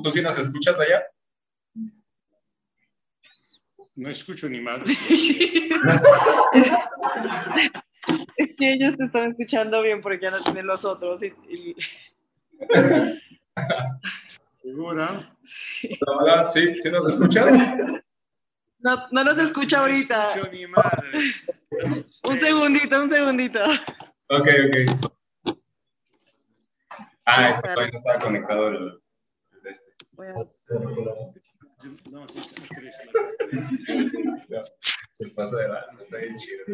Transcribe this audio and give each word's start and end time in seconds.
¿Tú, 0.00 0.02
¿Tú 0.02 0.10
sí 0.10 0.22
nos 0.22 0.38
escuchas 0.38 0.78
allá? 0.78 1.02
No 3.96 4.08
escucho 4.08 4.48
ni 4.48 4.60
mal. 4.60 4.82
Es 8.36 8.54
que 8.56 8.72
ellos 8.72 8.96
te 8.96 9.04
están 9.04 9.30
escuchando 9.30 9.82
bien 9.82 10.00
porque 10.00 10.20
ya 10.22 10.30
no 10.30 10.40
tienen 10.40 10.66
los 10.66 10.84
otros. 10.84 11.22
Y, 11.22 11.26
y- 11.48 11.76
¿Segura? 14.52 15.36
Hola, 16.06 16.44
¿sí? 16.46 16.76
¿Sí 16.78 16.90
nos 16.90 17.08
escuchas? 17.08 17.52
No, 18.78 19.06
no 19.10 19.24
nos 19.24 19.38
escucha 19.38 19.80
ahorita. 19.80 20.22
No 20.24 20.28
escucho 20.30 20.52
ni 20.52 20.66
madre. 20.66 21.20
Un 22.28 22.38
segundito, 22.38 23.02
un 23.02 23.10
segundito. 23.10 23.60
Ok, 24.28 24.48
ok. 24.66 25.56
Ah, 27.26 27.50
es 27.50 27.56
que 27.56 27.62
todavía 27.68 27.90
no 27.92 27.98
estaba 27.98 28.18
conectado 28.18 28.68
el, 28.68 28.99
este. 29.70 29.92
Voy 30.12 30.26
a- 30.28 30.34
No, 32.10 32.28
sí, 32.28 32.40
sí, 32.42 32.54
se 35.12 35.28
pasa 35.30 35.56
de 35.56 35.64
edad, 35.64 35.84
está 35.98 36.16
bien 36.18 36.36
chido. 36.36 36.64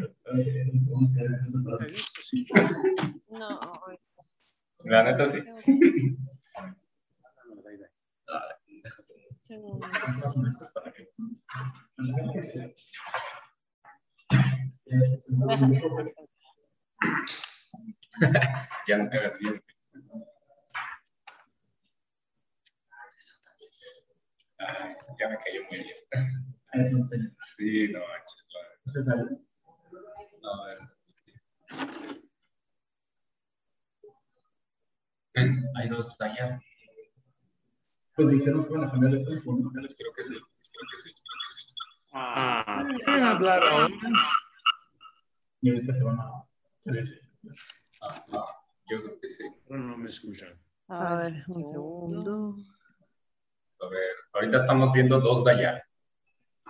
No, 3.28 3.60
La 4.84 5.02
neta 5.04 5.26
sí. 5.26 5.42
Ya 18.86 18.98
no 18.98 19.08
te 19.10 19.18
hagas 19.18 19.38
bien. 19.38 19.62
Ay, 24.58 24.94
ya 25.18 25.28
me 25.28 25.36
cayó 25.38 25.60
muy 25.70 25.78
bien. 25.80 25.96
Sí, 27.56 27.88
no 27.92 28.00
manches. 28.00 29.06
la- 29.06 29.14
No, 30.42 30.50
a 30.62 30.66
ver. 30.66 30.78
Ven, 35.34 35.64
hay 35.76 35.88
dos 35.88 36.16
allá. 36.20 36.60
Pues 38.14 38.28
dijeron 38.30 38.64
que 38.66 38.70
van 38.74 38.84
a 38.84 38.90
cambiar 38.90 39.12
de 39.12 39.24
teléfono. 39.24 39.70
Creo 39.70 39.82
que 39.82 39.88
sí, 39.88 39.94
creo 39.96 40.12
que 40.16 40.24
sí, 40.24 40.34
creo 40.34 40.86
que 40.90 40.98
sí. 41.02 41.74
Ah, 42.12 42.82
¿pueden 43.04 43.22
hablar 43.24 43.62
ahora? 43.62 43.88
Y 45.60 45.70
ahorita 45.70 45.92
se 45.94 46.02
van 46.02 46.18
a. 46.20 46.24
Ah, 48.02 48.24
no, 48.28 48.46
yo 48.88 49.02
creo 49.02 49.20
que 49.20 49.28
sí. 49.28 49.44
Pero 49.68 49.80
no 49.80 49.98
me 49.98 50.06
escuchan. 50.06 50.58
A 50.88 51.16
ver, 51.16 51.44
un 51.48 51.66
segundo. 51.66 52.56
A 53.86 53.88
ver, 53.88 54.16
ahorita 54.32 54.56
estamos 54.56 54.92
viendo 54.92 55.20
dos 55.20 55.44
de 55.44 55.52
allá. 55.52 55.86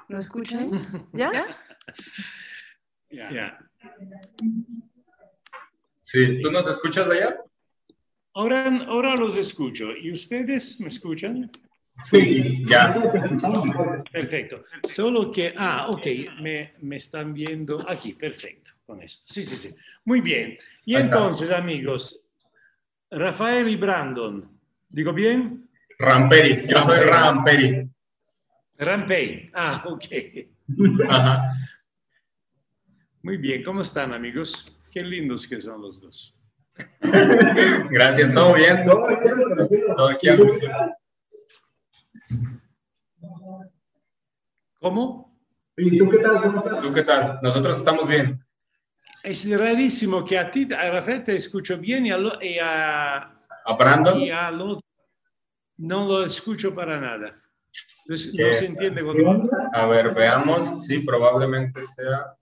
¿Lo 0.08 0.18
escuchan? 0.18 0.70
¿Ya? 1.14 1.32
Ya. 3.08 3.58
Sí, 5.98 6.40
¿tú 6.42 6.50
nos 6.50 6.68
escuchas 6.68 7.08
de 7.08 7.16
allá? 7.16 7.36
Ahora, 8.34 8.84
ahora 8.86 9.14
los 9.16 9.34
escucho. 9.36 9.96
¿Y 9.96 10.12
ustedes 10.12 10.78
me 10.80 10.88
escuchan? 10.88 11.50
Sí, 12.04 12.62
ya. 12.66 12.92
Perfecto. 14.12 14.64
Solo 14.86 15.32
que, 15.32 15.54
ah, 15.56 15.86
ok, 15.88 16.06
me, 16.42 16.74
me 16.82 16.96
están 16.96 17.32
viendo 17.32 17.82
aquí, 17.88 18.12
perfecto, 18.12 18.72
con 18.84 19.00
esto. 19.00 19.32
Sí, 19.32 19.42
sí, 19.42 19.56
sí. 19.56 19.74
Muy 20.04 20.20
bien. 20.20 20.58
Y 20.84 20.96
entonces, 20.96 21.50
amigos, 21.50 22.28
Rafael 23.10 23.66
y 23.70 23.76
Brandon, 23.76 24.46
¿digo 24.90 25.14
bien? 25.14 25.66
Ramperi, 25.98 26.66
yo 26.68 26.82
soy 26.82 26.98
Ramperi. 27.00 27.88
Rampey. 28.78 29.50
Ah, 29.54 29.82
ok. 29.86 30.04
Ajá. 31.08 31.52
Muy 33.22 33.38
bien, 33.38 33.64
¿cómo 33.64 33.80
están, 33.82 34.12
amigos? 34.12 34.76
Qué 34.92 35.00
lindos 35.02 35.46
que 35.46 35.60
son 35.60 35.80
los 35.80 36.00
dos. 36.00 36.34
Gracias, 37.90 38.32
¿todo 38.34 38.54
bien? 38.54 38.84
Todo 38.84 40.08
aquí 40.08 40.28
a 40.28 40.36
gusto. 40.36 40.66
¿Cómo? 44.80 45.38
¿Y 45.76 45.98
tú 45.98 46.08
qué 46.10 46.18
tal? 46.18 46.42
¿Cómo 46.42 46.58
estás? 46.58 46.82
¿Tú 46.82 46.92
qué 46.92 47.02
tal? 47.02 47.38
Nosotros 47.42 47.78
estamos 47.78 48.06
bien. 48.06 48.42
Es 49.22 49.50
rarísimo 49.58 50.24
que 50.24 50.38
a 50.38 50.50
ti, 50.50 50.68
a 50.72 50.90
Rafael 50.90 51.24
te 51.24 51.36
escucho 51.36 51.78
bien 51.78 52.06
y 52.06 52.10
a, 52.12 52.18
lo- 52.18 52.40
y 52.42 52.58
a, 52.58 53.16
¿A 53.16 53.76
Brandon? 53.76 54.20
y 54.20 54.30
al 54.30 54.60
otro 54.60 54.85
no 55.78 56.06
lo 56.06 56.26
escucho 56.26 56.74
para 56.74 57.00
nada. 57.00 57.40
No, 58.08 58.16
se- 58.16 58.32
¿Qué? 58.32 58.46
no 58.48 58.52
se 58.54 58.66
entiende 58.66 59.02
¿Qué 59.02 59.22
cuando... 59.22 59.50
A 59.72 59.86
ver, 59.86 60.14
veamos. 60.14 60.84
Sí, 60.86 61.00
probablemente 61.00 61.82
sea. 61.82 62.34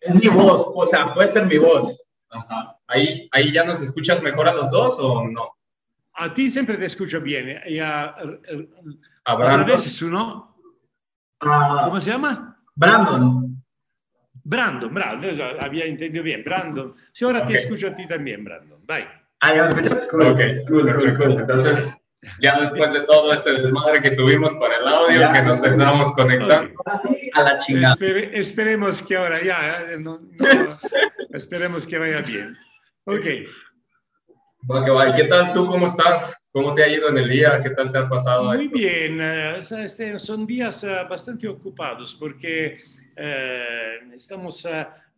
Es 0.00 0.14
mi 0.14 0.28
voz, 0.28 0.64
o 0.74 0.84
sea, 0.86 1.14
puede 1.14 1.28
ser 1.28 1.46
mi 1.46 1.58
voz. 1.58 2.08
Ajá. 2.30 2.76
¿Ahí, 2.88 3.28
¿Ahí 3.32 3.52
ya 3.52 3.62
nos 3.64 3.80
escuchas 3.80 4.22
mejor 4.22 4.48
a 4.48 4.54
los 4.54 4.70
dos 4.70 4.96
o 4.98 5.28
no? 5.28 5.50
A 6.14 6.32
ti 6.34 6.50
siempre 6.50 6.76
te 6.76 6.86
escucho 6.86 7.20
bien. 7.20 7.60
Y 7.66 7.78
a, 7.78 8.04
A 8.04 8.14
a 9.24 9.34
Brandon. 9.36 9.66
veces 9.66 10.00
uno, 10.02 10.56
Ah, 11.40 11.82
¿cómo 11.86 12.00
se 12.00 12.10
llama? 12.10 12.56
Brandon. 12.74 13.62
Brandon, 14.44 14.92
bravo, 14.92 15.22
eso 15.24 15.42
había 15.60 15.84
entendido 15.84 16.24
bien. 16.24 16.42
Brandon. 16.44 16.94
Sí, 17.12 17.24
ahora 17.24 17.40
Ok. 17.42 17.48
te 17.48 17.56
escucho 17.56 17.88
a 17.88 17.96
ti 17.96 18.06
también, 18.08 18.42
Brandon. 18.44 18.80
Vai. 18.84 19.04
Ah, 19.40 19.54
ya 19.54 19.62
me 19.64 19.68
escuchas. 19.82 20.08
Cool. 20.10 20.26
Ok, 20.26 20.40
cool, 20.68 20.94
cool, 20.94 21.16
cool. 21.16 21.32
Entonces, 21.40 21.94
ya 22.40 22.60
después 22.60 22.92
de 22.92 23.00
todo 23.00 23.32
este 23.32 23.52
desmadre 23.52 24.00
que 24.00 24.12
tuvimos 24.12 24.52
con 24.54 24.70
el 24.72 24.86
audio, 24.86 25.32
que 25.32 25.42
nos 25.42 25.62
estábamos 25.62 26.12
conectando. 26.12 26.72
A 27.34 27.42
la 27.42 27.56
chingada. 27.56 27.94
Espere- 27.94 28.30
esperemos 28.38 29.02
que 29.02 29.16
ahora 29.16 29.42
ya, 29.42 29.80
eh, 29.90 29.98
no- 29.98 30.20
no- 30.20 30.78
esperemos 31.32 31.86
que 31.86 31.98
vaya 31.98 32.20
bien. 32.20 32.54
Ok. 33.04 33.24
¿Y 34.64 35.12
qué 35.16 35.24
tal 35.24 35.52
tú? 35.52 35.66
¿Cómo 35.66 35.86
estás? 35.86 36.48
¿Cómo 36.52 36.72
te 36.74 36.84
ha 36.84 36.88
ido 36.88 37.08
en 37.08 37.18
el 37.18 37.28
día? 37.28 37.58
¿Qué 37.60 37.70
tal 37.70 37.90
te 37.90 37.98
ha 37.98 38.08
pasado 38.08 38.44
Muy 38.44 38.56
esto? 38.66 38.70
bien, 38.76 39.18
eh, 39.20 39.58
este, 39.58 40.18
son 40.20 40.46
días 40.46 40.84
eh, 40.84 40.94
bastante 41.08 41.48
ocupados 41.48 42.14
porque 42.14 42.78
eh, 43.16 43.98
estamos 44.14 44.66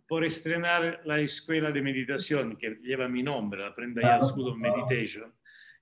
por 0.09 0.25
estrenar 0.25 1.01
la 1.05 1.19
escuela 1.21 1.71
de 1.71 1.83
meditación 1.83 2.57
que 2.57 2.79
lleva 2.83 3.09
mi 3.09 3.23
nombre, 3.23 3.61
la 3.63 3.75
Prenda 3.75 4.23
School 4.23 4.51
of 4.53 4.57
Meditation. 4.57 5.31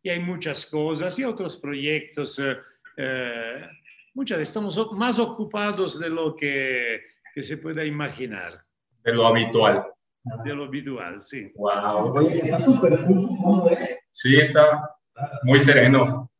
Y 0.02 0.08
hay 0.10 0.18
muchas 0.20 0.66
cosas 0.66 1.18
y 1.18 1.24
otros 1.24 1.56
proyectos. 1.58 2.38
eh, 2.38 2.56
eh, 2.96 3.66
muchas, 4.14 4.40
estamos 4.40 4.76
o- 4.78 4.92
más 4.92 5.18
ocupados 5.18 5.98
de 5.98 6.08
lo 6.10 6.34
que, 6.36 7.00
que 7.34 7.42
se 7.42 7.58
pueda 7.58 7.84
imaginar, 7.84 8.62
De 9.02 9.12
lo 9.14 9.26
habitual. 9.26 9.86
de 10.44 10.54
lo 10.54 10.64
habitual, 10.64 11.22
sí. 11.22 11.50
Wow. 11.56 12.12
Oye, 12.18 12.38
está 12.44 12.60
súper 12.64 13.04
cool. 13.06 13.26
¿Cómo 13.28 13.64
ves? 13.70 13.98
Sí, 14.10 14.36
está 14.36 14.90
muy 15.44 15.58
sereno. 15.60 16.30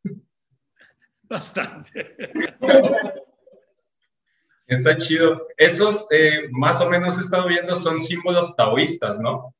Bastante. 1.23 2.17
Está 4.67 4.97
chido. 4.97 5.43
Esos, 5.59 6.07
eh, 6.11 6.49
más 6.51 6.81
o 6.81 6.89
menos 6.89 7.19
he 7.19 7.21
estado 7.21 7.47
viendo, 7.49 7.75
son 7.75 8.01
símbolos 8.01 8.55
taoístas, 8.57 9.21
¿no? 9.21 9.55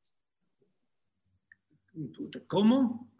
¿Cómo? 2.47 3.11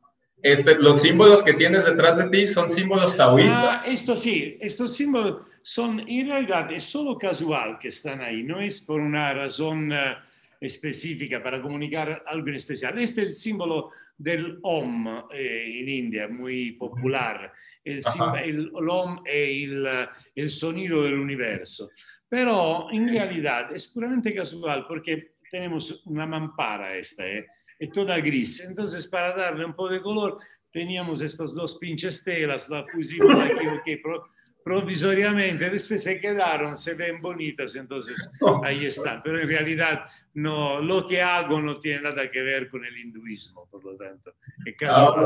Este, 0.43 0.75
los 0.75 1.01
símbolos 1.01 1.41
que 1.41 1.53
tienes 1.53 1.85
detrás 1.85 2.17
de 2.17 2.29
ti 2.29 2.45
son 2.45 2.67
símbolos 2.67 3.13
Ah, 3.13 3.17
taoístas. 3.17 3.83
esto 3.87 4.17
sí, 4.17 4.57
estos 4.59 4.93
símbolos 4.95 5.43
son, 5.63 6.01
en 6.01 6.27
realidad 6.27 6.69
es 6.73 6.83
solo 6.83 7.17
casual 7.17 7.79
que 7.79 7.87
están 7.87 8.21
ahí, 8.21 8.43
no 8.43 8.59
es 8.59 8.81
por 8.81 8.99
una 8.99 9.33
razón 9.33 9.93
eh, 9.93 10.15
específica 10.59 11.41
para 11.41 11.61
comunicar 11.61 12.23
algo 12.27 12.49
en 12.49 12.55
especial. 12.55 12.99
Este 12.99 13.21
es 13.21 13.27
el 13.27 13.33
símbolo 13.33 13.91
del 14.17 14.59
Om 14.62 15.07
eh, 15.31 15.79
en 15.81 15.89
India, 15.89 16.27
muy 16.27 16.73
popular. 16.73 17.51
El, 17.83 18.01
el, 18.44 18.71
el 18.77 18.89
Om 18.89 19.21
es 19.25 19.33
el, 19.69 19.85
eh, 19.88 20.07
el 20.35 20.50
sonido 20.50 21.03
del 21.03 21.15
universo. 21.19 21.89
Pero 22.27 22.88
en 22.91 23.07
realidad 23.07 23.73
es 23.75 23.88
puramente 23.88 24.33
casual 24.35 24.85
porque 24.88 25.35
tenemos 25.50 26.03
una 26.07 26.25
mampara 26.25 26.97
esta, 26.97 27.25
¿eh? 27.27 27.45
Es 27.79 27.91
toda 27.91 28.17
gris. 28.19 28.61
Entonces, 28.67 29.07
para 29.07 29.35
darle 29.35 29.65
un 29.65 29.73
poco 29.73 29.89
de 29.89 30.01
color, 30.01 30.37
teníamos 30.71 31.21
estas 31.21 31.53
dos 31.53 31.77
pinches 31.77 32.23
telas, 32.23 32.69
las 32.69 32.85
pusimos 32.91 33.31
aquí, 33.43 33.67
ok, 33.67 34.01
pro- 34.01 34.27
provisoriamente, 34.63 35.69
después 35.69 36.01
se 36.03 36.19
quedaron, 36.21 36.77
se 36.77 36.93
ven 36.95 37.21
bonitas, 37.21 37.75
entonces 37.75 38.31
ahí 38.63 38.85
están. 38.85 39.21
Pero 39.21 39.39
en 39.41 39.47
realidad 39.47 40.05
no, 40.35 40.79
lo 40.79 41.05
que 41.05 41.21
hago 41.21 41.59
no 41.61 41.79
tiene 41.79 42.01
nada 42.03 42.31
que 42.31 42.41
ver 42.41 42.69
con 42.69 42.83
el 42.85 42.97
hinduismo, 42.97 43.67
por 43.69 43.83
lo 43.83 43.95
tanto. 43.97 44.33
Ah, 44.59 44.71
casual. 44.79 45.25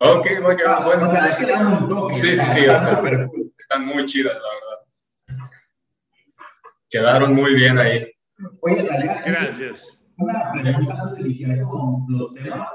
Ok. 0.00 0.26
bueno. 0.84 1.08
O 1.08 1.12
sea, 1.12 1.26
es 1.28 1.36
que 1.38 1.46
le 1.46 1.52
dan 1.52 1.82
un 1.84 1.88
toque. 1.88 2.14
Sí, 2.14 2.36
sí, 2.36 2.46
sí, 2.48 2.66
o 2.66 2.80
sea, 2.80 3.00
pero 3.00 3.30
están 3.58 3.86
muy 3.86 4.04
chidas, 4.06 4.34
la 4.34 5.34
verdad. 5.38 5.48
Quedaron 6.90 7.34
muy 7.34 7.54
bien 7.54 7.78
ahí. 7.78 8.10
Gracias. 9.24 10.01
Una 10.22 10.52
pregunta 10.52 10.94
antes 11.00 11.14
de 11.16 11.20
iniciar 11.22 11.60
con 11.62 12.04
los 12.08 12.34
temas. 12.34 12.68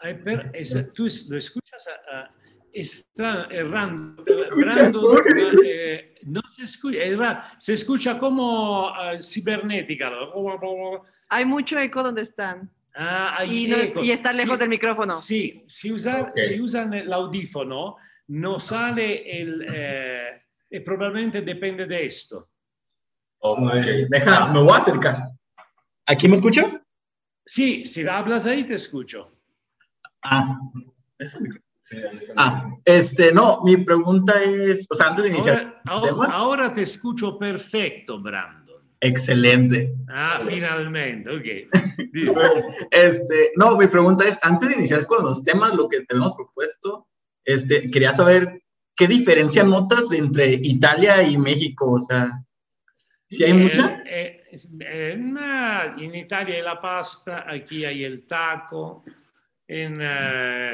Ay, 0.00 0.20
pero 0.24 0.42
esa- 0.52 0.92
¿Tú 0.92 1.06
es- 1.06 1.26
lo 1.28 1.36
escuchas? 1.36 1.86
a- 1.88 2.16
a- 2.18 2.30
está 2.72 3.46
errando. 3.50 4.22
Brando, 4.56 5.22
eh, 5.64 6.14
no 6.24 6.40
se 6.54 6.64
escucha, 6.64 6.98
erra, 6.98 7.52
se 7.58 7.74
escucha 7.74 8.18
como 8.18 8.88
uh, 8.88 9.20
cibernética. 9.22 10.10
Hay 11.30 11.44
mucho 11.44 11.78
eco 11.78 12.02
donde 12.02 12.22
están. 12.22 12.70
Ah, 12.94 13.36
hay 13.38 13.64
Y, 13.64 13.68
no- 13.68 13.76
eco. 13.76 14.02
y 14.04 14.10
está 14.10 14.32
lejos 14.32 14.54
Sí, 14.54 14.60
del 14.60 14.68
micrófono. 14.68 15.14
Sí, 15.14 15.64
si, 15.68 15.92
usa, 15.92 16.22
Ok. 16.22 16.32
si 16.36 16.60
usan 16.60 16.92
el 16.94 17.12
audífono, 17.12 17.96
no 18.28 18.60
sale 18.60 19.40
el... 19.40 19.64
eh, 19.72 20.42
y 20.70 20.80
probablemente 20.80 21.40
depende 21.42 21.86
de 21.86 22.04
esto. 22.06 22.50
Ok. 23.38 23.72
Deja, 24.10 24.48
me 24.52 24.60
voy 24.60 24.72
a 24.72 24.76
acercar. 24.76 25.28
¿Aquí 26.06 26.28
me 26.28 26.36
escucha? 26.36 26.77
Sí, 27.50 27.86
si 27.86 28.06
hablas 28.06 28.44
ahí 28.46 28.64
te 28.64 28.74
escucho. 28.74 29.32
Ah. 30.22 30.58
Ah, 32.36 32.70
este, 32.84 33.32
no, 33.32 33.62
mi 33.64 33.78
pregunta 33.78 34.42
es, 34.42 34.86
o 34.90 34.94
sea, 34.94 35.06
antes 35.08 35.24
de 35.24 35.30
iniciar, 35.30 35.80
Ahora, 35.88 36.10
ahora- 36.12 36.32
ahora 36.34 36.74
te 36.74 36.82
escucho 36.82 37.38
perfecto, 37.38 38.20
Brandon. 38.20 38.82
excelente. 39.00 39.94
Ah, 40.10 40.40
finalmente, 40.46 41.30
ok. 41.30 41.72
Este, 42.90 43.52
no, 43.56 43.78
mi 43.78 43.86
pregunta 43.86 44.28
es, 44.28 44.38
antes 44.42 44.68
de 44.68 44.74
iniciar 44.76 45.06
con 45.06 45.24
los 45.24 45.42
temas, 45.42 45.72
lo 45.74 45.88
que 45.88 46.02
te 46.02 46.14
hemos 46.14 46.34
propuesto, 46.34 47.06
este, 47.46 47.90
quería 47.90 48.12
saber 48.12 48.62
qué 48.94 49.06
diferencia 49.08 49.64
notas 49.64 50.12
entre 50.12 50.52
Italia 50.62 51.22
y 51.22 51.38
México, 51.38 51.92
o 51.92 52.00
sea, 52.00 52.44
si 53.26 53.44
hay 53.44 53.52
Eh, 53.52 53.54
mucha. 53.54 54.02
eh, 54.06 54.37
in 55.98 56.14
Italia 56.14 56.56
hay 56.56 56.62
la 56.62 56.80
pasta, 56.80 57.44
aquí 57.50 57.84
hay 57.84 58.04
el 58.04 58.26
taco. 58.26 59.04
En 59.70 59.98
eh, 60.00 60.72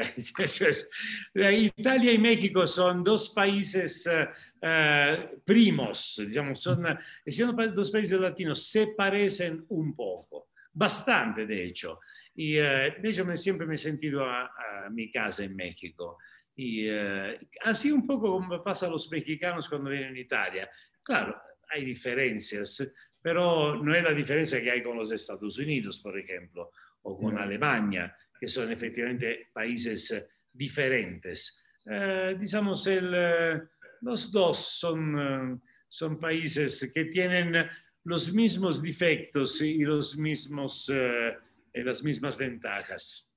Italia 1.77 2.13
y 2.13 2.17
México 2.17 2.65
son 2.65 3.03
dos 3.03 3.29
países 3.29 4.07
eh, 4.07 4.27
eh, 4.61 5.29
primos, 5.43 6.23
digamos, 6.27 6.61
son, 6.61 6.85
eh, 6.87 6.97
siendo 7.31 7.55
pa- 7.55 7.67
dos 7.67 7.91
países 7.91 8.17
latinos, 8.19 8.69
se 8.69 8.87
parecen 8.95 9.65
un 9.69 9.93
poco, 9.93 10.47
bastante 10.71 11.45
de 11.45 11.65
hecho. 11.65 11.99
Y 12.35 12.57
eh, 12.57 12.95
de 13.01 13.09
hecho 13.09 13.25
me, 13.25 13.35
siempre 13.35 13.67
me 13.67 13.75
he 13.75 13.77
a, 14.25 14.45
a 14.85 14.89
mi 14.89 15.11
casa 15.11 15.43
en 15.43 15.55
México. 15.55 16.17
Y 16.55 16.87
eh, 16.87 17.37
así 17.63 17.91
un 17.91 18.07
poco 18.07 18.31
como 18.31 18.63
pasa 18.63 18.87
a 18.87 18.89
los 18.89 19.11
mexicanos 19.11 19.67
cuando 19.67 19.89
vienen 19.89 20.11
en 20.11 20.17
Italia. 20.17 20.69
Claro, 21.03 21.35
hay 21.69 21.83
diferencias, 21.83 22.81
pero 23.25 23.83
no 23.83 23.95
es 23.95 24.03
la 24.03 24.13
diferencia 24.13 24.61
que 24.61 24.69
hay 24.69 24.83
con 24.83 24.97
los 24.97 25.11
Estados 25.11 25.57
Unidos, 25.57 25.97
por 25.97 26.15
ejemplo, 26.15 26.69
o 27.01 27.17
con. 27.17 27.35
Alemania, 27.39 28.15
que 28.39 28.47
son 28.47 28.71
efectivamente 28.71 29.49
países 29.51 30.11
eh, 30.11 30.27
diferentes. 30.53 31.59
Eh, 31.89 32.37
digamos, 32.39 32.85
el, 32.85 33.11
eh, 33.15 33.61
los 34.01 34.31
dos 34.31 34.59
son, 34.77 35.17
eh, 35.19 35.59
son 35.89 36.19
países 36.19 36.91
que 36.93 37.05
tienen 37.05 37.67
los 38.03 38.31
mismos 38.31 38.79
defectos 38.79 39.59
y 39.59 39.79
los 39.79 40.19
mismos, 40.19 40.91
eh, 40.93 41.35
y 41.73 41.81
las 41.81 42.03
mismas 42.03 42.37
ventajas. 42.37 43.34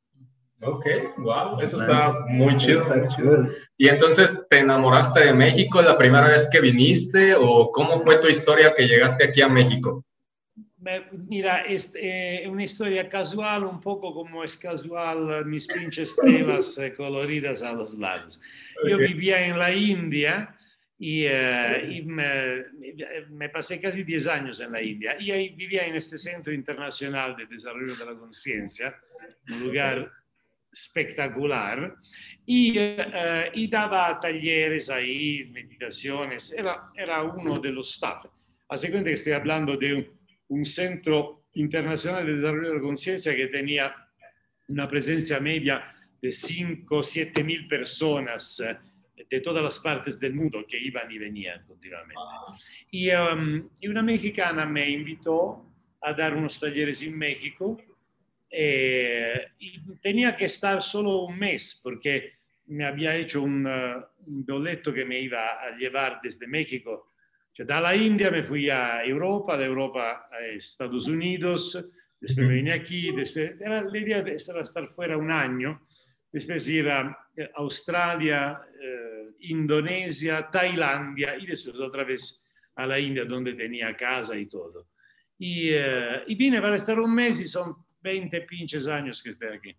Ok, 0.60 0.86
wow, 1.18 1.60
eso 1.60 1.80
está 1.80 2.24
muy 2.28 2.56
chido. 2.56 2.82
Está 2.82 3.06
chido. 3.06 3.48
Y 3.76 3.88
entonces, 3.88 4.46
¿te 4.50 4.58
enamoraste 4.58 5.26
de 5.26 5.32
México 5.32 5.80
la 5.80 5.96
primera 5.96 6.26
vez 6.26 6.48
que 6.50 6.60
viniste 6.60 7.34
o 7.36 7.70
cómo 7.70 8.00
fue 8.00 8.18
tu 8.18 8.26
historia 8.26 8.74
que 8.74 8.88
llegaste 8.88 9.24
aquí 9.24 9.40
a 9.40 9.48
México? 9.48 10.04
Mira, 11.28 11.62
es 11.62 11.94
eh, 12.00 12.44
una 12.48 12.64
historia 12.64 13.08
casual, 13.08 13.64
un 13.64 13.80
poco 13.80 14.12
como 14.12 14.42
es 14.42 14.56
casual 14.56 15.44
mis 15.44 15.66
pinches 15.68 16.16
telas 16.16 16.78
eh, 16.78 16.94
coloridas 16.94 17.62
a 17.62 17.72
los 17.72 17.94
lados. 17.94 18.40
Yo 18.88 18.96
Ok. 18.96 19.02
vivía 19.02 19.44
en 19.44 19.58
la 19.58 19.72
India 19.72 20.56
y, 20.98 21.24
eh, 21.24 21.88
y 21.90 22.02
me, 22.02 22.64
me 23.30 23.48
pasé 23.48 23.80
casi 23.80 24.02
10 24.02 24.26
años 24.28 24.60
en 24.60 24.72
la 24.72 24.82
India 24.82 25.16
y 25.20 25.30
ahí 25.30 25.50
vivía 25.50 25.84
en 25.84 25.94
este 25.96 26.16
Centro 26.16 26.52
Internacional 26.52 27.36
de 27.36 27.46
Desarrollo 27.46 27.94
de 27.94 28.04
la 28.04 28.14
Conciencia, 28.14 28.96
un 29.50 29.60
lugar 29.60 30.10
espectacular, 30.72 31.96
y, 32.44 32.74
eh, 32.78 33.50
y 33.54 33.68
daba 33.68 34.18
talleres 34.20 34.88
ahí, 34.90 35.50
meditaciones, 35.52 36.52
era, 36.52 36.90
era 36.94 37.22
uno 37.22 37.58
de 37.58 37.72
los 37.72 37.90
staff. 37.94 38.24
Hace 38.68 38.90
cuenta 38.90 39.08
que 39.08 39.14
estoy 39.14 39.32
hablando 39.32 39.76
de 39.76 39.94
un, 39.94 40.06
un 40.48 40.64
centro 40.64 41.44
internacional 41.54 42.24
de 42.24 42.36
desarrollo 42.36 42.68
de 42.68 42.74
la 42.76 42.80
conciencia 42.80 43.34
que 43.34 43.48
tenía 43.48 43.94
una 44.68 44.88
presencia 44.88 45.40
media 45.40 45.94
de 46.20 46.32
5 46.32 46.96
o 46.96 47.02
7 47.02 47.44
mil 47.44 47.66
personas 47.66 48.60
eh, 48.60 48.76
de 49.28 49.40
todas 49.40 49.62
las 49.62 49.78
partes 49.80 50.18
del 50.18 50.34
mundo 50.34 50.64
que 50.66 50.78
iban 50.78 51.10
y 51.10 51.18
venían 51.18 51.64
continuamente. 51.66 52.14
Y, 52.90 53.10
um, 53.10 53.68
y 53.80 53.88
una 53.88 54.02
mexicana 54.02 54.64
me 54.64 54.88
invitó 54.88 55.64
a 56.00 56.12
dar 56.12 56.34
unos 56.36 56.58
talleres 56.60 57.02
en 57.02 57.16
México 57.18 57.76
eh, 58.50 59.48
tenía 60.00 60.34
que 60.36 60.46
estar 60.46 60.82
solo 60.82 61.24
un 61.24 61.38
mes 61.38 61.80
porque 61.82 62.38
me 62.66 62.84
había 62.84 63.14
hecho 63.16 63.42
un, 63.42 63.66
uh, 63.66 64.04
un 64.26 64.44
boleto 64.44 64.92
que 64.92 65.04
me 65.04 65.18
iba 65.20 65.62
a 65.62 65.76
llevar 65.76 66.20
desde 66.22 66.46
México. 66.46 67.12
Cioè, 67.52 67.66
dalla 67.66 67.92
India 67.92 68.30
me 68.30 68.44
fui 68.44 68.70
a 68.70 69.04
Europa, 69.04 69.56
de 69.56 69.64
Europa 69.64 70.28
a 70.30 70.46
Estados 70.46 71.08
Unidos, 71.08 71.72
después 72.20 72.46
me 72.46 72.54
vine 72.54 72.72
aquí, 72.72 73.10
después, 73.10 73.60
era 73.60 73.82
la 73.82 73.98
idea 73.98 74.22
de 74.22 74.34
estar, 74.34 74.88
fuera 74.94 75.16
un 75.16 75.32
año, 75.32 75.88
después 76.30 76.68
ir 76.68 76.88
a 76.88 77.18
eh, 77.34 77.50
Australia, 77.54 78.60
eh, 78.80 79.30
Indonesia, 79.40 80.48
Tailandia 80.48 81.36
y 81.36 81.46
después 81.46 81.80
otra 81.80 82.04
vez 82.04 82.46
a 82.76 82.86
la 82.86 82.98
India 83.00 83.24
donde 83.24 83.54
tenía 83.54 83.96
casa 83.96 84.36
y 84.36 84.46
todo. 84.46 84.90
Y, 85.36 85.70
eh, 85.70 86.22
y 86.28 86.36
vine 86.36 86.60
para 86.60 86.76
estar 86.76 87.00
un 87.00 87.12
mes 87.12 87.40
y 87.40 87.46
son 87.46 87.74
20 88.00 88.40
pinches 88.42 88.86
años 88.86 89.22
que 89.22 89.30
estoy 89.30 89.48
aquí. 89.48 89.76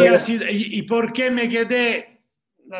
Y, 0.00 0.06
así, 0.06 0.38
y, 0.48 0.78
y 0.78 0.82
por 0.82 1.12
qué 1.12 1.30
me 1.30 1.48
quedé, 1.48 2.20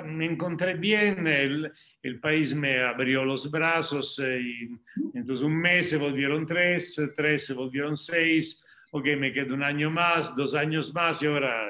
me 0.04 0.26
encontré 0.26 0.74
bien, 0.74 1.26
el, 1.26 1.72
el 2.02 2.20
país 2.20 2.54
me 2.54 2.82
abrió 2.82 3.24
los 3.24 3.50
brazos, 3.50 4.18
eh, 4.24 4.40
y 4.40 5.18
entonces 5.18 5.44
un 5.44 5.56
mes 5.56 5.90
se 5.90 5.98
volvieron 5.98 6.46
tres, 6.46 7.00
tres 7.16 7.46
se 7.46 7.54
volvieron 7.54 7.96
seis, 7.96 8.64
ok, 8.92 9.04
me 9.18 9.32
quedo 9.32 9.54
un 9.54 9.62
año 9.62 9.90
más, 9.90 10.34
dos 10.36 10.54
años 10.54 10.94
más 10.94 11.22
y 11.22 11.26
ahora, 11.26 11.66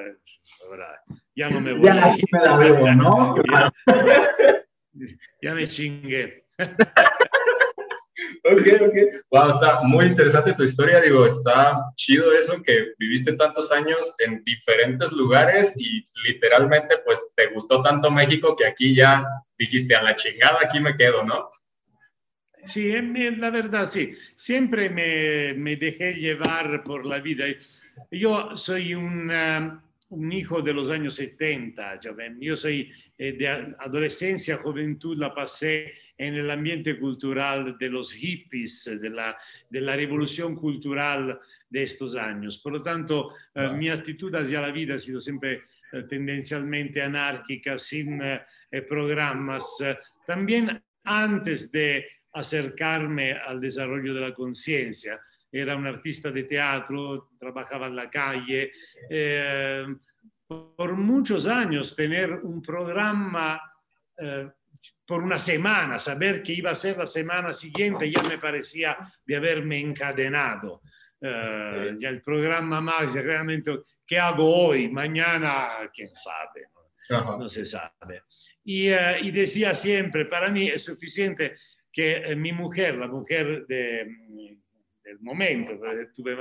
ahora 0.68 1.02
ya 1.34 1.48
no 1.50 1.60
me 1.60 1.72
voy. 1.72 1.86
Ya 1.86 2.16
me 2.32 2.40
la 2.40 2.56
veo, 2.56 2.94
¿no? 2.94 3.34
ya, 3.46 3.72
ya 5.42 5.54
me 5.54 5.68
chingué. 5.68 6.44
Ok, 8.44 8.66
ok. 8.80 8.94
Wow, 9.30 9.50
está 9.50 9.82
muy 9.82 10.06
interesante 10.06 10.52
tu 10.54 10.62
historia. 10.62 11.00
Digo, 11.00 11.26
está 11.26 11.78
chido 11.96 12.32
eso 12.32 12.62
que 12.62 12.92
viviste 12.98 13.32
tantos 13.34 13.70
años 13.72 14.14
en 14.18 14.42
diferentes 14.44 15.12
lugares 15.12 15.74
y 15.76 16.04
literalmente, 16.26 16.98
pues, 17.04 17.28
te 17.36 17.48
gustó 17.48 17.82
tanto 17.82 18.10
México 18.10 18.56
que 18.56 18.66
aquí 18.66 18.94
ya 18.94 19.24
dijiste 19.58 19.94
a 19.94 20.02
la 20.02 20.14
chingada, 20.14 20.58
aquí 20.62 20.80
me 20.80 20.96
quedo, 20.96 21.24
¿no? 21.24 21.48
Sí, 22.64 22.92
la 22.92 23.50
verdad, 23.50 23.86
sí. 23.86 24.14
Siempre 24.36 24.90
me, 24.90 25.54
me 25.54 25.76
dejé 25.76 26.14
llevar 26.14 26.82
por 26.84 27.06
la 27.06 27.18
vida. 27.18 27.46
Yo 28.10 28.56
soy 28.56 28.94
un, 28.94 29.30
un 30.10 30.32
hijo 30.32 30.60
de 30.60 30.72
los 30.72 30.90
años 30.90 31.14
70. 31.14 32.00
ya 32.00 32.12
ven. 32.12 32.38
Yo 32.40 32.56
soy 32.56 32.90
eh, 33.16 33.32
de 33.32 33.48
adolescencia, 33.48 34.58
juventud, 34.58 35.16
la 35.16 35.34
pasé 35.34 35.92
en 36.20 36.34
el 36.34 36.50
ambiente 36.50 36.98
cultural 36.98 37.78
de 37.78 37.88
los 37.88 38.12
hippies, 38.12 39.00
de 39.00 39.08
la, 39.08 39.38
de 39.70 39.80
la 39.80 39.96
revolución 39.96 40.54
cultural 40.54 41.40
de 41.70 41.82
estos 41.82 42.14
años. 42.14 42.58
Por 42.58 42.74
lo 42.74 42.82
tanto, 42.82 43.32
eh, 43.54 43.70
mi 43.70 43.88
actitud 43.88 44.34
hacia 44.34 44.60
la 44.60 44.70
vida 44.70 44.96
ha 44.96 44.98
sido 44.98 45.18
siempre 45.18 45.62
eh, 45.90 46.02
tendencialmente 46.02 47.00
anárquica, 47.00 47.78
sin 47.78 48.20
eh, 48.20 48.42
programas. 48.86 49.78
También 50.26 50.82
antes 51.04 51.72
de 51.72 52.06
acercarme 52.34 53.32
al 53.32 53.58
desarrollo 53.58 54.12
de 54.12 54.20
la 54.20 54.34
conciencia. 54.34 55.18
Era 55.50 55.74
un 55.74 55.86
artista 55.86 56.30
de 56.30 56.44
teatro, 56.44 57.30
trabajaba 57.38 57.86
en 57.86 57.96
la 57.96 58.10
calle. 58.10 58.70
por 60.46 60.92
muchos 60.92 61.46
años 61.46 61.96
tener 61.96 62.32
un 62.32 62.60
programa 62.60 63.58
por 65.10 65.24
una 65.24 65.40
semana, 65.40 65.98
saber 65.98 66.40
que 66.40 66.52
iba 66.52 66.70
a 66.70 66.74
ser 66.76 66.96
la 66.96 67.06
semana 67.06 67.52
siguiente, 67.52 68.08
ya 68.08 68.22
me 68.22 68.38
parecía 68.38 68.96
de 69.26 69.36
haberme 69.36 69.80
encadenado. 69.80 70.82
Eh, 71.20 71.96
ya 71.98 72.08
el 72.10 72.22
programa 72.22 72.80
más, 72.80 73.12
realmente, 73.12 73.72
¿qué 74.06 74.20
hago 74.20 74.68
hoy? 74.68 74.88
Mañana, 74.88 75.90
quién 75.92 76.14
sabe. 76.14 76.68
¿no? 77.08 77.38
No 77.38 77.48
se 77.48 77.64
sabe. 77.64 78.22
Y, 78.62 78.86
eh, 78.88 79.18
y 79.22 79.32
decía 79.32 79.74
siempre, 79.74 80.26
para 80.26 80.48
mí 80.48 80.68
es 80.68 80.84
suficiente 80.84 81.56
que 81.92 82.18
eh, 82.18 82.36
mi 82.36 82.52
mujer, 82.52 82.94
la 82.94 83.08
mujer 83.08 83.66
de, 83.66 84.04
mm, 84.06 84.62
del 85.02 85.20
momento, 85.22 85.76
porque 85.76 86.06
tuve 86.14 86.36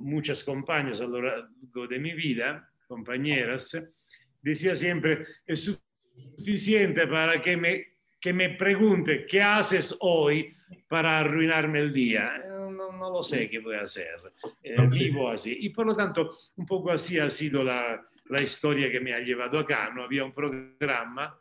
muchas 0.00 0.42
compañeras 0.42 1.00
a 1.00 1.04
lo 1.04 1.22
largo 1.22 1.86
de 1.88 1.98
mi 2.00 2.12
vida, 2.12 2.68
compañeras, 2.88 3.78
decía 4.40 4.74
siempre, 4.74 5.24
es 5.46 5.64
suficiente 5.64 5.91
para 7.08 7.40
que 7.40 7.56
me, 7.56 7.86
que 8.20 8.32
me 8.32 8.50
pregunte, 8.50 9.26
¿qué 9.26 9.42
haces 9.42 9.96
hoy 10.00 10.54
para 10.88 11.18
arruinarme 11.18 11.80
el 11.80 11.92
día? 11.92 12.44
No, 12.48 12.70
no 12.70 13.10
lo 13.10 13.22
sé 13.22 13.48
qué 13.50 13.58
voy 13.58 13.76
a 13.76 13.82
hacer, 13.82 14.20
eh, 14.62 14.76
vivo 14.90 15.28
así. 15.28 15.56
Y 15.60 15.70
por 15.70 15.86
lo 15.86 15.94
tanto, 15.94 16.38
un 16.56 16.66
poco 16.66 16.90
así 16.90 17.18
ha 17.18 17.28
sido 17.30 17.62
la, 17.62 18.00
la 18.26 18.42
historia 18.42 18.90
que 18.90 19.00
me 19.00 19.12
ha 19.12 19.20
llevado 19.20 19.58
acá, 19.58 19.90
no 19.94 20.04
había 20.04 20.24
un 20.24 20.32
programa. 20.32 21.38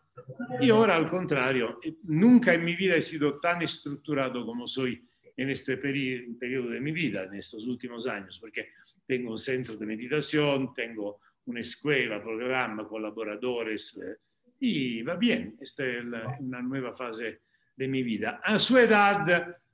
Y 0.59 0.69
ahora 0.69 0.95
al 0.95 1.09
contrario, 1.09 1.79
nunca 2.03 2.53
en 2.53 2.65
mi 2.65 2.75
vida 2.75 2.95
he 2.95 3.01
sido 3.01 3.39
tan 3.39 3.61
estructurado 3.61 4.45
como 4.45 4.67
soy 4.67 5.01
en 5.37 5.49
este 5.49 5.77
periodo 5.77 6.69
de 6.69 6.81
mi 6.81 6.91
vida, 6.91 7.23
en 7.23 7.35
estos 7.35 7.65
últimos 7.65 8.07
años, 8.07 8.37
porque 8.39 8.69
tengo 9.07 9.31
un 9.31 9.39
centro 9.39 9.75
de 9.77 9.85
meditación, 9.85 10.73
tengo 10.73 11.19
una 11.45 11.61
escuela, 11.61 12.21
programa, 12.21 12.87
colaboradores, 12.87 13.97
eh, 13.97 14.17
y 14.61 15.01
va 15.01 15.15
bien, 15.15 15.57
esta 15.59 15.83
es 15.83 16.05
la, 16.05 16.37
una 16.39 16.61
nueva 16.61 16.95
fase 16.95 17.41
de 17.75 17.87
mi 17.87 18.03
vida. 18.03 18.39
A 18.43 18.59
su 18.59 18.77
edad 18.77 19.27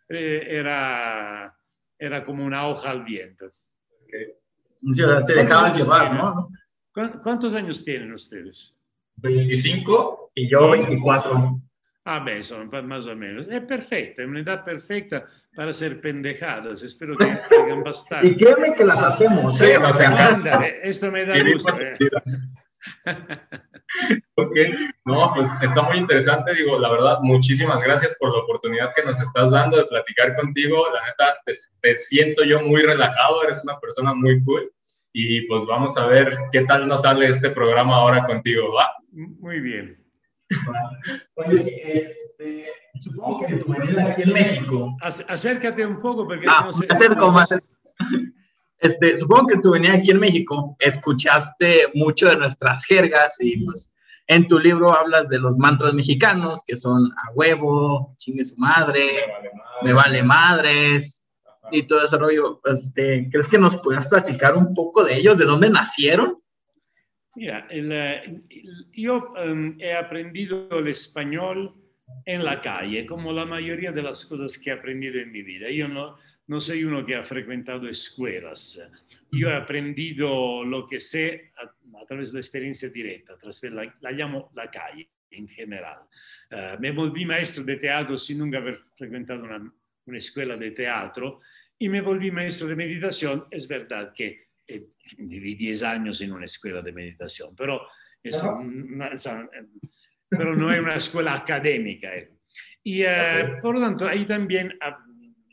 eh, 0.08 0.48
era, 0.50 1.54
era 2.00 2.24
como 2.24 2.46
una 2.46 2.68
hoja 2.68 2.92
al 2.92 3.04
viento. 3.04 3.52
Okay. 4.04 4.28
te 5.28 5.34
dejabas 5.34 5.78
llevar, 5.78 6.16
¿no? 6.16 6.48
¿Cuántos 7.22 7.54
años 7.54 7.84
tienen 7.84 8.14
ustedes? 8.14 8.80
25 9.18 10.32
y 10.36 10.50
yo 10.50 10.72
24. 10.72 11.62
Ah, 12.06 12.20
beh, 12.20 12.42
son 12.42 12.70
más 12.88 13.06
o 13.08 13.16
menos. 13.16 13.46
Es 13.50 13.62
perfecta, 13.64 14.22
es 14.22 14.28
una 14.30 14.40
edad 14.40 14.64
perfecta 14.64 15.26
para 15.54 15.74
ser 15.74 16.00
pendejadas. 16.00 16.82
Espero 16.82 17.18
que 17.18 17.26
tengan 17.50 17.84
bastante. 17.84 18.28
Y 18.28 18.38
créeme 18.38 18.74
que 18.74 18.86
las 18.86 19.04
hacemos. 19.04 19.58
Sí, 19.58 19.66
¿eh? 19.66 19.80
nos 19.80 20.00
encanta. 20.00 20.66
Esto 20.66 21.12
me 21.12 21.26
da 21.26 21.36
gusto. 21.52 21.74
Eh. 21.78 21.98
Ok, 24.36 24.56
no, 25.06 25.32
pues 25.36 25.48
está 25.62 25.82
muy 25.84 25.98
interesante. 25.98 26.54
Digo, 26.54 26.80
la 26.80 26.90
verdad, 26.90 27.20
muchísimas 27.22 27.84
gracias 27.84 28.16
por 28.20 28.32
la 28.32 28.44
oportunidad 28.44 28.94
que 28.96 29.04
nos 29.04 29.22
estás 29.22 29.52
dando 29.52 29.78
de 29.78 29.86
platicar 29.86 30.36
contigo. 30.36 30.86
La 30.94 31.06
neta, 31.06 31.38
te, 31.46 31.54
te 31.82 31.96
siento 31.96 32.44
yo 32.44 32.62
muy 32.62 32.82
relajado. 32.82 33.44
Eres 33.44 33.64
una 33.64 33.80
persona 33.80 34.14
muy 34.14 34.44
cool. 34.44 34.72
Y 35.14 35.42
pues 35.48 35.66
vamos 35.66 35.98
a 35.98 36.06
ver 36.06 36.38
qué 36.52 36.62
tal 36.62 36.88
nos 36.88 37.02
sale 37.02 37.28
este 37.28 37.50
programa 37.50 37.96
ahora 37.96 38.24
contigo, 38.24 38.74
¿va? 38.74 38.92
Muy 39.12 39.60
bien. 39.60 39.98
Oye, 41.36 41.98
este, 41.98 42.68
supongo 43.00 43.46
que 43.46 43.56
tu 43.56 43.72
venida 43.72 44.12
aquí 44.12 44.24
en 44.24 44.34
México. 44.34 44.94
Acércate 45.02 45.86
un 45.86 46.00
poco 46.00 46.26
porque 46.26 46.46
ah, 46.48 46.64
no 46.66 46.74
sé. 46.74 46.86
Acerco 46.90 47.32
más. 47.32 47.50
Este, 48.80 49.18
supongo 49.18 49.48
que 49.48 49.60
tu 49.60 49.72
venida 49.72 49.94
aquí 49.94 50.12
en 50.12 50.20
México 50.20 50.76
escuchaste 50.80 51.88
mucho 51.96 52.30
de 52.30 52.38
nuestras 52.38 52.86
jergas 52.86 53.38
y 53.40 53.66
pues 53.66 53.92
en 54.28 54.48
tu 54.48 54.60
libro 54.60 54.94
hablas 54.94 55.30
de 55.30 55.40
los 55.40 55.58
mantras 55.58 55.94
mexicanos 55.94 56.62
que 56.66 56.76
son 56.76 57.12
a 57.12 57.32
huevo, 57.34 58.14
chingue 58.18 58.44
su 58.44 58.58
madre, 58.58 59.02
me 59.82 59.94
vale, 59.94 60.22
madres 60.22 61.28
y 61.72 61.84
todo 61.84 62.04
ese 62.04 62.18
rollo. 62.18 62.62
Este, 62.66 63.30
¿Crees 63.32 63.48
que 63.48 63.58
nos 63.58 63.78
pudieras 63.78 64.08
platicar 64.08 64.56
un 64.56 64.74
poco 64.74 65.04
de 65.04 65.16
ellos? 65.16 65.38
¿De 65.38 65.46
dónde 65.46 65.70
nacieron? 65.70 66.38
Mira, 67.36 67.68
el, 67.70 68.44
yo 68.92 69.34
um, 69.34 69.80
he 69.80 69.94
aprendido 69.96 70.68
el 70.72 70.88
español 70.88 71.76
en 72.26 72.44
la 72.44 72.62
calle, 72.62 73.06
como 73.06 73.32
la 73.32 73.46
mayoría 73.46 73.92
de 73.92 74.02
las 74.02 74.26
cosas 74.26 74.58
que 74.58 74.72
he 74.72 74.74
aprendido 74.74 75.20
en 75.20 75.32
mi 75.32 75.44
vida. 75.44 75.70
Yo 75.70 75.88
no, 75.88 76.18
no 76.48 76.60
soy 76.60 76.84
uno 76.84 77.06
que 77.06 77.16
ha 77.16 77.24
frecuentado 77.24 77.88
escuelas. 77.88 78.80
Yo 79.32 79.50
he 79.50 79.56
aprendido 79.56 80.64
lo 80.64 80.88
que 80.88 81.00
sé 81.00 81.52
a, 81.58 82.06
través 82.06 82.30
de 82.30 82.36
la 82.36 82.40
experiencia 82.40 82.90
directa, 82.90 83.38
la, 83.64 83.96
la, 84.00 84.12
llamo 84.12 84.52
la 84.56 84.72
calle 84.72 85.10
en 85.30 85.48
general. 85.48 86.00
Uh, 86.50 86.80
me 86.80 86.92
volví 86.92 87.26
maestro 87.26 87.64
de 87.64 87.76
teatro 87.76 88.18
sin 88.18 88.38
nunca 88.38 88.60
haber 88.60 88.80
frecuentado 88.96 89.44
una, 89.44 89.74
una 90.06 90.18
escuela 90.18 90.56
de 90.56 90.72
teatro 90.72 91.42
y 91.78 91.90
me 91.90 92.02
volví 92.02 92.32
maestro 92.32 92.68
de 92.68 92.76
meditación. 92.76 93.46
Es 93.52 93.68
verdad 93.68 94.14
que 94.14 94.48
eh, 94.68 94.88
viví 95.18 95.56
10 95.56 95.84
años 95.84 96.22
en 96.22 96.34
una 96.34 96.46
escuela 96.46 96.82
de 96.82 96.92
meditación, 96.92 97.56
pero, 97.56 97.88
es 98.24 98.42
una, 98.44 99.12
pero 100.28 100.56
no 100.56 100.74
es 100.74 100.80
una 100.80 100.96
escuela 100.96 101.36
académica. 101.36 102.16
Eh. 102.16 102.32
Y 102.84 103.04
eh, 103.04 103.58
por 103.62 103.76
lo 103.76 103.82
tanto, 103.82 104.08
ahí 104.08 104.26
también 104.26 104.78
a, 104.82 104.98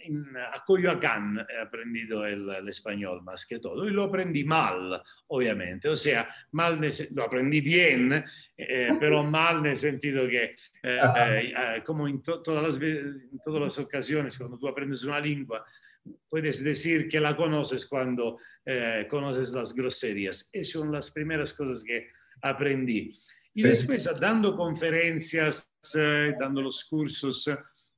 en, 0.04 0.36
a 0.36 0.62
Coyoacán 0.64 1.46
he 1.48 1.62
aprendido 1.62 2.24
el, 2.24 2.48
el, 2.48 2.68
español 2.68 3.22
más 3.22 3.46
que 3.46 3.58
todo 3.58 3.86
y 3.86 3.90
lo 3.90 4.04
aprendí 4.04 4.44
mal, 4.44 5.02
obviamente. 5.28 5.88
O 5.88 5.96
sea, 5.96 6.28
mal 6.52 6.78
lo 7.14 7.24
aprendí 7.24 7.60
bien, 7.60 8.24
eh, 8.56 8.90
pero 9.00 9.22
mal 9.22 9.58
en 9.58 9.66
el 9.66 9.76
sentido 9.76 10.28
que, 10.28 10.44
eh, 10.44 10.54
eh, 10.82 11.82
como 11.84 12.06
en, 12.06 12.22
to, 12.22 12.42
todas 12.42 12.62
las, 12.62 12.80
en 12.80 13.40
todas 13.44 13.62
las 13.62 13.78
ocasiones, 13.78 14.36
cuando 14.38 14.58
tú 14.58 14.68
aprendes 14.68 15.04
una 15.04 15.20
lengua, 15.20 15.64
puedes 16.28 16.62
decir 16.62 17.08
que 17.08 17.20
la 17.20 17.36
conoces 17.36 17.86
cuando 17.86 18.38
eh, 18.64 19.06
conoces 19.08 19.50
las 19.52 19.74
groserías. 19.74 20.48
Esas 20.52 20.72
son 20.72 20.92
las 20.92 21.10
primeras 21.10 21.52
cosas 21.52 21.82
que 21.84 22.08
aprendí. 22.42 23.18
Y 23.54 23.62
después, 23.62 24.08
dando 24.18 24.56
conferencias, 24.56 25.70
eh, 25.96 26.34
dando 26.38 26.60
los 26.62 26.84
cursos, 26.84 27.48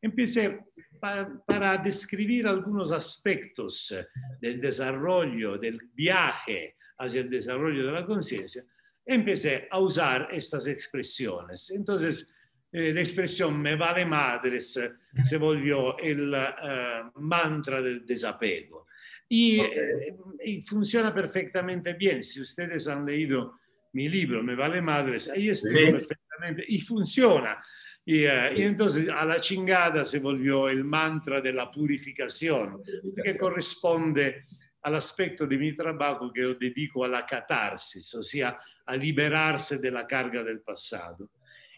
empecé 0.02 0.58
pa 1.00 1.28
para 1.46 1.78
describir 1.78 2.46
algunos 2.46 2.92
aspectos 2.92 3.94
del 4.40 4.60
desarrollo, 4.60 5.58
del 5.58 5.80
viaje 5.94 6.76
hacia 6.98 7.20
el 7.20 7.30
desarrollo 7.30 7.86
de 7.86 7.92
la 7.92 8.06
conciencia, 8.06 8.62
empecé 9.04 9.68
a 9.70 9.78
usar 9.78 10.28
estas 10.32 10.66
expresiones. 10.66 11.70
Entonces, 11.70 12.34
eh, 12.72 12.92
la 12.92 13.00
expresión 13.00 13.60
me 13.60 13.76
vale 13.76 14.04
madres 14.04 14.78
se 15.24 15.38
volvió 15.38 15.98
el 15.98 16.32
uh, 16.32 17.20
mantra 17.20 17.80
del 17.80 18.04
desapego. 18.04 18.86
Y, 19.28 19.60
okay. 19.60 19.78
eh, 19.78 20.16
y, 20.44 20.62
funciona 20.62 21.12
perfectamente 21.14 21.94
bien. 21.94 22.22
Si 22.22 22.40
ustedes 22.40 22.86
han 22.88 23.04
leído 23.04 23.58
mi 23.92 24.08
libro, 24.08 24.42
Me 24.42 24.54
vale 24.54 24.82
madres, 24.82 25.30
ahí 25.30 25.48
está 25.48 25.70
sí. 25.70 25.86
perfectamente 25.86 26.64
y 26.68 26.80
funciona. 26.80 27.62
Y, 28.08 28.24
uh, 28.24 28.52
y, 28.54 28.62
entonces 28.62 29.08
a 29.08 29.24
la 29.24 29.40
chingada 29.40 30.04
se 30.04 30.20
volvió 30.20 30.68
el 30.68 30.84
mantra 30.84 31.40
de 31.40 31.52
la 31.52 31.70
purificación, 31.70 32.80
que 33.22 33.36
corresponde 33.36 34.44
al 34.82 34.94
aspecto 34.94 35.46
de 35.46 35.58
mi 35.58 35.74
trabajo 35.74 36.32
que 36.32 36.42
yo 36.42 36.54
dedico 36.54 37.04
a 37.04 37.08
la 37.08 37.26
catarsis, 37.26 38.14
o 38.14 38.22
sea, 38.22 38.56
a 38.86 38.96
liberarse 38.96 39.78
de 39.78 39.90
la 39.90 40.06
carga 40.06 40.44
del 40.44 40.60
pasado. 40.60 41.30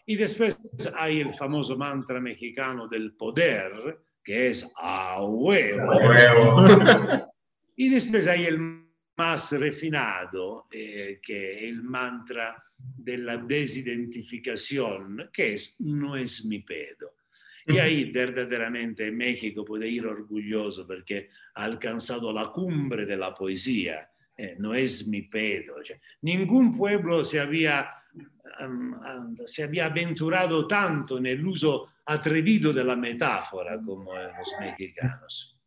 Y 0.05 0.15
después 0.15 0.55
hay 0.95 1.21
el 1.21 1.33
famoso 1.33 1.75
mantra 1.75 2.19
mexicano 2.19 2.87
del 2.87 3.13
poder, 3.13 3.99
que 4.23 4.49
es 4.49 4.71
a 4.79 5.23
huevo. 5.23 5.91
A 5.91 5.97
huevo. 5.97 7.27
y 7.75 7.89
después 7.93 8.27
hay 8.27 8.45
el 8.45 8.88
más 9.19 9.51
refinado, 9.51 10.67
eh, 10.71 11.19
que 11.21 11.57
es 11.57 11.63
el 11.63 11.83
mantra 11.83 12.63
de 12.77 13.17
la 13.17 13.35
desidentificación, 13.35 15.29
que 15.33 15.55
es 15.55 15.75
no 15.81 16.15
es 16.15 16.45
mi 16.45 16.59
pedo. 16.59 17.15
Y 17.65 17.77
ahí 17.77 18.11
verdaderamente 18.11 19.11
México 19.11 19.65
puede 19.65 19.89
ir 19.89 20.07
orgulloso 20.07 20.87
porque 20.87 21.29
ha 21.55 21.65
alcanzado 21.65 22.31
la 22.31 22.47
cumbre 22.47 23.05
de 23.05 23.17
la 23.17 23.35
poesía. 23.35 24.09
Eh, 24.37 24.55
no 24.57 24.73
es 24.73 25.05
mi 25.09 25.23
pedo. 25.23 25.83
Cioè, 25.83 25.99
ningún 26.21 26.77
pueblo 26.77 27.25
se 27.25 27.41
había 27.41 27.89
um, 28.61 29.35
se 29.45 29.63
había 29.65 29.87
aventurado 29.87 30.65
tanto 30.65 31.17
en 31.17 31.25
el 31.25 31.45
uso 31.45 31.89
atrevido 32.05 32.71
de 32.71 32.85
la 32.85 32.95
metáfora 32.95 33.77
como 33.85 34.13
los 34.15 34.55
mexicanos. 34.61 35.58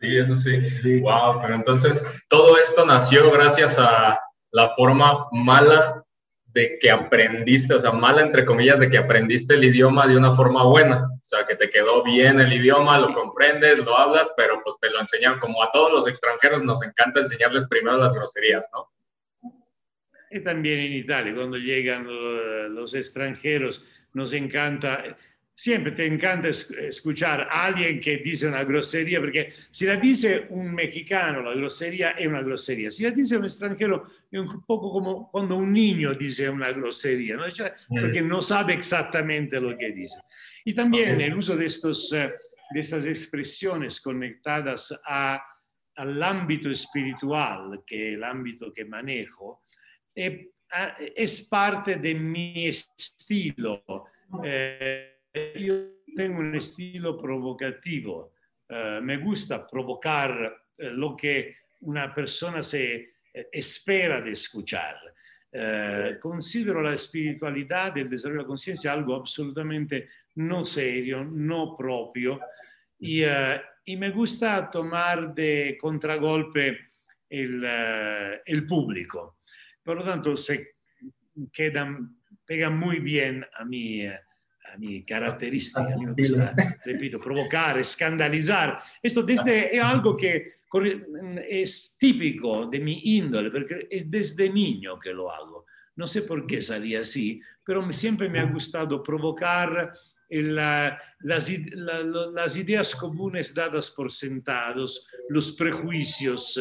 Sí, 0.00 0.16
eso 0.16 0.36
sí. 0.36 1.00
Wow, 1.00 1.40
pero 1.40 1.54
entonces 1.54 2.04
todo 2.28 2.58
esto 2.58 2.84
nació 2.84 3.30
gracias 3.30 3.78
a 3.78 4.20
la 4.50 4.68
forma 4.70 5.26
mala 5.32 6.04
de 6.46 6.78
que 6.80 6.90
aprendiste, 6.90 7.74
o 7.74 7.78
sea, 7.78 7.90
mala 7.90 8.22
entre 8.22 8.44
comillas, 8.44 8.78
de 8.78 8.88
que 8.88 8.98
aprendiste 8.98 9.54
el 9.54 9.64
idioma 9.64 10.06
de 10.06 10.16
una 10.16 10.30
forma 10.30 10.64
buena, 10.64 11.04
o 11.04 11.24
sea, 11.24 11.44
que 11.44 11.56
te 11.56 11.68
quedó 11.68 12.04
bien 12.04 12.38
el 12.38 12.52
idioma, 12.52 12.96
lo 12.98 13.12
comprendes, 13.12 13.78
lo 13.78 13.98
hablas, 13.98 14.30
pero 14.36 14.60
pues 14.62 14.76
te 14.80 14.88
lo 14.90 15.00
enseñaron, 15.00 15.40
como 15.40 15.62
a 15.62 15.72
todos 15.72 15.90
los 15.90 16.06
extranjeros 16.06 16.62
nos 16.62 16.82
encanta 16.84 17.18
enseñarles 17.20 17.66
primero 17.66 17.96
las 17.96 18.14
groserías, 18.14 18.68
¿no? 18.72 18.88
y 20.34 20.40
también 20.40 20.80
en 20.80 20.92
Italia, 20.94 21.32
cuando 21.32 21.56
llegan 21.56 22.06
los 22.74 22.92
extranjeros, 22.94 23.86
nos 24.14 24.32
encanta, 24.32 25.16
siempre 25.54 25.92
te 25.92 26.04
encanta 26.04 26.48
escuchar 26.48 27.42
a 27.42 27.66
alguien 27.66 28.00
que 28.00 28.18
dice 28.18 28.48
una 28.48 28.64
grosería, 28.64 29.20
porque 29.20 29.52
si 29.70 29.86
la 29.86 29.96
dice 29.96 30.46
un 30.50 30.74
mexicano, 30.74 31.42
la 31.42 31.54
grosería 31.54 32.10
es 32.10 32.26
una 32.26 32.42
grosería. 32.42 32.90
Si 32.90 33.04
la 33.04 33.10
dice 33.10 33.36
un 33.36 33.44
extranjero, 33.44 34.06
es 34.30 34.40
un 34.40 34.64
poco 34.64 34.92
como 34.92 35.30
cuando 35.30 35.56
un 35.56 35.72
niño 35.72 36.14
dice 36.14 36.48
una 36.48 36.72
grosería, 36.72 37.36
¿no? 37.36 37.48
Cioè, 37.50 37.72
porque 37.88 38.20
no 38.20 38.42
sabe 38.42 38.74
exactamente 38.74 39.60
lo 39.60 39.76
que 39.78 39.92
dice. 39.92 40.18
Y 40.64 40.74
también 40.74 41.20
el 41.20 41.36
uso 41.36 41.56
de, 41.56 41.66
estos, 41.66 42.12
eh, 42.12 42.32
de 42.72 42.80
estas 42.80 43.06
expresiones 43.06 44.00
conectadas 44.00 45.00
a, 45.06 45.40
al 45.96 46.22
ámbito 46.22 46.70
espiritual, 46.70 47.82
que 47.86 48.08
es 48.08 48.14
el 48.16 48.24
ámbito 48.24 48.72
que 48.72 48.84
manejo, 48.84 49.62
eh, 50.14 50.50
ah, 50.72 50.96
es 50.98 51.48
parte 51.48 51.96
de 51.96 52.14
mi 52.14 52.66
estilo. 52.66 53.84
Eh, 54.42 55.13
yo 55.56 55.74
tengo 56.14 56.38
un 56.38 56.54
estilo 56.54 57.20
provocativo. 57.20 58.32
Eh, 58.68 59.00
me 59.02 59.16
gusta 59.18 59.66
provocar 59.66 60.64
eh, 60.78 60.90
lo 60.90 61.16
que 61.16 61.56
una 61.80 62.14
persona 62.14 62.62
se 62.62 63.14
espera 63.32 64.20
de 64.20 64.32
escuchar. 64.32 64.96
considero 66.20 66.80
la 66.80 66.94
espiritualidad, 66.94 67.96
el 67.96 68.08
desarrollo 68.08 68.42
de 68.42 68.42
la 68.42 68.92
algo 68.92 69.14
absolutamente 69.14 70.08
no 70.36 70.64
serio, 70.64 71.24
no 71.24 71.76
propio. 71.76 72.40
Y, 72.98 73.22
y 73.84 73.96
me 73.96 74.10
gusta 74.10 74.68
tomar 74.70 75.34
de 75.34 75.76
contragolpe 75.80 76.90
el, 77.28 77.64
el 78.44 78.66
público. 78.66 79.38
Por 79.82 79.98
lo 79.98 80.04
tanto, 80.04 80.36
se 80.36 80.76
quedan, 81.52 82.16
pegan 82.44 82.76
muy 82.76 82.98
bien 82.98 83.44
a 83.56 83.64
mi, 83.64 84.08
a 84.74 84.78
mi 84.78 85.04
característica. 85.04 85.94
A 85.94 85.96
mí 85.96 86.06
me 86.06 86.12
gusta, 86.12 86.52
repito, 86.84 87.20
provocar, 87.20 87.78
escandalizar. 87.78 88.80
Esto 89.02 89.22
desde, 89.22 89.76
es 89.76 89.82
algo 89.82 90.16
que 90.16 90.54
es 91.48 91.96
típico 91.98 92.66
de 92.66 92.80
mi 92.80 93.00
índole, 93.16 93.50
porque 93.50 93.86
es 93.90 94.10
desde 94.10 94.50
niño 94.50 94.98
que 94.98 95.12
lo 95.12 95.30
hago. 95.30 95.66
No 95.96 96.06
sé 96.08 96.22
por 96.22 96.46
qué 96.46 96.60
salí 96.60 96.96
así, 96.96 97.40
pero 97.64 97.90
siempre 97.92 98.28
me 98.28 98.40
ha 98.40 98.44
gustado 98.44 99.02
provocar 99.02 99.92
la, 100.28 101.00
las, 101.20 101.50
la, 101.76 102.02
las, 102.02 102.56
ideas 102.56 102.96
comunes 102.96 103.54
dadas 103.54 103.90
por 103.90 104.10
sentados, 104.10 105.08
los 105.28 105.52
prejuicios, 105.52 106.60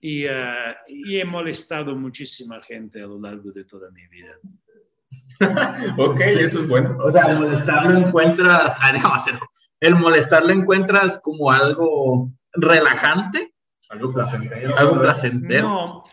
y, 0.00 0.26
uh, 0.26 0.74
y, 0.88 1.18
he 1.18 1.24
molestado 1.24 1.94
muchísima 1.94 2.60
gente 2.60 3.00
a 3.00 3.06
lo 3.06 3.20
largo 3.20 3.52
de 3.52 3.64
toda 3.64 3.88
mi 3.92 4.04
vida. 4.08 4.36
ok, 5.98 6.20
eso 6.20 6.60
es 6.60 6.68
bueno. 6.68 6.96
O 6.98 7.10
sea, 7.10 7.32
el 7.32 7.38
molestarlo 7.38 7.98
encuentras, 7.98 8.76
el 9.80 9.96
molestarlo 9.96 10.52
encuentras 10.52 11.18
como 11.22 11.50
algo 11.50 12.30
relajante. 12.52 13.54
Algo 13.88 14.12
placentero. 14.12 14.78
Algo 14.78 15.00
placentero. 15.00 15.68
No, 15.68 16.04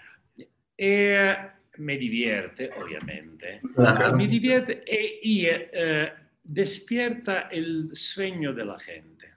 eh, 0.77 1.35
me 1.77 1.97
divierte, 1.97 2.69
obviamente. 2.81 3.61
Claro. 3.75 4.17
Me 4.17 4.27
divierte 4.27 4.83
e, 4.85 5.19
y 5.21 5.45
eh, 5.45 6.11
despierta 6.43 7.41
el 7.51 7.89
sueño 7.93 8.53
de 8.53 8.65
la 8.65 8.79
gente. 8.79 9.33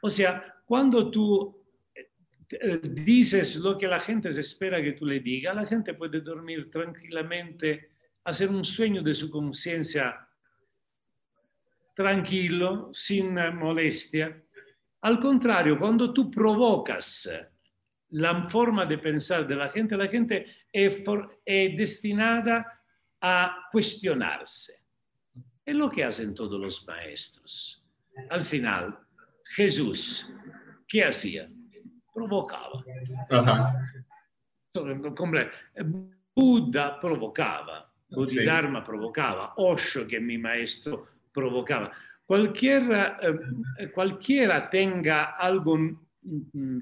O 0.00 0.10
sea, 0.10 0.56
cuando 0.64 1.10
tú 1.10 1.62
eh, 1.94 2.80
dices 2.82 3.56
lo 3.56 3.78
que 3.78 3.86
la 3.86 4.00
gente 4.00 4.32
se 4.32 4.40
espera 4.40 4.82
que 4.82 4.92
tú 4.92 5.06
le 5.06 5.20
digas, 5.20 5.54
la 5.54 5.66
gente 5.66 5.94
puede 5.94 6.20
dormir 6.20 6.70
tranquilamente, 6.70 7.91
hacer 8.24 8.48
un 8.50 8.64
sueño 8.64 9.02
de 9.02 9.14
su 9.14 9.30
conciencia 9.30 10.28
tranquilo, 11.94 12.90
sin 12.92 13.34
molestia. 13.54 14.42
Al 15.02 15.20
contrario, 15.20 15.78
cuando 15.78 16.12
tú 16.12 16.30
provocas 16.30 17.28
la 18.10 18.48
forma 18.48 18.86
de 18.86 18.98
pensar 18.98 19.46
de 19.46 19.56
la 19.56 19.68
gente, 19.68 19.96
la 19.96 20.08
gente 20.08 20.46
es, 20.72 21.02
es 21.44 21.76
destinada 21.76 22.80
a 23.20 23.68
cuestionarse. 23.70 24.84
Es 25.64 25.74
lo 25.74 25.90
que 25.90 26.04
hacen 26.04 26.34
todos 26.34 26.60
los 26.60 26.86
maestros. 26.86 27.84
Al 28.30 28.44
final, 28.44 28.98
Jesús, 29.56 30.32
¿qué 30.88 31.04
hacía? 31.04 31.46
provocava. 32.12 32.84
Uh-huh. 33.30 33.66
Buddha 36.34 36.98
provocava, 36.98 37.91
Bodhidharma 38.12 38.78
sì. 38.80 38.84
provocava, 38.84 39.54
Osho, 39.56 40.06
che 40.06 40.20
mi 40.20 40.36
maestro, 40.36 41.08
provocava. 41.30 41.90
Cualquiera, 42.24 43.18
eh, 43.18 43.90
cualquiera 43.90 44.68
tenga 44.68 45.36
algo 45.36 45.76
mm, 45.76 46.78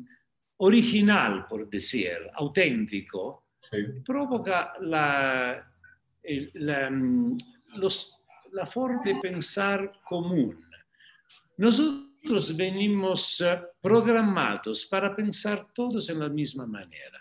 original, 0.56 1.46
por 1.46 1.68
decir, 1.68 2.30
auténtico, 2.32 3.46
sí. 3.58 4.00
provoca 4.02 4.72
la, 4.80 5.66
la, 6.54 6.90
mm, 6.90 7.36
los, 7.76 8.22
la 8.52 8.66
forma 8.66 9.02
de 9.02 9.16
pensar 9.20 10.00
común. 10.04 10.64
Nosotros 11.56 12.56
venimos 12.56 13.40
eh, 13.40 13.60
programados 13.80 14.86
para 14.86 15.14
pensar 15.14 15.68
todos 15.72 16.08
en 16.08 16.18
la 16.18 16.28
misma 16.28 16.66
manera. 16.66 17.18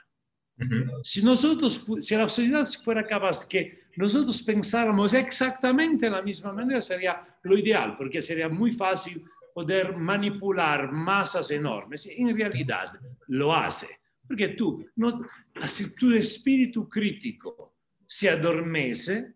Si 1.04 1.24
nosotros, 1.24 1.86
si 2.02 2.16
la 2.16 2.28
sociedad 2.28 2.68
fuera 2.84 3.08
capaz 3.08 3.48
que 3.48 3.88
nosotros 4.00 4.42
pensáramos 4.44 5.14
exactamente 5.14 6.06
de 6.06 6.12
la 6.12 6.22
misma 6.22 6.54
manera, 6.54 6.80
sería 6.80 7.22
lo 7.44 7.58
ideal, 7.58 7.98
porque 7.98 8.22
sería 8.22 8.48
muy 8.48 8.72
fácil 8.72 9.22
poder 9.54 9.94
manipular 9.98 10.90
masas 10.90 11.52
enormes. 11.52 12.06
En 12.06 12.34
realidad 12.34 12.98
lo 13.28 13.54
hace, 13.54 13.88
porque 14.26 14.50
tú, 14.50 14.86
no, 14.96 15.22
si 15.68 15.94
tu 15.96 16.14
espíritu 16.14 16.88
crítico 16.88 17.76
se 18.08 18.30
adormece, 18.30 19.34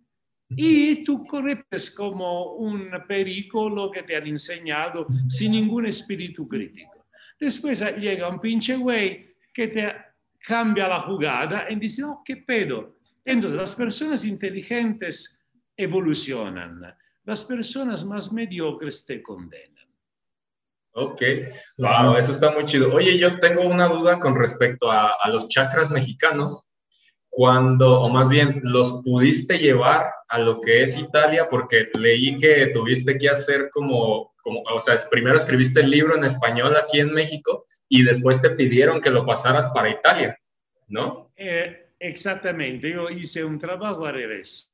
y 0.47 1.03
tú 1.03 1.25
corres 1.25 1.93
como 1.93 2.53
un 2.53 2.89
pericolo 3.05 3.91
que 3.91 4.03
te 4.03 4.15
han 4.15 4.27
enseñado 4.27 5.07
sin 5.27 5.51
ningún 5.51 5.87
espíritu 5.87 6.47
crítico. 6.47 7.07
Después 7.37 7.83
llega 7.97 8.29
un 8.29 8.39
pinche 8.39 8.77
güey 8.77 9.35
que 9.53 9.67
te 9.67 9.93
cambia 10.39 10.87
la 10.87 11.01
jugada 11.01 11.65
y 11.69 11.75
dice, 11.75 12.03
no, 12.03 12.21
¿qué 12.23 12.37
pedo? 12.37 12.99
Entonces 13.25 13.59
las 13.59 13.75
personas 13.75 14.25
inteligentes 14.25 15.43
evolucionan, 15.75 16.81
las 17.23 17.43
personas 17.45 18.03
más 18.05 18.31
mediocres 18.31 19.05
te 19.05 19.21
condenan. 19.21 19.73
Ok, 20.95 21.21
wow, 21.77 22.15
eso 22.17 22.31
está 22.31 22.51
muy 22.51 22.65
chido. 22.65 22.93
Oye, 22.93 23.17
yo 23.17 23.39
tengo 23.39 23.63
una 23.63 23.87
duda 23.87 24.19
con 24.19 24.35
respecto 24.37 24.91
a, 24.91 25.13
a 25.19 25.29
los 25.29 25.47
chakras 25.47 25.89
mexicanos 25.89 26.63
cuando, 27.35 27.99
o 27.99 28.09
más 28.09 28.29
bien, 28.29 28.61
los 28.61 29.01
pudiste 29.03 29.57
llevar 29.57 30.05
a 30.27 30.37
lo 30.37 30.61
que 30.61 30.83
es 30.83 30.95
Italia, 30.99 31.47
porque 31.49 31.89
leí 31.95 32.37
que 32.37 32.67
tuviste 32.67 33.17
que 33.17 33.27
hacer 33.27 33.71
como, 33.71 34.35
como, 34.43 34.61
o 34.61 34.79
sea, 34.79 34.95
primero 35.09 35.35
escribiste 35.35 35.81
el 35.81 35.89
libro 35.89 36.15
en 36.15 36.25
español 36.25 36.77
aquí 36.77 36.99
en 36.99 37.11
México 37.11 37.65
y 37.89 38.03
después 38.03 38.39
te 38.39 38.51
pidieron 38.51 39.01
que 39.01 39.09
lo 39.09 39.25
pasaras 39.25 39.65
para 39.73 39.89
Italia, 39.89 40.37
¿no? 40.87 41.31
Eh, 41.35 41.82
exactamente, 42.03 42.89
yo 42.91 43.09
hice 43.09 43.43
un 43.43 43.57
trabajo 43.57 44.05
al 44.05 44.15
revés. 44.15 44.69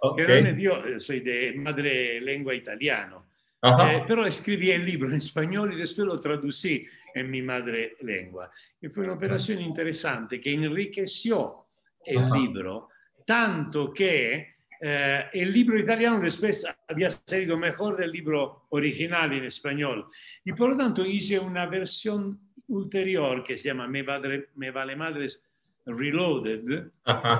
Okay. 0.00 0.60
Yo 0.60 0.84
eh, 0.84 0.98
soy 0.98 1.20
de 1.20 1.52
madre 1.52 2.20
lengua 2.20 2.54
italiano, 2.54 3.26
eh, 3.62 4.02
pero 4.08 4.26
escribí 4.26 4.72
el 4.72 4.84
libro 4.84 5.08
en 5.08 5.16
español 5.16 5.72
y 5.72 5.76
después 5.76 6.06
lo 6.06 6.20
traducí 6.20 6.84
en 7.14 7.30
mi 7.30 7.40
madre 7.42 7.96
lengua. 8.00 8.50
Y 8.80 8.88
fue 8.88 9.04
una 9.04 9.12
operación 9.12 9.60
interesante 9.60 10.40
que 10.40 10.52
enriqueció 10.52 11.68
el 12.04 12.28
libro, 12.30 12.88
tanto 13.24 13.92
que 13.92 14.54
eh, 14.80 15.24
el 15.32 15.52
libro 15.52 15.78
italiano 15.78 16.18
después 16.18 16.66
había 16.88 17.12
salido 17.12 17.56
mejor 17.56 17.96
del 17.96 18.10
libro 18.10 18.66
original 18.70 19.32
en 19.32 19.44
español. 19.44 20.08
Y 20.44 20.52
por 20.52 20.70
lo 20.70 20.76
tanto 20.76 21.04
hice 21.06 21.38
una 21.38 21.66
versión 21.66 22.40
ulterior 22.66 23.44
que 23.44 23.56
se 23.56 23.68
llama 23.68 23.86
Me, 23.86 24.04
Me 24.56 24.70
Vale 24.72 24.96
Madres 24.96 25.51
Reloaded, 25.84 26.92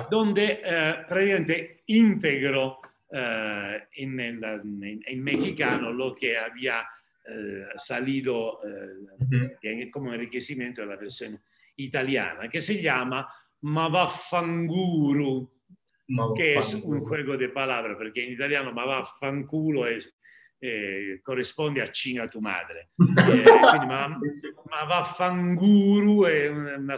donde 0.09 0.61
eh, 0.63 1.05
prácticamente 1.07 1.83
integro 1.87 2.79
eh, 3.09 3.87
en, 3.95 4.19
en, 4.19 5.01
en, 5.05 5.23
mexicano 5.23 5.91
lo 5.91 6.13
que 6.13 6.37
había 6.37 6.85
eh, 7.25 7.67
salido 7.77 8.59
eh, 8.63 9.89
como 9.89 10.13
enriquecimiento 10.13 10.81
de 10.81 10.87
la 10.87 10.97
versión 10.97 11.39
italiana, 11.77 12.49
que 12.49 12.59
se 12.59 12.81
llama 12.81 13.27
ma 13.63 13.87
vaffanguru, 13.87 15.49
che 16.35 16.53
è 16.53 16.59
un 16.83 16.99
juego 16.99 17.35
di 17.35 17.47
parole, 17.49 17.95
perché 17.95 18.21
in 18.21 18.31
italiano 18.31 18.71
ma 18.71 18.83
vaffanculo 18.83 19.85
è, 19.85 19.97
eh, 20.59 21.19
corrisponde 21.21 21.81
a 21.81 21.89
Cina 21.91 22.27
tu 22.27 22.39
madre. 22.39 22.89
Eh, 22.97 23.43
quindi 23.43 23.87
ma, 23.87 24.07
ma 24.07 24.83
vaffanguru 24.85 26.25
è 26.25 26.47
una 26.47 26.97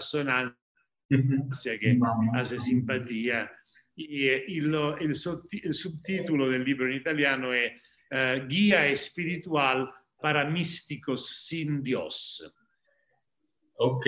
sonanza 1.07 1.75
che 1.75 1.97
hace 2.33 2.59
simpatia. 2.59 3.49
Il, 3.97 4.43
il, 4.47 4.97
il, 4.99 5.73
subtitolo 5.73 6.49
del 6.49 6.61
libro 6.61 6.85
in 6.85 6.95
italiano 6.95 7.53
è 7.53 7.71
uh, 8.09 8.45
Guia 8.45 8.85
Espiritual 8.87 9.89
para 10.19 10.43
Místicos 10.43 11.45
sin 11.45 11.81
Dios. 11.81 12.53
Ok, 13.77 14.05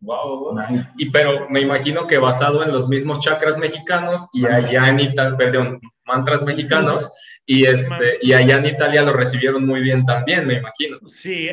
wow. 0.00 0.56
Y 0.96 1.10
pero 1.10 1.48
me 1.48 1.60
imagino 1.60 2.06
que 2.06 2.18
basado 2.18 2.62
en 2.62 2.72
los 2.72 2.88
mismos 2.88 3.20
chakras 3.20 3.56
mexicanos 3.58 4.28
y 4.32 4.44
allá 4.46 4.88
en 4.88 5.00
Italia, 5.00 5.36
perdón, 5.36 5.80
mantras 6.04 6.42
mexicanos 6.44 7.10
y 7.46 7.64
este 7.64 8.18
y 8.20 8.34
allá 8.34 8.58
en 8.58 8.66
Italia 8.66 9.02
lo 9.02 9.14
recibieron 9.14 9.66
muy 9.66 9.80
bien 9.80 10.04
también, 10.04 10.46
me 10.46 10.54
imagino. 10.54 10.98
Sí, 11.06 11.48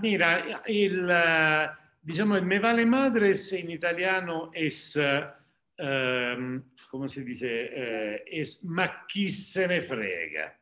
mira, 0.00 0.62
el 0.66 1.04
uh, 1.10 1.83
diciamo 2.04 2.36
el 2.36 2.44
me 2.44 2.58
vale 2.58 2.84
madres 2.84 3.52
en 3.54 3.70
italiano 3.70 4.50
es 4.52 4.98
ehm, 5.76 6.62
come 6.90 7.08
si 7.08 7.24
dice, 7.24 7.48
eh, 7.48 8.24
es 8.26 8.62
ma 8.64 9.04
chi 9.06 9.30
se 9.30 9.66
ne 9.66 9.82
frega, 9.82 10.56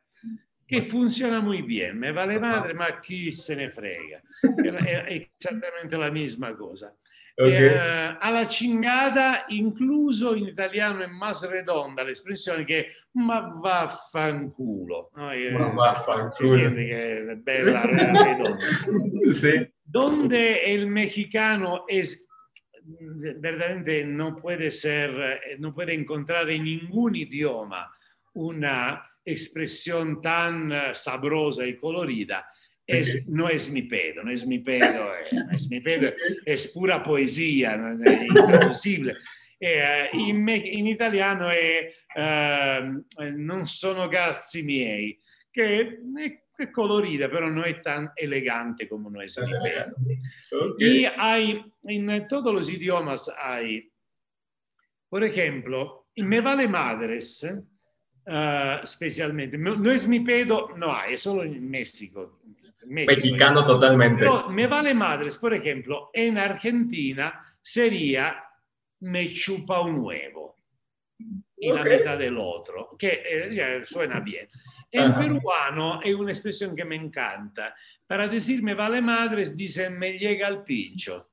che 0.65 0.87
funziona 0.87 1.39
muy 1.39 1.61
bien, 1.61 1.97
me 1.97 2.11
vale 2.11 2.39
madre, 2.39 2.73
ma 2.73 2.99
chi 2.99 3.29
se 3.29 3.55
ne 3.55 3.67
frega, 3.67 4.21
è, 4.63 5.03
è 5.03 5.29
esattamente 5.37 5.97
la 5.97 6.09
misma 6.09 6.55
cosa. 6.55 6.95
Ok. 7.35 7.47
Eh, 7.49 8.17
alla 8.19 8.47
cingada, 8.47 9.45
incluso 9.47 10.35
in 10.35 10.45
italiano 10.47 11.01
è 11.03 11.07
más 11.07 11.47
redonda 11.49 12.03
l'espressione 12.03 12.63
che 12.63 13.07
ma 13.13 13.39
vaffanculo. 13.59 15.09
No? 15.15 15.25
Ma 15.25 15.33
Si 15.33 15.73
vaffanculo. 15.73 16.57
siente 16.57 16.85
che 16.85 17.31
è 17.31 17.35
bella 17.35 17.81
redonda. 17.85 18.57
Sí. 19.33 19.67
Donde 19.81 20.63
el 20.63 20.87
mexicano 20.87 21.85
es 21.87 22.27
verdaderamente 22.85 24.03
no 24.03 24.35
puede 24.35 24.69
ser, 24.69 25.39
no 25.59 25.73
puede 25.73 25.93
encontrar 25.93 26.49
en 26.49 26.63
ningún 26.63 27.15
idioma 27.15 27.89
una 28.33 29.01
expresión 29.23 30.21
tan 30.21 30.93
sabrosa 30.93 31.65
y 31.65 31.77
colorida. 31.77 32.45
Es, 32.85 33.27
No 33.29 33.47
es 33.47 33.71
mi 33.71 33.83
pedo, 33.83 34.23
no 34.23 34.31
es 34.31 34.45
mi 34.45 34.59
pedo, 34.59 35.13
eh, 35.15 35.33
no 35.33 35.51
es 35.51 35.69
mi 35.69 35.79
pedo, 35.79 36.11
es 36.45 36.71
pura 36.73 37.01
poesia, 37.01 37.77
no- 37.77 38.03
è 38.03 38.25
intraducibile. 38.27 39.15
Eh, 39.57 40.09
in, 40.13 40.41
me- 40.43 40.57
in 40.57 40.87
italiano 40.87 41.49
è 41.49 41.93
ehm, 42.15 43.05
eh, 43.17 43.31
Non 43.31 43.67
sono 43.67 44.09
cazzi 44.09 44.63
miei, 44.63 45.17
che 45.49 45.79
è, 45.79 46.41
è 46.55 46.69
colorita, 46.71 47.29
però 47.29 47.47
non 47.47 47.63
è 47.63 47.79
tan 47.79 48.11
elegante 48.15 48.87
come 48.87 49.09
no 49.09 49.21
es 49.21 49.37
mi 49.37 49.51
pedo. 49.61 49.95
Ok. 50.51 50.79
Y 50.81 51.05
hay, 51.05 51.63
en 51.85 52.25
todos 52.27 52.53
los 52.53 52.69
idiomas 52.69 53.33
hay, 53.39 53.89
por 55.07 55.23
ejemplo, 55.23 56.07
en 56.15 56.27
Me 56.27 56.41
Vale 56.41 56.67
Madres, 56.67 57.47
eh, 58.25 58.79
especialmente, 58.83 59.57
no, 59.57 59.75
no 59.75 59.91
es 59.91 60.07
mi 60.07 60.21
pedo, 60.21 60.69
no 60.77 60.95
hay, 60.95 61.15
es 61.15 61.21
solo 61.21 61.43
en 61.43 61.69
México. 61.69 62.39
México. 62.85 63.11
Mexicano 63.15 63.65
totalmente. 63.65 64.19
Pero 64.19 64.49
Me 64.49 64.67
Vale 64.67 64.93
Madres, 64.93 65.37
por 65.37 65.53
ejemplo, 65.53 66.09
en 66.13 66.37
Argentina 66.37 67.43
sería 67.61 68.43
Me 69.01 69.27
chupa 69.27 69.81
un 69.81 69.99
huevo 69.99 70.55
y 71.57 71.71
Ok. 71.71 71.77
la 71.85 71.97
mitad 71.97 72.17
del 72.17 72.37
otro, 72.37 72.95
que 72.97 73.21
eh, 73.25 73.53
ya 73.55 73.83
suena 73.83 74.19
bien. 74.19 74.47
En 74.91 75.03
Ajá. 75.11 75.19
peruano 75.19 76.01
es 76.03 76.13
una 76.13 76.31
expresión 76.31 76.75
que 76.75 76.85
me 76.85 76.95
encanta. 76.95 77.73
Para 78.05 78.27
decir 78.27 78.61
me 78.61 78.73
vale 78.73 79.01
madres 79.01 79.55
dicen 79.57 79.97
me 79.97 80.17
llega 80.17 80.47
al 80.47 80.63
pincho. 80.63 81.29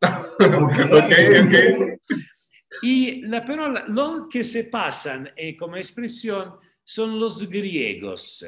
ok, 0.02 1.12
ok. 1.44 1.98
Y 2.82 3.22
la, 3.22 3.44
pero 3.44 3.68
lo 3.88 4.28
que 4.28 4.44
se 4.44 4.64
pasan 4.64 5.30
eh, 5.36 5.56
como 5.56 5.76
expresión 5.76 6.54
son 6.84 7.18
los 7.18 7.48
griegos. 7.48 8.46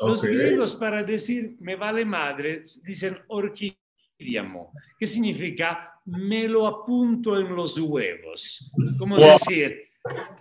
Los 0.00 0.22
Ok. 0.24 0.30
griegos 0.30 0.74
para 0.74 1.02
decir 1.02 1.56
me 1.60 1.76
vale 1.76 2.04
madre 2.04 2.64
dicen 2.84 3.18
orquidiamo, 3.28 4.72
que 4.98 5.06
significa 5.06 5.92
me 6.06 6.46
lo 6.48 6.66
apunto 6.66 7.38
en 7.38 7.54
los 7.54 7.78
huevos. 7.78 8.70
Como 8.98 9.16
Wow. 9.16 9.30
decir, 9.32 9.88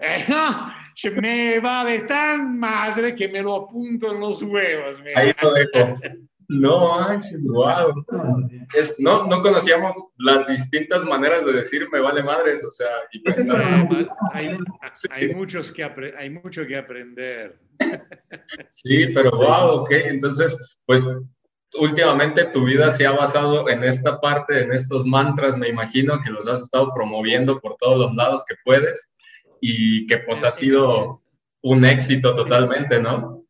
eh, 0.02 0.26
no, 0.28 0.74
me 1.22 1.60
vale 1.60 2.00
tan 2.02 2.58
madre 2.60 3.16
que 3.16 3.28
me 3.28 3.42
lo 3.42 3.56
apunto 3.56 4.12
en 4.12 4.20
los 4.20 4.42
huevos. 4.44 5.00
mira. 5.04 5.20
Ahí 5.22 5.32
lo 5.42 5.54
dejo. 5.54 5.96
No 6.49 6.99
manches, 6.99 7.43
wow. 7.47 7.93
Es, 8.75 8.95
no, 8.99 9.25
no 9.27 9.41
conocíamos 9.41 9.97
las 10.17 10.47
distintas 10.47 11.06
maneras 11.06 11.45
de 11.45 11.53
decir 11.53 11.88
me 11.91 11.99
vale 11.99 12.23
madres, 12.23 12.63
o 12.63 12.71
sea, 12.71 12.88
y 13.12 13.19
pensar. 13.19 13.62
Eh, 13.62 13.88
ma- 13.89 14.15
hay, 14.34 14.58
hay 15.10 15.36
muchos 15.36 15.71
que 15.71 15.84
hay 16.17 16.29
mucho 16.29 16.65
que 16.65 16.77
aprender. 16.77 17.60
Sí, 18.69 19.08
pero 19.13 19.32
wow, 19.32 19.82
ok. 19.82 19.91
Entonces, 19.91 20.77
pues 20.86 21.06
últimamente 21.79 22.45
tu 22.45 22.65
vida 22.65 22.89
se 22.91 23.06
ha 23.06 23.12
basado 23.12 23.67
en 23.69 23.84
esta 23.84 24.19
parte, 24.19 24.62
en 24.62 24.71
estos 24.71 25.06
mantras, 25.06 25.58
me 25.58 25.69
imagino 25.69 26.19
que 26.23 26.29
los 26.32 26.47
has 26.47 26.62
estado 26.62 26.93
promoviendo 26.93 27.60
por 27.60 27.77
todos 27.77 27.97
los 27.97 28.13
lados 28.15 28.43
que 28.47 28.56
puedes 28.63 29.13
y 29.60 30.06
que 30.08 30.19
pues 30.19 30.43
ha 30.43 30.51
sido 30.51 31.21
un 31.62 31.86
éxito 31.86 32.36
totalmente, 32.36 32.99
¿no? 32.99 33.42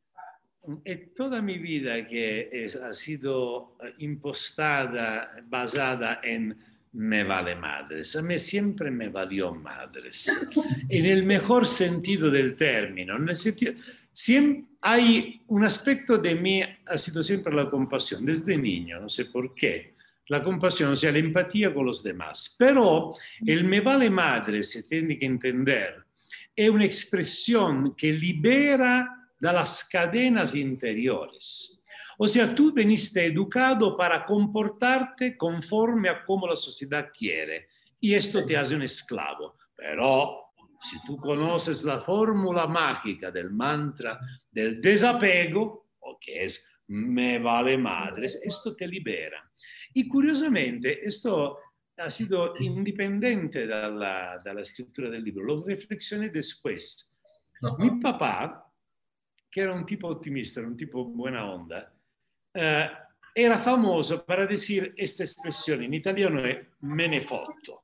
Es 0.86 1.14
toda 1.14 1.42
mi 1.42 1.58
vida 1.58 2.08
que 2.08 2.50
es- 2.52 2.76
ha 2.76 2.94
sido 2.94 3.76
eh, 3.84 3.94
impostada, 4.00 5.36
basada 5.50 6.22
en 6.24 6.56
me 6.94 7.24
vale 7.24 7.56
madres. 7.56 8.16
A 8.16 8.22
mí 8.22 8.38
siempre 8.38 8.92
me 8.92 9.10
valió 9.10 9.54
madres. 9.54 10.28
En 10.90 11.06
el 11.06 11.24
mejor 11.24 11.66
sentido 11.68 12.30
del 12.30 12.56
término. 12.56 13.18
En 13.18 13.28
el 13.30 13.36
sentido, 13.36 13.74
siem- 14.14 14.64
hay 14.82 15.42
un 15.48 15.66
aspecto 15.66 16.18
de 16.18 16.36
mí, 16.36 16.62
ha 16.62 16.98
sido 16.98 17.24
siempre 17.24 17.54
la 17.54 17.70
compasión, 17.70 18.26
desde 18.26 18.56
niño, 18.58 19.00
no 19.02 19.10
sé 19.10 19.26
por 19.26 19.54
qué. 19.56 19.94
La 20.28 20.42
compasión, 20.44 20.92
o 20.94 20.96
sea, 20.96 21.12
la 21.12 21.18
empatía 21.20 21.74
con 21.74 21.86
los 21.86 22.02
demás. 22.04 22.56
Pero 22.58 23.16
el 23.46 23.64
me 23.66 23.82
vale 23.82 24.10
madre, 24.10 24.62
se 24.64 24.84
tiene 24.88 25.18
que 25.20 25.26
entender, 25.26 25.96
es 26.56 26.70
una 26.70 26.86
expresión 26.86 27.96
que 27.96 28.14
libera 28.14 29.23
las 29.52 29.90
cadenas 29.90 30.56
interiores. 30.56 31.84
O 32.18 32.28
sea, 32.28 32.54
tú 32.54 32.72
veniste 32.72 33.26
educado 33.26 33.98
para 33.98 34.26
comportarte 34.26 35.36
conforme 35.36 36.10
a 36.10 36.24
como 36.24 36.48
la 36.48 36.56
sociedad 36.56 37.10
quiere 37.12 37.70
y 38.00 38.14
esto 38.14 38.46
te 38.46 38.56
hace 38.56 38.76
un 38.76 38.84
esclavo. 38.84 39.58
Pero 39.76 40.52
si 40.80 41.02
tú 41.06 41.18
conoces 41.18 41.84
la 41.84 42.00
fórmula 42.00 42.68
mágica 42.68 43.32
del 43.32 43.50
mantra 43.50 44.20
del 44.52 44.80
desapego, 44.80 45.90
o 46.00 46.18
que 46.20 46.46
es 46.46 46.70
me 46.88 47.40
vale 47.40 47.78
madres, 47.78 48.42
esto 48.44 48.76
te 48.76 48.88
libera. 48.88 49.50
Y 49.94 50.08
curiosamente, 50.08 51.06
esto 51.06 51.58
ha 51.98 52.12
sido 52.12 52.54
independiente 52.60 53.66
dalla, 53.66 54.38
dalla 54.44 54.66
scrittura 54.66 55.10
del 55.10 55.24
libro, 55.24 55.44
lo 55.44 55.64
reflexioné 55.64 56.30
después. 56.30 57.12
Mi 57.78 58.02
papá, 58.02 58.66
que 59.54 59.62
era 59.62 59.72
un 59.74 59.86
tipo 59.86 60.08
optimista, 60.08 60.60
era 60.62 60.70
un 60.70 60.76
tipo 60.76 61.06
buena 61.06 61.46
onda, 61.46 61.94
eh, 62.56 62.90
era 63.36 63.60
famoso 63.60 64.26
para 64.26 64.48
decir 64.48 64.94
esta 64.98 65.24
expresión, 65.24 65.84
en 65.84 65.94
italiano 65.94 66.44
es 66.44 66.58
me 66.82 67.08
ne 67.08 67.22
fotto. 67.22 67.84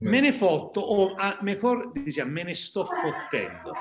Me 0.00 0.20
ne 0.20 0.32
fotto, 0.32 0.80
o 0.82 1.16
ah, 1.18 1.38
mejor 1.42 1.92
decía 1.94 2.24
me 2.26 2.44
ne 2.44 2.54
sto 2.54 2.84
fottendo, 2.86 3.72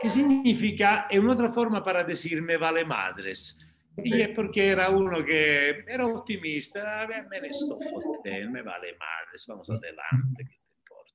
que 0.00 0.08
significa, 0.08 1.06
es 1.10 1.18
un'altra 1.18 1.50
forma 1.52 1.82
para 1.82 2.04
decir 2.04 2.40
me 2.42 2.56
vale 2.56 2.84
madres. 2.84 3.62
Es 3.96 4.28
porque 4.30 4.68
era 4.68 4.90
uno 4.90 5.24
que 5.24 5.84
era 5.88 6.06
optimista, 6.06 7.02
"Ah, 7.02 7.06
me 7.30 7.40
ne 7.40 7.52
sto 7.52 7.78
fottendo, 7.80 8.50
me 8.52 8.62
vale 8.62 8.96
madres, 8.98 9.44
vamos 9.48 9.68
adelante, 9.70 10.44
¿qué 10.44 10.44
te 10.44 10.78
importa? 10.78 11.14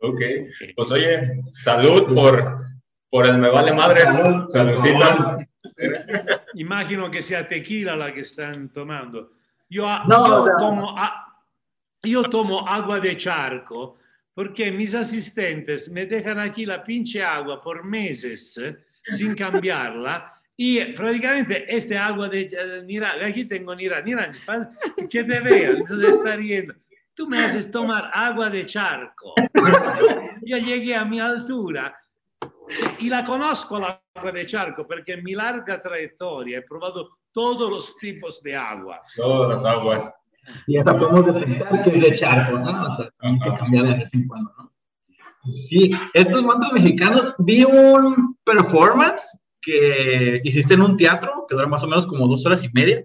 Ok. 0.00 0.20
Pues 0.76 0.90
oye, 0.92 1.42
salud 1.52 2.14
por, 2.14 2.56
por 3.08 3.26
el 3.26 3.38
me 3.38 3.48
vale 3.48 3.72
madres. 3.72 4.10
Saludcita. 4.48 5.38
Immagino 6.54 7.08
che 7.08 7.22
sia 7.22 7.44
tequila 7.44 7.94
la 7.94 8.12
che 8.12 8.24
stanno 8.24 8.68
tomando. 8.72 9.32
Io, 9.68 9.84
a- 9.86 10.04
No, 10.06 10.24
io 10.26 10.44
no. 10.44 10.56
tomo, 10.56 10.94
io 12.04 12.22
tomo 12.28 12.64
agua 12.64 12.98
de 13.00 13.16
charco 13.16 13.98
porque 14.32 14.70
mis 14.70 14.94
asistentes 14.94 15.90
me 15.90 16.06
dejan 16.06 16.38
aquí 16.38 16.64
la 16.64 16.82
pinche 16.82 17.22
agua 17.22 17.60
por 17.60 17.84
meses 17.84 18.54
sin 19.02 19.34
cambiarla 19.34 20.32
y 20.56 20.80
prácticamente 20.94 21.64
este 21.74 21.96
agua 21.98 22.28
de 22.28 22.42
eh, 22.52 22.82
Nira, 22.84 23.14
aquí 23.22 23.44
tengo 23.46 23.74
Nira, 23.74 24.00
Nira, 24.02 24.30
pa- 24.46 24.68
que 25.10 25.24
te 25.24 25.40
vean, 25.40 25.76
entonces 25.78 26.16
está 26.16 26.36
riendo. 26.36 26.74
Tú 27.14 27.26
me 27.26 27.38
haces 27.42 27.70
tomar 27.70 28.10
agua 28.12 28.50
de 28.50 28.66
charco. 28.66 29.34
Yo 30.42 30.58
llegué 30.58 30.94
a 30.94 31.04
mi 31.04 31.18
altura 31.18 31.96
y 32.98 33.08
la 33.08 33.24
conozco 33.24 33.78
la 33.78 34.02
agua 34.14 34.32
de 34.32 34.46
charco 34.46 34.86
porque 34.86 35.14
en 35.14 35.24
mi 35.24 35.34
larga 35.34 35.82
trayectoria 35.82 36.58
he 36.58 36.62
probado 36.62 37.18
todos 37.32 37.70
los 37.70 37.96
tipos 37.98 38.42
de 38.42 38.56
agua. 38.56 39.02
Todas 39.14 39.50
las 39.50 39.64
aguas. 39.64 40.12
Y 40.66 40.78
hasta 40.78 40.98
podemos 40.98 41.26
detectar 41.26 41.82
que 41.82 41.90
es 41.90 42.00
de 42.00 42.14
charco, 42.14 42.58
¿no? 42.58 42.86
O 42.86 42.90
sea, 42.90 43.10
hay 43.18 43.38
que 43.38 43.52
cambiarla 43.54 43.92
de 43.92 43.98
vez 43.98 44.14
en 44.14 44.28
cuando, 44.28 44.52
¿no? 44.56 44.72
Sí, 45.44 45.90
estos 46.12 46.42
mantras 46.42 46.72
mexicanos, 46.72 47.34
vi 47.38 47.64
un 47.64 48.36
performance 48.44 49.22
que 49.60 50.40
hiciste 50.44 50.74
en 50.74 50.82
un 50.82 50.96
teatro, 50.96 51.44
que 51.48 51.54
dura 51.54 51.66
más 51.66 51.84
o 51.84 51.88
menos 51.88 52.06
como 52.06 52.26
dos 52.26 52.44
horas 52.46 52.62
y 52.64 52.68
media, 52.72 53.04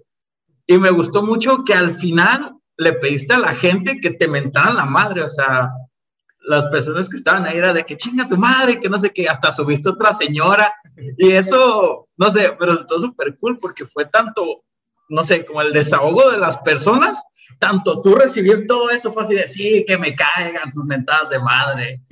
y 0.66 0.78
me 0.78 0.90
gustó 0.90 1.22
mucho 1.22 1.64
que 1.64 1.74
al 1.74 1.94
final 1.94 2.56
le 2.76 2.94
pediste 2.94 3.34
a 3.34 3.38
la 3.38 3.54
gente 3.54 4.00
que 4.00 4.10
te 4.10 4.28
mentaran 4.28 4.76
la 4.76 4.86
madre, 4.86 5.22
o 5.22 5.30
sea, 5.30 5.70
las 6.44 6.66
personas 6.66 7.08
que 7.08 7.16
estaban 7.16 7.46
ahí 7.46 7.58
era 7.58 7.72
de 7.72 7.84
que 7.84 7.96
chinga 7.96 8.28
tu 8.28 8.36
madre, 8.36 8.80
que 8.80 8.88
no 8.88 8.98
sé 8.98 9.10
qué, 9.10 9.28
hasta 9.28 9.52
subiste 9.52 9.88
otra 9.88 10.12
señora, 10.12 10.74
y 11.16 11.32
eso, 11.32 12.08
no 12.16 12.32
sé, 12.32 12.54
pero 12.58 12.86
todo 12.86 13.00
súper 13.00 13.36
cool 13.36 13.58
porque 13.58 13.84
fue 13.86 14.06
tanto 14.06 14.64
no 15.12 15.22
sé, 15.22 15.44
como 15.44 15.60
el 15.60 15.74
desahogo 15.74 16.30
de 16.30 16.38
las 16.38 16.56
personas, 16.58 17.22
tanto 17.58 18.00
tú 18.00 18.14
recibir 18.14 18.66
todo 18.66 18.90
eso 18.90 19.12
fue 19.12 19.24
así 19.24 19.34
de, 19.34 19.46
sí, 19.46 19.84
que 19.86 19.98
me 19.98 20.14
caigan 20.14 20.72
sus 20.72 20.86
mentadas 20.86 21.28
de 21.28 21.38
madre. 21.38 22.02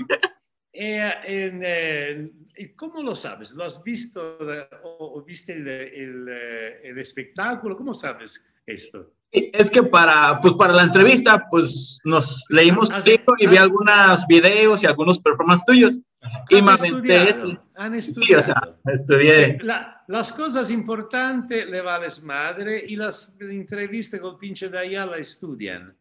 Eh, 0.72 1.12
eh, 1.26 2.30
¿y 2.56 2.74
¿Cómo 2.74 3.02
lo 3.02 3.16
sabes? 3.16 3.52
¿Lo 3.52 3.64
has 3.64 3.82
visto 3.82 4.38
o, 4.82 5.18
o 5.18 5.22
viste 5.22 5.52
el, 5.52 5.66
el, 5.66 6.28
eh, 6.30 6.80
el 6.84 6.98
espectáculo? 6.98 7.76
¿Cómo 7.76 7.94
sabes 7.94 8.46
esto? 8.66 9.14
Es 9.32 9.70
que 9.70 9.82
para, 9.84 10.40
pues 10.40 10.54
para 10.54 10.72
la 10.72 10.82
entrevista, 10.82 11.46
pues 11.48 12.00
nos 12.04 12.44
leímos 12.48 12.90
Ah, 12.90 13.00
sí. 13.00 13.10
libro 13.10 13.34
y 13.38 13.46
vi 13.46 13.56
Ah. 13.58 13.62
algunos 13.62 14.26
videos 14.26 14.82
y 14.82 14.86
algunos 14.86 15.18
performances 15.20 15.64
tuyos. 15.64 16.00
Y 16.48 16.56
¿Han 16.58 16.64
me 16.64 16.72
aventé. 16.72 17.34
¿Han 17.76 18.02
Sí, 18.02 18.34
o 18.34 18.42
sea, 18.42 18.76
estudié. 18.86 19.58
La- 19.62 20.02
las 20.08 20.32
cosas 20.32 20.68
importantes 20.70 21.68
le 21.70 21.80
vales 21.80 22.22
madre 22.24 22.82
y 22.84 22.96
las 22.96 23.36
entrevistas 23.40 24.20
con 24.20 24.36
pinche 24.38 24.68
de 24.68 24.78
allá 24.78 25.06
la 25.06 25.18
estudian. 25.18 25.96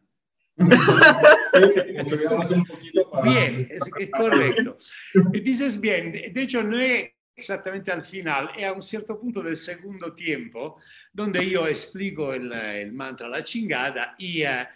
Estudiamos 1.52 2.50
un 2.50 2.64
poquito 2.64 3.10
para... 3.10 3.22
Bien, 3.30 3.68
es, 3.70 3.84
es 3.98 4.10
correcto. 4.10 4.78
Y 5.32 5.40
dices 5.40 5.80
bien, 5.80 6.12
de 6.12 6.42
hecho 6.42 6.62
no 6.62 6.78
es 6.78 7.10
exactamente 7.34 7.90
al 7.90 8.04
final, 8.04 8.50
es 8.56 8.64
a 8.66 8.72
un 8.72 8.82
cierto 8.82 9.18
punto 9.18 9.42
del 9.42 9.56
segundo 9.56 10.14
tiempo 10.14 10.80
donde 11.12 11.48
yo 11.48 11.66
explico 11.66 12.32
el, 12.32 12.52
el 12.52 12.92
mantra 12.92 13.28
la 13.28 13.42
chingada 13.42 14.14
y, 14.18 14.42
eh, 14.42 14.66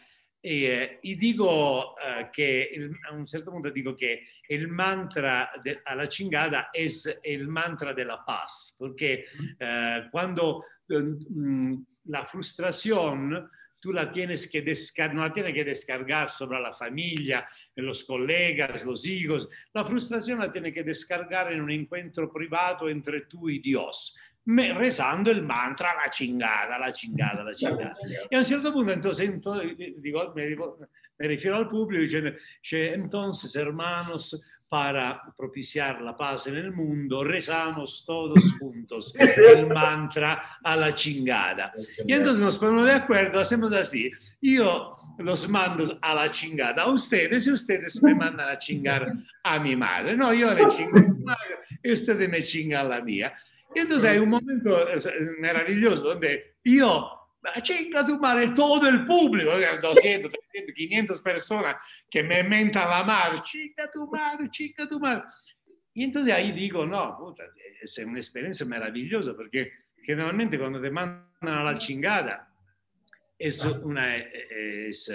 y, 0.42 0.64
eh, 0.66 0.98
y 1.02 1.14
digo 1.16 1.96
eh, 1.98 2.28
que 2.32 2.62
el- 2.64 2.96
a 3.08 3.12
un 3.14 3.26
certo 3.26 3.50
punto 3.50 3.70
digo 3.70 3.94
que 3.96 4.26
el 4.48 4.68
mantra 4.68 5.50
de, 5.62 5.80
a 5.84 5.94
la 5.94 6.08
chingada 6.08 6.68
es 6.72 7.20
el 7.22 7.48
mantra 7.48 7.92
de 7.94 8.04
la 8.04 8.24
paz, 8.24 8.76
porque 8.78 9.24
eh, 9.58 10.08
cuando 10.10 10.64
eh, 10.88 10.98
mm, 10.98 11.74
la 12.06 12.24
frustración 12.26 13.50
tú 13.84 13.92
la 13.92 14.10
tienes 14.10 14.50
que 14.50 14.62
descargar, 14.62 15.14
no 15.14 15.28
la 15.28 15.30
tienes 15.34 15.52
que 15.52 15.62
descargar 15.62 16.30
sobre 16.30 16.58
la 16.58 16.72
familia, 16.72 17.46
los 17.76 18.02
colegas, 18.04 18.82
los 18.86 19.06
hijos. 19.06 19.50
La 19.74 19.84
frustración 19.84 20.38
la 20.38 20.50
tiene 20.50 20.72
que 20.72 20.82
descargar 20.82 21.52
en 21.52 21.60
un 21.60 21.70
encuentro 21.70 22.32
privado 22.32 22.88
entre 22.88 23.26
tú 23.26 23.50
y 23.50 23.58
Dios, 23.58 24.16
rezando 24.46 25.30
el 25.30 25.42
mantra 25.42 25.94
la 26.02 26.10
chingada, 26.10 26.78
la 26.78 26.94
chingada, 26.94 27.44
la 27.44 27.54
chingada. 27.54 27.90
Y 28.30 28.34
a 28.34 28.38
un 28.38 28.44
cierto 28.46 28.72
punto, 28.72 28.90
entonces, 28.90 29.30
digo, 29.98 30.34
me 30.34 31.28
refiero 31.28 31.56
al 31.58 31.68
público 31.68 32.00
diciendo, 32.00 32.30
"Che, 32.62 32.94
entonces, 32.94 33.54
hermanos, 33.54 34.42
para 34.74 35.22
propiciar 35.36 36.02
la 36.02 36.16
paz 36.16 36.48
en 36.48 36.56
el 36.56 36.72
mundo, 36.72 37.22
rezamos 37.22 38.04
todos 38.04 38.40
juntos 38.58 39.14
el 39.16 39.68
mantra 39.68 40.58
a 40.64 40.74
la 40.74 40.92
chingada. 40.92 41.72
Y 42.04 42.12
entonces 42.12 42.42
nos 42.42 42.58
ponemos 42.58 42.84
de 42.84 42.94
acuerdo, 42.94 43.38
hacemos 43.38 43.72
así. 43.72 44.10
Yo 44.42 44.98
los 45.18 45.48
mando 45.48 45.96
a 46.02 46.14
la 46.16 46.28
chingada 46.28 46.82
a 46.82 46.90
ustedes 46.90 47.46
y 47.46 47.52
ustedes 47.52 48.02
me 48.02 48.16
mandan 48.16 48.48
a 48.48 48.58
chingar 48.58 49.12
a 49.44 49.60
mi 49.60 49.76
madre. 49.76 50.16
No, 50.16 50.34
yo 50.34 50.52
le 50.52 50.66
chingo 50.66 50.98
a 50.98 51.02
mi 51.02 51.22
madre 51.22 51.58
y 51.80 51.92
ustedes 51.92 52.28
me 52.28 52.42
chingan 52.42 52.86
a 52.86 52.88
la 52.96 53.00
mía. 53.00 53.32
Y 53.76 53.78
entonces 53.78 54.10
hay 54.10 54.18
un 54.18 54.30
momento 54.30 54.88
eh, 54.88 54.98
maravilloso 55.40 56.02
donde 56.08 56.56
yo, 56.64 57.23
chinga 57.62 58.04
tu 58.04 58.18
madre, 58.18 58.48
todo 58.48 58.88
el 58.88 59.04
público, 59.04 59.50
200, 59.50 60.32
300, 60.32 60.74
500 60.74 61.20
personas 61.20 61.76
que 62.10 62.22
me 62.22 62.42
mentan 62.42 62.88
la 62.88 63.02
madre, 63.02 63.42
chinga 63.44 63.90
tu 63.90 64.06
madre, 64.06 64.48
chinga 64.50 64.88
tu 64.88 64.98
madre. 64.98 65.24
Y 65.94 66.04
entonces 66.04 66.34
ahí 66.34 66.52
digo, 66.52 66.84
no, 66.86 67.16
puta, 67.16 67.44
es 67.80 67.98
una 67.98 68.18
experiencia 68.18 68.66
maravillosa 68.66 69.34
porque 69.36 69.72
generalmente 70.02 70.58
cuando 70.58 70.80
te 70.80 70.90
mandan 70.90 71.28
a 71.42 71.62
la 71.62 71.78
chingada 71.78 72.48
es, 73.38 73.64
una, 73.64 74.16
es, 74.16 75.12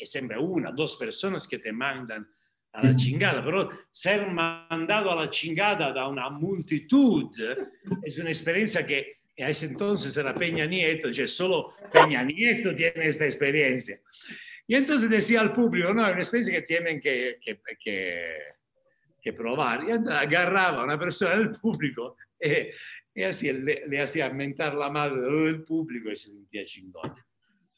es 0.00 0.10
siempre 0.10 0.38
una, 0.38 0.70
dos 0.70 0.96
personas 0.96 1.48
que 1.48 1.58
te 1.58 1.72
mandan 1.72 2.28
a 2.72 2.82
la 2.82 2.96
chingada, 2.96 3.44
pero 3.44 3.70
ser 3.92 4.26
mandado 4.26 5.12
a 5.12 5.24
la 5.24 5.30
chingada 5.30 5.92
da 5.92 6.08
una 6.08 6.28
multitud 6.28 7.30
es 8.02 8.18
una 8.18 8.30
experiencia 8.30 8.84
que 8.84 9.23
a 9.42 9.50
ese 9.50 9.66
entonces 9.66 10.16
era 10.16 10.34
Peña 10.34 10.66
Nieto, 10.66 11.12
solo 11.26 11.74
Peña 11.92 12.22
Nieto 12.22 12.74
tiene 12.74 13.06
esta 13.06 13.24
experiencia. 13.24 14.00
Y 14.66 14.76
entonces 14.76 15.10
decía 15.10 15.40
al 15.40 15.52
público, 15.52 15.92
no, 15.92 16.06
es 16.06 16.12
una 16.12 16.18
experiencia 16.18 16.60
que 16.60 16.66
tienen 16.66 17.00
que, 17.00 17.38
que, 17.40 17.60
que, 17.78 18.38
que 19.20 19.32
probar. 19.32 19.84
Y 19.84 19.90
agarraba 19.90 20.80
a 20.80 20.84
una 20.84 20.98
persona 20.98 21.36
del 21.36 21.50
público 21.52 22.16
y, 22.40 23.20
y 23.20 23.24
así 23.24 23.52
le, 23.52 23.86
le 23.86 24.00
hacía 24.00 24.30
mentar 24.30 24.74
la 24.74 24.88
madre 24.88 25.20
del 25.20 25.64
público 25.64 26.10
y 26.10 26.16
se 26.16 26.30
sentía 26.30 26.64
chingón. 26.64 27.14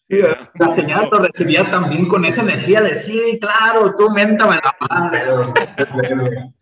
Sí, 0.09 0.21
la 0.21 0.75
señora 0.75 1.09
lo 1.11 1.19
recibía 1.19 1.69
también 1.69 2.07
con 2.07 2.25
esa 2.25 2.43
energía 2.43 2.81
de 2.81 2.95
sí, 2.95 3.41
claro, 3.41 3.93
tú 3.97 4.09
méntame 4.11 4.57
la 4.57 4.77
madre. 4.89 6.53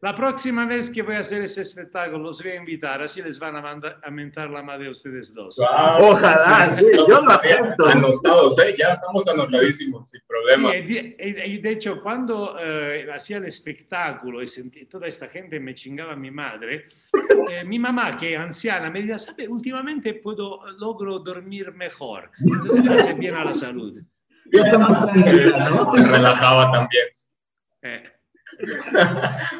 La 0.00 0.14
próxima 0.14 0.64
vez 0.64 0.90
que 0.90 1.02
voy 1.02 1.16
a 1.16 1.18
hacer 1.20 1.42
ese 1.42 1.62
espectáculo 1.62 2.18
los 2.18 2.40
voy 2.40 2.52
a 2.52 2.54
invitar, 2.56 3.02
así 3.02 3.20
les 3.20 3.36
van 3.38 3.56
a, 3.56 3.60
mandar, 3.62 3.98
a 4.02 4.10
mentar 4.10 4.48
la 4.48 4.62
madre 4.62 4.86
a 4.86 4.90
ustedes 4.92 5.34
dos. 5.34 5.56
Wow. 5.56 6.10
Ojalá, 6.12 6.72
sí, 6.72 6.86
yo 6.96 7.20
lo 7.20 7.30
acepto. 7.30 7.86
Anotados, 7.86 8.56
¿eh? 8.60 8.76
Ya 8.78 8.88
estamos 8.88 9.26
anotadísimos, 9.26 10.08
sin 10.10 10.20
problema. 10.26 10.76
Y 10.76 10.82
de, 10.86 11.16
y- 11.18 11.52
y 11.54 11.58
de 11.58 11.70
hecho, 11.70 12.00
cuando 12.00 12.56
eh, 12.60 13.08
hacía 13.12 13.38
el 13.38 13.46
espectáculo 13.46 14.40
y 14.40 14.46
sentí 14.46 14.86
toda 14.86 15.08
esta 15.08 15.26
gente 15.28 15.58
me 15.58 15.74
chingaba 15.74 16.12
a 16.12 16.16
mi 16.16 16.30
madre, 16.30 16.86
eh, 17.50 17.64
mi 17.64 17.80
mamá, 17.80 18.16
que 18.16 18.34
es 18.34 18.38
anciana, 18.40 18.90
me 18.90 19.00
decía, 19.00 19.18
¿sabe? 19.18 19.48
Últimamente 19.48 20.14
puedo, 20.14 20.64
logro 20.78 21.18
dormir 21.18 21.72
mejor. 21.72 22.30
Entonces 22.40 22.84
me 22.84 22.94
hace 22.94 23.14
bien 23.14 23.34
a 23.34 23.44
la 23.44 23.54
salud. 23.54 24.00
Más 24.78 25.06
tranquila, 25.12 25.70
¿no? 25.70 25.92
Se 25.92 26.04
relajaba 26.04 26.70
también. 26.70 27.06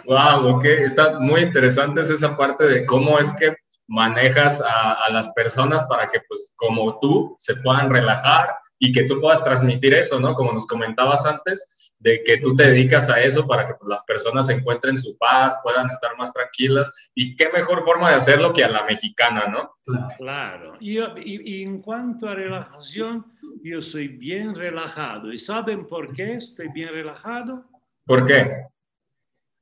Wow, 0.07 0.57
ok, 0.57 0.64
está 0.64 1.18
muy 1.18 1.42
interesante 1.42 2.01
es 2.01 2.11
esa 2.11 2.37
parte 2.37 2.64
de 2.64 2.87
cómo 2.87 3.18
es 3.18 3.33
que 3.35 3.57
manejas 3.87 4.61
a, 4.61 4.92
a 5.05 5.11
las 5.11 5.29
personas 5.31 5.85
para 5.85 6.09
que, 6.09 6.20
pues, 6.29 6.53
como 6.57 6.98
tú, 7.01 7.35
se 7.38 7.57
puedan 7.57 7.90
relajar 7.90 8.55
y 8.79 8.92
que 8.92 9.05
tú 9.05 9.20
puedas 9.20 9.42
transmitir 9.42 9.94
eso, 9.94 10.20
¿no? 10.20 10.35
Como 10.35 10.53
nos 10.53 10.66
comentabas 10.66 11.27
antes, 11.27 11.92
de 11.98 12.22
que 12.22 12.38
tú 12.38 12.55
te 12.55 12.70
dedicas 12.70 13.09
a 13.11 13.20
eso 13.20 13.46
para 13.46 13.66
que 13.66 13.74
pues, 13.74 13.88
las 13.88 14.03
personas 14.05 14.48
encuentren 14.51 14.96
su 14.96 15.16
paz, 15.18 15.57
puedan 15.62 15.88
estar 15.90 16.16
más 16.16 16.33
tranquilas 16.33 16.92
y 17.14 17.35
qué 17.35 17.51
mejor 17.51 17.85
forma 17.85 18.11
de 18.11 18.16
hacerlo 18.16 18.53
que 18.53 18.64
a 18.64 18.68
la 18.68 18.85
mexicana, 18.85 19.46
¿no? 19.48 19.72
Claro. 20.16 20.79
Yo, 20.81 21.16
y, 21.18 21.61
y 21.61 21.62
en 21.64 21.81
cuanto 21.83 22.29
a 22.29 22.35
relajación, 22.35 23.27
yo 23.62 23.83
soy 23.83 24.09
bien 24.09 24.55
relajado. 24.55 25.33
¿Y 25.33 25.38
saben 25.38 25.87
por 25.87 26.14
qué 26.14 26.35
estoy 26.35 26.68
bien 26.68 26.90
relajado? 26.90 27.64
¿Por 28.07 28.24
qué? 28.24 28.66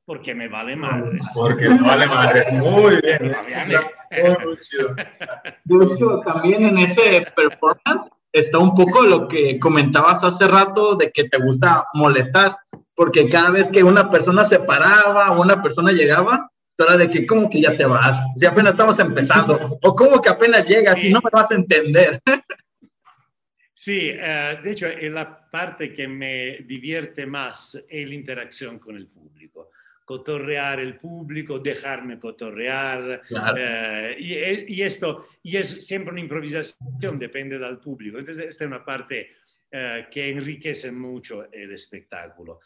Porque 0.06 0.34
me 0.36 0.46
vale 0.46 0.76
madres. 0.76 1.26
Porque 1.34 1.68
no 1.68 1.84
vale 1.84 2.06
madre. 2.06 2.44
Muy 2.52 3.00
bien. 3.02 3.36
Muy, 4.44 4.56
chido. 4.58 4.94
De 5.64 5.84
hecho, 5.84 6.20
también 6.20 6.64
en 6.64 6.78
ese 6.78 7.26
performance 7.34 8.08
está 8.32 8.58
un 8.58 8.74
poco 8.74 9.02
lo 9.02 9.26
que 9.26 9.58
comentabas 9.58 10.22
hace 10.22 10.46
rato 10.46 10.94
de 10.94 11.10
que 11.10 11.24
te 11.24 11.38
gusta 11.38 11.84
molestar, 11.94 12.56
porque 12.94 13.28
cada 13.28 13.50
vez 13.50 13.68
que 13.72 13.82
una 13.82 14.08
persona 14.08 14.44
se 14.44 14.60
paraba 14.60 15.32
o 15.32 15.42
una 15.42 15.60
persona 15.60 15.90
llegaba, 15.90 16.50
tú 16.76 16.84
era 16.84 16.96
de 16.96 17.10
que 17.10 17.26
como 17.26 17.50
que 17.50 17.62
ya 17.62 17.76
te 17.76 17.84
vas, 17.84 18.22
si 18.36 18.46
apenas 18.46 18.72
estamos 18.72 18.98
empezando, 19.00 19.78
o 19.82 19.94
como 19.96 20.22
que 20.22 20.28
apenas 20.28 20.68
llegas 20.68 21.02
y 21.02 21.10
no 21.10 21.20
me 21.24 21.30
vas 21.32 21.50
a 21.50 21.56
entender. 21.56 22.20
Sí, 23.74 24.10
eh, 24.12 24.58
de 24.62 24.70
hecho 24.70 24.86
es 24.86 25.12
la 25.12 25.48
parte 25.50 25.92
que 25.92 26.06
me 26.06 26.58
divierte 26.64 27.26
más 27.26 27.74
es 27.88 28.08
la 28.08 28.14
interacción 28.14 28.78
con 28.78 28.96
el 28.96 29.06
público. 29.06 29.70
Cotorrear 30.06 30.80
el 30.80 30.96
público, 30.96 31.58
dejarme 31.58 32.18
cotorrear. 32.18 33.20
Claro. 33.28 33.56
eh, 33.58 34.16
y, 34.18 34.76
y 34.76 34.82
esto, 34.82 35.26
y 35.42 35.58
es 35.58 35.86
siempre 35.86 36.12
una 36.12 36.20
improvisación, 36.20 37.18
depende 37.18 37.58
del 37.58 37.76
público. 37.78 38.18
Entonces, 38.18 38.46
esta 38.46 38.64
es 38.64 38.68
una 38.68 38.82
parte 38.82 39.36
eh, 39.68 40.06
que 40.10 40.30
enriquece 40.30 40.92
mucho 40.92 41.52
el 41.52 41.72
espectáculo. 41.72 42.60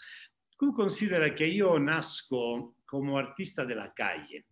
Tú 0.58 0.74
considera 0.74 1.34
que 1.34 1.52
yo 1.54 1.78
nazco 1.78 2.76
como 2.84 3.18
artista 3.18 3.64
de 3.64 3.74
la 3.74 3.94
calle. 3.94 4.44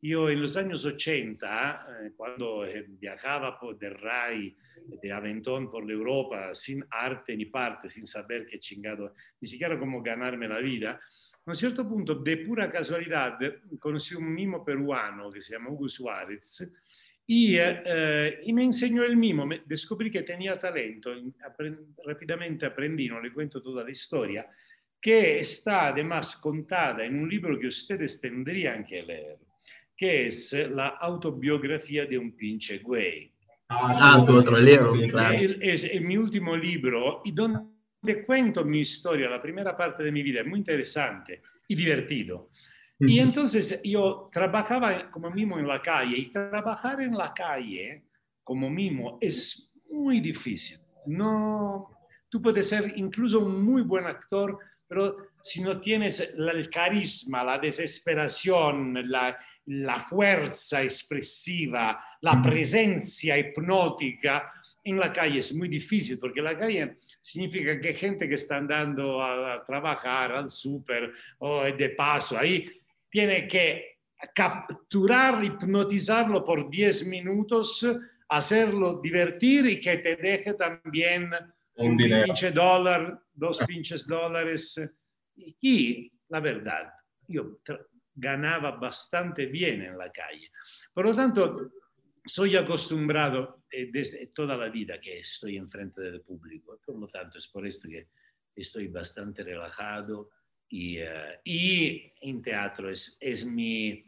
Yo 0.00 0.28
en 0.28 0.42
los 0.42 0.56
años 0.58 0.84
80, 0.84 1.86
eh, 2.04 2.12
cuando 2.14 2.66
eh, 2.66 2.84
viajaba 2.86 3.58
por 3.58 3.78
del 3.78 3.94
RAI, 3.94 4.54
de 5.00 5.12
Aventón 5.12 5.70
por 5.70 5.90
Europa, 5.90 6.54
sin 6.54 6.84
arte 6.90 7.34
ni 7.34 7.46
parte, 7.46 7.88
sin 7.88 8.06
saber 8.06 8.46
qué 8.46 8.60
chingado, 8.60 9.14
ni 9.40 9.48
siquiera 9.48 9.78
cómo 9.78 10.02
ganarme 10.02 10.46
la 10.46 10.58
vida, 10.58 11.00
a 11.44 11.50
un 11.50 11.56
cierto 11.56 11.88
punto, 11.88 12.14
de 12.16 12.36
pura 12.38 12.70
casualidad, 12.70 13.38
conocí 13.78 14.14
un 14.14 14.32
mimo 14.32 14.64
peruano 14.64 15.30
que 15.30 15.42
se 15.42 15.54
llama 15.54 15.70
Hugo 15.70 15.88
Suárez 15.88 16.72
y, 17.26 17.56
eh, 17.58 18.40
y 18.44 18.52
me 18.52 18.62
enseñó 18.64 19.02
el 19.02 19.16
mimo. 19.16 19.44
Me- 19.46 19.62
descubrí 19.66 20.10
que 20.10 20.22
tenía 20.22 20.56
talento, 20.58 21.12
apren- 21.14 21.94
rápidamente 22.06 22.66
aprendí, 22.66 23.08
no 23.08 23.20
le 23.20 23.32
cuento 23.32 23.60
toda 23.60 23.82
la 23.84 23.90
historia, 23.90 24.46
que 25.00 25.40
está 25.40 25.88
además 25.88 26.36
contada 26.36 27.04
en 27.04 27.18
un 27.18 27.28
libro 27.28 27.58
que 27.58 27.66
ustedes 27.66 28.20
tendrían 28.20 28.84
que 28.84 29.02
leer, 29.02 29.38
que 29.96 30.28
es 30.28 30.52
la 30.70 30.88
autobiografía 30.90 32.06
de 32.06 32.18
un 32.18 32.36
pinche 32.36 32.78
güey. 32.78 33.32
Ah, 33.68 34.22
tu 34.24 34.36
otro 34.36 34.58
libro, 34.58 34.94
Eh, 34.94 35.08
claro. 35.08 35.34
Es, 35.60 35.82
es 35.84 36.00
mi 36.02 36.16
último 36.16 36.56
libro 36.56 37.22
y 37.24 37.32
donde 37.32 37.60
cuento 38.26 38.64
mi 38.64 38.80
historia, 38.80 39.28
la 39.28 39.40
primera 39.40 39.76
parte 39.76 40.02
de 40.02 40.12
mi 40.12 40.22
vida, 40.22 40.40
es 40.40 40.46
muy 40.46 40.58
interesante 40.58 41.42
y 41.68 41.74
divertido. 41.74 42.50
Y 42.98 43.18
entonces 43.18 43.80
yo 43.82 44.30
trabajaba 44.32 45.10
como 45.10 45.30
mimo 45.30 45.58
en 45.58 45.66
la 45.66 45.82
calle 45.82 46.16
y 46.18 46.32
trabajar 46.32 47.00
en 47.00 47.16
la 47.16 47.34
calle 47.34 48.04
como 48.44 48.70
mimo 48.70 49.18
es 49.20 49.74
muy 49.90 50.20
difícil. 50.20 50.78
No, 51.06 51.90
tú 52.28 52.40
puedes 52.40 52.68
ser 52.68 52.92
incluso 52.96 53.40
un 53.40 53.62
muy 53.64 53.82
buen 53.82 54.06
actor, 54.06 54.58
pero 54.86 55.16
si 55.40 55.62
no 55.62 55.80
tienes 55.80 56.34
el 56.38 56.70
carisma, 56.70 57.42
la 57.42 57.58
desesperación, 57.58 59.10
la, 59.10 59.36
la 59.66 60.00
fuerza 60.00 60.82
expresiva, 60.82 62.04
la 62.20 62.40
presencia 62.40 63.36
hipnótica, 63.36 64.52
en 64.84 64.98
la 64.98 65.12
calle 65.12 65.38
es 65.38 65.54
muy 65.54 65.68
difícil 65.68 66.18
porque 66.18 66.42
la 66.42 66.58
calle 66.58 66.96
significa 67.20 67.80
que 67.80 67.94
gente 67.94 68.28
que 68.28 68.34
está 68.34 68.56
andando 68.56 69.22
a, 69.22 69.54
a 69.54 69.64
trabajar 69.64 70.32
al 70.32 70.50
súper 70.50 71.12
o 71.38 71.62
de 71.64 71.90
paso 71.90 72.38
ahí 72.38 72.68
tiene 73.08 73.46
que 73.46 73.98
capturar, 74.34 75.44
hipnotizarlo 75.44 76.44
por 76.44 76.70
10 76.70 77.08
minutos, 77.08 77.86
hacerlo 78.28 79.00
divertir 79.00 79.66
y 79.66 79.80
que 79.80 79.98
te 79.98 80.16
deje 80.16 80.54
también 80.54 81.30
Un 81.76 81.96
dinero. 81.96 82.24
pinche 82.24 82.50
dólar, 82.50 83.20
dos 83.32 83.58
pinches 83.66 84.06
dólares. 84.06 84.80
Y 85.60 86.12
la 86.28 86.40
verdad, 86.40 86.92
yo 87.26 87.58
ganaba 88.14 88.72
bastante 88.72 89.46
bien 89.46 89.82
en 89.82 89.98
la 89.98 90.10
calle. 90.10 90.50
Por 90.92 91.06
lo 91.06 91.14
tanto, 91.14 91.70
soy 92.24 92.56
acostumbrado 92.56 93.64
eh, 93.70 93.88
desde 93.90 94.28
toda 94.28 94.56
la 94.56 94.68
vida 94.68 95.00
que 95.00 95.20
estoy 95.20 95.56
enfrente 95.56 96.02
del 96.02 96.20
público. 96.20 96.80
Por 96.84 96.98
lo 96.98 97.08
tanto, 97.08 97.38
es 97.38 97.48
por 97.48 97.66
esto 97.66 97.88
que 97.88 98.08
estoy 98.54 98.88
bastante 98.88 99.42
relajado 99.42 100.30
y, 100.68 100.98
eh, 100.98 101.40
y 101.44 102.12
en 102.20 102.42
teatro 102.42 102.90
es, 102.90 103.16
es, 103.20 103.44
mi, 103.44 104.04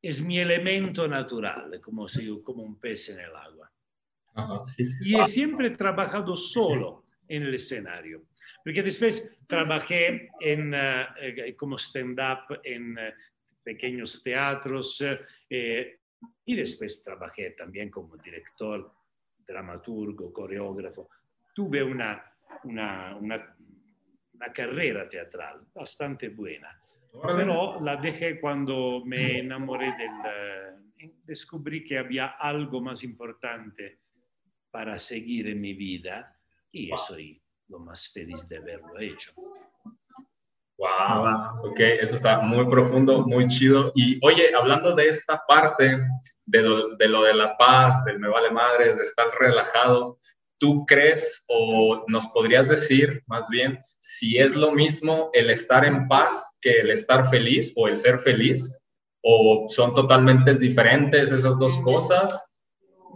es 0.00 0.22
mi 0.22 0.38
elemento 0.38 1.06
natural, 1.06 1.80
como, 1.80 2.08
si, 2.08 2.40
como 2.42 2.62
un 2.62 2.78
pez 2.80 3.10
en 3.10 3.20
el 3.20 3.34
agua. 3.34 3.70
Ajá. 4.34 4.64
Y 5.00 5.18
he 5.18 5.26
siempre 5.26 5.70
trabajado 5.70 6.36
solo 6.36 7.06
en 7.26 7.42
el 7.42 7.54
escenario, 7.54 8.24
porque 8.64 8.82
después 8.82 9.38
trabajé 9.46 10.28
en, 10.40 10.72
eh, 10.74 11.06
eh, 11.20 11.56
como 11.56 11.76
stand-up 11.76 12.60
en 12.62 12.96
eh, 12.98 13.14
pequeños 13.62 14.22
teatros 14.22 15.02
eh, 15.50 15.97
y 16.44 16.56
después 16.56 17.02
trabajé 17.02 17.50
también 17.50 17.90
como 17.90 18.16
director, 18.16 18.92
dramaturgo, 19.46 20.32
coreógrafo. 20.32 21.08
Tuve 21.54 21.82
una, 21.82 22.24
una, 22.64 23.16
una, 23.16 23.56
una 24.32 24.52
carrera 24.52 25.08
teatral 25.08 25.66
bastante 25.74 26.28
buena, 26.28 26.80
pero 27.22 27.80
la 27.80 27.96
dejé 27.96 28.40
cuando 28.40 29.02
me 29.04 29.38
enamoré 29.38 29.86
del... 29.96 30.10
eh, 30.26 30.78
descubrí 31.24 31.84
que 31.84 31.98
había 31.98 32.26
algo 32.38 32.80
más 32.80 33.04
importante 33.04 34.00
para 34.70 34.98
seguir 34.98 35.48
en 35.48 35.60
mi 35.60 35.74
vida 35.74 36.36
y 36.72 36.90
soy 37.06 37.40
lo 37.68 37.78
más 37.78 38.12
feliz 38.12 38.46
de 38.48 38.58
haberlo 38.58 38.98
hecho. 38.98 39.32
Wow, 40.78 41.70
ok, 41.70 41.80
eso 42.00 42.14
está 42.14 42.40
muy 42.40 42.64
profundo, 42.66 43.26
muy 43.26 43.48
chido. 43.48 43.90
Y 43.96 44.18
oye, 44.24 44.54
hablando 44.54 44.94
de 44.94 45.08
esta 45.08 45.42
parte, 45.46 45.98
de 46.46 46.62
lo, 46.62 46.96
de 46.96 47.08
lo 47.08 47.24
de 47.24 47.34
la 47.34 47.56
paz, 47.56 48.04
del 48.04 48.20
me 48.20 48.28
vale 48.28 48.50
madre, 48.52 48.94
de 48.94 49.02
estar 49.02 49.26
relajado, 49.40 50.18
¿tú 50.56 50.86
crees 50.86 51.44
o 51.48 52.04
nos 52.06 52.28
podrías 52.28 52.68
decir 52.68 53.24
más 53.26 53.48
bien 53.48 53.80
si 53.98 54.38
es 54.38 54.54
lo 54.54 54.70
mismo 54.70 55.30
el 55.32 55.50
estar 55.50 55.84
en 55.84 56.06
paz 56.06 56.56
que 56.60 56.80
el 56.80 56.90
estar 56.90 57.28
feliz 57.28 57.72
o 57.74 57.88
el 57.88 57.96
ser 57.96 58.20
feliz? 58.20 58.80
¿O 59.20 59.66
son 59.68 59.92
totalmente 59.94 60.54
diferentes 60.54 61.32
esas 61.32 61.58
dos 61.58 61.76
cosas? 61.80 62.46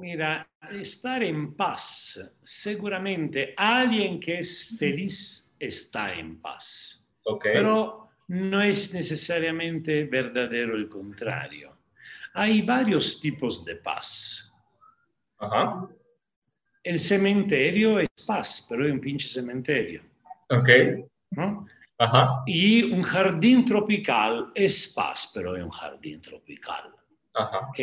Mira, 0.00 0.50
estar 0.72 1.22
en 1.22 1.54
paz, 1.54 2.34
seguramente 2.42 3.54
alguien 3.56 4.18
que 4.18 4.40
es 4.40 4.76
feliz 4.76 5.54
está 5.60 6.12
en 6.12 6.40
paz. 6.40 7.01
Pero 7.42 8.10
no 8.28 8.62
es 8.62 8.94
necesariamente 8.94 10.04
verdadero 10.04 10.76
el 10.76 10.88
contrario. 10.88 11.78
Hay 12.34 12.62
varios 12.62 13.20
tipos 13.20 13.64
de 13.64 13.76
paz. 13.76 14.52
Ajá. 15.38 15.88
El 16.82 16.98
cementerio 16.98 18.00
es 18.00 18.08
paz, 18.26 18.66
pero 18.68 18.86
es 18.86 18.92
un 18.92 19.00
pinche 19.00 19.28
cementerio. 19.28 20.02
Ok. 20.48 20.68
¿no? 21.30 21.66
Ajá. 21.98 22.42
Y 22.46 22.82
un 22.92 23.02
jardín 23.02 23.64
tropical 23.64 24.50
es 24.54 24.92
paz, 24.94 25.30
pero 25.34 25.56
es 25.56 25.62
un 25.62 25.70
jardín 25.70 26.20
tropical. 26.20 26.92
Ajá. 27.34 27.68
Ok, 27.70 27.78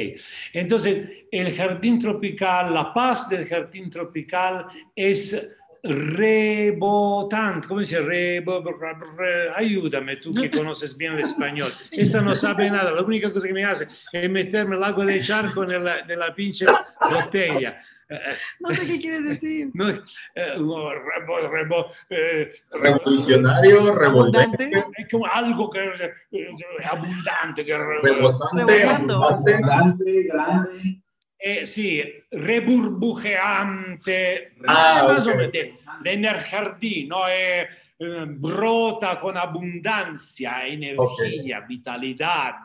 entonces 0.53 1.25
el 1.31 1.55
jardín 1.55 1.97
tropical, 1.99 2.71
la 2.71 2.93
paz 2.93 3.27
del 3.29 3.47
jardín 3.47 3.89
tropical 3.89 4.67
es 4.95 5.58
rebotante, 5.83 7.67
¿cómo 7.67 7.79
dice? 7.79 7.99
Rebo- 8.01 8.63
re- 8.63 8.93
re- 9.17 9.49
ayúdame, 9.55 10.17
tú 10.17 10.33
que 10.33 10.49
conoces 10.51 10.97
bien 10.97 11.13
el 11.13 11.19
español. 11.19 11.71
Esta 11.91 12.21
no 12.21 12.35
sabe 12.35 12.69
nada, 12.69 12.91
la 12.91 13.01
única 13.01 13.31
cosa 13.31 13.47
que 13.47 13.53
me 13.53 13.65
hace 13.65 13.87
es 14.11 14.29
meterme 14.29 14.75
el 14.75 14.83
agua 14.83 15.05
de 15.05 15.21
charco 15.21 15.65
nella, 15.65 16.03
nella 16.05 16.33
pinche 16.33 16.65
botella. 17.11 17.81
No 18.59 18.69
sé 18.73 18.87
qué 18.87 18.99
quieres 18.99 19.23
decir. 19.23 19.69
no, 19.75 19.89
eh, 19.89 20.01
rebo- 20.57 21.49
rebo- 21.51 21.91
eh, 22.09 22.51
Revolucionario, 22.71 23.93
revolvente, 23.93 24.71
es 24.97 25.07
como 25.09 25.27
algo 25.27 25.69
que 25.69 25.79
eh, 26.31 26.47
abundante, 26.89 27.63
que 27.63 27.77
re- 27.77 28.01
rebosante, 28.01 28.65
Rebosando. 28.65 29.23
abundante. 29.23 29.61
Grande, 29.61 30.23
grande. 30.23 31.01
Eh, 31.41 31.65
sì, 31.65 32.03
reburbujeante, 32.31 34.55
Ah, 34.67 35.05
más 35.07 35.25
ok. 35.25 35.33
o 35.33 35.37
menos, 35.37 35.53
de 36.03 36.11
energía, 36.11 37.05
no? 37.07 37.29
Eh, 37.29 37.61
eh, 37.97 38.25
brota 38.27 39.19
con 39.21 39.37
abundancia, 39.37 40.67
energía, 40.67 41.61
vitalidad, 41.61 42.55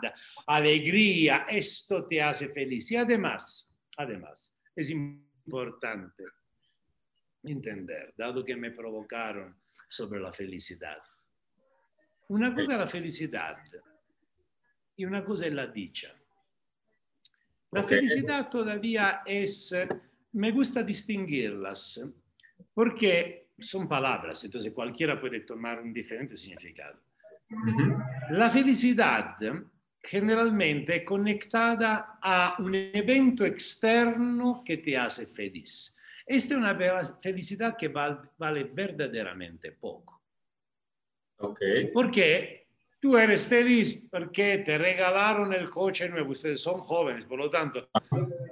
alegría. 0.46 1.46
Esto 1.48 2.04
te 2.06 2.20
hace 2.20 2.48
feliz. 2.48 2.90
Y 2.90 2.96
además, 2.96 3.72
además, 3.96 4.52
es 4.74 4.90
importante 4.90 6.24
entender, 7.44 8.12
dado 8.16 8.44
que 8.44 8.56
me 8.56 8.72
provocaron 8.72 9.54
sobre 9.88 10.20
la 10.20 10.32
felicidad. 10.32 10.98
Una 12.28 12.54
cosa 12.54 12.72
es 12.72 12.78
la 12.78 12.88
felicidad 12.88 13.58
y 14.96 15.04
una 15.04 15.24
cosa 15.24 15.46
es 15.46 15.52
la 15.54 15.66
dicha. 15.66 16.14
La 17.74 17.80
Ok. 17.80 17.88
felicidad 17.88 18.48
todavía 18.48 19.22
es, 19.26 19.74
me 20.32 20.52
gusta 20.52 20.82
distinguirlas, 20.82 22.00
porque 22.72 23.48
son 23.58 23.88
palabras, 23.88 24.44
entonces 24.44 24.72
cualquiera 24.72 25.20
puede 25.20 25.40
tomar 25.40 25.80
un 25.80 25.92
diferente 25.92 26.36
significado. 26.36 27.00
La 28.30 28.50
felicidad 28.50 29.36
generalmente 30.02 30.96
es 30.96 31.04
conectada 31.04 32.18
a 32.22 32.56
un 32.60 32.74
evento 32.74 33.44
externo 33.44 34.62
que 34.64 34.78
te 34.78 34.96
hace 34.96 35.26
feliz. 35.26 35.96
Esta 36.26 36.54
es 36.54 36.58
una 36.58 36.74
que 37.76 37.88
val- 37.88 38.30
vale 38.38 38.64
verdaderamente 38.64 39.72
poco. 39.72 40.22
Ok. 41.38 41.60
Porque 41.92 42.63
tú 43.04 43.18
eres 43.18 43.46
feliz 43.46 44.08
porque 44.10 44.62
te 44.64 44.78
regalaron 44.78 45.52
el 45.52 45.68
coche 45.68 46.08
nuevo. 46.08 46.30
Ustedes 46.30 46.62
son 46.62 46.80
jóvenes, 46.80 47.26
por 47.26 47.38
lo 47.38 47.50
tanto, 47.50 47.90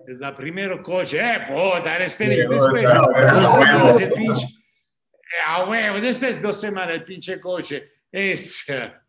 el 0.07 0.35
primero 0.35 0.83
coche, 0.83 1.21
eh, 1.21 1.41
puta, 1.49 1.97
eres 1.97 2.15
feliz. 2.15 2.47
Después, 2.47 2.83
dos 2.93 3.55
semanas 3.55 3.99
el 3.99 4.13
pinche, 4.13 4.45
eh, 4.45 5.43
a 5.47 5.65
huevo, 5.65 6.01
después 6.03 6.43
dos 6.43 6.61
semanas 6.61 6.97
el 6.97 7.05
pinche 7.05 7.41
coche 7.41 7.93
es 8.13 8.67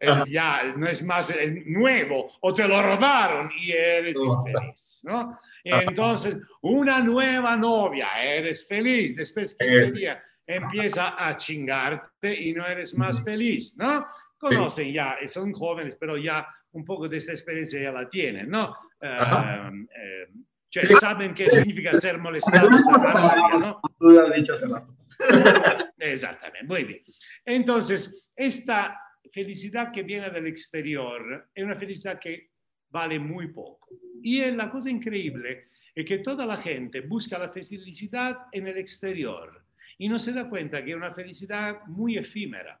el 0.00 0.24
ya, 0.26 0.74
no 0.76 0.88
es 0.88 1.00
más 1.04 1.30
el 1.30 1.62
nuevo, 1.72 2.32
o 2.40 2.52
te 2.52 2.66
lo 2.66 2.82
robaron 2.82 3.48
y 3.56 3.70
eres 3.70 4.18
infeliz, 4.18 5.00
¿no? 5.04 5.38
Y 5.62 5.70
entonces, 5.70 6.38
una 6.62 6.98
nueva 6.98 7.56
novia, 7.56 8.20
eres 8.20 8.66
feliz. 8.66 9.14
Después 9.14 9.56
15 9.56 9.84
Es- 9.84 9.94
días 9.94 10.18
empieza 10.48 11.14
a 11.18 11.36
chingarte 11.36 12.34
y 12.34 12.52
no 12.52 12.66
eres 12.66 12.96
más 12.98 13.22
feliz, 13.22 13.76
¿no? 13.78 14.06
Conocen 14.48 14.92
ya, 14.92 15.16
y 15.22 15.28
son 15.28 15.52
jóvenes, 15.52 15.96
pero 15.98 16.16
ya 16.16 16.46
un 16.72 16.84
poco 16.84 17.08
de 17.08 17.16
esta 17.16 17.32
experiencia 17.32 17.80
ya 17.80 17.92
la 17.92 18.08
tienen, 18.08 18.50
¿no? 18.50 18.74
Eh, 19.00 19.18
eh, 19.94 20.28
Sí. 20.68 20.88
saben 21.00 21.32
qué 21.32 21.46
significa 21.46 21.94
ser 21.94 22.18
molestados 22.18 22.70
¿no? 23.60 23.80
Tú 23.98 24.20
has 24.20 24.34
dicho 24.34 24.52
hace 24.52 24.66
rato. 24.66 24.94
Exactamente, 25.98 26.66
muy 26.66 26.84
bien. 26.84 27.02
Entonces, 27.44 28.26
esta 28.34 29.00
felicidad 29.32 29.90
que 29.92 30.02
viene 30.02 30.30
del 30.30 30.46
exterior 30.46 31.48
es 31.54 31.64
una 31.64 31.76
felicidad 31.76 32.18
que 32.18 32.50
vale 32.90 33.18
muy 33.18 33.48
poco. 33.48 33.88
Y 34.22 34.40
es 34.40 34.54
la 34.54 34.70
cosa 34.70 34.90
increíble 34.90 35.68
es 35.94 36.04
que 36.04 36.18
toda 36.18 36.44
la 36.44 36.58
gente 36.58 37.00
busca 37.00 37.38
la 37.38 37.48
felicidad 37.48 38.46
en 38.52 38.66
el 38.66 38.76
exterior 38.76 39.64
y 39.96 40.08
no 40.08 40.18
se 40.18 40.34
da 40.34 40.48
cuenta 40.48 40.84
que 40.84 40.90
es 40.90 40.96
una 40.96 41.14
felicidad 41.14 41.86
muy 41.86 42.18
efímera. 42.18 42.78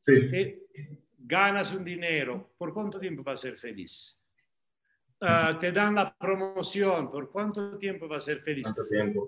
Sí. 0.00 0.30
Que 0.30 0.68
ganas 1.18 1.74
un 1.74 1.84
dinero, 1.84 2.54
¿por 2.56 2.72
cuánto 2.72 2.98
tiempo 2.98 3.22
vas 3.22 3.40
a 3.40 3.48
ser 3.48 3.58
feliz? 3.58 4.14
Ah, 5.20 5.58
te 5.60 5.72
dan 5.72 5.96
la 5.96 6.16
promoción, 6.16 7.10
¿por 7.10 7.30
cuánto 7.30 7.76
tiempo 7.76 8.06
vas 8.06 8.22
a 8.22 8.26
ser 8.26 8.40
feliz? 8.40 8.68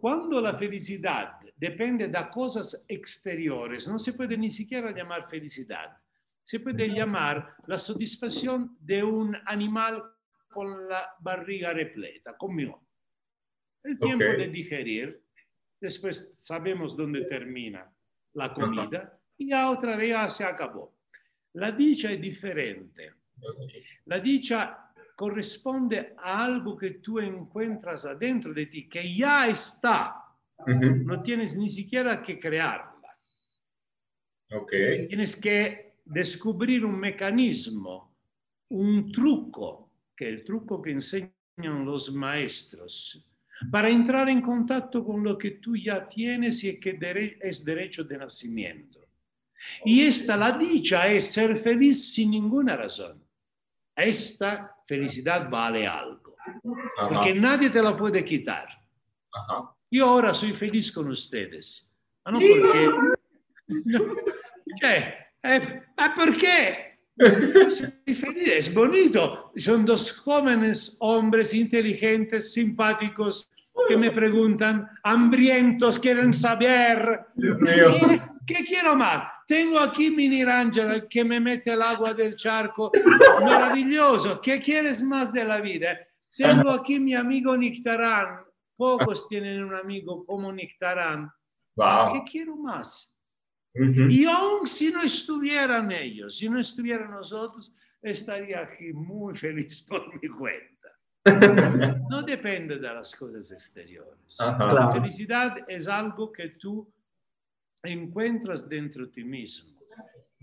Cuando 0.00 0.40
la 0.40 0.54
felicidad 0.54 1.40
depende 1.56 2.06
de 2.06 2.28
cosas 2.32 2.84
exteriores, 2.86 3.88
no 3.88 3.98
se 3.98 4.12
puede 4.12 4.36
ni 4.38 4.50
siquiera 4.50 4.92
llamar 4.92 5.28
felicidad. 5.28 5.96
Se 6.42 6.60
puede 6.60 6.88
llamar 6.88 7.54
la 7.66 7.78
satisfacción 7.78 8.76
de 8.80 9.02
un 9.02 9.36
animal 9.46 10.02
con 10.48 10.88
la 10.88 11.14
barriga 11.20 11.72
repleta, 11.72 12.36
conmigo. 12.36 12.86
El 13.82 13.98
tiempo 13.98 14.24
Ok. 14.24 14.36
de 14.36 14.48
digerir, 14.48 15.22
después 15.80 16.32
sabemos 16.36 16.96
dónde 16.96 17.24
termina 17.24 17.92
la 18.34 18.52
comida 18.54 19.19
ya 19.48 19.70
otra 19.70 19.96
vez 19.96 20.34
se 20.34 20.44
acabó. 20.44 20.94
La 21.54 21.72
dicha 21.72 22.10
es 22.10 22.20
diferente. 22.20 23.12
La 24.06 24.20
dicha 24.20 24.92
corresponde 25.16 26.14
a 26.16 26.44
algo 26.44 26.76
que 26.76 26.92
tú 26.92 27.18
encuentras 27.18 28.06
adentro 28.06 28.54
de 28.54 28.66
ti, 28.66 28.88
que 28.88 29.16
ya 29.16 29.48
está. 29.48 30.24
No 30.66 31.22
tienes 31.22 31.56
ni 31.56 31.68
siquiera 31.68 32.22
que 32.22 32.38
crearla. 32.38 33.16
Ok. 34.52 34.72
Tienes 35.08 35.40
que 35.40 35.96
descubrir 36.04 36.84
un 36.84 36.98
mecanismo, 36.98 38.16
un 38.70 39.10
truco, 39.12 39.90
que 40.16 40.28
es 40.28 40.40
el 40.40 40.44
truco 40.44 40.82
que 40.82 40.92
enseñan 40.92 41.84
los 41.84 42.12
maestros, 42.14 43.26
para 43.70 43.88
entrar 43.90 44.28
en 44.28 44.40
contacto 44.40 45.04
con 45.04 45.22
lo 45.22 45.36
que 45.36 45.52
tú 45.52 45.76
ya 45.76 46.08
tienes 46.08 46.64
y 46.64 46.80
que 46.80 46.98
es 47.40 47.64
derecho 47.64 48.04
de 48.04 48.18
nacimiento. 48.18 48.99
Y 49.84 50.06
esta, 50.06 50.36
la 50.36 50.52
dicha, 50.52 51.08
es 51.08 51.32
ser 51.32 51.58
feliz 51.58 52.12
sin 52.12 52.30
ninguna 52.30 52.76
razón. 52.76 53.22
Esta 53.94 54.76
felicidad 54.86 55.48
vale 55.50 55.86
algo, 55.86 56.36
Ajá. 56.98 57.08
porque 57.08 57.34
nadie 57.34 57.70
te 57.70 57.82
la 57.82 57.96
puede 57.96 58.24
quitar. 58.24 58.68
Ajá. 59.32 59.74
Yo 59.90 60.06
ahora 60.06 60.32
soy 60.32 60.52
feliz 60.52 60.92
con 60.92 61.08
ustedes. 61.08 61.92
Ma 62.24 62.30
non 62.30 62.40
perché... 62.40 62.88
No, 63.82 64.14
eh, 64.82 65.14
feliz, 68.14 68.52
es 68.52 68.72
bonito. 68.72 69.52
Son 69.56 69.84
dos 69.84 70.16
jóvenes 70.18 70.96
hombres 71.00 71.52
inteligentes, 71.52 72.52
simpáticos, 72.52 73.50
que 73.86 73.96
me 73.96 74.10
preguntan, 74.10 74.88
hambrientos, 75.02 75.98
quieren 75.98 76.32
saber. 76.32 77.26
Dios 77.34 77.60
mío. 77.60 77.96
¿Qué, 78.46 78.46
qué 78.46 78.64
quiero 78.64 78.96
más? 78.96 79.24
Tengo 79.50 79.80
aquí 79.80 80.12
Mini 80.12 80.44
Ranger 80.44 81.08
que 81.08 81.24
me 81.24 81.40
mete 81.40 81.72
el 81.72 81.82
agua 81.82 82.14
del 82.14 82.36
charco. 82.36 82.92
Maravilloso. 83.42 84.40
¿Qué 84.40 84.60
quieres 84.60 85.02
más 85.02 85.32
de 85.32 85.42
la 85.44 85.60
vida? 85.60 85.98
Tengo 86.36 86.70
aquí 86.70 87.00
mi 87.00 87.16
amigo 87.16 87.56
Nictarán. 87.56 88.44
Pocos 88.76 89.26
tienen 89.28 89.64
un 89.64 89.74
amigo 89.74 90.24
como 90.24 90.52
Nictarán. 90.52 91.32
¿Qué 91.74 91.82
Wow. 91.82 92.24
quiero 92.30 92.54
más? 92.54 93.20
Ujú. 93.74 94.02
Y 94.08 94.24
aún 94.24 94.66
si 94.66 94.92
no 94.92 95.02
estuvieran 95.02 95.90
ellos, 95.90 96.38
si 96.38 96.48
no 96.48 96.60
estuvieran 96.60 97.10
nosotros, 97.10 97.74
estaría 98.00 98.60
aquí 98.60 98.92
muy 98.92 99.36
feliz 99.36 99.84
por 99.88 100.14
mi 100.22 100.28
cuenta. 100.28 100.90
No 102.08 102.22
depende 102.22 102.78
de 102.78 102.94
las 102.94 103.16
cosas 103.16 103.50
exteriores. 103.50 104.36
La 104.38 104.92
felicidad 104.92 105.56
es 105.66 105.88
algo 105.88 106.30
que 106.30 106.50
tú 106.50 106.88
encuentras 107.82 108.68
dentro 108.68 109.06
de 109.06 109.12
ti 109.12 109.24
mismo. 109.24 109.78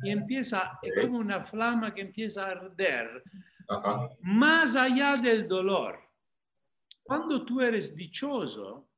Y 0.04 0.12
empieza, 0.12 0.80
es 0.82 0.94
como 1.02 1.18
una 1.18 1.44
flama 1.46 1.94
que 1.94 2.02
empieza 2.02 2.46
a 2.46 2.52
arder 2.52 3.24
Ajá. 3.68 4.10
más 4.22 4.76
allá 4.76 5.16
del 5.16 5.48
dolor. 5.48 6.00
Cuando 7.04 7.44
tú 7.46 7.62
eres 7.62 7.96
dichoso, 7.96 8.90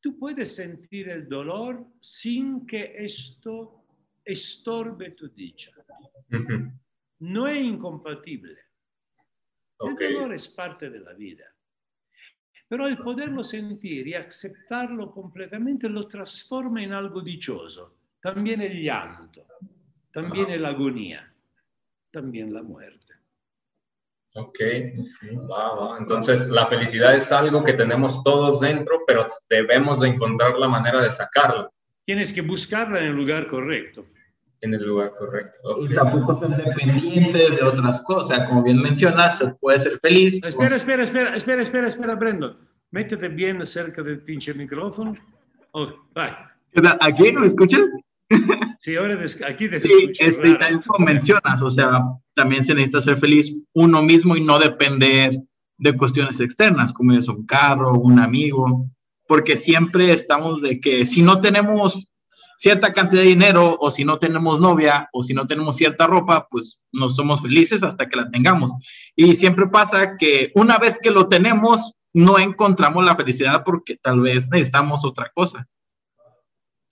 tú 0.00 0.18
puedes 0.18 0.54
sentir 0.54 1.08
el 1.08 1.28
dolor 1.28 1.86
sin 2.00 2.66
que 2.66 2.94
esto 3.04 3.84
estorbe 4.24 5.12
tu 5.12 5.28
dicha. 5.28 5.72
No 7.20 7.46
es 7.46 7.62
incompatible. 7.62 8.58
El 9.80 9.94
dolor 9.94 10.34
es 10.34 10.48
parte 10.48 10.90
de 10.90 11.00
la 11.00 11.12
vida. 11.12 11.44
Pero 12.68 12.88
el 12.88 12.98
poderlo 12.98 13.44
sentir 13.44 14.08
y 14.08 14.14
aceptarlo 14.14 15.10
completamente 15.10 15.88
lo 15.88 16.06
transforma 16.08 16.82
en 16.82 16.92
algo 16.92 17.20
dichoso. 17.20 17.96
También 18.20 18.60
el 18.60 18.82
llanto, 18.82 19.46
también 20.10 20.60
la 20.60 20.70
agonía, 20.70 21.32
también 22.10 22.52
la 22.52 22.62
muerte. 22.62 23.14
Ok. 24.34 24.58
Va. 25.50 25.96
Entonces, 25.98 26.48
la 26.48 26.66
felicidad 26.66 27.14
es 27.14 27.30
algo 27.32 27.62
que 27.62 27.72
tenemos 27.72 28.22
todos 28.22 28.60
dentro, 28.60 29.02
pero 29.06 29.28
debemos 29.48 30.00
de 30.00 30.08
encontrar 30.08 30.58
la 30.58 30.68
manera 30.68 31.00
de 31.00 31.10
sacarla 31.10 31.70
Tienes 32.06 32.32
que 32.32 32.42
buscarla 32.42 33.00
en 33.00 33.06
el 33.06 33.16
lugar 33.16 33.48
correcto. 33.48 34.06
En 34.60 34.74
el 34.74 34.84
lugar 34.86 35.12
correcto. 35.18 35.58
Ok. 35.64 35.90
Y 35.90 35.94
tampoco 35.94 36.34
son 36.34 36.56
dependientes 36.56 37.56
de 37.56 37.62
otras 37.62 38.00
cosas. 38.02 38.48
Como 38.48 38.62
bien 38.62 38.78
mencionas, 38.80 39.38
se 39.38 39.54
puede 39.54 39.78
ser 39.78 39.98
feliz. 40.00 40.40
Espera, 40.44 40.76
espera, 40.76 41.04
espera, 41.04 41.36
espera, 41.36 41.62
espera, 41.62 41.88
espera, 41.88 42.14
Brandon. 42.14 42.56
Métete 42.90 43.28
bien 43.28 43.66
cerca 43.66 44.02
del 44.02 44.20
pinche 44.22 44.54
micrófono. 44.54 45.14
Oh. 45.72 45.88
¿Aquí 47.00 47.32
no 47.32 47.40
me 47.40 47.46
escuchas? 47.46 47.82
Sí, 48.80 48.94
ahora 48.96 49.16
des- 49.16 49.42
aquí 49.42 49.68
te 49.68 49.78
Sí, 49.78 49.92
escucho 50.18 50.46
este, 50.46 50.80
como 50.86 51.06
mencionas, 51.06 51.60
o 51.62 51.70
sea, 51.70 52.02
también 52.34 52.64
se 52.64 52.72
necesita 52.74 53.00
ser 53.00 53.16
feliz 53.16 53.52
uno 53.72 54.02
mismo 54.02 54.36
y 54.36 54.40
no 54.42 54.58
depender 54.60 55.32
de 55.78 55.96
cuestiones 55.96 56.38
externas, 56.40 56.92
como 56.92 57.12
es 57.14 57.26
un 57.28 57.46
carro, 57.46 57.94
un 57.94 58.18
amigo, 58.20 58.86
porque 59.26 59.56
siempre 59.56 60.12
estamos 60.12 60.60
de 60.62 60.78
que 60.80 61.04
si 61.06 61.22
no 61.22 61.40
tenemos 61.40 62.06
cierta 62.58 62.92
cantidad 62.92 63.22
de 63.22 63.28
dinero 63.28 63.76
o 63.78 63.90
si 63.90 64.04
no 64.04 64.18
tenemos 64.18 64.60
novia 64.60 65.08
o 65.12 65.22
si 65.22 65.34
no 65.34 65.46
tenemos 65.46 65.76
cierta 65.76 66.06
ropa, 66.06 66.48
pues 66.50 66.86
no 66.92 67.08
somos 67.08 67.42
felices 67.42 67.82
hasta 67.82 68.08
que 68.08 68.16
la 68.16 68.30
tengamos. 68.30 68.72
Y 69.14 69.36
siempre 69.36 69.66
pasa 69.66 70.16
que 70.16 70.50
una 70.54 70.78
vez 70.78 70.98
que 71.00 71.10
lo 71.10 71.28
tenemos, 71.28 71.94
no 72.12 72.38
encontramos 72.38 73.04
la 73.04 73.16
felicidad 73.16 73.62
porque 73.64 73.96
tal 73.96 74.20
vez 74.20 74.48
necesitamos 74.50 75.04
otra 75.04 75.30
cosa. 75.34 75.68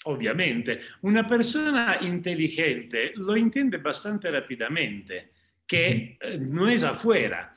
Ovviamente, 0.07 0.81
una 1.01 1.27
persona 1.27 1.97
inteligente 2.03 3.12
lo 3.17 3.35
entiende 3.35 3.79
bastante 3.79 4.31
rápidamente, 4.31 5.33
que 5.67 6.19
eh, 6.21 6.39
no 6.39 6.69
es 6.69 6.85
afuera. 6.85 7.57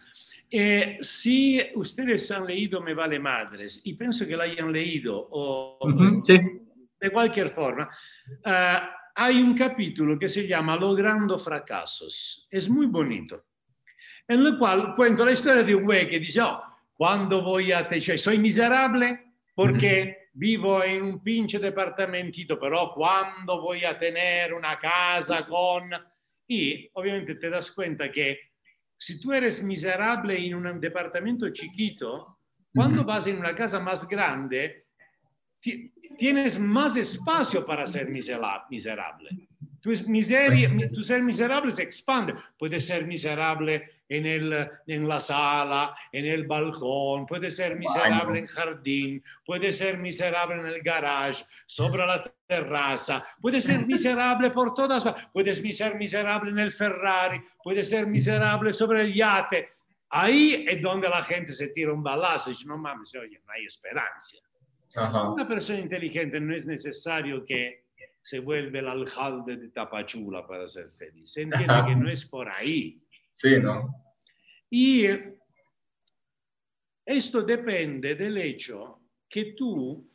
Eh, 0.50 1.00
si 1.02 1.60
ustedes 1.76 2.32
han 2.32 2.48
leído 2.48 2.80
Me 2.80 2.94
Vale 2.94 3.20
Madres, 3.20 3.82
y 3.84 3.96
pienso 3.96 4.26
que 4.26 4.38
la 4.38 4.46
hayan 4.46 4.72
leído, 4.72 5.28
o 5.30 5.78
Ujú, 5.82 6.22
sí. 6.24 6.40
De 7.00 7.10
cualquier 7.12 7.52
forma, 7.52 7.90
eh, 8.44 8.80
hay 9.16 9.42
un 9.42 9.56
capítulo 9.56 10.18
que 10.18 10.30
se 10.30 10.48
llama 10.48 10.76
Logrando 10.76 11.40
fracasos. 11.40 12.48
Es 12.50 12.70
muy 12.70 12.86
bonito, 12.86 13.46
en 14.28 14.46
el 14.46 14.58
cual 14.58 14.96
cuento 14.96 15.26
la 15.26 15.32
historia 15.32 15.64
de 15.64 15.76
un 15.76 15.86
güey 15.86 16.08
que 16.08 16.20
dice, 16.20 16.42
oh, 16.42 16.64
cuando 16.94 17.42
voy 17.42 17.72
a 17.72 17.88
te, 17.88 18.02
cioè, 18.02 18.18
soy 18.18 18.40
miserable 18.40 19.34
porque 19.54 20.30
vivo 20.34 20.84
en 20.84 21.04
un 21.04 21.24
pinche 21.24 21.60
departamentito, 21.60 22.60
pero 22.60 22.92
cuando 22.94 23.62
voy 23.62 23.84
a 23.86 23.98
tener 23.98 24.54
una 24.54 24.78
casa 24.78 25.46
con... 25.46 25.92
Y 26.50 26.90
obviamente 26.94 27.36
te 27.36 27.50
das 27.50 27.72
cuenta 27.72 28.12
que 28.12 28.40
si 28.96 29.20
tú 29.20 29.34
eres 29.34 29.64
miserable 29.64 30.38
en 30.38 30.56
un 30.56 30.80
departamento 30.80 31.50
chiquito, 31.50 32.40
cuando 32.74 33.02
Ujú. 33.02 33.08
vas 33.08 33.28
en 33.28 33.38
una 33.38 33.54
casa 33.54 33.80
más 33.80 34.08
grande, 34.08 34.87
tienes 36.18 36.60
más 36.60 36.96
espacio 36.96 37.66
para 37.66 37.86
ser 37.86 38.10
misera- 38.10 38.66
miserable. 38.70 39.30
Tu, 39.82 39.92
miseria, 40.08 40.68
mi- 40.70 40.90
tu 40.90 41.02
ser 41.02 41.22
miserable 41.22 41.72
se 41.72 41.84
expande. 41.84 42.34
Puedes 42.58 42.86
ser 42.86 43.06
miserable 43.06 44.02
en, 44.10 44.26
el, 44.26 44.70
en 44.88 45.08
la 45.08 45.20
sala, 45.20 45.96
en 46.12 46.26
el 46.26 46.46
balcón, 46.48 47.26
puedes 47.26 47.56
ser 47.56 47.78
miserable 47.78 48.40
en 48.40 48.48
jardín, 48.48 49.24
puedes 49.46 49.78
ser 49.78 49.98
miserable 49.98 50.60
en 50.60 50.66
el 50.66 50.82
garage, 50.82 51.44
sobre 51.66 52.06
la 52.06 52.24
terraza, 52.48 53.26
puedes 53.42 53.64
ser 53.66 53.86
miserable 53.86 54.52
por 54.52 54.74
todas 54.74 55.04
partes, 55.04 55.26
puedes 55.34 55.78
ser 55.78 55.96
miserable 55.96 56.52
en 56.52 56.60
el 56.60 56.72
Ferrari, 56.72 57.42
puedes 57.64 57.90
ser 57.90 58.08
miserable 58.08 58.72
sobre 58.74 59.02
el 59.02 59.14
yate. 59.14 59.70
Ahí 60.10 60.66
es 60.68 60.82
donde 60.82 61.10
la 61.10 61.22
gente 61.24 61.52
se 61.52 61.70
tira 61.70 61.92
un 61.94 62.02
balazo 62.04 62.50
y 62.50 62.54
dice, 62.54 62.66
no 62.66 62.78
mames, 62.78 63.14
oye, 63.16 63.42
no 63.46 63.52
hay 63.54 63.66
esperanza. 63.66 64.38
Ajá. 64.98 65.32
Una 65.32 65.48
persona 65.48 65.80
inteligente 65.80 66.40
no 66.40 66.56
es 66.56 66.66
necesario 66.66 67.46
que 67.46 67.86
se 68.22 68.40
vuelva 68.40 68.80
el 68.80 68.88
alcalde 68.88 69.56
de 69.56 69.70
Tapachula 69.70 70.46
para 70.46 70.68
ser 70.68 70.92
feliz. 70.92 71.32
Se 71.32 71.44
entiende 71.44 71.84
que 71.88 71.96
no 71.96 72.10
es 72.10 72.26
por 72.26 72.50
ahí. 72.50 73.02
Sí, 73.32 73.60
¿no? 73.60 73.94
Y 74.70 75.06
esto 77.06 77.44
depende 77.44 78.16
del 78.16 78.38
hecho 78.38 79.02
que 79.30 79.54
tú 79.54 80.10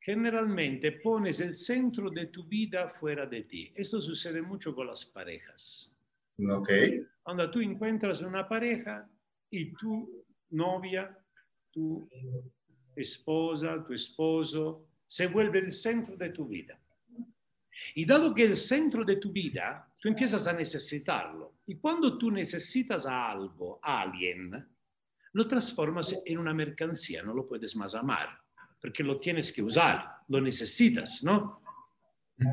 generalmente 0.00 0.92
pones 0.92 1.40
el 1.40 1.54
centro 1.54 2.10
de 2.10 2.26
tu 2.26 2.44
vida 2.48 2.88
fuera 2.88 3.26
de 3.26 3.42
ti. 3.42 3.70
Esto 3.76 4.00
sucede 4.00 4.42
mucho 4.42 4.74
con 4.74 4.86
las 4.86 5.04
parejas. 5.04 5.92
Ok. 6.48 6.70
Cuando 7.22 7.50
tú 7.50 7.60
encuentras 7.60 8.22
una 8.22 8.48
pareja 8.48 9.08
y 9.50 9.72
tu 9.74 10.24
novia, 10.50 11.16
tu 11.70 12.08
esposa, 13.02 13.82
tu 13.84 13.92
esposo, 13.92 14.86
se 15.06 15.26
vuelve 15.26 15.58
el 15.58 15.72
centro 15.72 16.16
de 16.16 16.30
tu 16.30 16.46
vida. 16.46 16.78
Y 17.94 18.04
dado 18.04 18.34
que 18.34 18.44
el 18.44 18.56
centro 18.56 19.04
de 19.04 19.16
tu 19.16 19.32
vida, 19.32 19.88
tú 20.00 20.08
empiezas 20.08 20.46
a 20.46 20.52
necesitarlo. 20.52 21.54
Y 21.66 21.76
cuando 21.76 22.16
tú 22.16 22.30
necesitas 22.30 23.06
a 23.06 23.30
algo, 23.30 23.80
a 23.82 24.02
alguien, 24.02 24.66
lo 25.32 25.46
transformas 25.46 26.16
en 26.24 26.38
una 26.38 26.52
mercancía, 26.52 27.22
no 27.22 27.34
lo 27.34 27.46
puedes 27.46 27.74
más 27.76 27.94
amar, 27.94 28.28
porque 28.80 29.02
lo 29.02 29.18
tienes 29.18 29.52
que 29.52 29.62
usar, 29.62 30.04
lo 30.28 30.40
necesitas, 30.40 31.22
¿no? 31.22 31.60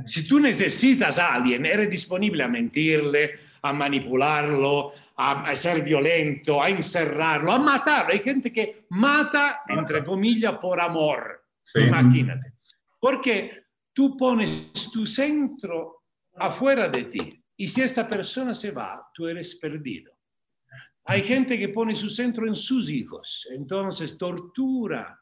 Si 0.06 0.28
tú 0.28 0.40
necesitas 0.40 1.18
a 1.18 1.34
alguien, 1.34 1.66
eres 1.66 1.90
disponible 1.90 2.44
a 2.44 2.48
mentirle, 2.48 3.40
a 3.62 3.74
manipularlo, 3.74 4.94
a, 5.16 5.48
a 5.50 5.56
ser 5.56 5.84
violento, 5.84 6.62
a 6.62 6.70
encerrarlo, 6.70 7.52
a 7.52 7.60
matarlo. 7.60 8.14
Hay 8.14 8.20
gente 8.20 8.52
que 8.52 8.86
mata, 8.90 9.62
entre 9.68 10.04
comillas, 10.04 10.58
por 10.60 10.80
amor. 10.80 11.44
Sí. 11.62 11.82
Imagínate. 11.82 12.54
Porque 13.00 13.64
tú 13.94 14.16
pones 14.16 14.92
tu 14.92 15.06
centro 15.06 16.04
afuera 16.36 16.88
de 16.88 17.04
ti 17.06 17.44
y 17.58 17.68
si 17.68 17.82
esta 17.82 18.08
persona 18.08 18.54
se 18.54 18.72
va, 18.72 19.10
tú 19.14 19.28
eres 19.28 19.56
perdido. 19.56 20.14
Hay 21.06 21.24
gente 21.24 21.58
que 21.58 21.70
pone 21.70 21.96
su 21.96 22.10
centro 22.10 22.48
en 22.48 22.56
sus 22.56 22.90
hijos, 22.90 23.48
entonces 23.52 24.18
tortura, 24.18 25.20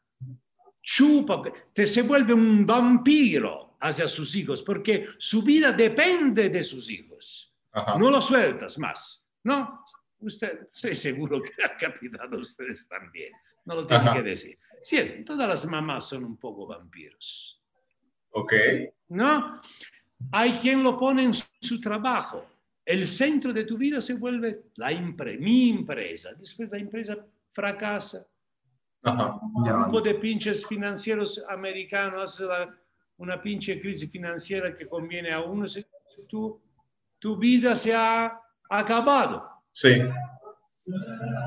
chupa, 0.82 1.42
te 1.74 1.88
se 1.88 2.02
vuelve 2.02 2.34
un 2.34 2.66
vampiro 2.66 3.78
hacia 3.80 4.08
sus 4.08 4.36
hijos 4.36 4.64
porque 4.64 5.08
su 5.18 5.44
vida 5.44 5.72
depende 5.72 6.50
de 6.50 6.64
sus 6.64 6.90
hijos. 6.90 7.45
Ajá. 7.76 7.98
No 8.00 8.10
lo 8.10 8.22
sueltas 8.22 8.80
más, 8.80 9.28
¿no? 9.44 9.84
Usted, 10.20 10.68
estoy 10.72 10.96
seguro 10.96 11.42
que 11.42 11.52
ha 11.64 11.76
capitado 11.78 12.38
a 12.38 12.42
ustedes 12.42 12.88
también. 12.88 13.34
No 13.66 13.76
lo 13.76 13.86
tiene 13.86 14.14
que 14.14 14.22
decir. 14.24 14.58
Sí, 14.82 15.24
todas 15.26 15.48
las 15.50 15.66
mamás 15.66 16.08
son 16.08 16.24
un 16.24 16.38
poco 16.38 16.66
vampiros, 16.68 17.62
Ok. 18.32 18.54
¿no? 19.10 19.62
Hay 20.32 20.54
quien 20.60 20.84
lo 20.84 20.98
pone 20.98 21.24
en 21.24 21.34
su 21.34 21.82
trabajo. 21.82 22.46
El 22.86 23.08
centro 23.08 23.52
de 23.52 23.66
tu 23.66 23.78
vida 23.78 24.00
se 24.00 24.14
vuelve 24.14 24.68
la 24.76 24.92
empre- 24.92 25.38
mi 25.40 25.72
empresa. 25.72 26.34
Después 26.36 26.70
la 26.72 26.78
empresa 26.78 27.18
fracasa. 27.52 28.26
Ajá. 29.04 29.40
Un 29.42 29.64
grupo 29.64 30.02
de 30.02 30.16
pinches 30.16 30.66
financieros 30.66 31.44
americanos 31.50 32.24
hace 32.34 32.46
la- 32.46 32.74
una 33.18 33.42
pinche 33.42 33.80
crisis 33.82 34.10
financiera 34.12 34.76
que 34.78 34.88
conviene 34.88 35.32
a 35.34 35.42
uno. 35.42 35.68
se- 35.68 35.86
Tu, 36.30 36.62
tu 37.26 37.36
vida 37.36 37.76
se 37.76 37.92
ha 37.92 38.40
acabado. 38.70 39.50
Sí. 39.72 39.90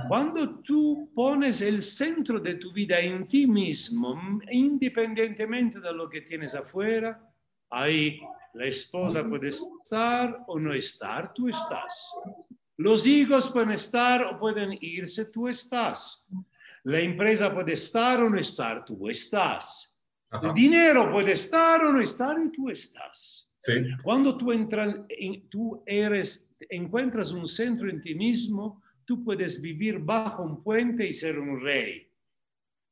Cuando 0.08 0.58
tú 0.58 1.12
pones 1.14 1.60
el 1.60 1.84
centro 1.84 2.40
de 2.40 2.56
tu 2.56 2.72
vida 2.72 2.98
en 2.98 3.28
ti 3.28 3.46
mismo, 3.46 4.40
independientemente 4.50 5.78
de 5.78 5.92
lo 5.92 6.10
que 6.10 6.22
tienes 6.22 6.56
afuera, 6.56 7.22
ahí 7.70 8.20
la 8.54 8.64
esposa 8.64 9.22
puede 9.22 9.50
estar 9.50 10.40
o 10.48 10.58
no 10.58 10.74
estar, 10.74 11.32
tú 11.32 11.48
estás. 11.48 12.10
Los 12.76 13.06
hijos 13.06 13.48
pueden 13.48 13.70
estar 13.70 14.24
o 14.24 14.36
pueden 14.36 14.76
irse, 14.80 15.26
tú 15.26 15.46
estás. 15.46 16.26
La 16.82 16.98
empresa 16.98 17.54
puede 17.54 17.74
estar 17.74 18.20
o 18.20 18.28
no 18.28 18.40
estar, 18.40 18.84
tú 18.84 19.08
estás. 19.08 19.96
Ajá. 20.28 20.48
El 20.48 20.54
dinero 20.54 21.08
puede 21.12 21.34
estar 21.34 21.84
o 21.84 21.92
no 21.92 22.00
estar 22.00 22.36
y 22.44 22.50
tú 22.50 22.68
estás. 22.68 23.47
Sí. 23.58 23.72
Cuando 24.02 24.36
tú, 24.36 24.52
entras, 24.52 24.96
en- 25.08 25.48
tú 25.48 25.82
eres, 25.84 26.48
encuentras 26.70 27.32
un 27.32 27.46
centro 27.48 27.88
en 27.90 28.00
ti 28.00 28.14
mismo, 28.14 28.82
tú 29.04 29.24
puedes 29.24 29.60
vivir 29.60 29.98
bajo 29.98 30.42
un 30.44 30.62
puente 30.62 31.06
y 31.06 31.12
ser 31.14 31.38
un 31.38 31.60
rey. 31.60 32.08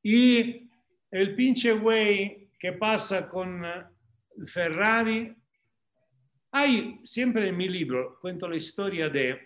Y 0.02 0.68
el 1.10 1.34
pinche 1.36 1.72
güey 1.72 2.48
que 2.58 2.72
pasa 2.72 3.28
con 3.28 3.64
eh, 3.64 3.84
Ferrari, 4.46 5.32
hay 6.52 7.00
siempre 7.04 7.48
en 7.48 7.56
mi 7.56 7.68
libro, 7.68 8.18
cuento 8.20 8.48
la 8.48 8.56
historia 8.56 9.08
de 9.08 9.38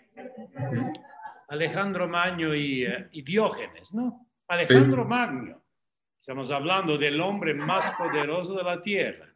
Alejandro 1.49 2.07
Magno 2.07 2.55
y, 2.55 2.83
eh, 2.85 3.09
y 3.11 3.21
Diógenes, 3.21 3.93
¿no? 3.93 4.27
Alejandro 4.47 5.05
Magno, 5.05 5.61
estamos 6.19 6.51
hablando 6.51 6.97
del 6.97 7.19
hombre 7.19 7.53
más 7.53 7.91
poderoso 7.97 8.55
de 8.55 8.63
la 8.63 8.81
tierra. 8.81 9.27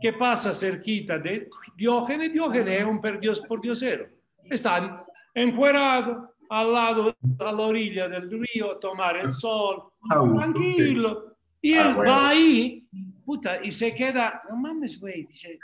¿Qué 0.00 0.12
pasa 0.12 0.54
cerquita 0.54 1.18
de 1.18 1.48
Diógenes? 1.76 2.32
Diógenes 2.32 2.80
es 2.80 2.86
un 2.86 3.00
perdios, 3.00 3.40
pordiosero. 3.40 4.08
Está 4.44 5.06
encuerado 5.34 6.34
al 6.48 6.72
lado, 6.72 7.16
a 7.38 7.52
la 7.52 7.62
orilla 7.62 8.08
del 8.08 8.30
río, 8.30 8.72
a 8.72 8.80
tomar 8.80 9.16
el 9.18 9.30
sol, 9.30 9.84
tranquilo. 10.08 11.36
Y 11.60 11.74
Ah, 11.74 11.90
él 11.90 11.98
va 11.98 12.28
ahí, 12.28 12.86
puta, 13.24 13.62
y 13.62 13.72
se 13.72 13.94
queda, 13.94 14.42
no 14.48 14.56
mames, 14.56 14.98
güey, 15.00 15.26
dice, 15.26 15.58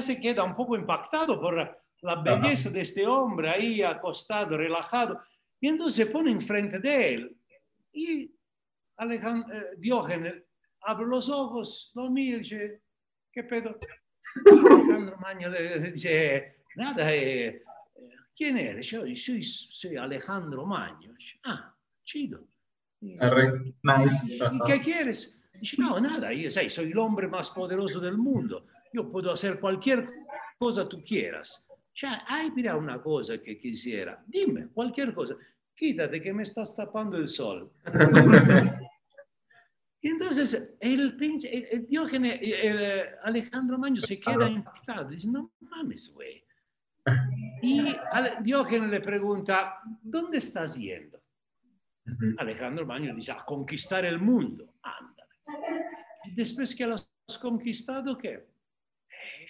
se 0.00 0.20
queda, 0.20 0.44
un 0.44 0.54
poco 0.54 0.76
impactado 0.76 1.40
por 1.40 1.56
la, 1.56 2.14
belleza 2.22 2.70
de 2.70 2.82
este 2.82 3.06
hombre 3.06 3.50
ahí 3.50 3.82
acostado, 3.82 4.56
relajado. 4.56 5.20
Y 5.60 5.68
entonces 5.68 6.06
se 6.06 6.12
pone 6.12 6.30
enfrente 6.30 6.78
de 6.78 7.14
él. 7.14 7.36
Y 7.92 8.30
Alejandro, 8.96 9.52
Diógenes 9.78 10.44
abre 10.82 11.06
los 11.06 11.28
ojos, 11.28 11.90
lo 11.94 12.08
mira 12.08 12.36
y 12.36 12.40
dice, 12.40 12.82
¿qué 13.36 13.44
pedo? 13.44 13.78
Alejandro 14.46 15.18
Magno 15.18 15.48
le 15.50 15.78
le 15.78 15.90
dice, 15.92 16.56
nada, 16.74 17.14
eh, 17.14 17.62
¿quién 18.34 18.56
eres? 18.56 18.86
Yo 18.88 19.02
soy, 19.14 19.42
soy 19.42 19.96
Alejandro 19.96 20.64
Magno. 20.64 21.14
Ah, 21.44 21.74
chido. 22.02 22.48
Arre. 23.20 23.74
Nice. 23.82 24.36
¿Y 24.36 24.66
qué 24.66 24.80
quieres? 24.80 25.38
Dice, 25.60 25.76
no, 25.78 26.00
nada, 26.00 26.32
yo 26.32 26.50
sé, 26.50 26.70
soy 26.70 26.92
el 26.92 26.98
hombre 26.98 27.28
más 27.28 27.50
poderoso 27.50 28.00
del 28.00 28.16
mundo. 28.16 28.66
Yo 28.90 29.10
puedo 29.12 29.30
hacer 29.30 29.60
cualquier 29.60 30.08
cosa 30.58 30.88
tú 30.88 31.04
quieras. 31.04 31.66
Ya, 31.94 32.24
hay, 32.26 32.50
mira 32.52 32.74
una 32.74 33.02
cosa 33.02 33.36
que 33.42 33.58
quisiera. 33.58 34.22
Dime, 34.26 34.68
cualquier 34.68 35.12
cosa. 35.12 35.36
Quítate 35.74 36.22
que 36.22 36.32
me 36.32 36.42
estás 36.42 36.74
tapando 36.74 37.18
el 37.18 37.28
sol. 37.28 37.70
y 40.06 40.10
entonces 40.10 40.76
el 40.78 41.16
pinche, 41.16 41.48
el, 41.52 41.64
el 41.72 41.86
Diógenes, 41.88 42.38
el, 42.40 42.52
el 42.52 43.04
Alejandro 43.24 43.76
Magno 43.76 44.00
se 44.00 44.20
queda 44.20 44.48
impactado. 44.48 45.08
Dice, 45.10 45.26
no 45.28 45.50
mames, 45.60 46.12
güey. 46.14 46.44
Y 47.62 47.88
Ale- 48.12 48.36
Diógenes 48.40 48.90
le 48.90 49.00
pregunta, 49.00 49.80
¿dónde 50.02 50.38
estás 50.38 50.76
yendo? 50.76 51.20
Alejandro 52.38 52.86
Magno 52.86 53.12
dice 53.16 53.32
a 53.32 53.44
conquistar 53.44 54.04
el 54.04 54.18
mundo. 54.20 54.74
Ándale. 54.82 55.34
Y 56.24 56.34
después 56.34 56.74
que 56.76 56.86
lo 56.86 56.94
has 56.94 57.38
conquistado, 57.40 58.16
¿qué? 58.16 58.46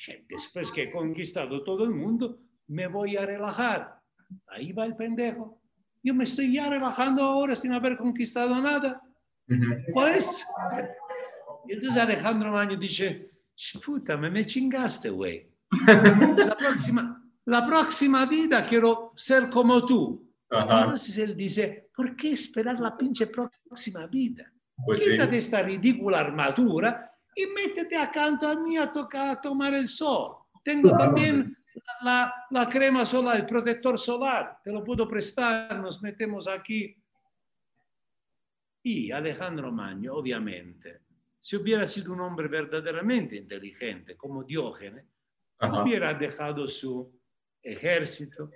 Eh, 0.09 0.25
Después 0.29 0.71
que 0.73 0.85
he 0.85 0.91
conquistado 0.91 1.63
todo 1.65 1.85
el 1.85 1.91
mundo, 1.91 2.39
me 2.69 2.87
voy 2.87 3.17
a 3.17 3.27
relajar. 3.27 4.01
Ahí 4.49 4.73
va 4.73 4.87
el 4.87 4.97
pendejo. 4.97 5.61
Yo 6.03 6.15
me 6.15 6.25
estoy 6.25 6.55
ya 6.55 6.71
relajando 6.71 7.23
ahora 7.23 7.55
sin 7.57 7.73
haber 7.73 7.97
conquistado 7.99 8.59
nada. 8.61 9.03
Ujú. 9.49 9.74
Pues. 9.92 10.44
Y 11.68 11.72
entonces 11.74 12.01
Alejandro 12.03 12.53
Magno 12.53 12.76
dice, 12.76 13.30
puta, 13.84 14.16
me 14.16 14.30
me 14.30 14.44
chingaste, 14.44 15.11
güey. 15.11 15.51
La 16.36 16.57
próxima, 16.57 17.22
la 17.44 17.66
próxima 17.66 18.26
vida 18.26 18.66
quiero 18.66 19.12
ser 19.16 19.51
como 19.51 19.84
tú. 19.84 20.30
Ajá. 20.51 20.80
Entonces 20.80 21.18
él 21.18 21.36
dice, 21.36 21.84
¿por 21.94 22.14
qué 22.16 22.32
esperar 22.32 22.78
la 22.78 22.97
pinche 22.97 23.26
próxima 23.26 24.07
vida? 24.07 24.51
Pues 24.84 25.01
sí. 25.01 25.11
Quítate 25.11 25.38
esta 25.38 25.62
ridícula 25.62 26.20
armadura 26.20 27.11
y 27.34 27.47
métete 27.47 27.97
acá 27.97 28.26
a 28.26 28.55
mí 28.55 28.76
a, 28.76 28.90
tocar, 28.92 29.28
a 29.30 29.40
tomar 29.40 29.74
el 29.74 29.88
sol. 29.88 30.36
Tengo 30.62 30.90
Claro. 30.90 31.11
también 31.11 31.57
la, 32.03 32.32
la 32.51 32.68
crema 32.68 33.05
solar, 33.05 33.36
el 33.36 33.47
protector 33.47 33.99
solar. 33.99 34.59
Te 34.62 34.70
lo 34.72 34.84
puedo 34.84 35.09
prestar, 35.09 35.78
nos 35.80 36.01
metemos 36.03 36.47
aquí. 36.49 36.97
Y 38.89 39.11
Alejandro 39.11 39.72
Magno, 39.72 40.14
obviamente, 40.14 41.01
si 41.41 41.57
hubiera 41.57 41.89
sido 41.89 42.12
un 42.12 42.20
hombre 42.20 42.47
verdaderamente 42.47 43.34
inteligente 43.34 44.16
como 44.16 44.45
Diógenes, 44.45 45.05
Ajá. 45.59 45.82
hubiera 45.82 46.14
dejado 46.14 46.68
su 46.68 47.20
ejército, 47.61 48.49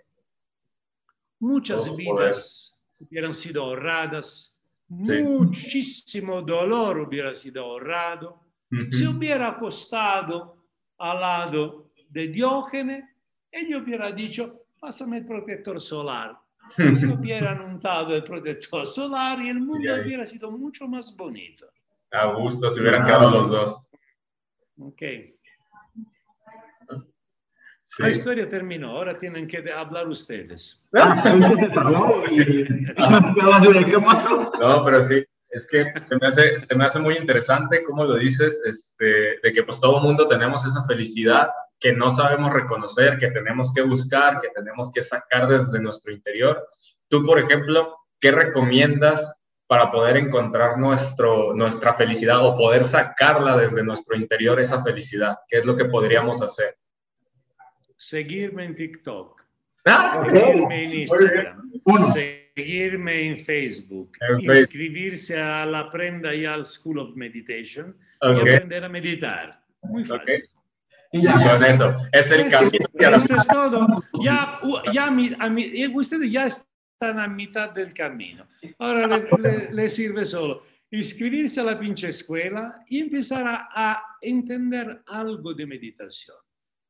muchas 1.40 1.84
Todo 1.84 1.96
vidas 1.96 2.80
hubieran 3.00 3.34
sido 3.34 3.64
ahorradas, 3.64 4.56
Sí. 5.02 5.20
muchísimo 5.20 6.42
dolor 6.42 6.98
hubiera 7.00 7.34
sido 7.34 7.64
ahorrado, 7.64 8.40
Ujú. 8.70 8.92
se 8.92 9.08
hubiera 9.08 9.48
acostado 9.48 10.64
al 10.98 11.18
lado 11.20 11.90
de 12.08 12.28
Diógenes, 12.28 13.04
él 13.50 13.74
hubiera 13.74 14.12
dicho, 14.12 14.62
pásame 14.78 15.18
el 15.18 15.26
protector 15.26 15.80
solar, 15.80 16.38
si 16.70 17.06
hubieran 17.06 17.60
untado 17.60 18.14
el 18.14 18.24
protector 18.24 18.86
solar 18.86 19.40
y 19.40 19.48
el 19.48 19.60
mundo 19.60 19.92
hubiera 20.02 20.26
sido 20.26 20.50
mucho 20.50 20.86
más 20.86 21.14
bonito. 21.16 21.66
A 22.12 22.26
gusto, 22.32 22.70
se 22.70 22.80
hubieran 22.80 23.04
quedado 23.04 23.30
los 23.30 23.48
dos. 23.48 23.82
Ok. 24.78 25.02
Sí. 27.82 28.02
La 28.04 28.10
historia 28.10 28.48
terminó, 28.48 28.90
ahora 28.90 29.18
tienen 29.18 29.48
que 29.48 29.64
hablar 29.72 30.06
ustedes. 30.06 30.84
Se. 30.92 31.00
No, 34.60 34.82
pero 34.84 35.02
sí, 35.02 35.24
es 35.48 35.66
que 35.66 35.92
se 36.08 36.16
me 36.20 36.26
hace, 36.28 36.60
se 36.60 36.76
me 36.76 36.84
hace 36.84 37.00
muy 37.00 37.16
interesante 37.16 37.82
cómo 37.82 38.04
lo 38.04 38.14
dices, 38.14 38.62
este, 38.64 39.40
de 39.42 39.52
que 39.52 39.64
pues 39.64 39.80
todo 39.80 40.00
mundo 40.00 40.28
tenemos 40.28 40.64
esa 40.64 40.84
felicidad 40.84 41.48
que 41.80 41.94
no 41.94 42.10
sabemos 42.10 42.52
reconocer, 42.52 43.16
que 43.18 43.30
tenemos 43.30 43.72
que 43.72 43.82
buscar, 43.82 44.38
que 44.40 44.48
tenemos 44.54 44.90
que 44.92 45.00
sacar 45.02 45.48
desde 45.48 45.80
nuestro 45.80 46.12
interior. 46.12 46.66
Tú, 47.08 47.24
por 47.24 47.38
ejemplo, 47.38 47.96
¿qué 48.20 48.30
recomiendas 48.30 49.34
para 49.66 49.90
poder 49.90 50.16
encontrar 50.18 50.78
nuestro, 50.78 51.54
nuestra 51.54 51.94
felicidad 51.94 52.44
o 52.44 52.56
poder 52.56 52.82
sacarla 52.82 53.56
desde 53.56 53.82
nuestro 53.82 54.16
interior, 54.16 54.60
esa 54.60 54.82
felicidad? 54.82 55.38
¿Qué 55.48 55.58
es 55.58 55.64
lo 55.64 55.74
que 55.74 55.86
podríamos 55.86 56.42
hacer? 56.42 56.76
Seguirme 57.96 58.64
en 58.64 58.76
TikTok, 58.76 59.40
Ah, 59.86 60.22
seguirme 60.30 60.84
en 60.84 60.94
Instagram, 61.00 61.72
Uno. 61.84 62.12
seguirme 62.12 63.28
en 63.28 63.38
Facebook, 63.38 64.12
En 64.20 64.36
Facebook. 64.40 64.56
inscribirse 64.58 65.40
a 65.40 65.64
la 65.64 65.90
Prenda 65.90 66.34
y 66.34 66.44
al 66.44 66.66
School 66.66 66.98
of 66.98 67.16
Meditation 67.16 67.96
y 68.20 68.26
ok, 68.26 68.40
aprender 68.40 68.84
a 68.84 68.88
meditar. 68.90 69.62
Muy 69.82 70.04
fácil. 70.04 70.44
Y 71.12 71.22
ya. 71.22 71.32
con 71.34 71.64
eso. 71.64 71.94
Es 72.12 72.30
el 72.30 72.50
camino 72.50 72.86
hacia 72.94 73.10
la 73.10 73.16
esto 73.16 73.36
es 73.36 73.46
todo. 73.48 74.04
Ya, 74.22 74.60
ya, 74.92 75.10
mi- 75.10 75.34
a 75.38 75.48
mi- 75.48 75.82
eh, 75.82 75.88
ustedes 75.94 76.30
ya 76.30 76.46
están 76.46 77.18
a 77.18 77.26
mitad 77.26 77.70
del 77.70 77.92
camino. 77.92 78.46
Ahora 78.78 79.06
le, 79.06 79.28
le- 79.38 79.72
le 79.72 79.88
sirve 79.88 80.24
solo 80.24 80.64
inscribirse 80.92 81.60
a 81.60 81.64
la 81.64 81.78
pinche 81.78 82.08
escuela 82.08 82.84
y 82.88 82.98
empezar 83.00 83.46
a, 83.46 83.68
a 83.74 84.16
entender 84.20 85.02
algo 85.06 85.54
de 85.54 85.66
meditación. 85.66 86.36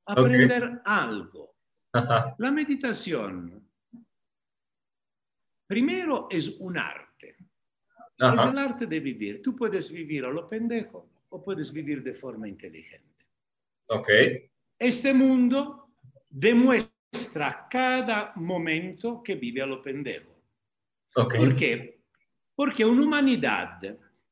Aprender 0.06 0.80
algo. 0.84 1.54
Ajá, 1.92 2.34
La 2.38 2.50
meditación, 2.50 3.62
primero, 5.66 6.28
es 6.30 6.48
un 6.60 6.78
arte. 6.78 7.36
Es 7.38 7.46
ajá, 8.18 8.50
el 8.50 8.58
arte 8.58 8.86
de 8.86 9.00
vivir. 9.00 9.42
Tú 9.42 9.56
puedes 9.56 9.90
vivir 9.92 10.24
a 10.24 10.30
lo 10.30 10.48
pendejo 10.48 11.10
o 11.30 11.42
puedes 11.42 11.72
vivir 11.72 12.02
de 12.02 12.14
forma 12.14 12.48
inteligente. 12.48 13.09
Ok, 13.90 14.08
Este 14.78 15.12
mundo 15.12 15.90
demuestra 16.28 17.66
cada 17.70 18.32
momento 18.36 19.22
que 19.22 19.34
vive 19.34 19.60
a 19.62 19.66
lo 19.66 19.82
pendejo. 19.82 20.30
ok. 21.16 21.34
¿Por 21.36 21.56
qué? 21.56 22.00
Porque 22.54 22.84
una 22.84 23.02
humanidad 23.04 23.80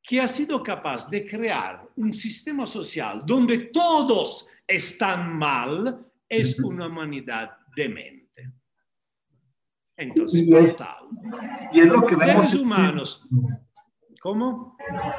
que 0.02 0.20
ha 0.20 0.28
sido 0.28 0.62
capaz 0.62 1.10
de 1.10 1.26
crear 1.26 1.86
un 1.96 2.12
sistema 2.12 2.66
social 2.66 3.22
donde 3.26 3.58
todos 3.72 4.50
están 4.66 5.36
mal 5.36 6.06
es 6.28 6.58
una 6.60 6.86
humanidad 6.86 7.50
demente. 7.76 8.52
Entonces, 9.96 10.46
Y 10.46 10.54
es- 10.54 10.76
total. 10.76 10.96
Y 11.72 11.80
es 11.80 11.86
lo 11.88 12.06
que 12.06 12.16
vemos. 12.16 12.46
Seres 12.46 12.54
humanos. 12.54 13.26
¿Cómo? 14.20 14.76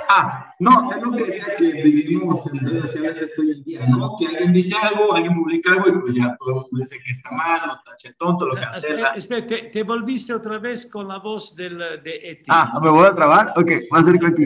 Ah, 0.10 0.54
no, 0.60 0.92
es 0.92 1.02
lo 1.02 1.12
que 1.14 1.24
decía 1.24 1.56
que 1.58 1.72
vivimos 1.72 2.46
en 2.48 2.60
redes 2.60 2.92
sociales 2.92 3.22
esto 3.22 3.42
hoy 3.42 3.52
en 3.52 3.64
día, 3.64 3.88
¿no? 3.88 4.16
Que 4.18 4.28
alguien 4.28 4.52
dice 4.52 4.76
algo, 4.82 5.14
alguien 5.14 5.36
publica 5.36 5.72
algo 5.72 5.88
y 5.88 6.00
pues 6.02 6.16
ya 6.16 6.36
todo 6.38 6.50
el 6.50 6.56
mundo 6.56 6.70
dice 6.80 6.98
que 7.06 7.12
está 7.14 7.32
mal, 7.32 7.68
lo 7.68 7.82
tacha 7.82 8.14
tonto, 8.18 8.46
lo 8.46 8.56
cancela. 8.56 9.10
Espera, 9.10 9.48
te, 9.48 9.58
te 9.64 9.84
volviste 9.84 10.34
otra 10.34 10.58
vez 10.58 10.86
con 10.88 11.08
la 11.08 11.20
voz 11.20 11.56
del, 11.56 11.78
de 11.78 12.32
Eti. 12.32 12.46
Ah, 12.50 12.78
¿me 12.82 12.90
voy 12.90 13.08
a 13.08 13.16
trabar? 13.16 13.54
Ok, 13.56 13.72
me 13.90 14.00
acerco 14.00 14.26
aquí. 14.26 14.46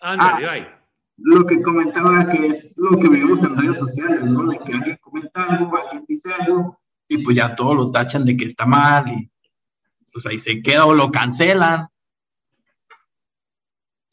Ándale, 0.00 0.46
ah. 0.46 0.48
vai. 0.48 0.82
Lo 1.18 1.46
que 1.46 1.62
comentaba 1.62 2.28
que 2.28 2.46
es 2.48 2.76
lo 2.78 2.98
que 2.98 3.08
vivimos 3.08 3.40
en 3.40 3.56
redes 3.56 3.78
sociales, 3.78 4.24
¿no? 4.24 4.46
De 4.46 4.58
que 4.58 4.72
alguien 4.72 4.98
comenta 5.00 5.44
algo, 5.44 5.76
alguien 5.76 6.04
dice 6.08 6.32
algo 6.32 6.80
y 7.06 7.18
pues 7.18 7.36
ya 7.36 7.54
todos 7.54 7.76
lo 7.76 7.86
tachan 7.86 8.24
de 8.24 8.36
que 8.36 8.46
está 8.46 8.66
mal 8.66 9.06
y 9.08 9.30
pues 10.12 10.26
ahí 10.26 10.38
se 10.38 10.60
queda 10.60 10.86
o 10.86 10.94
lo 10.94 11.10
cancelan. 11.10 11.86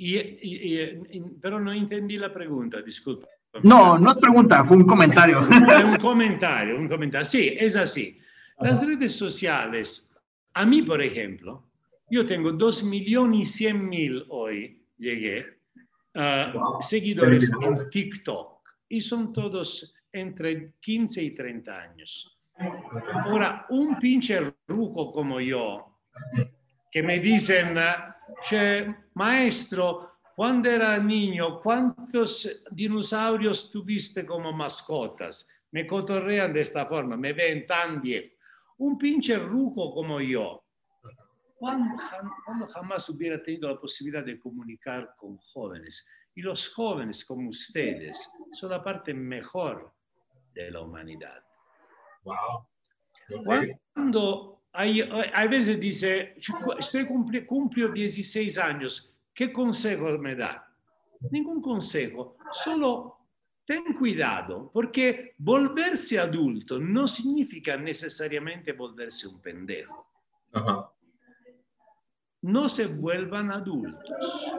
Y, 0.02 0.16
y- 0.18 0.82
y- 1.12 1.22
pero 1.42 1.60
no 1.60 1.74
entendí 1.74 2.18
la 2.18 2.34
pregunta, 2.34 2.82
disculpa. 2.82 3.28
No, 3.64 4.00
no 4.00 4.12
es 4.12 4.18
pregunta, 4.18 4.64
fue 4.64 4.78
un 4.78 4.86
comentario. 4.86 5.40
Un 5.86 5.98
comentario, 5.98 6.78
un 6.78 6.88
comentario. 6.88 7.26
Sí, 7.26 7.54
es 7.60 7.76
así. 7.76 8.18
Las 8.62 8.86
redes 8.86 9.14
sociales, 9.14 10.18
a 10.54 10.66
mí, 10.66 10.84
por 10.84 11.02
ejemplo, 11.02 11.66
yo 12.10 12.26
tengo 12.26 12.54
2 12.54 12.84
millones 12.86 13.42
y 13.42 13.46
100 13.46 13.90
mil 13.90 14.26
hoy, 14.30 14.82
llegué, 14.98 15.46
ah, 16.16 16.52
Wow. 16.54 16.82
seguidores 16.82 17.52
en 17.62 17.90
TikTok 17.90 18.70
y 18.88 19.02
son 19.02 19.34
todos 19.34 19.94
entre 20.14 20.76
15 20.80 21.22
y 21.24 21.32
30 21.32 21.78
años. 21.82 22.38
Ahora, 23.26 23.66
un 23.70 24.00
pinche 24.00 24.40
ruco 24.68 25.12
como 25.12 25.42
yo, 25.42 26.00
que 26.92 27.04
me 27.04 27.20
dicen, 27.20 27.78
"Che, 28.44 28.96
maestro, 29.14 30.20
cuando 30.36 30.70
era 30.70 30.98
niño, 30.98 31.60
¿cuántos 31.62 32.64
dinosaurios 32.72 33.70
tuviste 33.72 34.26
como 34.26 34.52
mascotas? 34.54 35.48
Me 35.72 35.86
cotorrean 35.86 36.52
de 36.54 36.62
esta 36.62 36.86
forma, 36.86 37.16
me 37.18 37.34
ven 37.34 37.66
tan 37.68 38.02
viejo. 38.02 38.36
Un 38.78 38.98
pinche 38.98 39.38
ruco 39.38 39.94
como 39.94 40.20
yo, 40.22 40.64
¿cuándo, 41.56 41.96
jam- 41.98 42.32
cuándo 42.46 42.68
jamás 42.68 43.08
hubiera 43.10 43.42
tenido 43.44 43.70
la 43.70 43.80
posibilidad 43.80 44.24
de 44.24 44.40
comunicar 44.40 45.14
con 45.18 45.38
jóvenes? 45.38 46.08
Y 46.34 46.42
los 46.42 46.70
jóvenes 46.74 47.26
como 47.26 47.50
ustedes 47.50 48.32
son 48.54 48.70
la 48.70 48.82
parte 48.82 49.14
mejor 49.14 49.94
de 50.54 50.72
la 50.72 50.80
humanidad. 50.82 51.44
Wow. 52.24 52.68
Cuando 53.94 54.59
hay, 54.74 55.02
hay 55.02 55.48
veces 55.48 55.80
dice, 55.80 56.36
"Ci- 56.38 56.80
estoy 56.80 57.06
cumpli, 57.06 57.46
cumplo 57.46 57.90
16 57.90 58.58
años, 58.58 59.16
¿qué 59.34 59.52
consejo 59.52 60.06
me 60.18 60.36
da? 60.36 60.66
Ningún 61.32 61.62
consejo, 61.62 62.38
solo 62.54 63.18
ten 63.66 63.94
cuidado, 63.98 64.70
porque 64.74 65.34
volverse 65.38 66.18
adulto 66.20 66.80
no 66.80 67.08
significa 67.08 67.76
necesariamente 67.78 68.72
volverse 68.74 69.28
un 69.28 69.42
pendejo. 69.42 70.08
Ajá. 70.54 70.90
No 72.42 72.70
se 72.70 72.88
vuelvan 72.88 73.52
adultos. 73.52 74.50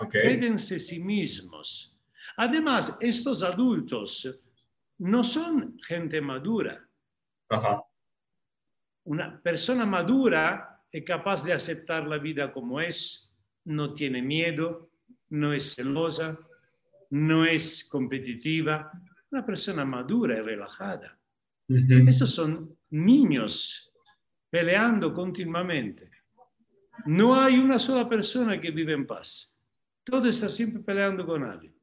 Ok. 0.00 0.10
Quédense 0.12 0.78
sí 0.78 1.02
mismos. 1.02 1.96
Además, 2.36 2.98
estos 3.00 3.42
adultos 3.42 4.40
no 4.98 5.24
son 5.24 5.78
gente 5.86 6.20
madura. 6.20 6.86
Ajá. 7.48 7.82
Una 9.04 9.40
persona 9.40 9.84
madura 9.84 10.80
es 10.90 11.04
capaz 11.04 11.44
de 11.44 11.52
aceptar 11.52 12.06
la 12.06 12.18
vida 12.18 12.52
como 12.52 12.80
es, 12.80 13.32
no 13.64 13.94
tiene 13.94 14.22
miedo, 14.22 14.90
no 15.30 15.52
es 15.52 15.74
celosa, 15.74 16.38
no 17.10 17.44
es 17.44 17.88
competitiva. 17.88 18.92
Una 19.30 19.44
persona 19.44 19.84
madura 19.84 20.38
y 20.38 20.40
relajada. 20.40 21.18
Esos 21.68 22.30
son 22.30 22.76
niños 22.90 23.92
peleando 24.50 25.14
continuamente. 25.14 26.10
No 27.06 27.40
hay 27.40 27.56
una 27.58 27.78
sola 27.78 28.08
persona 28.08 28.60
que 28.60 28.70
vive 28.70 28.92
en 28.92 29.06
paz. 29.06 29.56
Todo 30.04 30.28
está 30.28 30.48
siempre 30.48 30.82
peleando 30.82 31.24
con 31.24 31.42
alguien. 31.42 31.74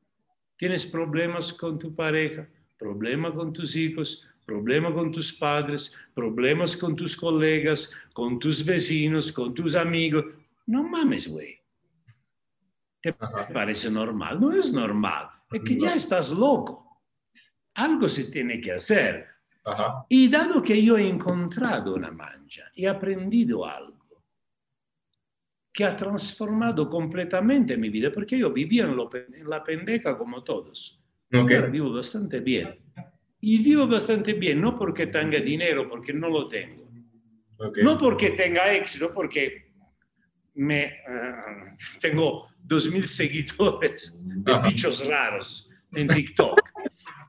Tienes 0.58 0.86
problemas 0.86 1.54
con 1.54 1.80
tu 1.80 1.96
pareja, 1.96 2.48
problemas 2.78 3.34
con 3.34 3.52
tus 3.52 3.76
hijos, 3.76 4.29
problemas 4.50 4.93
con 4.93 5.12
tus 5.12 5.32
padres, 5.38 5.95
problemas 6.14 6.76
con 6.76 6.95
tus 6.95 7.16
colegas, 7.16 7.93
con 8.14 8.39
tus 8.39 8.66
vecinos, 8.66 9.32
con 9.32 9.54
tus 9.54 9.76
amigos. 9.76 10.26
No 10.66 10.84
mames, 10.84 11.28
güey. 11.28 11.56
¿Te 13.00 13.14
parece 13.14 13.91
normal? 13.91 14.39
No 14.39 14.52
es 14.52 14.74
normal. 14.74 15.30
Es 15.52 15.62
que 15.62 15.80
ya 15.80 15.93
estás 15.93 16.32
loco. 16.32 17.04
Algo 17.76 18.10
se 18.10 18.32
tiene 18.32 18.60
que 18.60 18.72
hacer. 18.72 19.28
Ajá. 19.64 20.06
Y 20.10 20.28
dado 20.28 20.64
que 20.64 20.84
yo 20.84 20.97
he 20.97 21.08
encontrado 21.08 21.93
una 21.93 22.12
mancha 22.12 22.72
y 22.74 22.88
aprendido 22.88 23.66
algo 23.66 24.24
que 25.72 25.86
ha 25.86 25.95
transformado 25.95 26.89
completamente 26.89 27.78
mi 27.78 27.89
vida, 27.89 28.12
porque 28.12 28.38
yo 28.38 28.52
vivía 28.52 28.86
en, 28.86 28.95
lo 28.95 29.10
en 29.14 29.47
la 29.47 29.64
pendeja 29.64 30.18
como 30.18 30.43
todos. 30.43 31.00
Ok. 31.32 31.52
Ahora 31.52 31.68
vivo 31.68 31.93
bastante 31.93 32.39
bien. 32.39 32.80
Y 33.42 33.64
vivo 33.64 33.88
bastante 33.88 34.34
bien, 34.34 34.60
no 34.60 34.78
porque 34.78 35.08
tenga 35.08 35.40
dinero, 35.40 35.88
porque 35.90 36.14
no 36.14 36.30
lo 36.30 36.48
tengo. 36.48 36.90
Ok. 37.58 37.78
No 37.84 37.98
porque 37.98 38.32
tenga 38.32 38.74
éxito, 38.74 39.12
porque 39.14 39.72
me, 40.56 40.84
eh, 40.84 40.98
tengo 42.02 42.50
2.000 42.66 43.06
seguidores 43.06 44.20
de 44.24 44.52
Ajá. 44.54 44.68
bichos 44.68 45.08
raros 45.08 45.70
en 45.94 46.08
TikTok. 46.08 46.60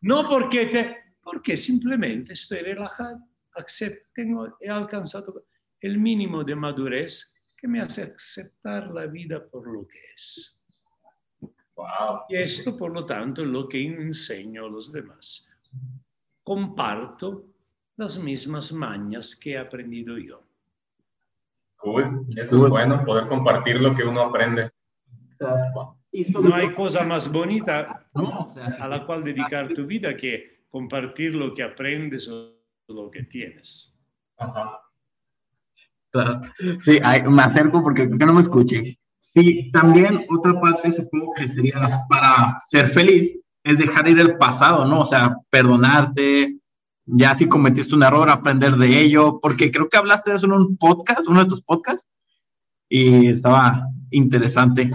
No 0.02 0.28
porque, 0.28 0.66
te, 0.66 0.96
porque 1.22 1.56
simplemente 1.56 2.32
estoy 2.32 2.60
relajado, 2.60 3.20
acepto, 3.54 4.08
tengo, 4.14 4.56
he 4.60 4.68
alcanzado. 4.68 5.46
el 5.80 5.98
mínimo 5.98 6.44
de 6.44 6.54
madurez 6.54 7.34
que 7.56 7.68
me 7.68 7.80
hace 7.80 8.02
aceptar 8.02 8.90
la 8.90 9.06
vida 9.06 9.46
por 9.46 9.66
lo 9.72 9.86
que 9.86 9.98
es. 10.14 10.62
Wow. 11.74 12.20
Y 12.28 12.36
esto, 12.36 12.76
por 12.76 12.92
lo 12.92 13.06
tanto, 13.06 13.42
es 13.42 13.48
lo 13.48 13.68
que 13.68 13.82
enseño 13.82 14.66
a 14.66 14.68
los 14.68 14.92
demás. 14.92 15.49
Comparto 16.42 17.46
las 17.96 18.18
mismas 18.18 18.72
mañas 18.72 19.36
que 19.36 19.52
he 19.52 19.58
aprendido 19.58 20.16
yo. 20.18 20.42
Cool. 21.76 22.26
Eso 22.36 22.64
es 22.64 22.70
bueno, 22.70 23.04
poder 23.04 23.26
compartir 23.26 23.80
lo 23.80 23.94
que 23.94 24.04
uno 24.04 24.22
aprende. 24.22 24.70
No 25.40 26.54
hay 26.54 26.74
cosa 26.74 27.04
más 27.04 27.32
bonita 27.32 28.06
a 28.78 28.88
la 28.88 29.06
cual 29.06 29.24
dedicar 29.24 29.68
tu 29.68 29.86
vida 29.86 30.16
que 30.16 30.64
compartir 30.68 31.34
lo 31.34 31.54
que 31.54 31.62
aprendes 31.62 32.28
o 32.28 32.54
lo 32.88 33.10
que 33.10 33.22
tienes. 33.24 33.94
Ajá. 34.36 34.80
Claro. 36.10 36.40
Sí, 36.82 37.00
me 37.28 37.42
acerco 37.42 37.82
porque 37.82 38.06
creo 38.06 38.18
que 38.18 38.26
no 38.26 38.34
me 38.34 38.40
escuché. 38.40 38.98
Sí, 39.20 39.70
también 39.70 40.26
otra 40.28 40.60
parte 40.60 40.90
supongo 40.92 41.32
que 41.34 41.46
sería 41.46 41.78
para 42.08 42.58
ser 42.58 42.88
feliz 42.88 43.39
es 43.64 43.78
dejar 43.78 44.08
ir 44.08 44.18
el 44.18 44.36
pasado, 44.36 44.84
¿no? 44.84 45.00
O 45.00 45.04
sea, 45.04 45.36
perdonarte, 45.50 46.58
ya 47.06 47.34
si 47.34 47.48
cometiste 47.48 47.94
un 47.94 48.02
error, 48.02 48.30
aprender 48.30 48.76
de 48.76 49.00
ello, 49.00 49.40
porque 49.40 49.70
creo 49.70 49.88
que 49.88 49.96
hablaste 49.96 50.30
de 50.30 50.36
eso 50.36 50.46
en 50.46 50.52
un 50.52 50.76
podcast, 50.76 51.28
uno 51.28 51.40
de 51.40 51.48
tus 51.48 51.62
podcasts, 51.62 52.08
y 52.88 53.28
estaba 53.28 53.86
interesante. 54.10 54.90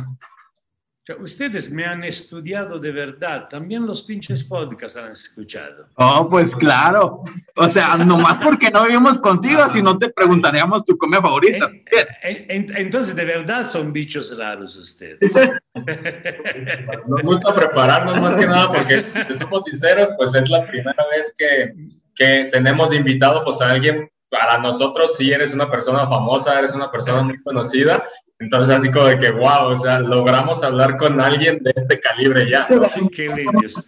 O 1.06 1.14
sea, 1.14 1.16
ustedes 1.24 1.70
me 1.72 1.86
han 1.86 2.03
estudiado 2.03 2.80
de 2.80 2.91
verdad, 2.91 3.47
también 3.47 3.86
los 3.86 4.01
pinches 4.01 4.43
podcasts 4.43 4.97
han 4.97 5.12
escuchado. 5.12 5.86
Oh, 5.97 6.28
pues 6.28 6.56
claro. 6.56 7.22
O 7.56 7.70
sea, 7.70 7.95
nomás 7.97 8.39
porque 8.39 8.72
no 8.72 8.86
vivimos 8.86 9.20
contigo, 9.20 9.70
si 9.70 9.84
no 9.84 9.99
te 9.99 10.10
preguntaríamos 10.10 10.84
tu 10.84 10.97
comida 10.97 11.22
favorita. 11.22 11.70
Eh, 11.91 12.08
eh, 12.24 12.45
en- 12.49 12.76
Entonces, 12.76 13.16
de 13.16 13.24
verdad 13.24 13.66
son 13.68 13.93
bichos 13.93 14.36
raros 14.36 14.76
ustedes. 14.78 15.20
Nos 17.08 17.22
gusta 17.22 17.53
prepararnos 17.53 18.20
más 18.20 18.36
que 18.36 18.47
nada 18.47 18.72
porque, 18.74 19.06
si 19.30 19.36
somos 19.36 19.64
sinceros, 19.66 20.10
pues 20.18 20.34
es 20.34 20.49
la 20.49 20.66
primera 20.66 21.06
vez 21.12 21.32
que, 21.38 21.72
que 22.16 22.49
tenemos 22.51 22.89
de 22.89 22.95
invitado 22.97 23.43
pues, 23.43 23.62
a 23.62 23.70
alguien. 23.70 24.10
Para 24.28 24.58
nosotros, 24.58 25.16
sí 25.18 25.32
eres 25.32 25.53
una 25.53 25.70
persona 25.70 26.08
famosa, 26.08 26.58
eres 26.58 26.74
una 26.74 26.89
persona 26.91 27.22
muy 27.22 27.39
conocida. 27.43 28.03
Entonces, 28.39 28.75
así 28.75 28.91
como 28.91 29.05
de 29.05 29.17
que, 29.17 29.31
wow, 29.31 29.67
o 29.69 29.75
sea, 29.77 29.99
logramos 29.99 30.61
hablar 30.63 30.97
con 30.97 31.21
alguien 31.21 31.59
de 31.63 31.71
este 31.73 31.99
calibre 31.99 32.49
ya. 32.49 32.65
¿no? 32.69 33.09
Qué 33.09 33.29
leyes. 33.29 33.88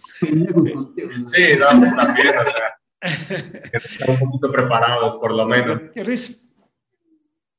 Sí, 1.24 1.48
no, 1.58 1.78
pues 1.78 1.94
también, 1.94 2.28
o 2.38 2.44
sea, 2.44 2.78
estamos 3.72 4.20
un 4.22 4.30
poquito 4.30 4.50
preparados, 4.50 5.16
por 5.16 5.34
lo 5.34 5.46
menos. 5.46 5.82
Res- 5.94 6.50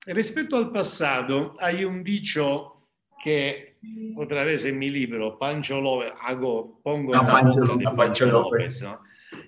respecto 0.08 0.58
al 0.58 0.72
pasado, 0.72 1.56
hay 1.60 1.86
un 1.86 2.04
dicho 2.04 2.88
que 3.24 3.78
otra 4.18 4.44
vez 4.44 4.66
en 4.66 4.80
mi 4.80 4.90
libro, 4.90 5.38
Pancho 5.38 5.80
López, 5.80 6.12
hago, 6.22 6.82
pongo 6.82 7.14
la 7.14 7.22
Pancho 7.28 7.60
boca 7.62 7.62
de 7.62 7.68
López. 7.68 7.86
Pancho 7.86 7.96
Pancho 7.96 8.26
López, 8.26 8.82
¿no? 8.82 8.98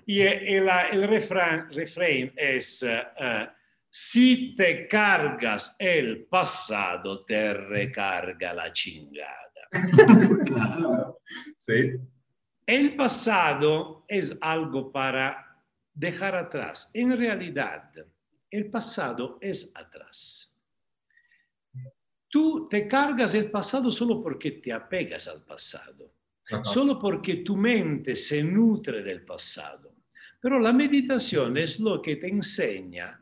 Y 0.06 0.20
el, 0.20 0.68
el 0.92 1.08
refrán, 1.08 1.68
refrán 1.72 2.32
es, 2.36 2.82
eh, 2.84 3.48
si 3.94 4.56
te 4.56 4.88
cargas 4.88 5.76
el 5.78 6.24
pasado, 6.24 7.26
te 7.26 7.52
recarga 7.52 8.54
la 8.54 8.72
chingada. 8.72 9.68
Claro. 10.46 11.20
Sí. 11.56 11.92
El 12.66 12.96
pasado 12.96 14.04
es 14.08 14.36
algo 14.40 14.90
para 14.90 15.62
dejar 15.92 16.36
atrás. 16.36 16.90
En 16.94 17.16
realidad, 17.16 17.90
el 18.50 18.70
pasado 18.70 19.38
es 19.40 19.70
atrás. 19.74 20.58
Tú 22.28 22.68
te 22.68 22.88
cargas 22.88 23.34
el 23.34 23.50
pasado 23.50 23.90
solo 23.90 24.22
porque 24.22 24.52
te 24.52 24.72
apegas 24.72 25.28
al 25.28 25.44
pasado, 25.44 26.14
solo 26.64 26.98
porque 26.98 27.36
tu 27.36 27.58
mente 27.58 28.16
se 28.16 28.42
nutre 28.42 29.02
del 29.02 29.22
pasado. 29.22 29.90
Pero 30.40 30.58
la 30.58 30.72
meditación 30.72 31.58
es 31.58 31.78
lo 31.78 32.00
que 32.00 32.16
te 32.16 32.28
enseña 32.28 33.21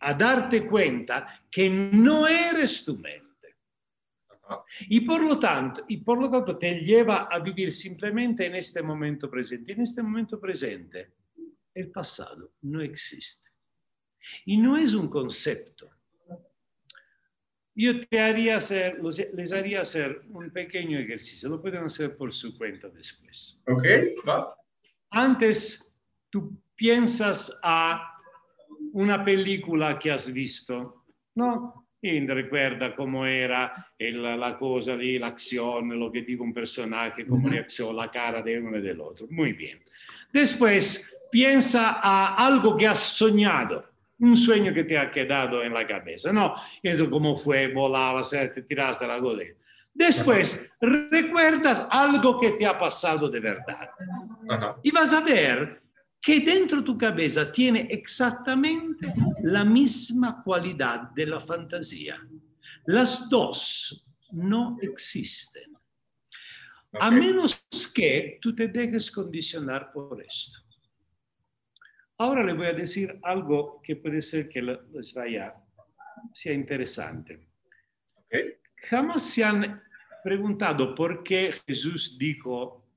a 0.00 0.14
darte 0.14 0.66
cuenta 0.66 1.44
que 1.50 1.68
no 1.70 2.26
eres 2.26 2.84
tu 2.84 2.96
mente. 2.96 3.28
Y 4.88 5.00
por 5.02 5.22
lo 5.22 5.38
tanto, 5.38 5.84
y 5.88 5.98
por 5.98 6.20
lo 6.20 6.30
tanto 6.30 6.56
te 6.56 6.80
lleva 6.80 7.28
a 7.30 7.38
vivir 7.38 7.72
simplemente 7.72 8.46
en 8.46 8.54
este 8.54 8.82
momento 8.82 9.30
presente. 9.30 9.72
En 9.72 9.82
este 9.82 10.02
momento 10.02 10.40
presente, 10.40 11.12
el 11.74 11.90
pasado 11.90 12.54
no 12.62 12.80
existe. 12.80 13.50
Y 14.46 14.56
no 14.56 14.76
es 14.76 14.94
un 14.94 15.08
concepto. 15.08 15.90
Yo 17.74 18.00
te 18.08 18.18
haría 18.18 18.56
hacer, 18.56 19.00
les 19.34 19.52
haría 19.52 19.82
hacer 19.82 20.22
un 20.30 20.50
pequeño 20.50 20.98
ejercicio. 20.98 21.48
Lo 21.48 21.62
pueden 21.62 21.84
hacer 21.84 22.16
por 22.16 22.32
su 22.32 22.58
cuenta 22.58 22.88
después. 22.88 23.60
Ok, 23.68 23.84
va. 24.26 24.56
Antes, 25.10 25.94
tú 26.28 26.60
piensas 26.74 27.56
a 27.62 28.17
una 28.92 29.24
película 29.24 29.98
que 29.98 30.10
has 30.10 30.32
visto, 30.32 31.04
¿no? 31.34 31.86
Y 32.00 32.20
recuerda 32.26 32.94
cómo 32.94 33.26
era 33.26 33.88
el- 33.98 34.22
la 34.22 34.56
cosa 34.56 34.96
de 34.96 35.18
la 35.18 35.28
acción, 35.28 35.98
lo 35.98 36.12
que 36.12 36.22
dice 36.22 36.40
un 36.42 36.54
personaje, 36.54 37.26
cómo 37.26 37.46
Ujú. 37.46 37.50
reacciona 37.54 38.04
la 38.04 38.10
cara 38.10 38.40
de 38.42 38.60
uno 38.60 38.78
y 38.78 38.82
del 38.82 39.00
otro. 39.00 39.26
Muy 39.30 39.52
bien. 39.52 39.80
Después, 40.32 41.12
piensa 41.30 41.98
a 42.02 42.36
algo 42.46 42.76
que 42.76 42.86
has 42.86 43.00
soñado, 43.00 43.84
un 44.20 44.36
sueño 44.36 44.72
que 44.72 44.84
te 44.84 44.96
ha 44.96 45.10
quedado 45.10 45.62
en 45.62 45.74
la 45.74 45.86
cabeza, 45.86 46.32
¿no? 46.32 46.54
Y 46.82 46.88
entonces, 46.88 47.10
cómo 47.12 47.36
fue, 47.36 47.68
volabas, 47.72 48.30
te 48.30 48.62
tiraste 48.62 49.06
la 49.06 49.18
goleta. 49.18 49.58
Después, 49.92 50.70
recuerdas 50.80 51.88
algo 51.90 52.38
que 52.38 52.52
te 52.52 52.64
ha 52.64 52.78
pasado 52.78 53.28
de 53.28 53.40
verdad 53.40 53.90
Ajá. 54.48 54.76
y 54.82 54.90
vas 54.92 55.12
a 55.12 55.20
ver 55.20 55.82
que 56.20 56.40
dentro 56.40 56.82
tu 56.84 56.96
cabeza 56.98 57.50
tiene 57.52 57.88
exactamente 57.90 59.12
la 59.42 59.64
misma 59.64 60.42
cualidad 60.42 61.10
de 61.14 61.26
la 61.26 61.40
fantasía. 61.40 62.18
Las 62.86 63.28
dos 63.30 64.14
no 64.32 64.78
existen, 64.82 65.72
a 67.00 67.08
Ok. 67.08 67.12
menos 67.14 67.64
que 67.94 68.38
tú 68.40 68.54
te 68.54 68.68
dejes 68.68 69.10
condicionar 69.10 69.92
por 69.92 70.20
esto. 70.22 70.58
Ahora 72.18 72.42
le 72.42 72.52
voy 72.52 72.66
a 72.66 72.72
decir 72.72 73.18
algo 73.22 73.80
que 73.82 73.94
puede 73.96 74.20
ser 74.20 74.48
que 74.48 74.60
le- 74.60 74.80
les 74.92 75.14
vaya, 75.14 75.54
sea 76.34 76.52
interesante. 76.52 77.48
Ok. 78.14 78.34
Jamás 78.90 79.22
se 79.22 79.44
han 79.44 79.82
preguntado 80.24 80.94
por 80.94 81.22
qué 81.22 81.54
Jesús 81.66 82.18
dijo, 82.18 82.87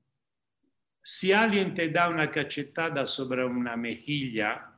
si 1.02 1.32
alguien 1.32 1.74
te 1.74 1.88
da 1.90 2.08
una 2.08 2.30
cachetada 2.30 3.06
sobre 3.06 3.44
una 3.44 3.76
mejilla, 3.76 4.68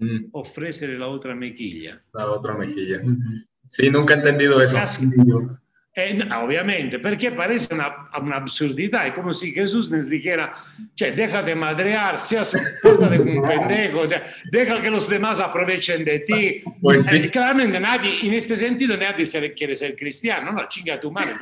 Mm, 0.00 0.28
ofrécele 0.30 0.96
la 0.96 1.08
otra 1.08 1.34
mejilla. 1.34 2.00
la 2.12 2.30
otra 2.30 2.54
mejilla. 2.54 3.02
Sí, 3.66 3.90
nunca 3.90 4.14
he 4.14 4.16
entendido 4.18 4.60
eso. 4.60 4.76
Casi- 4.76 5.06
Eh, 6.00 6.14
no, 6.14 6.44
ovviamente, 6.44 7.00
perché 7.00 7.32
parece 7.32 7.74
una, 7.74 8.08
un'assurdità, 8.20 9.02
è 9.02 9.10
come 9.10 9.32
se 9.32 9.50
Gesù 9.50 9.78
nos 9.90 10.06
dijera, 10.06 10.54
cioè, 10.94 11.12
deja 11.12 11.42
de 11.42 11.56
madrear, 11.56 12.20
seas 12.20 12.54
pórtate 12.80 13.16
como 13.16 13.32
un 13.32 13.48
pendejo, 13.48 14.06
sea, 14.06 14.22
deja 14.48 14.80
que 14.80 14.90
los 14.90 15.08
demás 15.08 15.40
aprovechen 15.40 16.04
de 16.04 16.20
ti. 16.20 16.62
Pues 16.80 17.06
sí. 17.06 17.16
Eh, 17.16 17.30
claramente 17.30 17.80
nadie, 17.80 18.20
en 18.22 18.32
este 18.34 18.56
sentido, 18.56 18.96
nadie 18.96 19.26
se- 19.26 19.52
quiere 19.54 19.74
ser 19.74 19.96
cristiano, 19.96 20.52
no, 20.52 20.68
chinga 20.68 21.00
tu 21.00 21.10
madre, 21.10 21.32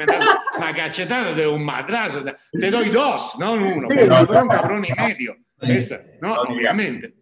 una 0.57 0.75
cachetada 0.75 1.35
de 1.35 1.47
un 1.47 1.63
madrazo, 1.63 2.25
te 2.51 2.71
doy 2.71 2.89
dos, 2.89 3.37
no 3.39 3.53
uno, 3.53 3.89
tú 3.89 3.93
eres 3.93 4.09
un 4.09 4.49
cabrón 4.49 4.87
y 4.87 4.93
medio. 4.95 5.37
Esta, 5.61 6.03
no, 6.23 6.33
obviamente. 6.41 7.13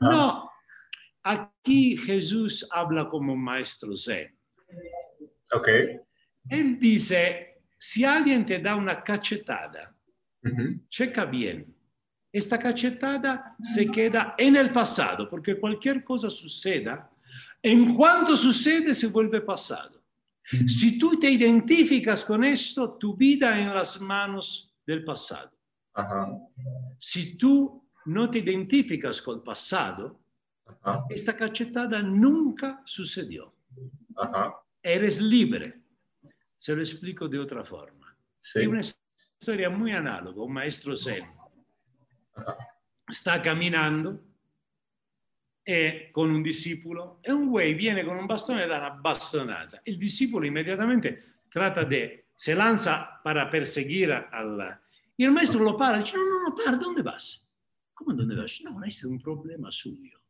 No, 0.00 0.50
aquí 1.22 1.96
Jesús 1.98 2.68
habla 2.72 3.08
como 3.08 3.34
un 3.34 3.44
maestro 3.44 3.94
zen. 3.94 4.36
Ok. 5.52 5.68
Él 6.50 6.78
dice, 6.78 7.62
si 7.78 8.04
alguien 8.04 8.44
te 8.44 8.58
da 8.58 8.74
una 8.74 9.02
cachetada, 9.02 9.94
Ujú. 10.42 10.80
checa 10.88 11.24
bien. 11.24 11.74
Esta 12.32 12.58
cachetada 12.58 13.56
se 13.62 13.90
queda 13.90 14.34
en 14.38 14.56
el 14.56 14.72
pasado, 14.72 15.28
porque 15.28 15.58
cualquier 15.58 16.04
cosa 16.04 16.30
suceda, 16.30 17.10
en 17.62 17.94
cuanto 17.94 18.36
sucede 18.36 18.94
se 18.94 19.08
vuelve 19.08 19.40
pasado. 19.40 20.00
Si 20.66 20.98
tú 20.98 21.18
te 21.18 21.30
identificas 21.30 22.24
con 22.24 22.42
esto, 22.42 22.94
tu 22.94 23.16
vida 23.16 23.58
en 23.60 23.72
las 23.72 24.00
manos 24.00 24.74
del 24.84 25.04
pasado. 25.04 25.52
Ajá. 25.94 26.28
Si 26.98 27.36
tú 27.36 27.88
no 28.06 28.28
te 28.28 28.38
identificas 28.38 29.22
con 29.22 29.36
el 29.36 29.42
pasado, 29.42 30.20
esta 31.08 31.36
cachetada 31.36 32.02
nunca 32.02 32.82
sucedió. 32.84 33.54
Ajá. 34.16 34.54
Eres 34.82 35.20
libre. 35.20 35.79
Se 36.60 36.74
lo 36.74 36.82
explico 36.82 37.26
de 37.26 37.38
otra 37.38 37.64
forma. 37.64 38.14
Sí. 38.38 38.60
È 38.60 38.66
una 38.66 38.82
storia 38.82 39.70
muy 39.70 39.92
análoga. 39.92 40.42
Un 40.42 40.52
maestro 40.52 40.94
zen 40.94 41.26
sta 43.06 43.40
camminando 43.40 44.26
e 45.62 46.10
con 46.12 46.28
un 46.30 46.42
discepolo 46.42 47.20
e 47.22 47.32
un 47.32 47.48
güey 47.48 47.72
viene 47.72 48.04
con 48.04 48.18
un 48.18 48.26
bastone 48.26 48.64
e 48.64 48.66
dà 48.66 48.76
una 48.76 48.90
bastonata. 48.90 49.80
Il 49.84 49.96
discepolo 49.96 50.44
immediatamente 50.44 51.44
trata 51.48 51.82
de, 51.84 52.26
se 52.34 52.52
lanza 52.52 53.18
para 53.22 53.48
perseguir 53.48 54.12
al... 54.12 54.82
El 55.16 55.30
maestro 55.32 55.60
lo 55.60 55.76
para, 55.76 55.98
dice, 55.98 56.16
no, 56.18 56.24
no, 56.24 56.48
no, 56.48 56.54
para, 56.54 56.76
¿dónde 56.76 57.00
vas? 57.00 57.48
¿Cómo 57.94 58.12
dónde 58.12 58.34
vas? 58.34 58.60
No, 58.64 58.84
este 58.84 59.00
es 59.00 59.04
un 59.04 59.18
problema 59.18 59.72
suyo. 59.72 60.20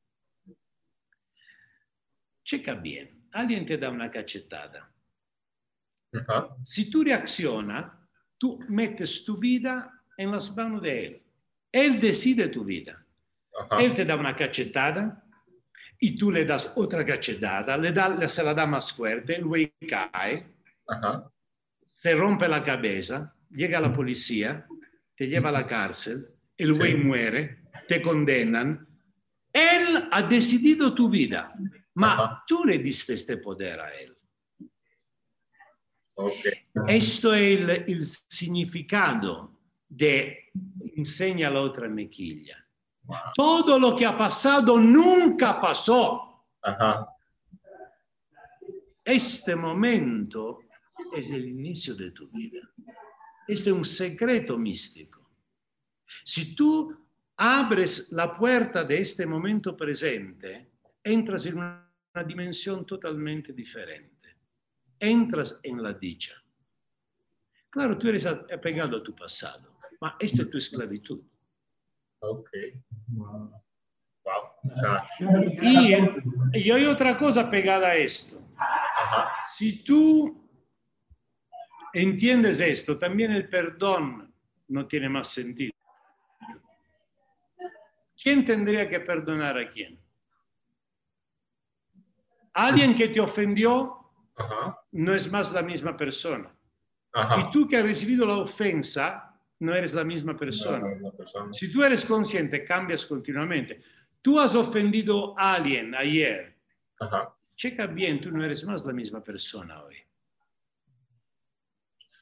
Checa 2.44 2.74
bien, 2.74 3.26
alguien 3.32 3.66
te 3.66 3.76
da 3.76 3.90
una 3.90 4.08
cachetada. 4.08 4.92
Ajá. 6.12 6.48
Si 6.64 6.90
tú 6.90 7.02
reaccionas, 7.04 7.92
tú 8.38 8.58
metes 8.68 9.24
tu 9.24 9.36
vida 9.38 9.90
en 10.16 10.30
las 10.32 10.54
manos 10.56 10.82
de 10.82 11.06
él. 11.06 11.22
Él 11.72 12.00
decide 12.00 12.48
tu 12.48 12.64
vida. 12.64 13.04
Ajá. 13.58 13.80
Él 13.82 13.94
te 13.94 14.04
da 14.04 14.16
una 14.16 14.34
cachetada 14.34 15.22
y 15.98 16.16
tú 16.16 16.30
le 16.30 16.44
das 16.44 16.72
otra 16.76 17.04
cachetada, 17.04 17.76
le 17.76 17.92
da, 17.92 18.26
se 18.28 18.42
la 18.42 18.54
da 18.54 18.66
más 18.66 18.92
fuerte, 18.92 19.40
güey 19.42 19.72
cae, 19.88 20.46
Ajá. 20.88 21.30
se 21.92 22.14
rompe 22.14 22.48
la 22.48 22.64
cabeza, 22.64 23.34
llega 23.50 23.80
la 23.80 23.92
policía, 23.92 24.66
te 25.14 25.26
lleva 25.28 25.50
a 25.50 25.52
la 25.52 25.66
cárcel, 25.66 26.24
el 26.56 26.72
güey 26.72 26.92
Sí. 26.92 26.98
muere, 26.98 27.64
te 27.86 28.00
condenan. 28.00 28.86
Él 29.52 30.08
ha 30.11 30.22
decidido 30.22 30.94
tu 30.94 31.11
vida, 31.11 31.52
ma 31.94 32.12
Ajá. 32.14 32.44
tú 32.46 32.64
le 32.64 32.78
diste 32.78 33.14
este 33.14 33.36
poder 33.36 33.80
a 33.80 33.94
él. 33.94 34.16
Esto 36.86 37.34
es 37.34 37.60
el, 37.60 37.70
el 37.70 38.06
significado 38.06 39.58
de 39.88 40.50
enseña 40.96 41.50
la 41.50 41.60
otra 41.60 41.88
mejilla. 41.88 42.56
Todo 43.34 43.78
lo 43.78 43.96
que 43.96 44.06
ha 44.06 44.16
pasado 44.16 44.78
nunca 44.78 45.60
pasó. 45.60 46.46
Ajá. 46.62 47.08
Este 49.04 49.56
momento 49.56 50.60
es 51.12 51.30
el 51.30 51.48
inicio 51.48 51.94
de 51.94 52.10
tu 52.12 52.28
vida. 52.28 52.60
Este 53.48 53.70
es 53.70 53.76
un 53.76 53.84
secreto 53.84 54.56
místico. 54.56 55.28
Si 56.24 56.54
tú 56.54 56.96
abres 57.36 58.12
la 58.12 58.36
puerta 58.36 58.84
de 58.84 59.00
este 59.00 59.26
momento 59.26 59.76
presente, 59.76 60.70
entras 61.02 61.46
en 61.46 61.56
una 61.58 61.92
dimensión 62.26 62.84
totalmente 62.84 63.52
diferente. 63.52 64.19
Entras 65.01 65.59
en 65.62 65.82
la 65.82 65.94
dicha. 65.94 66.34
Claro, 67.70 67.96
tú 67.98 68.09
eres 68.09 68.26
apegado 68.26 68.98
a 68.98 69.03
tu 69.03 69.14
pasado, 69.14 69.78
ma 70.01 70.16
esta 70.18 70.42
es 70.42 70.51
tu 70.51 70.59
esclavitud. 70.59 71.20
Ok. 72.20 72.51
Wow. 73.09 73.53
O 74.24 74.74
sea, 74.74 75.09
Y, 75.62 75.94
y 76.59 76.70
hay 76.70 76.84
otra 76.86 77.16
cosa 77.16 77.48
pegada 77.48 77.88
a 77.88 77.96
esto. 77.96 78.38
ajá. 78.59 79.32
Si 79.57 79.82
tú 79.82 80.46
entiendes 81.94 82.61
esto, 82.61 82.98
también 82.98 83.32
el 83.32 83.48
perdón 83.48 84.32
no 84.68 84.86
tiene 84.86 85.09
más 85.09 85.28
sentido. 85.28 85.72
¿Quién 88.22 88.44
tendría 88.44 88.88
que 88.88 89.01
perdonar 89.01 89.57
a 89.59 89.70
quién? 89.70 89.98
Alguien 92.53 92.94
que 92.94 93.09
te 93.09 93.20
ofendió 93.20 93.99
Ajá. 94.36 94.78
no 94.92 95.14
es 95.14 95.30
más 95.30 95.52
la 95.52 95.62
misma 95.62 95.96
persona. 95.96 96.50
Ajá. 97.12 97.40
Y 97.40 97.50
tú 97.50 97.66
que 97.68 97.76
has 97.76 97.82
recibido 97.82 98.24
la 98.26 98.36
ofensa, 98.38 99.38
no 99.58 99.74
eres 99.74 99.92
la 99.94 100.04
misma 100.04 100.36
persona. 100.36 100.84
La 101.00 101.10
persona. 101.12 101.52
Si 101.52 101.70
tú 101.72 101.82
eres 101.84 102.04
consciente, 102.04 102.64
cambias 102.64 103.04
continuamente. 103.04 103.82
Tú 104.22 104.38
has 104.38 104.54
ofendido 104.54 105.38
a 105.38 105.54
alguien 105.54 105.94
ayer, 105.94 106.56
Ajá. 106.98 107.34
checa 107.56 107.86
bien, 107.86 108.20
tú 108.20 108.30
no 108.30 108.44
eres 108.44 108.64
más 108.64 108.84
la 108.86 108.92
misma 108.92 109.22
persona 109.22 109.82
hoy. 109.82 109.96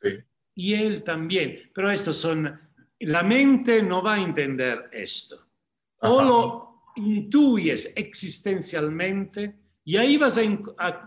Sí. 0.01 0.19
y 0.55 0.75
él 0.75 1.03
también. 1.03 1.71
Pero 1.75 1.91
estos 1.91 2.17
son, 2.17 2.61
la 3.01 3.23
mente 3.23 3.83
no 3.83 4.03
va 4.03 4.15
a 4.15 4.21
entender 4.21 4.89
esto. 4.93 5.45
O 6.01 6.23
lo 6.23 6.83
intuyes 6.97 7.97
existencialmente 7.97 9.57
y 9.85 9.97
ahí 9.97 10.17
vas 10.17 10.39
a 10.39 10.43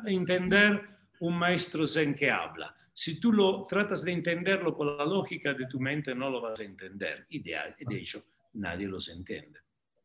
entender 0.05 0.90
un 1.21 1.37
maestro 1.37 1.87
zen 1.87 2.13
que 2.15 2.29
habla. 2.29 2.75
Si 2.93 3.19
tú 3.19 3.31
lo 3.31 3.65
tratas 3.67 4.03
de 4.03 4.11
entenderlo 4.11 4.75
con 4.75 4.97
la 4.97 5.05
lógica 5.05 5.53
de 5.53 5.65
tu 5.67 5.79
mente, 5.79 6.13
no 6.13 6.29
lo 6.29 6.41
vas 6.41 6.59
a 6.59 6.63
entender. 6.63 7.25
Y 7.29 7.41
de, 7.41 7.57
de 7.79 7.97
hecho, 7.97 8.21
nadie 8.53 8.87
los 8.87 9.07
entiende. 9.09 9.59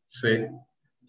Sí. 0.07 0.47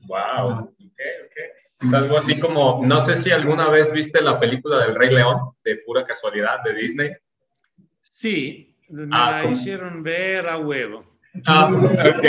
Wow. 0.08 0.60
Ok, 0.60 0.74
ok. 0.80 1.38
Es 1.82 1.94
algo 1.94 2.18
así 2.18 2.40
como, 2.40 2.84
no 2.86 3.00
sé 3.02 3.16
si 3.16 3.32
alguna 3.32 3.70
vez 3.70 3.92
viste 3.92 4.22
la 4.22 4.40
película 4.40 4.80
del 4.86 4.96
Rey 4.96 5.14
León, 5.14 5.52
de 5.64 5.78
pura 5.86 6.04
casualidad, 6.04 6.64
de 6.64 6.74
Disney. 6.74 7.12
Sí, 8.14 8.76
me 8.90 9.08
Ah, 9.12 9.32
la 9.34 9.40
¿cómo? 9.42 9.54
hicieron 9.54 10.02
ver 10.04 10.48
a 10.50 10.58
huevo. 10.58 11.17
Ah, 11.46 11.70
ok. 11.72 12.22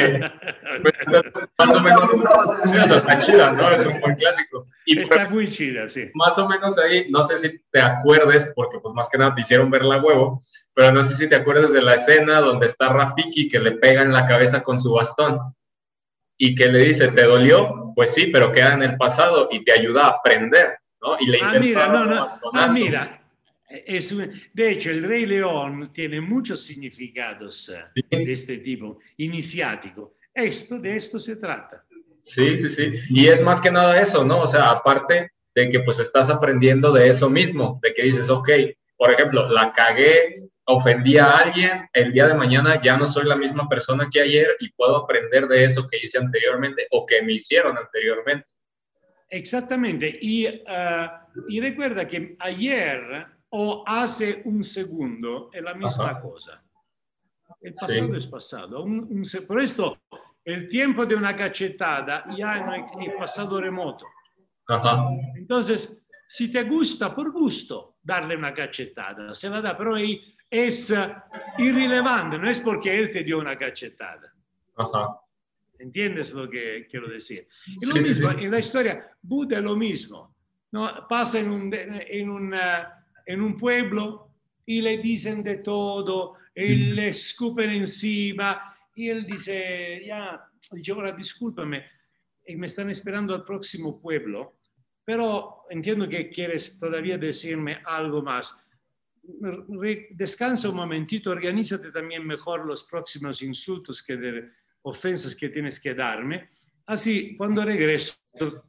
Pues, 0.82 0.94
entonces, 1.00 1.48
más 1.58 1.74
o 1.76 1.80
menos, 1.80 2.10
sí, 2.64 2.76
o 2.78 2.88
sea, 2.88 2.96
está 2.98 3.18
chida, 3.18 3.52
¿no? 3.52 3.70
Es 3.70 3.86
un 3.86 4.00
buen 4.00 4.14
clásico. 4.16 4.66
Y 4.86 5.00
Está 5.00 5.28
muy 5.28 5.48
chida, 5.48 5.88
sí. 5.88 6.10
más 6.14 6.36
o 6.38 6.48
menos 6.48 6.78
ahí, 6.78 7.06
no 7.10 7.22
sé 7.22 7.38
si 7.38 7.60
te 7.70 7.80
acuerdes, 7.80 8.50
porque 8.54 8.78
pues 8.80 8.94
más 8.94 9.08
que 9.08 9.18
nada 9.18 9.34
te 9.34 9.40
hicieron 9.42 9.70
ver 9.70 9.82
la 9.84 9.98
huevo, 10.02 10.42
pero 10.74 10.92
no 10.92 11.02
sé 11.02 11.14
si 11.16 11.28
te 11.28 11.36
acuerdas 11.36 11.72
de 11.72 11.82
la 11.82 11.94
escena 11.94 12.40
donde 12.40 12.66
está 12.66 12.88
Rafiki 12.92 13.48
que 13.48 13.58
le 13.60 13.72
pega 13.72 14.02
en 14.02 14.12
la 14.12 14.26
cabeza 14.26 14.62
con 14.62 14.78
su 14.78 14.92
bastón 14.92 15.38
y 16.36 16.54
que 16.54 16.66
le 16.66 16.78
dice, 16.84 17.08
¿te 17.08 17.24
dolió? 17.24 17.92
Pues 17.96 18.14
sí, 18.14 18.26
pero 18.32 18.52
queda 18.52 18.74
en 18.74 18.82
el 18.82 18.96
pasado 18.96 19.48
y 19.50 19.64
te 19.64 19.72
ayuda 19.72 20.04
a 20.04 20.08
aprender, 20.08 20.78
¿no? 21.02 21.16
Y 21.18 21.26
le 21.26 21.38
Ah, 21.38 21.46
intenta 21.46 21.60
mira, 21.60 21.80
dar 21.80 21.90
no, 21.92 22.04
no. 22.06 22.26
Ah, 22.54 22.66
mira. 22.72 23.20
Es 23.68 24.10
un- 24.12 24.32
de 24.54 24.70
hecho, 24.70 24.90
el 24.90 25.02
Rey 25.02 25.26
León 25.26 25.90
tiene 25.92 26.20
muchos 26.20 26.64
significados 26.64 27.68
eh, 27.68 27.84
de 28.16 28.32
este 28.32 28.58
tipo, 28.58 28.98
iniciático. 29.18 30.14
Esto, 30.34 30.78
de 30.78 30.96
esto 30.96 31.18
se 31.18 31.36
trata. 31.36 31.84
Sí, 32.22 32.56
sí, 32.56 32.68
sí. 32.68 32.94
Y 33.10 33.26
es 33.28 33.42
más 33.42 33.60
que 33.60 33.70
nada 33.70 34.00
eso, 34.00 34.24
¿no? 34.24 34.40
O 34.42 34.46
sea, 34.46 34.70
aparte 34.70 35.32
de 35.54 35.68
que 35.68 35.80
pues 35.80 35.98
estás 35.98 36.30
aprendiendo 36.30 36.92
de 36.92 37.08
eso 37.08 37.28
mismo, 37.28 37.78
de 37.82 37.92
que 37.92 38.02
dices, 38.04 38.30
ok, 38.30 38.48
por 38.96 39.12
ejemplo, 39.12 39.48
la 39.50 39.72
cagué, 39.72 40.36
ofendí 40.64 41.16
a 41.18 41.30
alguien, 41.38 41.88
el 41.92 42.12
día 42.12 42.28
de 42.28 42.34
mañana 42.34 42.80
ya 42.80 42.96
no 42.96 43.06
soy 43.06 43.26
la 43.26 43.36
misma 43.36 43.68
persona 43.68 44.08
que 44.10 44.20
ayer 44.20 44.48
y 44.60 44.70
puedo 44.72 44.96
aprender 44.96 45.46
de 45.48 45.64
eso 45.64 45.86
que 45.86 45.98
hice 46.02 46.18
anteriormente 46.18 46.86
o 46.90 47.04
que 47.06 47.22
me 47.22 47.32
hicieron 47.34 47.76
anteriormente. 47.76 48.48
Exactamente. 49.30 50.18
Y, 50.20 50.46
eh, 50.46 51.08
y 51.48 51.60
recuerda 51.60 52.06
que 52.06 52.36
ayer 52.38 53.26
o 53.50 53.82
hace 53.86 54.42
un 54.44 54.62
segundo 54.62 55.50
es 55.52 55.62
la 55.62 55.74
misma 55.74 56.10
Ajá. 56.10 56.20
cosa. 56.22 56.62
El 57.60 57.72
pasado 57.72 58.14
es 58.14 58.26
pasado. 58.26 58.84
Un- 58.84 59.06
un 59.10 59.24
se- 59.24 59.42
por 59.42 59.60
esto, 59.60 59.98
el 60.44 60.68
tiempo 60.68 61.06
de 61.06 61.14
una 61.14 61.34
cachetada 61.34 62.24
ya 62.36 62.60
no 62.64 62.74
es, 62.74 63.12
pasado 63.18 63.60
remoto. 63.60 64.06
Ajá, 64.68 65.08
Entonces, 65.34 66.04
si 66.28 66.52
te 66.52 66.62
gusta 66.64 67.14
por 67.14 67.30
gusto 67.32 67.96
darle 68.02 68.36
una 68.36 68.52
cachetada, 68.52 69.34
se 69.34 69.48
la 69.48 69.62
da, 69.62 69.76
pero 69.76 69.94
ahí 69.94 70.34
es 70.50 70.90
eh, 70.90 71.14
irrelevante, 71.58 72.38
no 72.38 72.48
es 72.50 72.60
porque 72.60 72.98
él 72.98 73.10
te 73.10 73.22
dio 73.22 73.38
una 73.38 73.56
cachetada. 73.56 74.32
ajá. 74.76 75.20
¿Entiendes 75.80 76.32
lo 76.34 76.50
que 76.50 76.88
quiero 76.90 77.08
decir? 77.08 77.46
Sí, 77.64 77.86
lo 77.94 78.02
sí, 78.02 78.08
mismo, 78.08 78.30
sí. 78.32 78.44
en 78.44 78.50
la 78.50 78.58
historia, 78.58 79.10
Buda 79.22 79.58
es 79.58 79.62
lo 79.64 79.76
mismo. 79.76 80.34
¿no? 80.72 81.06
Pasa 81.08 81.38
en 81.38 81.50
un, 81.52 81.72
en, 81.72 82.28
un, 82.28 82.52
eh, 82.52 82.58
en 83.28 83.42
un 83.42 83.56
pueblo 83.58 84.30
y 84.64 84.80
le 84.80 84.98
dicen 84.98 85.42
de 85.42 85.56
todo, 85.58 86.36
y 86.54 86.74
Mm. 86.74 86.94
le 86.94 87.08
escupen 87.08 87.70
encima, 87.70 88.74
y 88.94 89.08
él 89.10 89.26
dice, 89.26 90.02
ya, 90.04 90.42
dice, 90.72 90.92
ahora 90.92 91.12
discúlpame, 91.12 91.84
y 92.46 92.56
me 92.56 92.66
están 92.66 92.88
esperando 92.90 93.34
al 93.34 93.44
próximo 93.44 94.00
pueblo, 94.00 94.56
pero 95.04 95.64
entiendo 95.70 96.08
que 96.08 96.30
quieres 96.30 96.78
todavía 96.80 97.18
decirme 97.18 97.80
algo 97.84 98.22
más. 98.22 98.66
Descansa 100.10 100.70
un 100.70 100.76
momentito, 100.76 101.30
organízate 101.30 101.92
también 101.92 102.26
mejor 102.26 102.64
los 102.64 102.84
próximos 102.84 103.42
insultos 103.42 104.02
que 104.02 104.16
de 104.16 104.50
ofensas 104.82 105.36
que 105.36 105.50
tienes 105.50 105.78
que 105.80 105.94
darme. 105.94 106.48
Así, 106.86 107.36
cuando 107.36 107.62
regreso, 107.64 108.16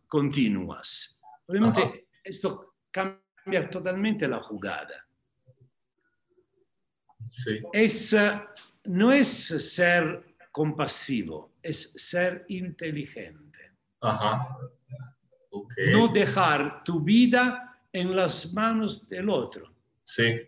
continúas. 0.08 1.22
Obviamente, 1.48 1.82
Ajá. 1.82 1.94
esto 2.26 2.76
cambia 2.92 3.22
totalmente 3.70 4.28
la 4.28 4.40
jugada. 4.40 5.06
Sí, 7.30 7.60
Es, 7.74 8.16
no 8.86 9.12
es 9.12 9.28
ser 9.30 10.36
compasivo, 10.52 11.54
es 11.62 11.92
ser 11.94 12.46
inteligente. 12.50 13.72
ajá. 14.02 14.58
No 15.92 16.08
dejar 16.10 16.84
tu 16.84 17.02
vida 17.02 17.82
en 17.92 18.16
las 18.16 18.54
manos 18.54 19.08
del 19.10 19.30
otro. 19.30 19.74
Sí. 20.04 20.40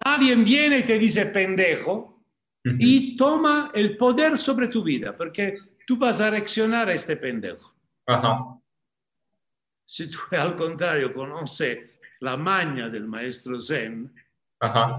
Alguien 0.00 0.44
viene 0.44 0.78
y 0.78 0.82
te 0.82 0.98
dice 0.98 1.26
pendejo 1.26 2.22
y 2.64 3.16
toma 3.16 3.70
el 3.74 3.96
poder 3.96 4.36
sobre 4.36 4.68
tu 4.68 4.82
vida, 4.82 5.16
porque 5.16 5.52
tú 5.86 5.96
vas 5.96 6.20
a 6.20 6.28
reaccionar 6.30 6.88
a 6.88 6.94
este 6.94 7.16
pendejo. 7.16 7.74
Ajá. 8.06 8.58
si 9.86 10.10
tú 10.10 10.18
al 10.32 10.54
contrario 10.56 11.12
conoces 11.14 11.89
la 12.20 12.36
maña 12.36 12.88
del 12.88 13.06
maestro 13.06 13.60
Zen, 13.60 14.12
Ajá. 14.60 14.98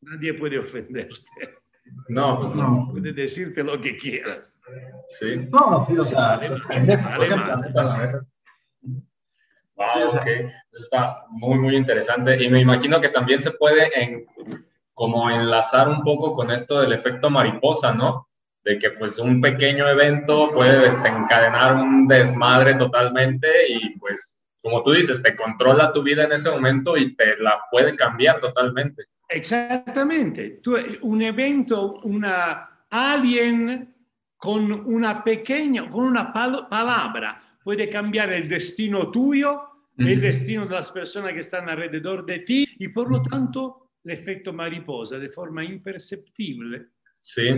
nadie 0.00 0.34
puede 0.34 0.58
ofenderte. 0.58 1.14
No, 2.08 2.38
pues 2.38 2.54
no. 2.54 2.88
Puede 2.92 3.12
decirte 3.12 3.62
lo 3.62 3.80
que 3.80 3.96
quiera. 3.96 4.46
Sí. 5.08 5.48
no, 5.50 5.84
sí, 5.86 5.98
o 5.98 6.04
sea, 6.04 6.36
vez. 6.36 6.52
Wow, 9.74 10.08
ok. 10.08 10.26
Eso 10.26 10.82
está 10.82 11.24
muy, 11.30 11.58
muy 11.58 11.76
interesante. 11.76 12.42
Y 12.42 12.50
me 12.50 12.60
imagino 12.60 13.00
que 13.00 13.08
también 13.08 13.40
se 13.40 13.52
puede 13.52 13.88
en, 13.98 14.26
como 14.92 15.30
enlazar 15.30 15.88
un 15.88 16.02
poco 16.02 16.32
con 16.32 16.50
esto 16.50 16.80
del 16.80 16.92
efecto 16.92 17.30
mariposa, 17.30 17.94
¿no? 17.94 18.28
De 18.64 18.78
que 18.78 18.90
pues 18.90 19.18
un 19.18 19.40
pequeño 19.40 19.88
evento 19.88 20.50
puede 20.52 20.78
desencadenar 20.78 21.76
un 21.76 22.06
desmadre 22.08 22.74
totalmente 22.74 23.48
y 23.68 23.98
pues, 23.98 24.37
como 24.62 24.82
tú 24.82 24.92
dices, 24.92 25.22
te 25.22 25.36
controla 25.36 25.92
tu 25.92 26.02
vida 26.02 26.24
en 26.24 26.32
ese 26.32 26.50
momento 26.50 26.96
y 26.96 27.14
te 27.14 27.36
la 27.38 27.60
puede 27.70 27.94
cambiar 27.94 28.40
totalmente. 28.40 29.04
Exactamente. 29.28 30.60
Tu- 30.62 30.76
un 31.02 31.22
evento, 31.22 32.00
una 32.02 32.68
alien 32.90 33.94
con 34.36 34.70
una 34.72 35.22
pequeña, 35.22 35.88
con 35.90 36.04
una 36.04 36.32
pal- 36.32 36.68
palabra 36.68 37.42
puede 37.62 37.88
cambiar 37.88 38.32
el 38.32 38.48
destino 38.48 39.10
tuyo, 39.10 39.62
el 39.98 40.12
Ujú. 40.12 40.20
destino 40.20 40.64
de 40.66 40.74
las 40.74 40.90
personas 40.90 41.32
que 41.32 41.40
están 41.40 41.68
alrededor 41.68 42.24
de 42.24 42.38
ti 42.40 42.66
y 42.78 42.88
por 42.88 43.10
lo 43.10 43.20
tanto 43.22 43.90
el 44.04 44.12
efecto 44.12 44.52
mariposa 44.52 45.18
de 45.18 45.28
forma 45.28 45.62
imperceptible. 45.64 46.86
Sí. 47.20 47.48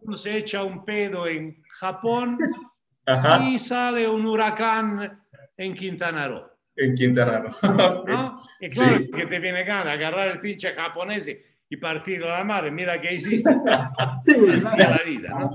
Uno 0.00 0.16
se 0.16 0.38
echa 0.38 0.64
un 0.64 0.84
pedo 0.84 1.26
en 1.28 1.62
Japón 1.78 2.36
Ajá. 3.06 3.44
y 3.48 3.58
sale 3.58 4.08
un 4.08 4.26
huracán 4.26 5.21
en 5.64 5.74
Quintana 5.74 6.28
Roo. 6.28 6.44
En 6.76 6.94
Quintana 6.94 7.38
Roo. 7.40 7.50
¿no? 8.06 8.40
E 8.60 8.68
claro 8.68 8.98
Sí. 8.98 9.10
che 9.10 9.28
ti 9.28 9.38
viene 9.38 9.64
gana 9.64 9.92
agarrare 9.92 10.32
il 10.32 10.40
pinche 10.40 10.72
giapponese 10.74 11.60
y 11.68 11.76
partirlo 11.76 12.26
alla 12.26 12.44
mare, 12.44 12.70
mira 12.70 12.98
que 13.00 13.14
hiciste, 13.14 13.50
Sí, 14.20 14.32
es 14.48 14.62
la 14.62 15.00
vida, 15.04 15.28
¿no? 15.38 15.50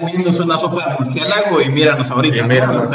Comiéndose 0.00 0.42
una 0.42 0.56
sopa 0.58 0.88
de 0.90 0.94
murciélago 0.98 1.60
y 1.60 1.68
míranos 1.68 2.10
ahorita. 2.10 2.36
Y 2.36 2.40
¿no? 2.40 2.46
míranos. 2.48 2.90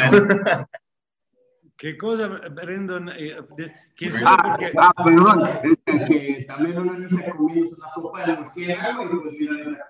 Che 1.77 1.97
cosa, 1.97 2.27
Brandon? 2.27 3.09
eh, 3.09 3.41
de- 3.57 3.71
che 3.95 4.09
Ah, 4.25 4.57
ah, 4.77 4.93
perdón, 5.03 5.49
es 5.63 5.77
que, 5.85 6.05
que 6.05 6.45
también 6.47 6.77
uno 6.77 6.93
inicia 6.95 7.29
comiendo 7.29 7.69
una 7.77 7.89
sopa 7.89 8.25
de 8.25 8.35
murciélago 8.37 9.03
y 9.03 9.19
pues 9.19 9.33
mira. 9.39 9.89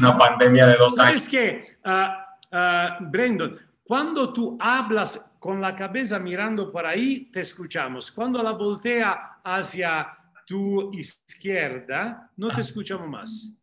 Una 0.00 0.18
pandemia 0.18 0.66
de 0.66 0.74
dos 0.76 0.98
años. 0.98 1.22
¿Sabes 1.22 1.28
qué? 1.28 1.76
Ah, 1.84 2.26
ah, 2.52 2.98
Brandon, 3.00 3.58
cuando 3.84 4.32
tú 4.32 4.56
hablas 4.60 5.34
con 5.38 5.60
la 5.60 5.74
cabeza 5.76 6.18
mirando 6.18 6.70
por 6.70 6.86
ahí, 6.86 7.30
te 7.32 7.40
escuchamos. 7.40 8.10
Cuando 8.12 8.42
la 8.42 8.52
voltea 8.52 9.40
hacia 9.44 10.08
tu 10.46 10.92
izquierda, 10.94 12.30
no 12.36 12.48
te 12.48 12.60
escuchamos 12.60 13.08
más. 13.08 13.58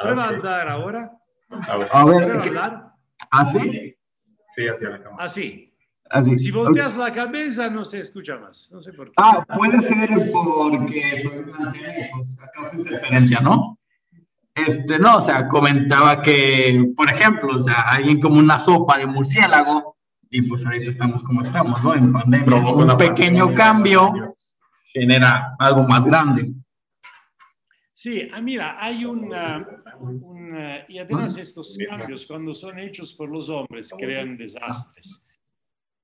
Prueba 0.00 0.24
a 0.24 0.28
Ok. 0.28 0.34
andar 0.34 0.68
ahora. 0.68 1.12
A 1.50 1.76
ver. 1.76 1.88
A 1.92 2.00
a 2.02 2.40
¿qué- 2.42 2.48
andar. 2.48 2.92
¿así? 3.30 3.96
Sí, 4.54 4.66
hacia 4.68 4.90
la 4.90 5.02
cámara. 5.02 5.24
Así. 5.24 5.66
Así. 6.08 6.38
Si 6.40 6.50
volteas 6.50 6.96
la 6.96 7.12
cabeza, 7.12 7.70
no 7.70 7.84
se 7.84 8.00
escucha 8.00 8.36
más. 8.36 8.68
No 8.72 8.80
sé 8.80 8.92
por 8.92 9.06
qué. 9.08 9.12
Ah, 9.18 9.44
puede 9.56 9.80
ser 9.82 10.08
porque 10.32 11.18
soy 11.22 11.38
una 11.38 11.72
y 11.76 12.10
pues 12.12 12.36
causa 12.52 12.76
interferencia, 12.76 13.40
¿no? 13.40 13.78
Este, 14.54 14.98
no, 14.98 15.18
o 15.18 15.20
sea, 15.20 15.48
comentaba 15.48 16.20
que, 16.22 16.92
por 16.96 17.10
ejemplo, 17.10 17.54
o 17.56 17.58
sea, 17.62 17.82
alguien 17.88 18.20
como 18.20 18.38
una 18.38 18.58
sopa 18.58 18.98
de 18.98 19.06
murciélago, 19.06 19.96
y 20.28 20.42
pues 20.42 20.64
ahorita 20.64 20.90
estamos 20.90 21.22
como 21.22 21.42
estamos, 21.42 21.82
¿no? 21.82 21.94
En 21.94 22.12
pandemia. 22.12 22.46
Provoca 22.46 22.82
un 22.84 22.96
pequeño 22.96 23.46
pandemia. 23.46 23.54
cambio 23.54 24.12
genera 24.92 25.54
algo 25.58 25.84
más 25.84 26.04
grande. 26.04 26.52
Sí, 27.92 28.22
ah, 28.32 28.40
mira, 28.40 28.82
hay 28.82 29.04
una, 29.04 29.66
una- 30.00 30.84
y 30.88 30.98
además 30.98 31.36
estos 31.36 31.76
cambios 31.88 32.26
cuando 32.26 32.54
son 32.54 32.78
hechos 32.78 33.14
por 33.14 33.28
los 33.28 33.48
hombres 33.50 33.92
crean 33.98 34.36
desastres. 34.36 35.26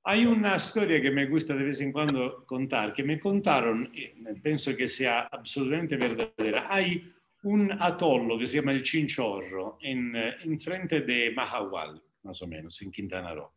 Hay 0.05 0.25
una 0.27 0.55
historia 0.57 1.01
que 1.01 1.11
me 1.11 1.27
gusta 1.27 1.55
de 1.55 1.65
vez 1.65 1.81
en 1.81 1.91
cuando 1.93 2.45
contar, 2.47 2.93
que 2.93 3.03
me 3.03 3.19
contaron, 3.19 3.91
y 3.93 4.09
penso 4.41 4.77
que 4.77 4.87
sea 4.87 5.23
absolutamente 5.33 5.97
verdadera. 5.97 6.67
Hay 6.71 7.13
un 7.47 7.71
atollo 7.71 8.39
que 8.39 8.47
se 8.47 8.57
llama 8.57 8.73
el 8.73 8.83
Chinchorro 8.83 9.79
en, 9.81 10.15
eh, 10.17 10.37
in 10.45 10.61
frente 10.61 11.03
de 11.03 11.31
Mahahual, 11.31 12.03
más 12.25 12.43
o 12.43 12.47
menos, 12.47 12.81
en 12.83 12.91
Quintana 12.91 13.33
Roo. 13.33 13.53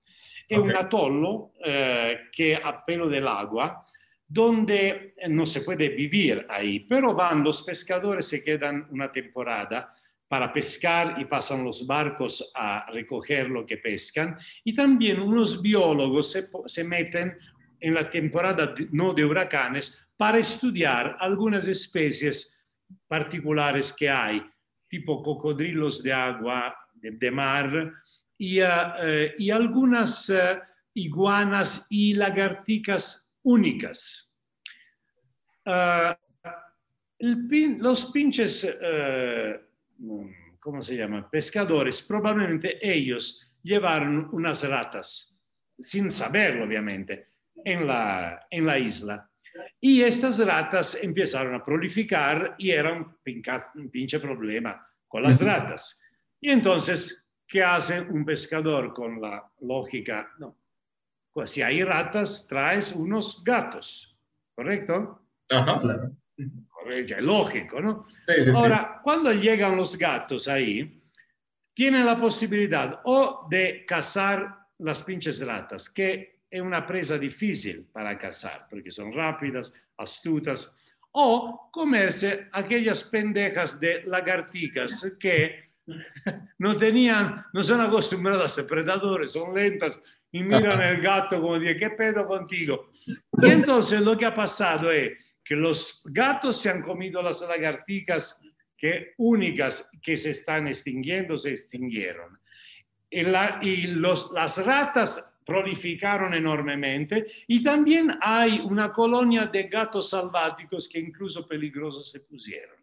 È 0.47 0.55
un 0.55 0.69
Ok. 0.69 0.75
atollo 0.75 1.51
eh, 1.63 2.29
que 2.31 2.55
a 2.55 2.83
pelo 2.83 3.07
del 3.07 3.27
agua, 3.27 3.83
donde 4.27 5.13
eh, 5.17 5.27
no 5.27 5.45
se 5.45 5.61
puede 5.61 5.89
vivir 5.89 6.45
ahí, 6.49 6.81
pero 6.81 7.15
van 7.15 7.43
los 7.43 7.63
pescadores, 7.63 8.27
se 8.27 8.43
quedan 8.43 8.87
una 8.91 9.11
temporada 9.11 9.93
para 10.27 10.53
pescar 10.53 11.15
y 11.19 11.25
pasan 11.25 11.63
los 11.63 11.87
barcos 11.87 12.51
a 12.55 12.85
recoger 12.91 13.49
lo 13.49 13.65
que 13.65 13.77
pescan. 13.77 14.37
Y 14.63 14.75
también 14.75 15.19
unos 15.19 15.61
biólogos 15.63 16.31
se, 16.31 16.43
se 16.67 16.83
meten 16.83 17.35
en 17.79 17.93
la 17.95 18.07
temporada 18.07 18.75
no 18.91 19.13
de 19.15 19.25
huracanes 19.25 20.11
para 20.15 20.37
estudiar 20.37 21.17
algunas 21.19 21.67
especies 21.67 22.55
particulares 23.07 23.93
que 23.93 24.09
hay, 24.09 24.41
tipo 24.87 25.21
cocodrilos 25.21 26.01
de 26.03 26.13
agua, 26.13 26.75
de, 26.93 27.31
mar, 27.31 27.93
y, 28.37 28.59
eh, 28.59 29.35
algunas 29.53 30.29
eh, 30.29 30.59
iguanas 30.93 31.87
y 31.89 32.13
lagartijas 32.13 33.31
únicas. 33.43 34.35
Pin- 37.19 37.79
los 37.79 38.11
pinches, 38.11 38.77
eh, 38.81 39.59
mm, 39.97 40.29
¿cómo 40.59 40.81
se 40.81 40.95
llama? 40.95 41.29
Pescadores, 41.29 42.01
probablemente 42.07 42.79
ellos 42.81 43.51
llevaron 43.61 44.29
unas 44.31 44.63
ratas, 44.67 45.37
sin 45.77 46.11
saberlo 46.11 46.63
obviamente, 46.63 47.27
en 47.65 47.85
la, 47.85 48.47
en 48.49 48.65
la 48.65 48.79
isla. 48.79 49.28
Y 49.81 50.01
estas 50.01 50.37
ratas 50.45 51.01
empezaron 51.03 51.55
a 51.55 51.63
prolificar 51.63 52.55
y 52.57 52.71
era 52.71 52.93
un, 52.93 53.15
pinca- 53.23 53.71
un 53.75 53.89
pinche 53.89 54.19
problema 54.19 54.85
con 55.07 55.23
las 55.23 55.41
ratas. 55.41 56.01
Y 56.41 56.49
entonces, 56.51 57.27
¿qué 57.47 57.63
hace 57.63 58.01
un 58.01 58.23
pescador 58.25 58.93
con 58.93 59.19
la 59.21 59.43
lógica? 59.61 60.31
No, 60.39 60.55
pues 61.33 61.51
si 61.51 61.61
hay 61.61 61.83
ratas, 61.83 62.47
traes 62.47 62.93
unos 62.93 63.43
gatos, 63.43 64.17
¿correcto? 64.55 65.25
Ajá. 65.49 65.79
Correcto, 66.69 67.15
es 67.15 67.23
lógico, 67.23 67.81
¿no? 67.81 68.07
Sí, 68.27 68.33
sí, 68.37 68.43
sí. 68.45 68.49
Ahora, 68.55 68.99
cuando 69.03 69.31
llegan 69.33 69.75
los 69.75 69.97
gatos 69.97 70.47
ahí, 70.47 71.01
tienen 71.73 72.05
la 72.05 72.19
posibilidad 72.19 73.01
o 73.05 73.47
de 73.49 73.85
cazar 73.85 74.57
las 74.79 75.03
pinches 75.03 75.45
ratas, 75.45 75.89
que 75.89 76.38
es 76.49 76.61
una 76.61 76.85
presa 76.85 77.17
difícil 77.17 77.87
para 77.91 78.17
cazar, 78.17 78.67
porque 78.69 78.91
son 78.91 79.13
rápidas, 79.13 79.73
astutas, 79.97 80.75
o 81.11 81.69
comerse 81.71 82.47
aquellas 82.51 83.03
pendejas 83.03 83.79
de 83.79 84.03
lagartijas 84.05 85.15
que 85.19 85.69
no 86.59 86.77
tenían, 86.77 87.45
no 87.53 87.63
son 87.63 87.81
acostumbradas 87.81 88.45
a 88.45 88.55
ser 88.55 88.67
predadores, 88.67 89.31
son 89.31 89.53
lentas 89.53 89.99
y 90.31 90.43
miran 90.43 90.81
el 90.81 91.01
gato 91.01 91.41
como 91.41 91.57
dire, 91.59 91.77
¿qué 91.77 91.89
pedo 91.91 92.27
contigo? 92.27 92.89
Entonces 93.41 94.01
lo 94.01 94.17
que 94.17 94.25
ha 94.25 94.35
pasado 94.35 94.91
es 94.91 95.13
que 95.43 95.55
los 95.55 96.03
gatos 96.05 96.61
se 96.61 96.69
han 96.69 96.83
comido 96.83 97.21
las 97.23 97.41
lagartijas 97.41 98.45
que 98.77 99.13
únicas 99.17 99.89
que 100.01 100.15
se 100.15 100.31
están 100.31 100.67
extinguiendo, 100.67 101.37
se 101.37 101.51
extinguieron. 101.51 102.39
Y 103.09 103.87
los, 103.87 104.31
las 104.31 104.63
ratas 104.63 105.38
prolificaron 105.49 106.33
enormemente 106.33 107.27
y 107.47 107.63
también 107.63 108.17
hay 108.21 108.59
una 108.59 108.93
colonia 108.93 109.47
de 109.47 109.63
gatos 109.63 110.11
salváticos 110.11 110.87
que 110.87 110.99
incluso 110.99 111.47
peligrosos 111.47 112.09
se 112.09 112.19
pusieron. 112.19 112.77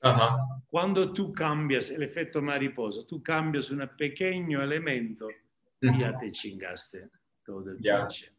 Ajá. 0.00 0.38
Cuando 0.68 1.12
tú 1.12 1.32
cambias 1.32 1.90
el 1.90 2.02
efecto 2.02 2.40
mariposa, 2.40 3.06
tú 3.06 3.22
cambias 3.22 3.70
un 3.70 3.86
pequeño 3.96 4.62
elemento 4.62 5.28
y 5.80 5.98
ya 5.98 6.18
te 6.18 6.32
chingaste 6.32 7.10
todo 7.44 7.70
el 7.70 7.76
pinche. 7.76 8.32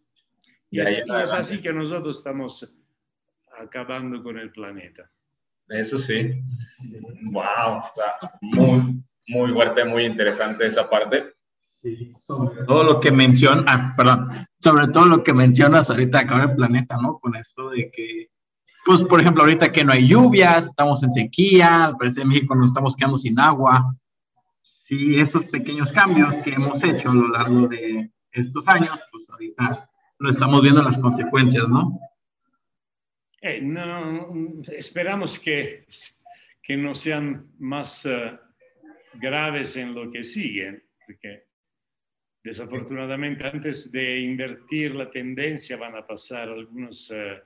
Y 0.71 0.79
es, 0.79 1.05
así 1.31 1.61
que 1.61 1.71
nosotros 1.71 2.17
estamos 2.17 2.75
acabando 3.59 4.23
con 4.23 4.39
el 4.39 4.51
planeta. 4.51 5.09
Eso 5.69 5.97
sí. 5.97 6.41
Wow, 7.31 7.81
está 7.81 8.39
muy, 8.41 9.03
muy 9.27 9.51
fuerte, 9.53 9.85
muy 9.85 10.05
interesante 10.05 10.65
esa 10.65 10.89
parte. 10.89 11.35
Sí, 11.83 12.13
sobre 12.17 12.63
todo 12.63 12.85
lo 12.85 12.99
que 13.01 13.11
mencionas, 13.11 13.65
ah, 13.67 13.93
perdón, 13.97 14.29
sobre 14.57 14.87
todo 14.87 15.05
lo 15.05 15.21
que 15.21 15.33
mencionas 15.33 15.89
ahorita 15.89 16.19
acá 16.19 16.35
en 16.35 16.49
el 16.49 16.55
planeta, 16.55 16.95
¿no? 16.95 17.19
Con 17.19 17.35
esto 17.35 17.71
de 17.71 17.91
que, 17.91 18.29
pues, 18.85 19.03
por 19.03 19.19
ejemplo, 19.19 19.43
ahorita 19.43 19.69
que 19.69 19.83
no 19.83 19.91
hay 19.91 20.07
lluvias, 20.07 20.67
estamos 20.67 21.03
en 21.03 21.11
sequía, 21.11 21.83
al 21.83 21.97
parecer 21.97 22.21
en 22.21 22.29
México 22.29 22.55
nos 22.55 22.67
estamos 22.67 22.95
quedando 22.95 23.17
sin 23.17 23.37
agua. 23.37 23.93
Sí, 24.61 25.17
esos 25.17 25.43
pequeños 25.43 25.91
cambios 25.91 26.35
que 26.37 26.51
hemos 26.51 26.81
hecho 26.85 27.11
a 27.11 27.15
lo 27.15 27.27
largo 27.27 27.67
de, 27.67 28.09
estos 28.31 28.65
años, 28.69 28.97
pues 29.11 29.29
ahorita 29.29 29.89
lo 30.19 30.29
estamos 30.29 30.61
viendo 30.61 30.81
las 30.81 30.97
consecuencias, 30.97 31.67
¿no? 31.67 31.99
Eh, 33.41 33.59
no, 33.61 34.61
esperamos 34.71 35.37
que, 35.37 35.85
que 36.61 36.77
no 36.77 36.95
sean 36.95 37.51
más 37.59 38.05
eh, 38.05 38.39
graves 39.15 39.75
en 39.75 39.93
lo 39.93 40.09
que 40.09 40.23
sigue, 40.23 40.85
porque 41.05 41.51
desafortunadamente 42.43 43.45
antes 43.45 43.91
de 43.91 44.19
invertir 44.19 44.93
la 44.95 45.09
tendencia 45.09 45.77
van 45.77 45.95
a 45.95 46.05
pasar 46.05 46.49
algunos, 46.49 47.09
eh, 47.11 47.41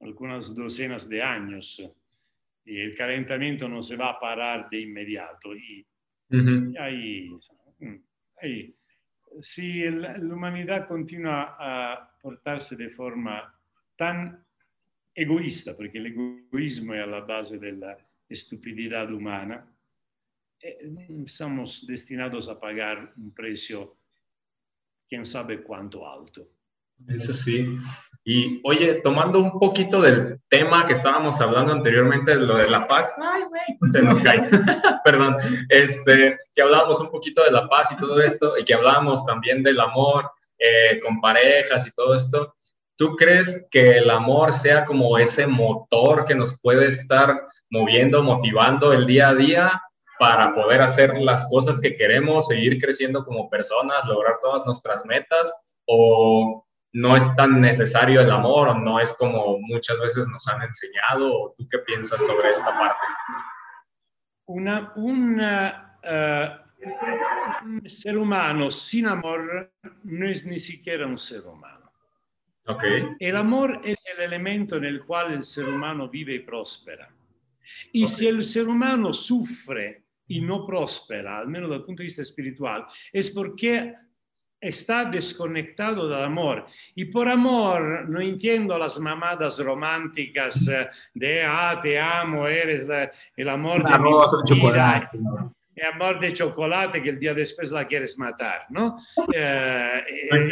algunas 0.00 0.54
docenas 0.54 1.08
de 1.08 1.22
años 1.22 1.82
y 2.64 2.80
el 2.80 2.94
calentamiento 2.96 3.68
no 3.68 3.82
se 3.82 3.96
va 3.96 4.10
a 4.10 4.20
parar 4.20 4.70
de 4.70 4.80
inmediato. 4.80 5.54
Y, 5.54 5.86
Ujú. 6.30 6.72
y 6.72 6.76
ahí, 6.78 7.30
ahí, 8.40 8.74
si 9.40 9.82
la, 9.90 10.16
la 10.16 10.34
humanidad 10.34 10.88
continua 10.88 11.56
a 11.58 12.18
portarse 12.20 12.76
de 12.76 12.88
forma 12.88 13.54
tan 13.96 14.44
egoísta, 15.14 15.76
porque 15.76 15.98
el 15.98 16.06
egoísmo 16.06 16.94
es 16.94 17.02
a 17.02 17.06
la 17.06 17.20
base 17.20 17.58
de 17.58 17.72
la 17.72 17.98
estupidez 18.28 19.10
humana, 19.10 19.66
eh, 20.60 20.78
estamos 21.26 21.86
destinados 21.86 22.48
a 22.48 22.58
pagar 22.58 23.12
un 23.16 23.34
precio, 23.34 23.92
quién 25.08 25.24
sabe 25.26 25.62
cuánto 25.62 26.08
alto. 26.08 26.48
Eso 27.08 27.32
sí. 27.32 27.76
Y 28.24 28.60
oye, 28.64 29.00
tomando 29.02 29.40
un 29.40 29.58
poquito 29.58 30.00
del 30.00 30.40
tema 30.48 30.86
que 30.86 30.92
estábamos 30.92 31.40
hablando 31.40 31.72
anteriormente, 31.72 32.36
lo 32.36 32.56
de 32.56 32.68
la 32.68 32.86
paz, 32.86 33.12
ay, 33.20 33.42
güey, 33.42 33.90
se 33.90 34.00
nos 34.00 34.20
cae, 34.20 34.42
perdón, 35.04 35.36
este, 35.68 36.36
que 36.54 36.62
hablábamos 36.62 37.00
un 37.00 37.10
poquito 37.10 37.42
de 37.42 37.50
la 37.50 37.68
paz 37.68 37.90
y 37.90 37.96
todo 37.96 38.20
esto, 38.20 38.56
y 38.56 38.64
que 38.64 38.74
hablábamos 38.74 39.26
también 39.26 39.64
del 39.64 39.80
amor 39.80 40.30
eh, 40.56 41.00
con 41.00 41.20
parejas 41.20 41.84
y 41.86 41.90
todo 41.90 42.14
esto. 42.14 42.54
¿Tú 42.94 43.16
crees 43.16 43.66
que 43.70 43.98
el 43.98 44.08
amor 44.08 44.52
sea 44.52 44.84
como 44.84 45.18
ese 45.18 45.48
motor 45.48 46.24
que 46.24 46.36
nos 46.36 46.56
puede 46.60 46.86
estar 46.86 47.42
moviendo, 47.70 48.22
motivando 48.22 48.92
el 48.92 49.06
día 49.06 49.30
a 49.30 49.34
día 49.34 49.82
para 50.22 50.54
poder 50.54 50.80
hacer 50.80 51.18
las 51.18 51.44
cosas 51.48 51.80
que 51.80 51.96
queremos, 51.96 52.46
seguir 52.46 52.78
creciendo 52.78 53.24
como 53.24 53.50
personas, 53.50 54.06
lograr 54.06 54.36
todas 54.40 54.64
nuestras 54.64 55.04
metas? 55.04 55.52
¿O 55.84 56.64
no 56.92 57.16
es 57.16 57.34
tan 57.34 57.60
necesario 57.60 58.20
el 58.20 58.30
amor 58.30 58.68
o 58.68 58.74
no 58.74 59.00
es 59.00 59.12
como 59.14 59.58
muchas 59.58 59.98
veces 59.98 60.28
nos 60.28 60.46
han 60.46 60.62
enseñado? 60.62 61.26
¿O 61.34 61.54
tú 61.58 61.66
qué 61.68 61.78
piensas 61.78 62.24
sobre 62.24 62.50
esta 62.50 62.66
parte? 62.66 63.04
Una, 64.46 64.92
una, 64.94 65.98
eh, 66.04 66.50
un 67.64 67.82
ser 67.90 68.16
humano 68.16 68.70
sin 68.70 69.08
amor 69.08 69.72
no 70.04 70.28
es 70.28 70.46
ni 70.46 70.60
siquiera 70.60 71.04
un 71.04 71.18
ser 71.18 71.44
humano. 71.44 71.90
Ok, 72.68 72.84
El 73.18 73.36
amor 73.36 73.80
es 73.82 73.98
el 74.06 74.22
elemento 74.22 74.76
en 74.76 74.84
el 74.84 75.04
cual 75.04 75.32
el 75.32 75.42
ser 75.42 75.68
humano 75.68 76.08
vive 76.08 76.34
y 76.34 76.38
prospera. 76.38 77.10
Y 77.92 78.04
Ok. 78.04 78.10
si 78.10 78.28
el 78.28 78.44
ser 78.44 78.68
humano 78.68 79.12
sufre 79.12 80.02
y 80.36 80.40
no 80.40 80.66
prospera, 80.66 81.38
al 81.38 81.48
menos 81.48 81.70
del 81.70 81.82
punto 81.82 82.02
de 82.02 82.04
vista 82.06 82.22
espiritual, 82.22 82.86
es 83.12 83.30
porque 83.30 83.94
está 84.60 85.04
desconectado 85.06 86.08
del 86.08 86.22
amor. 86.22 86.66
Y 86.94 87.06
por 87.06 87.28
amor 87.28 88.08
no 88.08 88.20
entiendo 88.20 88.78
las 88.78 88.98
mamadas 89.00 89.58
románticas 89.58 90.68
eh, 90.68 90.88
de, 91.14 91.42
ah, 91.44 91.80
te 91.82 91.98
amo, 91.98 92.46
eres 92.46 92.86
la- 92.86 93.10
el 93.36 93.48
amor 93.48 93.82
de 93.82 93.98
mi 93.98 94.08
vida, 94.08 94.26
chocolate. 94.46 95.18
el 95.74 95.86
amor 95.86 96.20
de 96.20 96.32
chocolate 96.32 97.02
que 97.02 97.08
el 97.10 97.18
día 97.18 97.34
después 97.34 97.72
la 97.72 97.86
quieres 97.88 98.16
matar, 98.18 98.66
¿no? 98.70 98.98
Eh. 99.34 100.02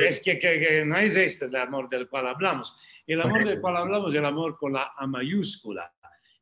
Es 0.09 0.23
que, 0.25 0.39
que- 0.41 0.59
que 0.59 0.85
no 0.85 0.97
es 0.99 1.15
este 1.15 1.45
el 1.47 1.55
amor 1.57 1.89
del 1.89 2.09
cual 2.09 2.27
hablamos. 2.27 2.77
El 3.07 3.21
amor 3.21 3.45
del 3.45 3.61
cual 3.61 3.77
hablamos 3.77 4.13
es 4.13 4.19
el 4.19 4.25
amor 4.25 4.57
con 4.59 4.73
la 4.73 4.93
A 4.97 5.07
mayúscula, 5.07 5.93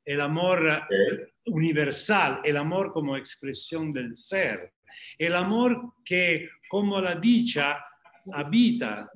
el 0.09 0.23
amor 0.23 0.67
eh, 0.67 1.35
universal, 1.49 2.41
el 2.43 2.57
amor 2.57 2.93
como 2.93 3.15
expresión 3.15 3.93
del 3.93 4.17
ser, 4.17 4.73
el 5.19 5.35
amor 5.35 5.97
que 6.03 6.49
como 6.67 6.99
la 6.99 7.15
dicha 7.15 7.85
habita 8.33 9.11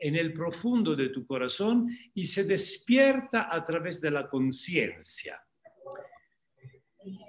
en 0.00 0.16
el 0.16 0.32
profundo 0.32 0.96
de 0.96 1.10
tu 1.10 1.26
corazón 1.26 1.86
y 2.14 2.24
se 2.24 2.44
despierta 2.44 3.54
a 3.54 3.64
través 3.66 4.00
de 4.00 4.10
la 4.10 4.26
conciencia. 4.26 5.38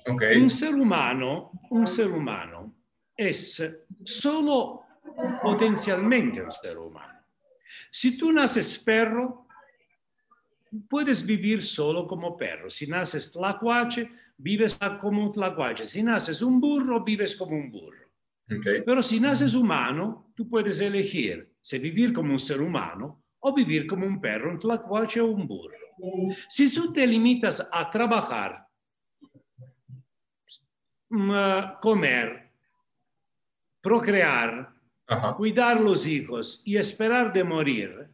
Un 0.07 0.49
ser 0.49 0.75
humano, 0.75 1.51
un 1.71 1.87
ser 1.87 2.11
humano 2.11 2.73
es 3.17 3.85
solo 4.05 4.83
potencialmente 5.43 6.41
un 6.41 6.53
ser 6.53 6.77
humano. 6.77 7.19
Si 7.91 8.17
tú 8.17 8.31
naces 8.31 8.79
perro, 8.79 9.48
puedes 10.89 11.25
vivir 11.25 11.63
solo 11.63 12.07
como 12.07 12.37
perro. 12.37 12.69
Si 12.69 12.87
naces 12.87 13.31
tlacuache, 13.31 14.09
vives 14.37 14.77
como 15.01 15.23
un 15.23 15.31
tlacuache. 15.31 15.85
Si 15.85 16.03
naces 16.03 16.41
un 16.41 16.59
burro, 16.59 17.03
vives 17.03 17.35
como 17.35 17.55
un 17.55 17.71
burro. 17.71 18.07
ok, 18.49 18.83
Pero 18.85 19.03
si 19.03 19.19
naces 19.19 19.53
humano, 19.53 20.31
tú 20.35 20.49
puedes 20.49 20.79
elegir 20.79 21.53
si 21.61 21.77
vivir 21.79 22.13
como 22.13 22.31
un 22.31 22.39
ser 22.39 22.61
humano 22.61 23.23
o 23.39 23.53
vivir 23.53 23.87
como 23.87 24.05
un 24.05 24.19
perro, 24.19 24.51
un 24.51 24.59
tlacuache 24.59 25.21
o 25.21 25.27
un 25.27 25.47
burro. 25.47 25.75
Si 26.47 26.73
tú 26.73 26.93
te 26.93 27.05
limitas 27.05 27.69
a 27.71 27.89
trabajar, 27.89 28.65
mm, 31.09 31.79
comer, 31.81 32.51
procrear, 33.81 34.73
ajá, 35.07 35.33
cuidar 35.35 35.79
los 35.81 36.07
hijos 36.07 36.61
y 36.65 36.77
esperar 36.77 37.33
de 37.33 37.43
morir, 37.43 38.09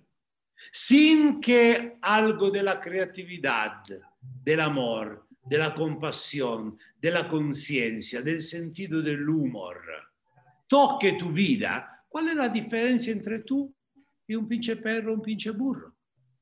sin 0.71 1.39
que 1.39 1.97
algo 2.01 2.49
de 2.49 2.63
la 2.63 2.79
creatividad, 2.79 3.83
del 4.21 4.59
amor, 4.59 5.27
de 5.45 5.57
la 5.57 5.73
compasión, 5.73 6.77
de 6.99 7.11
la 7.11 7.27
conciencia, 7.27 8.21
del 8.21 8.41
sentido 8.41 9.01
del 9.01 9.27
humor, 9.29 9.81
toque 10.67 11.13
tu 11.13 11.31
vida, 11.31 12.03
¿cuál 12.07 12.29
es 12.29 12.35
la 12.35 12.49
diferencia 12.49 13.13
entre 13.13 13.39
tú 13.39 13.73
y 14.27 14.35
un 14.35 14.47
pinche 14.47 14.75
perro, 14.77 15.13
un 15.13 15.21
pinche 15.21 15.51
burro? 15.51 15.95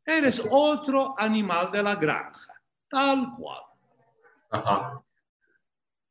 Eres 0.05 0.41
otro 0.49 1.15
animal 1.17 1.71
de 1.71 1.83
la 1.83 1.95
granja, 1.95 2.53
tal 2.89 3.33
cual. 3.37 3.63
ajá, 4.51 5.03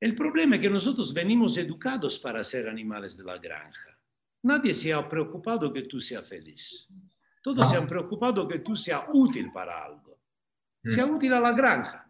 El 0.01 0.15
problema 0.15 0.57
es 0.57 0.63
que 0.63 0.71
nosotros 0.71 1.13
venimos 1.15 1.57
educados 1.57 2.19
para 2.19 2.43
ser 2.45 2.69
animales 2.69 3.17
de 3.17 3.25
la 3.25 3.39
granja. 3.39 3.97
Nadie 4.43 4.75
se 4.75 4.93
ha 4.93 5.09
preocupado 5.09 5.73
que 5.73 5.83
tú 5.83 6.01
seas 6.01 6.29
feliz. 6.29 6.89
Todos 7.43 7.69
se 7.69 7.77
han 7.77 7.89
preocupado 7.89 8.47
que 8.47 8.61
tú 8.61 8.77
seas 8.77 9.03
útil 9.13 9.51
para 9.53 9.85
algo. 9.85 10.19
Sea 10.85 11.07
útil 11.07 11.33
a 11.35 11.41
la 11.41 11.53
granja. 11.53 12.09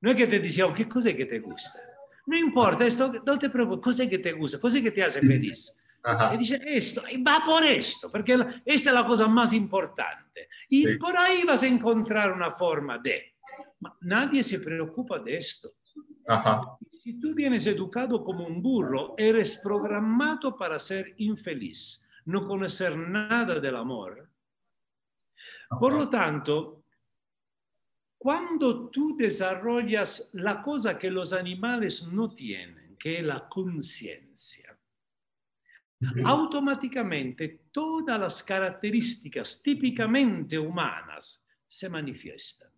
No 0.00 0.10
es 0.10 0.16
que 0.16 0.26
te 0.26 0.38
dicen, 0.38 0.72
¿qué 0.74 0.86
cosa 0.88 1.10
es 1.10 1.16
que 1.16 1.24
te 1.26 1.40
gusta? 1.40 1.80
No 2.26 2.36
importa, 2.36 2.84
esto, 2.84 3.12
no 3.24 3.38
te 3.38 3.48
preocupes, 3.50 4.00
es 4.00 4.10
que 4.10 4.18
te 4.18 4.32
gusta, 4.32 4.58
es 4.66 4.82
que 4.82 4.90
te 4.90 5.02
hace 5.02 5.20
feliz. 5.20 5.72
Y 6.04 6.08
ajá, 6.08 6.36
dice 6.36 6.60
esto, 6.64 7.02
y 7.10 7.22
va 7.22 7.42
por 7.44 7.64
esto, 7.64 8.10
porque 8.12 8.36
la- 8.36 8.62
esta 8.64 8.90
es 8.90 8.94
la 8.94 9.06
cosa 9.06 9.26
más 9.26 9.52
importante. 9.52 10.48
Y 10.68 10.86
Sí. 10.86 10.94
por 10.98 11.16
ahí 11.16 11.44
vas 11.44 11.62
a 11.62 11.66
encontrar 11.66 12.32
una 12.32 12.50
forma 12.50 12.98
de... 12.98 13.34
Ma 13.80 13.96
nadie 14.02 14.42
se 14.42 14.60
preocupa 14.60 15.18
de 15.18 15.36
esto. 15.38 15.70
ajá, 16.28 16.60
Si 16.92 17.18
tú 17.20 17.34
vienes 17.34 17.66
educado 17.68 18.22
como 18.24 18.44
un 18.46 18.60
burro, 18.60 19.14
eres 19.16 19.60
programado 19.62 20.56
para 20.56 20.78
ser 20.78 21.14
infeliz, 21.18 22.08
no 22.24 22.46
conocer 22.46 22.96
nada 22.96 23.60
del 23.60 23.76
amor. 23.76 24.28
Por 25.68 25.92
lo 25.92 26.08
tanto, 26.08 26.84
cuando 28.18 28.88
tú 28.88 29.16
desarrollas 29.16 30.30
la 30.34 30.62
cosa 30.62 30.98
que 30.98 31.10
los 31.10 31.32
animales 31.32 32.06
no 32.08 32.34
tienen, 32.34 32.96
que 32.96 33.18
es 33.18 33.24
la 33.24 33.48
conciencia, 33.48 34.76
automáticamente 36.24 37.68
todas 37.70 38.18
las 38.18 38.42
características 38.42 39.62
típicamente 39.62 40.58
humanas 40.58 41.44
se 41.66 41.88
manifiestan. 41.88 42.70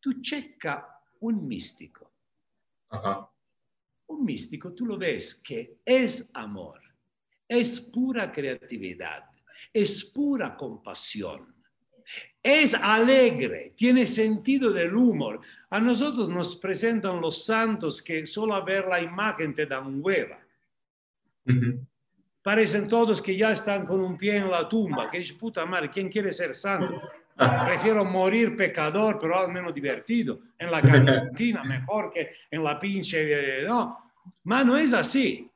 Tú 0.00 0.20
checa 0.20 0.88
un 1.20 1.46
místico. 1.46 2.12
ajá, 2.90 3.30
Un 4.06 4.24
místico, 4.24 4.72
tú 4.72 4.86
lo 4.86 4.98
ves 4.98 5.42
que 5.42 5.80
es 5.84 6.30
amor, 6.34 6.80
es 7.48 7.90
pura 7.92 8.30
creatividad, 8.30 9.24
es 9.72 10.12
pura 10.12 10.56
compasión, 10.56 11.63
es 12.44 12.74
alegre, 12.74 13.72
tiene 13.74 14.06
sentido 14.06 14.70
del 14.70 14.94
humor. 14.94 15.40
A 15.70 15.80
nosotros 15.80 16.28
nos 16.28 16.54
presentan 16.56 17.18
los 17.18 17.42
santos 17.42 18.02
que 18.02 18.26
solo 18.26 18.54
a 18.54 18.62
ver 18.62 18.86
la 18.86 19.00
imagen 19.00 19.54
te 19.54 19.64
dan 19.64 19.98
hueva. 20.04 20.38
Parecen 22.42 22.86
todos 22.86 23.22
que 23.22 23.34
ya 23.34 23.52
están 23.52 23.86
con 23.86 23.98
un 24.00 24.18
pie 24.18 24.36
en 24.36 24.50
la 24.50 24.68
tumba, 24.68 25.10
que 25.10 25.20
dice, 25.20 25.32
puta 25.34 25.64
madre, 25.64 25.88
¿quién 25.88 26.10
quiere 26.10 26.30
ser 26.32 26.54
santo? 26.54 27.00
Prefiero 27.34 28.04
morir 28.04 28.54
pecador, 28.54 29.18
pero 29.18 29.38
al 29.38 29.50
menos 29.50 29.74
divertido, 29.74 30.40
en 30.58 30.70
la 30.70 30.82
cantina, 30.82 31.62
mejor 31.64 32.12
que 32.12 32.30
en 32.50 32.62
la 32.62 32.78
pinche... 32.78 33.62
eh, 33.62 33.64
no, 33.66 34.12
ma 34.44 34.62
no 34.62 34.76
es 34.76 34.92
así. 34.92 35.50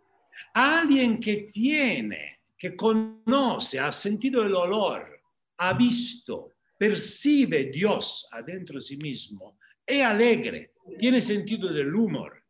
Alguien 0.55 1.21
que 1.21 1.51
tiene 1.53 2.39
que 2.57 2.75
conoce, 2.75 3.79
ha 3.79 3.93
sentido 3.93 4.43
el 4.43 4.55
olor, 4.55 5.21
ha 5.59 5.75
visto, 5.75 6.53
percibe 6.79 7.65
Dios 7.65 8.29
adentro 8.33 8.77
de 8.77 8.83
sí 8.83 8.97
mismo, 8.97 9.59
es 9.85 10.05
alegre, 10.05 10.75
tiene 10.99 11.21
sentido 11.21 11.73
del 11.73 11.95
humor, 11.95 12.45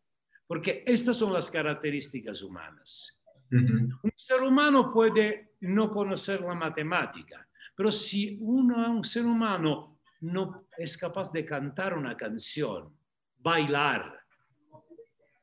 porque 0.47 0.85
estas 0.87 1.17
son 1.17 1.33
las 1.33 1.51
características 1.51 2.43
humanas. 2.43 3.19
Un 3.51 4.13
ser 4.15 4.43
humano 4.43 4.93
puede 4.93 5.53
no 5.61 5.91
conocer 5.91 6.43
la 6.43 6.55
matemática, 6.55 7.49
pero 7.75 7.91
si 7.91 8.37
uno, 8.41 8.91
un 8.91 9.05
ser 9.05 9.25
humano, 9.25 10.01
no 10.21 10.67
es 10.77 10.99
capaz 10.99 11.33
de 11.33 11.45
cantar 11.45 11.97
una 11.97 12.17
canción, 12.17 12.93
bailar, 13.39 14.21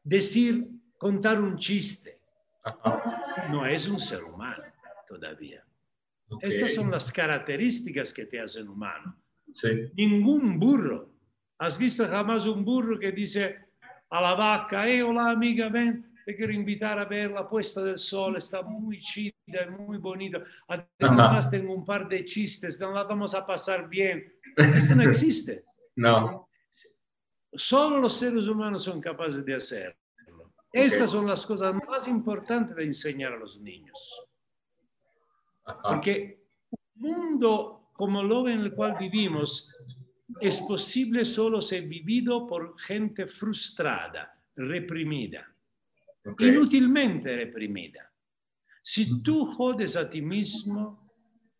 decir, 0.03 0.67
contar 0.97 1.41
un 1.41 1.57
chiste, 1.57 2.19
no 3.49 3.65
es 3.65 3.87
un 3.87 3.99
ser 3.99 4.23
humano 4.23 4.63
todavía. 5.07 5.63
Estas 6.41 6.73
son 6.73 6.91
las 6.91 7.11
características 7.11 8.13
que 8.13 8.25
te 8.25 8.39
hacen 8.39 8.67
humano. 8.67 9.21
Ningún 9.95 10.59
burro. 10.59 11.13
¿Has 11.59 11.77
visto 11.77 12.07
jamás 12.07 12.45
un 12.45 12.65
burro 12.65 12.99
que 12.99 13.11
dice 13.11 13.57
a 14.09 14.21
la 14.21 14.33
vaca, 14.33 14.87
eh, 14.87 15.01
hola 15.01 15.29
amiga, 15.29 15.69
ven, 15.69 16.15
te 16.25 16.35
quiero 16.35 16.51
invitar 16.51 16.97
a 16.99 17.05
ver 17.05 17.31
la 17.31 17.47
puesta 17.47 17.83
del 17.83 17.97
sol, 17.97 18.37
está 18.37 18.61
muy 18.61 18.99
chida, 18.99 19.69
muy 19.77 19.97
bonito. 19.97 20.43
Además 20.67 21.49
tengo 21.49 21.73
un 21.73 21.85
par 21.85 22.07
de 22.07 22.25
chistes, 22.25 22.79
nos 22.79 22.93
la 22.93 23.03
vamos 23.03 23.35
a 23.35 23.45
pasar 23.45 23.87
bien. 23.87 24.33
Esto 24.55 24.95
no 24.95 25.03
existe. 25.03 25.63
No. 25.97 26.49
Solo 27.53 28.01
los 28.01 28.17
seres 28.17 28.49
humanos 28.49 28.83
son 28.83 28.99
capaces 28.99 29.45
de 29.45 29.55
hacerlo. 29.55 29.95
Estas 30.73 31.09
son 31.09 31.25
las 31.25 31.45
cosas 31.45 31.73
más 31.87 32.05
importantes 32.09 32.75
de 32.75 32.83
enseñar 32.83 33.31
a 33.31 33.37
los 33.37 33.61
niños. 33.61 34.24
Porque 35.83 36.45
un 36.95 37.09
mundo 37.09 37.89
como 37.93 38.21
lo 38.21 38.47
en 38.47 38.59
el 38.59 38.73
cual 38.73 38.97
vivimos 38.99 39.71
es 40.41 40.59
posible 40.61 41.23
solo 41.23 41.61
ser 41.61 41.87
vivido 41.87 42.45
por 42.45 42.77
gente 42.79 43.25
frustrada, 43.27 44.37
reprimida, 44.55 45.47
inútilmente 46.39 47.35
reprimida. 47.35 48.11
Si 48.83 49.23
tú 49.23 49.45
jodes 49.53 49.95
a 49.95 50.09
ti 50.09 50.21
mismo, 50.21 51.09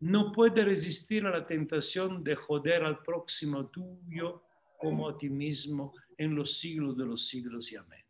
no 0.01 0.31
puedes 0.31 0.65
resistir 0.65 1.25
a 1.25 1.31
la 1.31 1.45
tentación 1.45 2.23
de 2.23 2.35
joder 2.35 2.83
al 2.83 3.01
próximo 3.01 3.67
tuyo 3.67 4.43
como 4.77 5.09
a 5.09 5.17
ti 5.17 5.29
mismo 5.29 5.93
en 6.17 6.35
los 6.35 6.59
siglos 6.59 6.97
de 6.97 7.05
los 7.05 7.27
siglos 7.27 7.71
y 7.71 7.77
amén. 7.77 8.03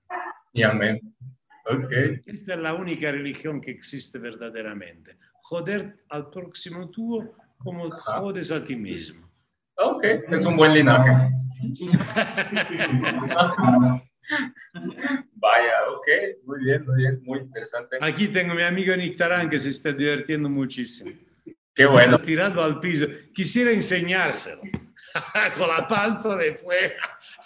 Y 0.51 0.63
amén. 0.63 1.15
Okay. 1.65 2.21
Esta 2.25 2.53
es 2.55 2.59
la 2.59 2.73
única 2.73 3.11
religión 3.11 3.61
que 3.61 3.71
existe 3.71 4.19
verdaderamente. 4.19 5.17
Joder 5.49 6.03
al 6.09 6.31
próximo 6.31 6.89
tuyo 6.89 7.31
como 7.57 7.91
jodes 7.91 8.51
a 8.51 8.65
ti 8.65 8.75
mismo. 8.75 9.29
Ok, 9.77 10.03
es 10.29 10.45
un 10.45 10.57
buen 10.57 10.73
linaje. 10.73 11.11
Vaya, 15.35 15.73
ok, 15.91 16.07
muy 16.45 16.63
bien, 16.63 16.83
muy 16.85 16.97
bien, 16.97 17.21
muy 17.23 17.39
interesante. 17.39 17.97
Aquí 18.01 18.27
tengo 18.29 18.53
a 18.53 18.55
mi 18.55 18.63
amigo 18.63 18.95
Nick 18.95 19.17
Tarán 19.17 19.47
que 19.47 19.59
se 19.59 19.69
está 19.69 19.91
divirtiendo 19.91 20.49
muchísimo. 20.49 21.11
Qué 21.75 21.85
bueno. 21.85 22.19
Tirando 22.19 22.63
al 22.63 22.79
piso. 22.79 23.05
Quisiera 23.33 23.69
enseñárselo. 23.69 24.61
Con 25.57 25.67
la 25.67 25.87
panza 25.87 26.35
de 26.37 26.55
fuera. 26.55 26.95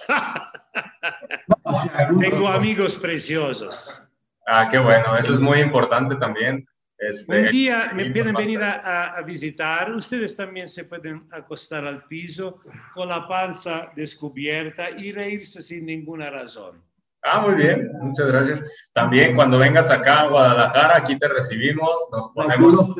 tengo 2.21 2.47
amigos 2.47 2.95
preciosos. 2.95 4.01
Ah, 4.47 4.69
qué 4.69 4.79
bueno, 4.79 5.17
eso 5.17 5.33
es 5.33 5.39
muy 5.39 5.59
importante 5.59 6.15
también. 6.15 6.65
Este, 6.99 7.39
un 7.39 7.47
día 7.47 7.91
me 7.93 8.11
pueden 8.11 8.35
venir 8.35 8.61
a, 8.61 9.15
a, 9.15 9.21
visitar, 9.21 9.89
ustedes 9.95 10.35
también 10.35 10.67
se 10.67 10.83
pueden 10.83 11.27
acostar 11.31 11.85
al 11.85 12.03
piso 12.03 12.61
con 12.93 13.07
la 13.07 13.25
panza 13.25 13.89
descubierta 13.95 14.89
y 14.89 15.13
reírse 15.13 15.61
sin 15.61 15.85
ninguna 15.85 16.29
razón. 16.29 16.83
Ah, 17.21 17.41
muy 17.41 17.55
bien, 17.55 17.91
muchas 17.99 18.27
gracias. 18.27 18.89
También 18.93 19.35
cuando 19.35 19.57
vengas 19.57 19.89
acá 19.89 20.21
a 20.21 20.27
Guadalajara, 20.27 20.97
aquí 20.97 21.17
te 21.17 21.27
recibimos, 21.27 22.07
nos 22.11 22.29
ponemos... 22.29 22.95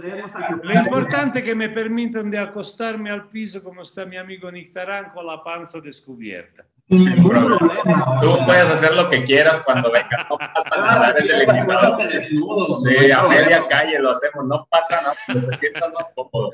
Lo 0.64 0.74
importante 0.74 1.40
es 1.40 1.46
que 1.46 1.56
me 1.56 1.70
permitan 1.70 2.30
de 2.30 2.38
acostarme 2.38 3.10
al 3.10 3.30
piso 3.30 3.64
como 3.64 3.82
está 3.82 4.06
mi 4.06 4.18
amigo 4.18 4.52
Nictarán 4.52 5.12
con 5.12 5.26
la 5.26 5.42
panza 5.42 5.80
descubierta. 5.80 6.66
Sin 6.90 7.24
problema. 7.24 8.20
Tú 8.20 8.38
puedes 8.46 8.70
hacer 8.70 8.96
lo 8.96 9.08
que 9.10 9.24
quieras 9.24 9.62
cuando 9.62 9.92
vengas, 9.92 10.28
no 10.30 10.38
pasa 10.38 10.82
nada, 10.82 11.10
eres 11.12 11.30
el 11.30 11.44
invitado. 11.44 12.00
Sí, 12.74 13.12
a 13.12 13.24
media 13.24 13.68
calle 13.68 14.00
lo 14.00 14.12
hacemos, 14.12 14.46
no 14.46 14.68
pasa 14.70 15.02
nada, 15.02 15.16
te 15.50 15.58
sientas 15.58 15.94
más 15.94 16.12
cómodo. 16.16 16.52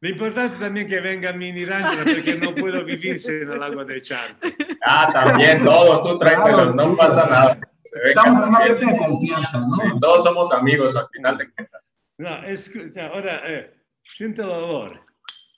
Lo 0.00 0.10
importante 0.10 0.58
también 0.58 0.86
que 0.88 1.00
venga 1.00 1.32
Mini 1.32 1.64
Rangel 1.64 2.04
porque 2.04 2.34
no 2.36 2.54
puedo 2.54 2.84
vivir 2.84 3.18
sin 3.18 3.50
el 3.50 3.62
agua 3.62 3.84
de 3.84 4.02
charco. 4.02 4.46
Ah, 4.84 5.08
también, 5.12 5.64
todos, 5.64 6.02
tú 6.02 6.16
tráetelos, 6.18 6.74
no 6.74 6.94
pasa 6.96 7.28
nada. 7.28 7.58
Estamos 8.04 8.38
en 8.38 8.48
un 8.48 8.56
ambiente 8.56 8.86
de 8.86 8.96
confianza, 8.98 9.58
¿no? 9.58 9.70
Sí, 9.70 9.82
todos 10.00 10.22
somos 10.22 10.52
amigos 10.52 10.96
al 10.96 11.08
final 11.08 11.38
de 11.38 11.50
cuentas. 11.50 11.96
No, 12.18 12.44
escucha, 12.44 13.06
ahora, 13.06 13.42
eh, 13.46 13.74
siente 14.14 14.42
el 14.42 14.48
olor. 14.50 15.00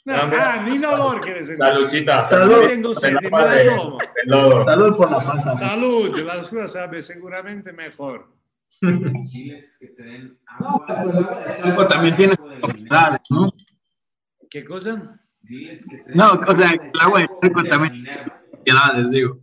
No, 0.09 0.15
ah. 0.15 0.65
Saludcita. 1.57 2.25
Salud. 2.25 2.63
La 3.11 3.65
tomo. 3.65 4.65
Salud 4.65 4.97
por 4.97 5.11
la 5.11 5.25
panza. 5.25 5.59
Salud, 5.59 6.19
la 6.21 6.39
oscura 6.39 6.67
sabe 6.67 7.03
seguramente 7.03 7.73
mejor. 7.73 8.33
Diles 8.81 9.77
que 9.79 9.89
te 9.89 10.03
den 10.03 10.39
agua. 10.47 11.89
también 11.89 12.17
tiene 12.17 12.35
¿no? 13.31 13.53
¿Qué 14.49 14.65
cosa? 14.65 15.21
No, 16.15 16.33
o 16.33 16.57
sea, 16.57 16.71
el 16.71 17.01
agua 17.01 17.21
de 17.21 17.29
charco 17.43 17.65
también 17.65 18.07
propiedades, 18.51 19.11
digo. 19.11 19.41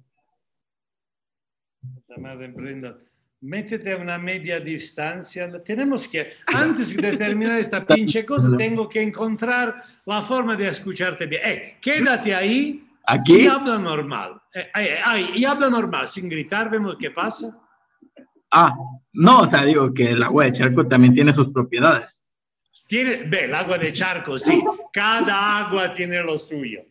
Métete 3.45 3.93
a 3.93 3.97
una 3.97 4.17
media 4.17 4.59
distancia. 4.59 5.47
Tenemos 5.63 6.07
que, 6.07 6.33
antes 6.47 6.97
de 6.97 7.15
terminar 7.15 7.59
esta 7.59 7.85
pinche 7.85 8.25
cosa, 8.25 8.57
tengo 8.57 8.89
que 8.89 9.03
encontrar 9.03 9.83
la 10.05 10.23
forma 10.23 10.55
de 10.55 10.67
escucharte 10.69 11.27
bien. 11.27 11.41
Eh, 11.45 11.77
quédate 11.79 12.33
ahí. 12.33 12.83
¿Aquí? 13.05 13.41
Y 13.41 13.47
habla 13.47 13.77
normal. 13.77 14.41
Eh, 14.51 14.71
eh, 14.75 14.97
ay, 15.03 15.29
y 15.35 15.45
habla 15.45 15.69
normal, 15.69 16.07
sin 16.07 16.27
gritar, 16.27 16.71
vemos 16.71 16.95
qué 16.99 17.11
pasa. 17.11 17.55
Ah, 18.51 18.73
no, 19.13 19.41
o 19.41 19.47
sea, 19.47 19.63
digo 19.63 19.93
que 19.93 20.09
el 20.09 20.23
agua 20.23 20.45
de 20.45 20.51
charco 20.53 20.87
también 20.87 21.13
tiene 21.13 21.31
sus 21.31 21.53
propiedades. 21.53 22.25
Tiene, 22.87 23.25
ve, 23.27 23.43
el 23.43 23.53
agua 23.53 23.77
de 23.77 23.93
charco, 23.93 24.39
sí. 24.39 24.63
Cada 24.91 25.59
agua 25.59 25.93
tiene 25.93 26.23
lo 26.23 26.35
suyo. 26.35 26.81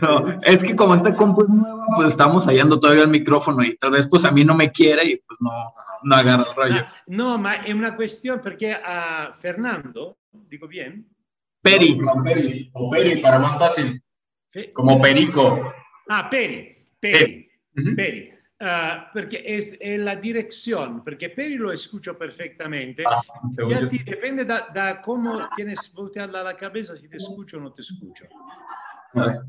No, 0.00 0.40
es 0.42 0.64
que 0.64 0.74
como 0.74 0.94
esta 0.94 1.14
compu 1.14 1.42
es 1.42 1.50
nueva, 1.50 1.86
pues 1.94 2.08
estamos 2.08 2.46
hallando 2.46 2.78
todavía 2.78 3.04
el 3.04 3.10
micrófono 3.10 3.62
y 3.62 3.76
tal 3.76 3.92
vez 3.92 4.06
pues 4.08 4.24
a 4.24 4.30
mí 4.30 4.44
no 4.44 4.54
me 4.54 4.70
quiere 4.70 5.04
y 5.04 5.16
pues 5.16 5.40
no, 5.40 5.74
no 6.02 6.14
agarra 6.14 6.44
el 6.48 6.54
rollo. 6.54 6.80
Ah, 6.86 6.92
no, 7.06 7.38
ma 7.38 7.62
è 7.62 7.72
una 7.72 7.94
questione 7.94 8.40
perché 8.40 8.72
a 8.72 9.34
Fernando, 9.38 10.18
dico 10.30 10.66
bien. 10.66 11.04
Peri. 11.60 11.96
No, 11.96 12.22
Peri, 12.22 12.70
o 12.72 12.88
Peri, 12.90 13.20
para 13.20 13.38
más 13.38 13.58
fácil. 13.58 14.00
Como 14.72 15.00
Perico. 15.00 15.72
Ah, 16.08 16.28
Peri, 16.28 16.76
Peri, 16.98 17.48
Peri. 17.94 18.34
Uh, 18.58 19.10
perché 19.12 19.42
è, 19.42 19.76
è, 19.76 19.96
la 19.98 20.14
direzione, 20.14 21.02
perché 21.02 21.28
Peri 21.28 21.56
lo 21.56 21.72
escucho 21.72 22.16
perfectamente. 22.16 23.02
Ah, 23.02 23.20
y 23.68 23.74
a 23.74 23.86
ti 23.86 24.02
depende 24.02 24.46
da, 24.46 24.70
da 24.72 25.00
cómo 25.00 25.46
tienes 25.54 25.92
volteada 25.92 26.42
la 26.42 26.54
cabeza, 26.54 26.96
si 26.96 27.06
te 27.06 27.18
escucho 27.18 27.58
o 27.58 27.60
no 27.60 27.72
te 27.72 27.82
escucho. 27.82 28.26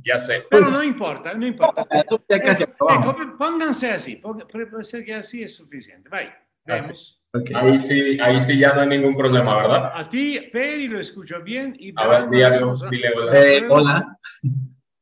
Ya 0.03 0.19
sé. 0.19 0.45
Pero 0.49 0.69
no 0.69 0.83
importa, 0.83 1.33
no 1.33 1.45
importa. 1.45 1.85
Eh, 1.91 2.03
ecco, 2.29 3.15
pónganse 3.37 3.91
así, 3.91 4.15
puede 4.17 4.83
ser 4.83 5.03
que 5.03 5.15
así 5.15 5.43
es 5.43 5.55
suficiente. 5.55 6.09
Vai, 6.09 6.29
vemos. 6.65 7.21
Okay. 7.33 7.55
Ahí, 7.55 7.77
sí, 7.77 8.17
ahí 8.21 8.39
sí 8.39 8.57
ya 8.57 8.73
no 8.73 8.81
hay 8.81 8.87
ningún 8.87 9.15
problema, 9.15 9.57
¿verdad? 9.57 9.91
A 9.93 10.09
ti, 10.09 10.39
Peri, 10.51 10.87
lo 10.87 10.99
escucho 10.99 11.41
bien. 11.43 11.75
Y 11.77 11.93
A 11.95 12.07
ver, 12.07 12.29
diario, 12.29 12.75
dile 12.89 13.11
hola. 13.15 13.33
Eh, 13.35 13.65
hola. 13.69 14.17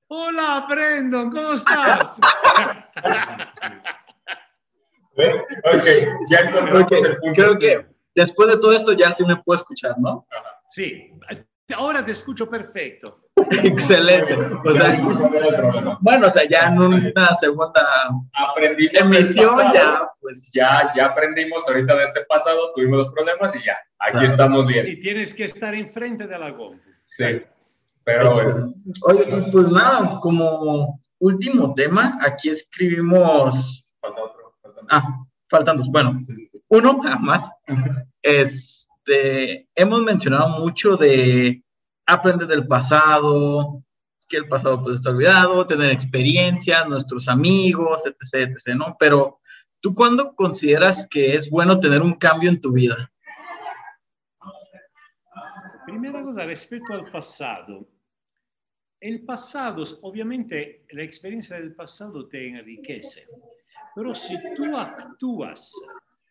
Hola, 0.08 0.66
Brendon, 0.70 1.30
¿cómo 1.30 1.54
estás? 1.54 2.20
¿Ves? 5.18 5.42
Ok, 5.64 5.86
ya 6.30 6.40
encontramos 6.40 6.84
okay. 6.84 7.02
el 7.04 7.18
punto. 7.18 7.42
Creo 7.42 7.58
que 7.58 7.86
después 8.14 8.50
de 8.50 8.58
todo 8.58 8.74
esto 8.74 8.94
ya 8.94 9.14
sí 9.14 9.24
me 9.24 9.38
puedo 9.38 9.58
escuchar, 9.58 9.96
¿no? 10.00 10.28
Sí, 10.70 11.12
ahora 11.74 12.06
te 12.06 12.12
escucho 12.12 12.50
perfecto. 12.50 13.22
Excelente. 13.64 14.36
O 14.36 14.74
sea, 14.74 15.02
bueno, 16.00 16.28
o 16.28 16.30
sea, 16.30 16.48
ya 16.48 16.68
en 16.68 16.80
una 16.80 17.36
segunda 17.36 17.82
Aprendí 18.34 18.90
emisión 18.94 19.72
ya, 19.74 20.10
pues 20.22 20.52
ya, 20.54 20.92
ya 20.96 21.08
aprendimos 21.08 21.68
ahorita 21.68 21.96
de 21.96 22.04
este 22.04 22.26
pasado, 22.26 22.72
tuvimos 22.74 22.98
los 23.00 23.10
problemas 23.10 23.56
y 23.56 23.60
ya, 23.64 23.78
aquí 24.00 24.14
claro. 24.14 24.28
estamos 24.28 24.68
bien. 24.68 24.86
Sí, 24.86 25.00
tienes 25.00 25.34
que 25.34 25.46
estar 25.46 25.74
enfrente 25.76 26.28
de 26.28 26.40
la 26.40 26.56
compu. 26.56 26.80
Sí, 27.02 27.42
pero 28.04 28.34
bueno. 28.34 28.74
Oye, 29.04 29.26
pues 29.52 29.68
nada, 29.70 30.20
como 30.22 31.00
último 31.20 31.74
tema, 31.74 32.18
aquí 32.22 32.50
escribimos... 32.50 33.92
Falta 34.00 34.22
otro. 34.22 34.56
Falta 34.62 34.82
Ah, 34.90 35.26
faltan 35.50 35.78
dos. 35.78 35.90
Bueno, 35.90 36.20
uno, 36.68 37.00
más. 37.20 37.50
Este, 39.06 39.70
hemos 39.76 40.02
mencionado 40.02 40.60
mucho 40.60 40.98
de 40.98 41.64
aprender 42.08 42.48
del 42.48 42.66
pasado, 42.66 43.84
que 44.28 44.38
el 44.38 44.48
pasado 44.48 44.82
pues 44.82 44.96
está 44.96 45.12
olvidado, 45.12 45.66
tener 45.68 45.92
experiencia, 45.92 46.86
nuestros 46.86 47.28
amigos, 47.28 48.04
etc, 48.08 48.50
etc, 48.50 48.76
¿no? 48.76 48.96
Pero, 49.00 49.40
¿tú 49.80 49.94
cuándo 49.94 50.34
consideras 50.34 51.08
que 51.08 51.36
es 51.36 51.52
bueno 51.52 51.80
tener 51.80 52.02
un 52.02 52.16
cambio 52.16 52.50
en 52.50 52.60
tu 52.60 52.72
vida? 52.72 53.12
Primera 55.86 56.24
cosa, 56.24 56.44
rispetto 56.44 56.94
al 56.94 57.12
passato. 57.12 57.88
Il 59.02 59.24
passato, 59.24 59.84
ovviamente, 60.02 60.86
l'esperienza 60.90 61.56
del 61.56 61.76
passato 61.76 62.28
te 62.28 62.48
enriquece, 62.48 63.28
però 63.94 64.16
se 64.16 64.42
tu 64.56 64.76
actúas 64.76 65.72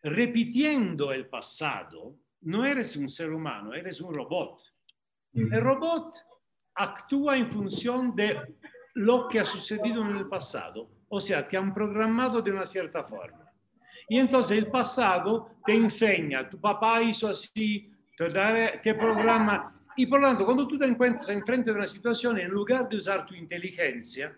repitiendo 0.01 1.13
el 1.13 1.29
pasado, 1.29 2.24
no 2.45 2.65
eres 2.65 2.95
un 2.97 3.09
ser 3.09 3.31
humano, 3.31 3.73
eres 3.73 4.01
un 4.01 4.13
robot. 4.13 4.61
El 5.33 5.61
robot 5.61 6.13
actúa 6.75 7.35
en 7.37 7.49
función 7.49 8.15
de 8.15 8.39
lo 8.95 9.27
que 9.27 9.39
ha 9.41 9.45
sucedido 9.45 10.01
en 10.03 10.15
el 10.15 10.27
pasado, 10.27 10.89
o 11.09 11.19
sea, 11.19 11.47
te 11.47 11.57
han 11.57 11.73
programado 11.73 12.41
de 12.41 12.51
una 12.51 12.65
cierta 12.65 13.03
forma. 13.03 13.51
Y 14.07 14.19
entonces 14.19 14.57
el 14.57 14.67
pasado 14.67 15.57
te 15.65 15.73
enseña, 15.73 16.49
tu 16.49 16.59
papá 16.59 17.01
hizo 17.01 17.27
así, 17.27 17.91
te, 18.17 18.29
da- 18.29 18.79
te 18.81 18.93
programa. 18.95 19.71
Y 19.97 20.05
por 20.07 20.19
lo 20.21 20.27
tanto, 20.27 20.45
cuando 20.45 20.67
tú 20.67 20.77
te 20.77 20.85
encuentras 20.85 21.29
enfrente 21.29 21.71
de 21.71 21.77
una 21.77 21.87
situación, 21.87 22.37
en 22.39 22.49
lugar 22.49 22.87
de 22.87 22.97
usar 22.97 23.25
tu 23.25 23.33
inteligencia, 23.33 24.33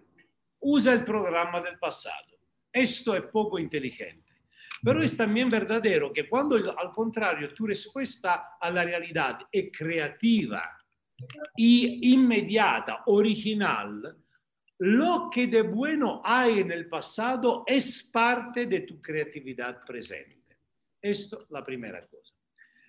usa 0.61 0.93
el 0.93 1.03
programa 1.03 1.61
del 1.61 1.77
pasado. 1.77 2.37
Esto 2.71 3.15
es 3.15 3.25
poco 3.25 3.59
inteligente. 3.59 4.26
Pero 4.87 5.03
es 5.03 5.17
también 5.17 5.49
verdadero 5.49 6.13
que 6.13 6.29
cuando 6.29 6.55
al 6.55 6.93
contrario 6.93 7.53
tu 7.53 7.67
respuesta 7.67 8.55
a 8.57 8.71
la 8.71 8.85
realidad 8.85 9.39
es 9.51 9.69
creativa 9.69 10.63
y 11.57 12.13
inmediata, 12.13 13.03
original, 13.07 14.15
lo 14.77 15.29
que 15.29 15.47
de 15.47 15.63
bueno 15.63 16.21
hay 16.23 16.59
en 16.59 16.71
el 16.71 16.87
pasado 16.87 17.65
es 17.67 18.09
parte 18.13 18.65
de 18.65 18.79
tu 18.79 19.01
creatividad 19.01 19.83
presente. 19.83 20.57
Esto 21.01 21.41
es 21.41 21.51
la 21.51 21.65
primera 21.65 22.07
cosa. 22.07 22.33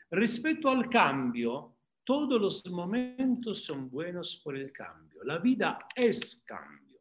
Respecto 0.09 0.69
al 0.69 0.89
cambio, 0.89 1.79
todos 2.05 2.41
los 2.41 2.65
momentos 2.71 3.65
son 3.65 3.91
buenos 3.91 4.41
por 4.45 4.57
el 4.57 4.71
cambio. 4.71 5.25
La 5.25 5.39
vida 5.39 5.89
es 5.97 6.45
cambio. 6.47 7.01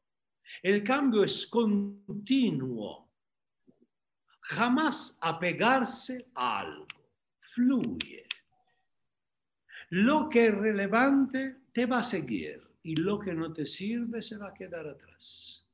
El 0.63 0.83
cambio 0.83 1.23
es 1.23 1.45
continuo. 1.45 3.06
Jamás 4.49 5.17
apegarse 5.21 6.27
a 6.35 6.59
algo. 6.59 6.85
Fluye. 7.39 8.25
Lo 9.89 10.29
que 10.29 10.47
es 10.47 10.55
relevante 10.55 11.57
te 11.73 11.85
va 11.85 11.99
a 11.99 12.03
seguir 12.03 12.61
y 12.83 12.95
lo 12.95 13.19
que 13.19 13.33
no 13.33 13.51
te 13.53 13.65
sirve 13.65 14.21
se 14.21 14.37
va 14.37 14.49
a 14.49 14.53
quedar 14.53 14.87
atrás. 14.87 15.65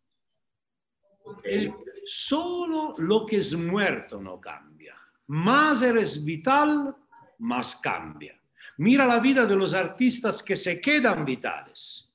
El- 1.43 1.73
solo 2.05 2.95
lo 2.97 3.25
que 3.25 3.37
es 3.37 3.53
muerto 3.55 4.21
no 4.21 4.39
cambia. 4.39 4.95
Más 5.27 5.81
eres 5.81 6.23
vital, 6.23 6.95
más 7.39 7.75
cambia. 7.77 8.39
Mira 8.77 9.05
la 9.05 9.19
vida 9.19 9.45
de 9.45 9.55
los 9.55 9.73
artistas 9.73 10.41
que 10.43 10.55
se 10.55 10.81
quedan 10.81 11.23
vitales. 11.23 12.11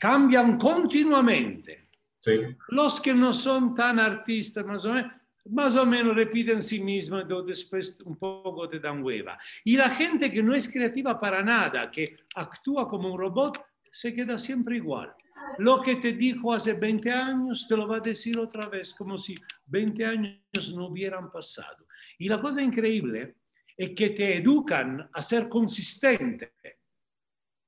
Cambian 0.00 0.58
continuamente. 0.58 1.83
Sí. 2.24 2.40
Los 2.68 3.02
que 3.02 3.12
no 3.12 3.34
son 3.34 3.74
tan 3.74 4.00
artistas, 4.00 4.64
más 4.64 4.84
o 4.86 4.94
menos, 4.94 5.12
más 5.50 5.76
o 5.76 5.84
menos 5.84 6.16
repiten 6.16 6.62
sí 6.62 6.82
mismos 6.82 7.24
y 7.28 7.46
después 7.46 7.98
un 8.06 8.16
poco 8.16 8.66
te 8.66 8.80
dan 8.80 9.02
hueva. 9.02 9.38
Y 9.62 9.76
la 9.76 9.90
gente 9.90 10.32
que 10.32 10.42
no 10.42 10.54
es 10.54 10.72
creativa 10.72 11.20
para 11.20 11.42
nada, 11.42 11.90
que 11.90 12.16
actúa 12.34 12.88
como 12.88 13.12
un 13.12 13.20
robot, 13.20 13.62
se 13.92 14.14
queda 14.14 14.38
siempre 14.38 14.76
igual. 14.76 15.14
Lo 15.58 15.82
que 15.82 15.96
te 15.96 16.12
dijo 16.12 16.54
hace 16.54 16.72
20 16.72 17.10
años 17.10 17.66
te 17.68 17.76
lo 17.76 17.86
va 17.86 17.98
a 17.98 18.00
decir 18.00 18.38
otra 18.38 18.70
vez, 18.70 18.94
como 18.94 19.18
si 19.18 19.34
20 19.66 20.06
años 20.06 20.74
no 20.74 20.86
hubieran 20.86 21.30
pasado. 21.30 21.86
Y 22.18 22.26
la 22.26 22.40
cosa 22.40 22.62
increíble 22.62 23.36
es 23.76 23.90
que 23.90 24.10
te 24.10 24.38
educan 24.38 25.10
a 25.12 25.20
ser 25.20 25.46
consistente, 25.46 26.54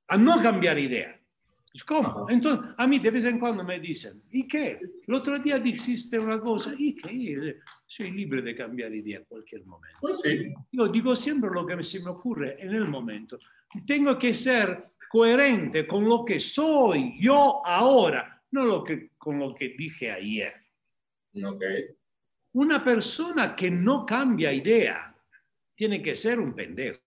a 0.09 0.17
no 0.17 0.41
cambiar 0.41 0.79
idea. 0.79 1.21
¿Cómo? 1.85 2.09
Ajá. 2.09 2.21
Entonces, 2.29 2.71
a 2.77 2.87
mí 2.87 2.99
de 2.99 3.11
vez 3.11 3.25
en 3.25 3.39
cuando 3.39 3.65
me 3.65 3.79
dicen, 3.81 4.23
¿y 4.31 4.47
qué? 4.47 4.79
El 5.07 5.15
otro 5.15 5.39
día 5.39 5.59
dijiste 5.59 6.19
una 6.19 6.41
cosa, 6.41 6.75
¿y 6.77 6.95
qué? 6.95 7.59
Soy 7.87 8.11
libre 8.11 8.43
de 8.43 8.55
cambiar 8.55 8.95
idea 8.95 9.19
en 9.19 9.25
cualquier 9.25 9.65
momento. 9.67 9.99
Pues 10.01 10.21
sí. 10.21 10.53
Yo 10.73 10.89
digo 10.89 11.15
siempre 11.17 11.51
lo 11.53 11.67
que 11.67 11.83
se 11.83 12.03
me 12.03 12.11
ocurre 12.11 12.57
en 12.63 12.75
el 12.75 12.89
momento. 12.89 13.39
Tengo 13.87 14.17
que 14.19 14.35
ser 14.35 14.93
coherente 15.09 15.87
con 15.87 16.09
lo 16.09 16.25
que 16.25 16.41
soy 16.41 17.17
yo 17.21 17.65
ahora, 17.65 18.43
no 18.51 18.65
lo 18.65 18.85
que, 18.85 19.11
con 19.17 19.39
lo 19.39 19.55
que 19.55 19.71
dije 19.71 20.11
ayer. 20.11 20.53
Ok. 21.45 21.65
Una 22.53 22.83
persona 22.83 23.55
que 23.55 23.71
no 23.71 24.07
cambia 24.07 24.53
idea 24.53 25.15
tiene 25.75 26.03
que 26.03 26.15
ser 26.15 26.41
un 26.41 26.55
pendejo. 26.55 27.01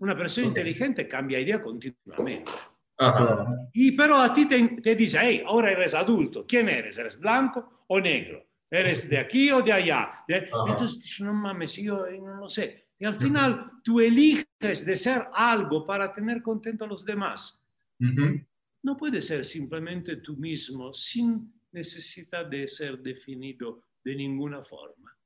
Una 0.00 0.16
persona 0.16 0.46
Ok. 0.48 0.50
inteligente 0.52 1.08
cambia 1.08 1.40
idea 1.40 1.62
continuamente. 1.62 2.44
Ajá. 2.98 3.68
Y 3.72 3.92
pero 3.92 4.16
a 4.16 4.32
ti 4.32 4.46
te, 4.46 4.80
te 4.80 4.94
dice, 4.94 5.18
hey, 5.20 5.42
ahora 5.44 5.70
eres 5.70 5.94
adulto, 5.94 6.46
¿quién 6.46 6.68
eres? 6.68 6.98
¿Eres 6.98 7.18
blanco 7.18 7.84
o 7.88 8.00
negro? 8.00 8.44
¿Eres 8.70 9.08
de 9.08 9.18
aquí 9.18 9.50
o 9.50 9.62
de 9.62 9.72
allá? 9.72 10.02
Ajá. 10.02 10.24
Entonces, 10.28 11.20
no 11.20 11.34
mames, 11.34 11.76
yo 11.76 12.06
eh, 12.06 12.18
no 12.18 12.36
lo 12.36 12.50
sé. 12.50 12.88
Y 12.98 13.04
al 13.04 13.16
final 13.16 13.72
tú 13.82 14.00
eliges 14.00 14.86
de 14.86 14.96
ser 14.96 15.24
algo 15.34 15.84
para 15.84 16.12
tener 16.14 16.42
contento 16.42 16.84
a 16.84 16.88
los 16.88 17.04
demás. 17.04 17.62
No 18.82 18.96
puedes 18.96 19.26
ser 19.26 19.44
simplemente 19.44 20.16
tú 20.16 20.36
mismo 20.36 20.92
sin 20.92 21.52
necesidad 21.72 22.46
de 22.46 22.68
ser 22.68 22.98
definido 22.98 23.82
de 24.02 24.14
ninguna 24.14 24.62
forma. 24.64 25.16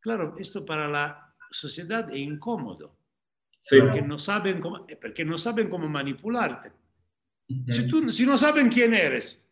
Claro, 0.00 0.36
esto 0.38 0.64
para 0.64 0.88
la 0.88 1.34
sociedad 1.50 2.12
es 2.12 2.18
incómodo, 2.18 2.97
Sí. 3.60 3.80
porque 3.80 4.02
no 4.02 4.18
saben 4.18 4.60
cómo, 4.60 4.86
eh, 4.88 4.96
porque 5.00 5.24
no 5.24 5.36
saben 5.38 5.68
cómo 5.68 5.88
manipularte. 5.88 6.72
Ujú. 7.48 7.72
Si, 7.72 7.88
tú, 7.88 8.10
si 8.12 8.24
no 8.26 8.38
saben 8.38 8.68
quién 8.68 8.94
eres, 8.94 9.44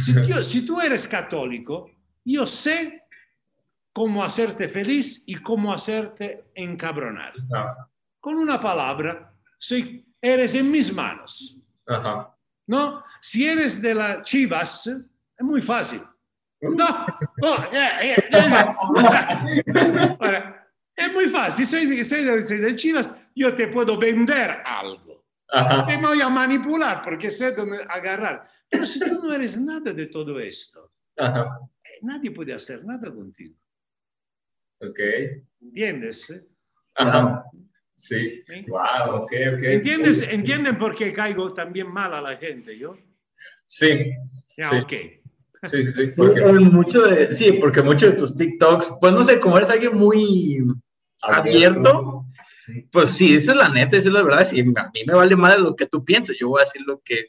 si, 0.00 0.14
tú- 0.26 0.44
si 0.44 0.66
tú 0.66 0.80
eres 0.80 1.06
católico, 1.06 1.90
yo 2.24 2.46
sé 2.46 3.02
cómo 3.92 4.22
hacerte 4.24 4.68
feliz 4.68 5.22
y 5.26 5.36
cómo 5.36 5.72
hacerte 5.72 6.44
encabronar. 6.54 7.32
Ajá. 7.54 7.88
Con 8.20 8.34
una 8.34 8.60
palabra, 8.60 9.32
soy, 9.58 10.04
eres 10.20 10.54
en 10.54 10.70
mis 10.70 10.92
manos. 10.92 11.56
Ajá. 11.86 12.34
¿No? 12.66 13.04
Si 13.20 13.46
eres 13.46 13.80
de 13.80 13.94
las 13.94 14.22
chivas, 14.24 14.86
es 14.88 15.04
muy 15.44 15.62
fácil. 15.62 16.02
No, 16.60 17.06
no, 17.36 17.64
eh, 17.72 17.88
eh, 18.02 18.16
eh. 18.32 18.76
Ahora, 20.18 20.65
es 20.96 21.12
muy 21.12 21.28
fácil. 21.28 21.66
Si 21.66 21.70
soy, 21.70 22.04
soy 22.04 22.24
de, 22.24 22.42
soy 22.42 22.58
de 22.58 22.74
chivas, 22.76 23.16
yo 23.34 23.54
te 23.54 23.68
puedo 23.68 23.98
vender 23.98 24.50
algo. 24.64 25.24
Ajá. 25.48 25.86
Te 25.86 25.96
voy 25.98 26.20
a 26.20 26.28
manipular 26.28 27.02
porque 27.04 27.30
sé 27.30 27.52
dónde 27.52 27.84
agarrar. 27.88 28.48
Pero 28.68 28.86
si 28.86 28.98
tú 28.98 29.22
no 29.22 29.32
eres 29.32 29.60
nada 29.60 29.92
de 29.92 30.06
todo 30.06 30.40
esto, 30.40 30.92
Ajá. 31.16 31.60
nadie 32.02 32.30
puede 32.32 32.52
hacer 32.52 32.84
nada 32.84 33.12
contigo. 33.14 33.54
Ok. 34.80 34.98
¿Entiendes? 35.62 36.42
Ajá. 36.96 37.44
Sí. 37.94 38.42
¿Sí? 38.46 38.64
Wow, 38.68 39.22
ok, 39.22 39.32
ok. 39.54 39.62
¿Entiendes? 39.62 40.22
¿Entienden 40.22 40.78
por 40.78 40.94
qué 40.94 41.12
caigo 41.12 41.54
también 41.54 41.90
mal 41.90 42.12
a 42.12 42.20
la 42.20 42.36
gente 42.36 42.76
yo? 42.76 42.96
Sí. 43.64 44.12
Ya, 44.56 44.70
Sí. 44.70 44.76
ok. 44.76 44.92
Sí, 45.64 45.82
sí, 45.82 45.92
sí. 45.92 46.06
Sí, 46.08 46.12
Porque 46.16 46.40
en 46.40 46.72
mucho 46.72 47.00
de, 47.02 47.34
sí, 47.34 47.52
porque 47.60 47.82
muchos 47.82 48.12
de 48.12 48.18
tus 48.18 48.36
TikToks, 48.36 48.98
pues 49.00 49.12
no 49.14 49.24
sé, 49.24 49.40
como 49.40 49.56
eres 49.56 49.70
alguien 49.70 49.96
muy 49.96 50.58
abierto, 51.22 52.24
pues 52.90 53.10
sí, 53.10 53.34
esa 53.34 53.52
es 53.52 53.58
la 53.58 53.68
neta, 53.68 53.96
esa 53.96 54.08
es 54.08 54.14
la 54.14 54.22
verdad. 54.22 54.44
Si 54.44 54.60
a 54.60 54.64
mí 54.64 54.72
me 55.06 55.14
vale 55.14 55.36
madre 55.36 55.60
lo 55.60 55.74
que 55.76 55.86
tú 55.86 56.04
piensas, 56.04 56.36
yo 56.38 56.48
voy 56.48 56.62
a 56.62 56.64
decir 56.64 56.82
lo 56.86 57.00
que 57.02 57.26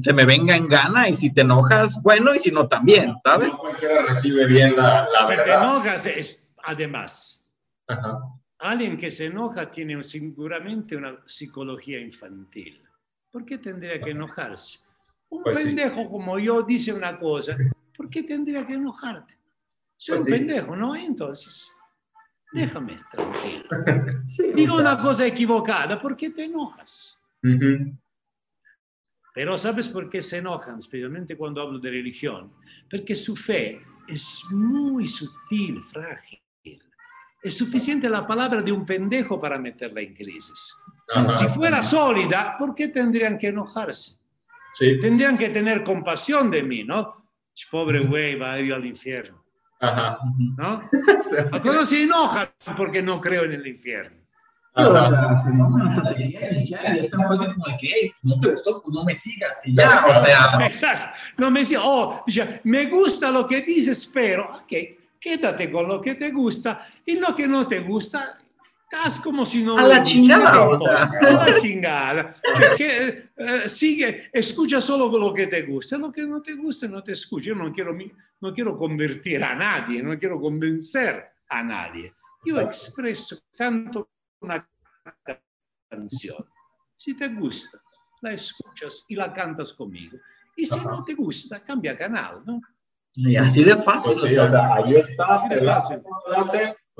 se 0.00 0.12
me 0.14 0.24
venga 0.24 0.56
en 0.56 0.68
gana 0.68 1.08
y 1.08 1.16
si 1.16 1.32
te 1.34 1.42
enojas, 1.42 2.00
bueno, 2.02 2.34
y 2.34 2.38
si 2.38 2.50
no, 2.50 2.66
también, 2.66 3.14
¿sabes? 3.22 3.48
No 3.48 3.58
cualquiera 3.58 4.02
recibe 4.06 4.46
bien 4.46 4.74
la, 4.76 5.06
la 5.12 5.20
si 5.26 5.30
te 5.32 5.36
verdad. 5.36 5.62
enojas, 5.62 6.06
es, 6.06 6.50
además, 6.64 7.44
Ajá. 7.86 8.18
alguien 8.58 8.96
que 8.96 9.10
se 9.10 9.26
enoja 9.26 9.70
tiene 9.70 10.02
seguramente 10.02 10.96
una 10.96 11.18
psicología 11.26 12.00
infantil. 12.00 12.82
¿Por 13.30 13.44
qué 13.44 13.58
tendría 13.58 14.00
que 14.00 14.10
enojarse? 14.10 14.78
Un 15.28 15.42
Pues 15.42 15.58
sí. 15.58 15.64
pendejo 15.64 16.08
como 16.08 16.38
yo 16.38 16.62
dice 16.62 16.92
una 16.92 17.18
cosa, 17.18 17.56
¿por 17.96 18.08
qué 18.08 18.22
tendría 18.22 18.66
que 18.66 18.74
enojarte? 18.74 19.34
Soy 19.98 20.16
Pues 20.16 20.20
un 20.20 20.24
sí. 20.24 20.38
pendejo, 20.38 20.76
¿no? 20.76 20.96
Entonces, 20.96 21.68
déjame 22.52 22.98
tranquilo. 23.10 23.64
Sí, 24.24 24.52
Digo 24.54 24.76
una 24.76 25.00
cosa 25.00 25.26
equivocada, 25.26 26.00
¿por 26.00 26.16
qué 26.16 26.30
te 26.30 26.44
enojas? 26.44 27.18
Ujú. 27.42 27.92
Pero 29.34 29.58
¿sabes 29.58 29.88
por 29.88 30.08
qué 30.08 30.22
se 30.22 30.38
enojan? 30.38 30.78
Especialmente 30.78 31.36
cuando 31.36 31.60
hablo 31.60 31.78
de 31.78 31.90
religión. 31.90 32.52
Porque 32.90 33.16
su 33.16 33.34
fe 33.34 33.80
es 34.06 34.44
muy 34.50 35.06
sutil, 35.06 35.80
frágil. 35.82 36.38
Es 37.42 37.56
suficiente 37.56 38.08
la 38.08 38.24
palabra 38.24 38.62
de 38.62 38.70
un 38.70 38.86
pendejo 38.86 39.40
para 39.40 39.58
meterla 39.58 40.00
en 40.00 40.14
crisis. 40.14 40.76
Ajá. 41.12 41.32
Si 41.32 41.46
fuera 41.48 41.82
sólida, 41.82 42.56
¿por 42.56 42.74
qué 42.74 42.88
tendrían 42.88 43.36
que 43.36 43.48
enojarse? 43.48 44.22
Sí, 44.74 45.00
Tendrían 45.00 45.36
que 45.36 45.50
tener 45.50 45.82
compasión 45.82 46.50
de 46.50 46.62
mí, 46.62 46.84
¿no? 46.84 47.26
Pobre 47.70 48.00
güey, 48.00 48.36
va 48.36 48.54
a 48.54 48.60
ir 48.60 48.72
al 48.72 48.86
infierno, 48.86 49.41
ajá. 49.82 50.18
¿no? 50.56 50.80
Algunos 51.52 51.88
se 51.88 52.04
enojan 52.04 52.48
porque 52.76 53.02
no 53.02 53.20
creo 53.20 53.44
en 53.44 53.52
el 53.52 53.66
infierno. 53.66 54.16
Ajá. 54.74 55.42
no, 55.52 55.84
hasta 55.86 56.08
te 56.08 56.14
querían 56.14 56.54
linchar 56.54 56.96
y 56.96 57.00
es 57.00 57.10
tan 57.10 57.20
fácil 57.28 57.52
como 57.52 57.66
de 57.66 57.76
que, 57.78 57.88
"Ey, 57.88 58.12
no 58.22 58.40
te 58.40 58.52
gustó, 58.52 58.82
no 58.90 59.04
me 59.04 59.14
sigas 59.14 59.60
y 59.66 59.76
ya, 59.76 60.06
o 60.06 60.24
sea, 60.24 60.66
Exacto. 60.66 61.08
No 61.36 61.50
me 61.50 61.60
dice, 61.60 61.76
oh, 61.78 62.22
dice, 62.26 62.60
me 62.64 62.86
gusta 62.86 63.30
lo 63.30 63.46
que 63.46 63.60
dices, 63.60 64.10
pero, 64.14 64.62
ok, 64.62 64.72
quédate 65.20 65.70
con 65.70 65.86
lo 65.88 66.00
que 66.00 66.14
te 66.14 66.30
gusta 66.30 66.86
y 67.04 67.18
lo 67.18 67.36
que 67.36 67.46
no 67.46 67.66
te 67.66 67.80
gusta, 67.80 68.38
haz 68.96 69.20
como 69.20 69.44
si 69.46 69.62
no 69.64 69.76
A 69.76 69.82
lo 69.82 69.88
la 69.88 69.98
dicho, 70.00 70.10
chingada, 70.12 70.52
no 70.52 70.68
te 70.68 70.74
o 70.74 70.78
sea. 70.78 71.04
importa, 71.04 71.28
A 71.28 71.46
la 71.50 71.60
chingada. 71.60 72.36
Cioè, 72.42 72.76
que, 72.76 73.30
eh, 73.36 73.68
sigue, 73.68 74.30
escucha 74.32 74.80
solo 74.80 75.16
lo 75.18 75.32
que 75.32 75.46
te 75.46 75.62
gusta, 75.62 75.96
lo 75.98 76.10
que 76.12 76.22
no 76.22 76.40
te 76.42 76.54
gusta 76.54 76.86
no 76.88 77.02
te 77.02 77.12
escucha. 77.12 77.48
Yo 77.50 77.54
no 77.54 77.72
quiero, 77.72 77.92
mi- 77.94 78.12
no 78.40 78.52
quiero 78.52 78.76
convertir 78.76 79.42
a 79.44 79.54
nadie, 79.54 80.02
no 80.02 80.18
quiero 80.18 80.40
convencer 80.40 81.24
a 81.48 81.62
nadie. 81.62 82.12
Io 82.44 82.60
expreso, 82.60 83.38
canto 83.56 84.08
una 84.40 84.66
canción. 85.88 86.44
Si 86.96 87.14
te 87.14 87.28
gusta, 87.28 87.78
la 88.20 88.32
escuchas 88.32 89.04
y 89.08 89.14
la 89.16 89.32
cantas 89.32 89.72
conmigo. 89.72 90.16
Y 90.56 90.66
si 90.66 90.76
no 90.76 91.04
te 91.04 91.14
gusta, 91.14 91.62
cambia 91.62 91.96
canal, 91.96 92.42
¿no? 92.44 92.60
y 93.14 93.36
así 93.36 93.62
de 93.62 93.76
fácil, 93.76 94.14
Pues 94.14 94.24
o 94.24 94.26
sí, 94.26 94.34
sea, 94.34 94.44
o 94.44 94.48
sea, 94.48 94.74
ahí 94.74 94.94
está, 94.94 95.38
Sí, 95.38 95.48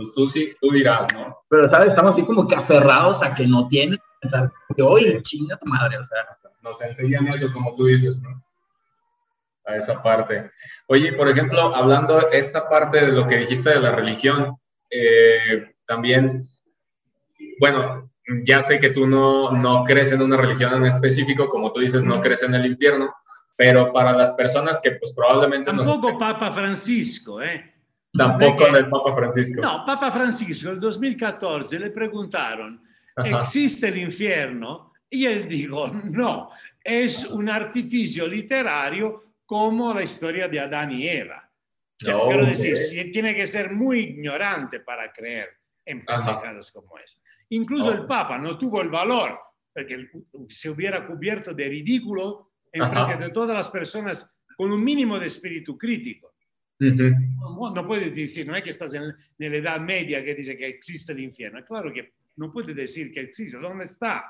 pues 0.03 0.15
tú 0.15 0.29
sí, 0.29 0.55
tú 0.61 0.71
dirás, 0.71 1.07
¿no? 1.15 1.39
pero 1.49 1.69
sabes, 1.69 1.89
estamos 1.89 2.13
así 2.13 2.25
como 2.25 2.47
que 2.47 2.57
aferrados 2.57 3.23
a 3.23 3.35
que 3.35 3.47
no 3.47 3.69
tienes 3.69 3.99
que 3.99 4.05
pensar, 4.21 4.53
oye, 4.83 5.21
chinga 5.23 5.57
tu 5.57 5.67
madre, 5.67 5.99
o 5.99 6.05
sea, 6.05 6.19
Nos 6.63 6.81
enseñan 6.81 7.29
eso, 7.29 7.53
como 7.53 7.75
tú 7.75 7.87
dices, 7.87 8.21
¿no? 8.21 8.43
A 9.65 9.77
esa 9.77 10.03
parte. 10.03 10.51
Oye, 10.89 11.13
por 11.13 11.29
ejemplo, 11.29 11.75
hablando 11.75 12.19
esta 12.31 12.69
parte 12.69 13.07
de 13.07 13.13
lo 13.13 13.27
que 13.27 13.37
dijiste 13.37 13.71
de 13.71 13.81
la 13.81 13.93
religión, 13.93 14.57
eh, 14.91 15.73
también, 15.87 16.49
bueno, 17.61 18.11
ya 18.45 18.61
sé 18.63 18.79
que 18.79 18.91
tú 18.91 19.07
no, 19.07 19.53
no 19.53 19.85
crees 19.85 20.13
en 20.13 20.23
una 20.23 20.37
religión 20.37 20.75
en 20.75 20.87
específico, 20.87 21.49
como 21.49 21.73
tú 21.73 21.81
dices, 21.81 22.05
no 22.05 22.21
crees 22.21 22.43
en 22.43 22.55
el 22.55 22.67
infierno, 22.67 23.15
pero 23.57 23.93
para 23.93 24.13
las 24.13 24.33
personas 24.33 24.81
que 24.81 24.93
pues 24.93 25.13
probablemente 25.13 25.73
no 25.73 25.83
Tampoco 25.83 26.19
Papa 26.19 26.51
Francisco, 26.51 27.41
¿eh? 27.41 27.72
Tampoco 28.13 28.65
Perché- 28.65 28.73
del 28.75 28.89
Papa 28.89 29.15
Francisco. 29.15 29.61
No, 29.61 29.85
Papa 29.87 30.13
Francisco 30.13 30.71
nel 30.71 30.81
2014 30.81 31.79
le 31.79 31.91
preguntaron, 31.91 32.83
Ajá. 33.17 33.41
¿existe 33.41 33.89
el 33.89 33.99
infierno? 33.99 34.93
Y 35.09 35.27
él 35.27 35.49
dijo, 35.49 35.89
no, 35.89 36.51
es 36.83 37.31
un 37.31 37.49
artificio 37.49 38.27
literario 38.27 39.35
como 39.45 39.93
la 39.95 40.03
historia 40.03 40.49
de 40.49 40.61
Adán 40.61 40.93
y 40.93 41.07
Eva. 41.09 41.49
No, 42.07 42.27
quiero 42.27 42.47
decir, 42.47 42.77
si- 42.77 43.11
tiene 43.13 43.35
que 43.35 43.47
ser 43.47 43.71
muy 43.73 44.01
ignorante 44.01 44.81
para 44.81 45.13
creer 45.13 45.51
en 45.85 46.05
pendejadas 46.05 46.71
como 46.73 46.99
esta. 46.99 47.23
Incluso 47.51 47.89
Oh. 47.91 47.93
el 47.93 48.07
Papa 48.07 48.39
no 48.39 48.57
tuvo 48.59 48.81
el 48.83 48.89
valor, 48.89 49.39
porque 49.75 50.09
se 50.49 50.71
hubiera 50.71 51.07
cubierto 51.07 51.53
de 51.55 51.69
ridículo 51.69 52.53
en 52.73 52.89
frente 52.91 53.17
de 53.25 53.31
todas 53.31 53.55
las 53.57 53.69
personas 53.71 54.39
con 54.57 54.73
un 54.73 54.83
mínimo 54.83 55.19
de 55.19 55.27
espíritu 55.27 55.77
crítico. 55.79 56.32
Puedes 57.87 58.15
decir, 58.15 58.47
no 58.47 58.57
es 58.57 58.65
que 58.65 58.71
estás 58.71 58.95
en, 58.95 59.03
en 59.03 59.53
la 59.53 59.59
edad 59.59 59.81
media 59.81 60.25
que 60.25 60.35
dice 60.35 60.57
que 60.57 60.69
existe 60.69 61.13
el 61.13 61.21
infierno. 61.21 61.65
Claro 61.65 61.93
que 61.93 62.15
no 62.37 62.53
puedes 62.53 62.75
decir 62.75 63.13
que 63.13 63.21
existe. 63.21 63.59
¿Dónde 63.59 63.85
está? 63.85 64.25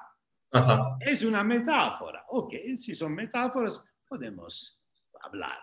Es 1.00 1.22
una 1.22 1.42
metáfora. 1.42 2.24
Ok, 2.28 2.54
si 2.76 2.94
son 2.94 3.14
metáforas, 3.14 3.84
podemos 4.06 4.80
hablar. 5.22 5.58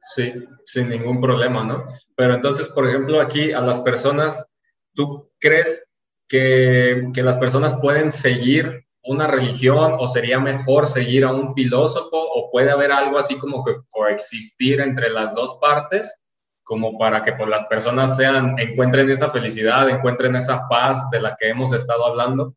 Sí, 0.00 0.32
sin 0.64 0.88
ningún 0.90 1.20
problema, 1.20 1.64
¿no? 1.64 1.86
Pero 2.14 2.34
entonces, 2.34 2.68
por 2.68 2.88
ejemplo, 2.88 3.20
aquí 3.20 3.52
a 3.52 3.60
las 3.60 3.80
personas, 3.80 4.46
¿tú 4.94 5.30
crees 5.38 5.86
que, 6.28 7.08
que 7.14 7.22
las 7.22 7.38
personas 7.38 7.74
pueden 7.80 8.10
seguir 8.10 8.86
una 9.08 9.26
religión 9.26 9.94
o 9.98 10.06
sería 10.06 10.38
mejor 10.38 10.86
seguir 10.86 11.24
a 11.24 11.32
un 11.32 11.54
filósofo 11.54 12.16
o 12.16 12.50
puede 12.50 12.70
haber 12.70 12.92
algo 12.92 13.18
así 13.18 13.38
como 13.38 13.64
que 13.64 13.74
coexistir 13.88 14.80
entre 14.80 15.08
las 15.08 15.34
dos 15.34 15.56
partes 15.60 16.14
como 16.62 16.98
para 16.98 17.22
que 17.22 17.32
pues, 17.32 17.48
las 17.48 17.64
personas 17.64 18.14
sean, 18.16 18.58
encuentren 18.58 19.08
esa 19.08 19.30
felicidad, 19.30 19.88
encuentren 19.88 20.36
esa 20.36 20.68
paz 20.68 21.08
de 21.10 21.22
la 21.22 21.34
que 21.40 21.48
hemos 21.48 21.72
estado 21.72 22.04
hablando? 22.04 22.54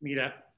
Mira, 0.00 0.52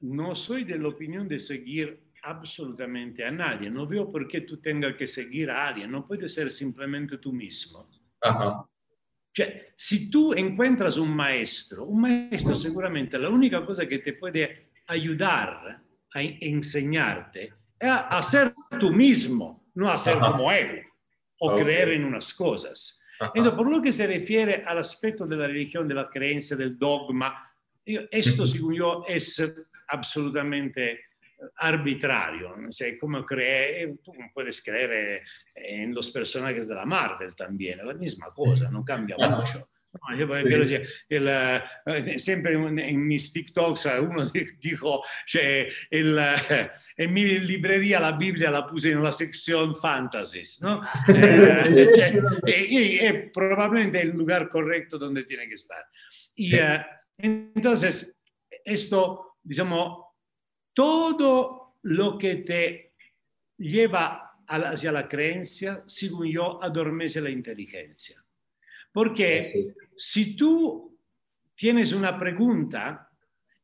no 0.00 0.34
soy 0.34 0.64
de 0.64 0.78
la 0.78 0.88
opinión 0.88 1.28
de 1.28 1.38
seguir 1.38 2.08
absolutamente 2.22 3.22
a 3.26 3.30
nadie. 3.30 3.68
No 3.68 3.86
veo 3.86 4.10
por 4.10 4.26
qué 4.26 4.40
tú 4.40 4.56
tengas 4.56 4.96
que 4.96 5.06
seguir 5.06 5.50
a 5.50 5.68
alguien. 5.68 5.90
No 5.90 6.06
puedes 6.06 6.32
ser 6.32 6.50
simplemente 6.50 7.18
tú 7.18 7.34
mismo. 7.34 7.86
Ajá, 8.22 8.66
Cioè, 9.38 9.70
si 9.76 10.10
tu 10.10 10.32
encuentras 10.32 10.96
un 10.96 11.14
maestro, 11.14 11.84
un 11.84 12.00
maestro 12.00 12.56
seguramente 12.56 13.16
la 13.16 13.28
única 13.28 13.64
cosa 13.64 13.86
que 13.86 14.00
te 14.00 14.14
puede 14.14 14.70
ayudar 14.88 15.80
a 16.12 16.20
enseñarte 16.20 17.52
es 17.78 17.88
a, 17.88 18.20
ser 18.20 18.50
tú 18.80 18.90
mismo, 18.90 19.70
no 19.74 19.92
a 19.92 19.96
ser 19.96 20.16
Ajá. 20.16 20.32
como 20.32 20.50
él 20.50 20.82
o 21.38 21.52
Ok. 21.52 21.60
creer 21.62 21.90
en 21.90 22.04
unas 22.06 22.34
cosas. 22.34 23.00
ajá. 23.20 23.30
Entonces, 23.32 23.56
por 23.56 23.70
lo 23.70 23.80
que 23.80 23.92
se 23.92 24.08
refiere 24.08 24.64
al 24.66 24.78
aspecto 24.78 25.24
de 25.24 25.36
la 25.36 25.46
religión, 25.46 25.86
de 25.86 25.94
la 25.94 26.08
creencia, 26.08 26.56
del 26.56 26.76
dogma, 26.76 27.48
esto, 27.86 28.44
según 28.44 28.74
yo, 28.74 29.04
es 29.06 29.72
absolutamente 29.86 30.98
arbitrario. 31.56 32.54
O 32.68 32.72
sea, 32.72 32.96
como 32.98 33.24
cree, 33.24 33.94
tú 34.02 34.12
puedes 34.32 34.62
creer 34.62 34.92
eh, 34.92 35.22
en 35.54 35.94
los 35.94 36.10
personajes 36.10 36.66
de 36.66 36.74
la 36.74 36.84
Marvel 36.84 37.34
también, 37.34 37.80
es 37.80 37.86
la 37.86 37.94
misma 37.94 38.32
cosa, 38.34 38.68
no 38.72 38.84
cambia 38.84 39.16
Ajá. 39.18 39.36
mucho. 39.36 39.70
No, 39.90 40.14
yo 40.16 40.26
Sí. 40.34 40.42
quiero 40.44 40.62
decir, 40.64 40.86
el, 41.08 41.28
eh, 41.28 42.18
siempre 42.18 42.52
en, 42.52 42.78
en 42.78 43.06
mis 43.06 43.32
TikToks 43.32 43.86
eh, 43.86 43.98
uno 44.00 44.22
di- 44.26 44.46
dijo, 44.60 45.02
cioè, 45.26 45.66
el, 45.90 46.18
eh, 46.18 46.70
en 46.94 47.12
mi 47.12 47.24
librería 47.38 47.98
la 47.98 48.12
Biblia 48.12 48.50
la 48.50 48.66
puse 48.66 48.90
en 48.92 49.02
la 49.02 49.10
sección 49.12 49.74
fantasies, 49.74 50.60
¿no? 50.60 50.82
Eh, 51.08 51.88
cioè, 51.94 52.22
e- 52.44 52.66
e- 52.76 53.08
è 53.08 53.30
probablemente 53.30 54.02
el 54.02 54.10
lugar 54.10 54.50
correcto 54.50 54.98
donde 54.98 55.24
tiene 55.24 55.48
que 55.48 55.54
estar. 55.54 55.84
Y 56.34 56.54
eh, 56.54 56.84
entonces, 57.16 58.14
esto, 58.64 59.38
digamos, 59.42 60.04
todo 60.82 61.74
lo 61.82 62.16
que 62.16 62.36
te 62.36 62.92
lleva 63.56 64.36
a 64.46 64.58
la- 64.58 64.70
hacia 64.70 64.92
la 64.92 65.08
creencia, 65.08 65.78
según 65.88 66.28
yo, 66.30 66.62
adormece 66.62 67.20
la 67.20 67.30
inteligencia. 67.30 68.24
Porque 68.92 69.42
Sí. 69.42 69.68
si 69.96 70.36
tú 70.36 70.96
tienes 71.56 71.92
una 71.92 72.16
pregunta 72.16 73.10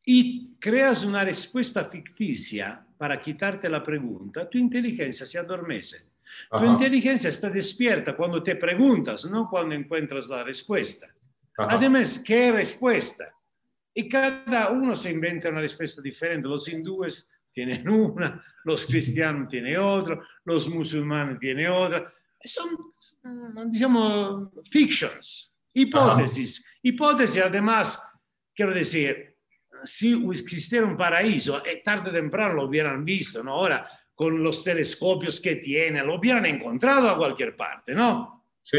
y 0.04 0.56
creas 0.58 1.04
una 1.04 1.22
respuesta 1.24 1.84
ficticia 1.84 2.84
para 2.98 3.22
quitarte 3.22 3.68
la 3.68 3.80
pregunta, 3.84 4.50
tu 4.50 4.58
inteligencia 4.58 5.24
se 5.24 5.38
adormece. 5.38 5.98
Tu 6.50 6.56
Ajá, 6.56 6.66
inteligencia 6.66 7.30
está 7.30 7.48
despierta 7.48 8.16
cuando 8.16 8.42
te 8.42 8.56
preguntas, 8.56 9.24
no 9.26 9.48
cuando 9.48 9.76
encuentras 9.76 10.26
la 10.26 10.42
respuesta. 10.42 11.06
ajá. 11.58 11.74
Además, 11.76 12.18
¿qué 12.26 12.50
respuesta? 12.50 13.32
Y 13.94 14.08
cada 14.08 14.70
uno 14.70 14.96
se 14.96 15.12
inventa 15.12 15.48
una 15.48 15.60
respuesta 15.60 16.02
diferente. 16.02 16.48
Los 16.48 16.68
hindúes 16.68 17.30
tienen 17.52 17.88
una, 17.88 18.44
los 18.64 18.84
cristianos 18.84 19.48
tienen 19.50 19.76
otra, 19.76 20.20
los 20.44 20.68
musulmanes 20.68 21.38
tienen 21.38 21.68
otra. 21.68 22.12
Son, 22.42 22.68
mm, 23.22 23.70
digamos, 23.70 24.50
fictions, 24.68 25.54
hipótesis. 25.72 26.68
Hipótesis, 26.82 27.42
además, 27.42 27.98
quiero 28.54 28.74
decir, 28.74 29.36
si 29.84 30.12
existiera 30.30 30.84
un 30.84 30.96
paraíso, 30.96 31.64
eh, 31.64 31.80
tarde 31.82 32.10
o 32.10 32.12
temprano 32.12 32.54
lo 32.54 32.64
hubieran 32.64 33.04
visto, 33.04 33.42
¿no? 33.42 33.52
Ahora, 33.52 33.88
con 34.14 34.42
los 34.42 34.62
telescopios 34.62 35.40
que 35.40 35.56
tiene, 35.56 36.02
lo 36.04 36.16
hubieran 36.16 36.46
encontrado 36.46 37.08
a 37.08 37.16
cualquier 37.16 37.56
parte, 37.56 37.94
¿no? 37.94 38.46
Sí, 38.60 38.78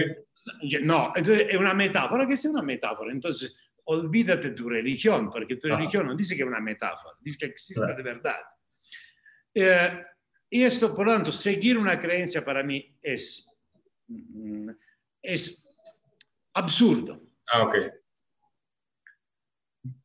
No, 0.82 1.12
es 1.16 1.56
una 1.56 1.74
metáfora, 1.74 2.28
que 2.28 2.38
sea 2.38 2.52
una 2.52 2.62
metáfora. 2.62 3.12
Entonces, 3.12 3.58
olvídate 3.86 4.52
tu 4.52 4.68
religión, 4.70 5.30
porque 5.32 5.56
tu 5.58 5.68
Ajá. 5.68 5.78
religión 5.78 6.08
no 6.08 6.16
dice 6.16 6.36
que 6.36 6.42
es 6.44 6.48
una 6.48 6.60
metáfora, 6.60 7.16
dice 7.22 7.38
que 7.40 7.46
existe 7.48 7.82
Claro. 7.82 7.96
de 7.98 8.04
verdad. 8.04 8.40
Eh, 9.54 10.04
y 10.50 10.64
esto, 10.64 10.96
por 10.96 11.06
lo 11.06 11.14
tanto, 11.14 11.32
seguir 11.32 11.78
una 11.78 12.00
creencia 12.00 12.44
para 12.44 12.64
mí 12.64 12.98
es, 13.02 13.48
mm, 14.08 14.70
es 15.22 15.82
absurdo. 16.54 17.22
ah, 17.52 17.64
ok. 17.64 17.76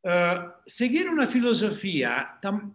Eh, 0.03 0.39
seguir 0.67 1.09
una 1.09 1.27
filosofía 1.27 2.39
tam- 2.41 2.75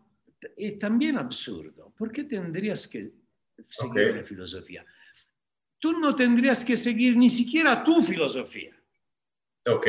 es 0.58 0.80
también 0.80 1.18
absurdo. 1.18 1.94
¿Por 1.98 2.12
qué 2.12 2.24
tendrías 2.24 2.88
que 2.88 3.10
seguir 3.68 4.12
una 4.14 4.24
filosofía? 4.24 4.86
tú 5.78 6.00
no 6.00 6.16
tendrías 6.16 6.66
que 6.66 6.78
seguir 6.78 7.16
ni 7.16 7.30
siquiera 7.30 7.84
tu 7.84 8.02
filosofía. 8.02 8.76
Ok. 9.68 9.86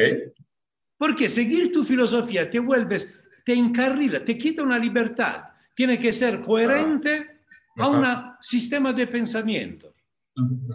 Porque 0.97 1.29
seguir 1.29 1.73
tu 1.73 1.85
filosofía 1.85 2.49
te 2.49 2.59
vuelves, 2.59 3.19
te 3.45 3.55
encarrila, 3.55 4.25
te 4.25 4.37
quita 4.37 4.63
una 4.63 4.79
libertad. 4.79 5.45
Tiene 5.75 6.01
que 6.01 6.13
ser 6.13 6.41
coherente 6.41 7.43
a 7.77 7.89
un 7.89 8.05
sistema 8.41 8.93
de 8.93 9.07
pensamiento. 9.07 9.95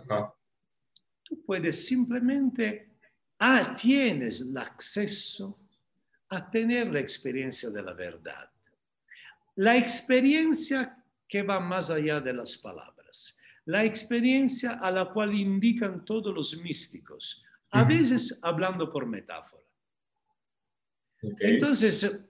Ajá. 0.07 0.34
Tú 1.23 1.43
puedes 1.45 1.85
simplemente, 1.85 2.89
ah, 3.39 3.76
tienes 3.76 4.41
el 4.41 4.57
acceso 4.57 5.57
a 6.30 6.49
tener 6.49 6.91
la 6.91 6.99
experiencia 6.99 7.69
de 7.69 7.81
la 7.81 7.93
verdad. 7.93 8.49
La 9.56 9.76
experiencia 9.76 10.98
que 11.27 11.41
va 11.41 11.60
más 11.60 11.89
allá 11.89 12.19
de 12.19 12.34
las 12.34 12.57
palabras. 12.57 13.38
La 13.65 13.84
experiencia 13.84 14.73
a 14.73 14.91
la 14.91 15.06
cual 15.06 15.34
indican 15.34 16.03
todos 16.03 16.34
los 16.34 16.57
místicos, 16.61 17.43
a 17.72 17.84
veces 17.84 18.39
hablando 18.41 18.91
por 18.91 19.06
metáfora. 19.06 19.60
Entonces, 21.53 22.26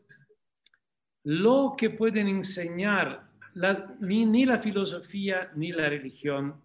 lo 1.24 1.76
que 1.78 1.90
pueden 1.92 2.28
enseñar, 2.28 3.30
la- 3.54 3.96
ni, 4.00 4.26
ni 4.26 4.46
la 4.46 4.60
filosofía 4.60 5.52
ni 5.56 5.72
la 5.72 5.90
religión 5.90 6.62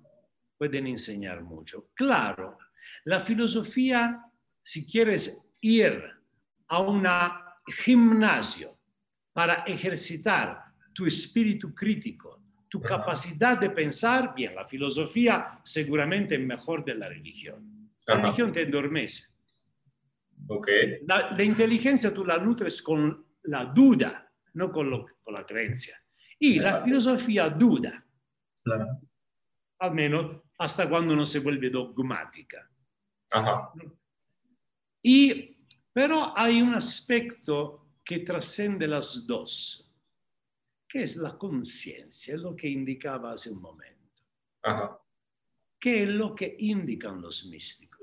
pueden 0.56 0.86
enseñar 0.86 1.42
mucho. 1.42 1.88
Claro, 1.94 2.58
la 3.04 3.20
filosofía, 3.20 4.22
si 4.62 4.86
quieres 4.90 5.54
ir 5.60 6.02
a 6.68 6.80
un 6.80 7.06
gimnasio 7.84 8.78
para 9.32 9.64
ejercitar 9.64 10.64
tu 10.94 11.06
espíritu 11.06 11.74
crítico, 11.74 12.40
tu 12.68 12.80
capacidad 12.80 13.58
de 13.58 13.70
pensar, 13.70 14.34
bien, 14.34 14.54
la 14.54 14.66
filosofía 14.66 15.60
seguramente 15.64 16.34
es 16.36 16.40
mejor 16.40 16.84
de 16.84 16.94
la 16.94 17.08
religión. 17.08 17.90
La 18.06 18.14
religión 18.22 18.52
te 18.52 18.62
endormece. 18.62 19.24
Ok. 20.48 20.68
La, 21.06 21.30
la 21.32 21.42
tú 22.14 22.24
la 22.24 22.38
nutres 22.38 22.82
con 22.82 23.26
la 23.44 23.64
duda, 23.66 24.30
no 24.54 24.70
con, 24.72 24.90
lo- 24.90 25.06
con 25.22 25.34
la 25.34 25.44
creencia. 25.44 25.96
Y 26.38 26.56
la 26.56 26.68
Exacto. 26.68 26.84
filosofía 26.86 27.48
duda, 27.50 28.04
Claro. 28.62 29.00
al 29.78 29.94
menos 29.94 30.42
hasta 30.58 30.88
cuando 30.88 31.14
no 31.16 31.24
se 31.26 31.40
vuelve 31.40 31.70
dogmática. 31.70 32.68
Ajá. 33.30 33.72
Y, 35.02 35.56
pero 35.92 36.36
hay 36.36 36.60
un 36.62 36.74
aspecto 36.74 37.94
que 38.04 38.20
trascende 38.20 38.86
las 38.86 39.26
dos, 39.26 39.92
que 40.88 41.02
es 41.02 41.16
la 41.16 41.36
conciencia, 41.36 42.34
es 42.34 42.40
lo 42.40 42.54
que 42.54 42.68
indicaba 42.68 43.32
hace 43.32 43.50
un 43.50 43.60
momento, 43.60 44.22
Ajá. 44.62 44.98
que 45.80 46.04
es 46.04 46.08
lo 46.08 46.34
que 46.34 46.56
indican 46.60 47.20
los 47.20 47.46
místicos. 47.46 47.95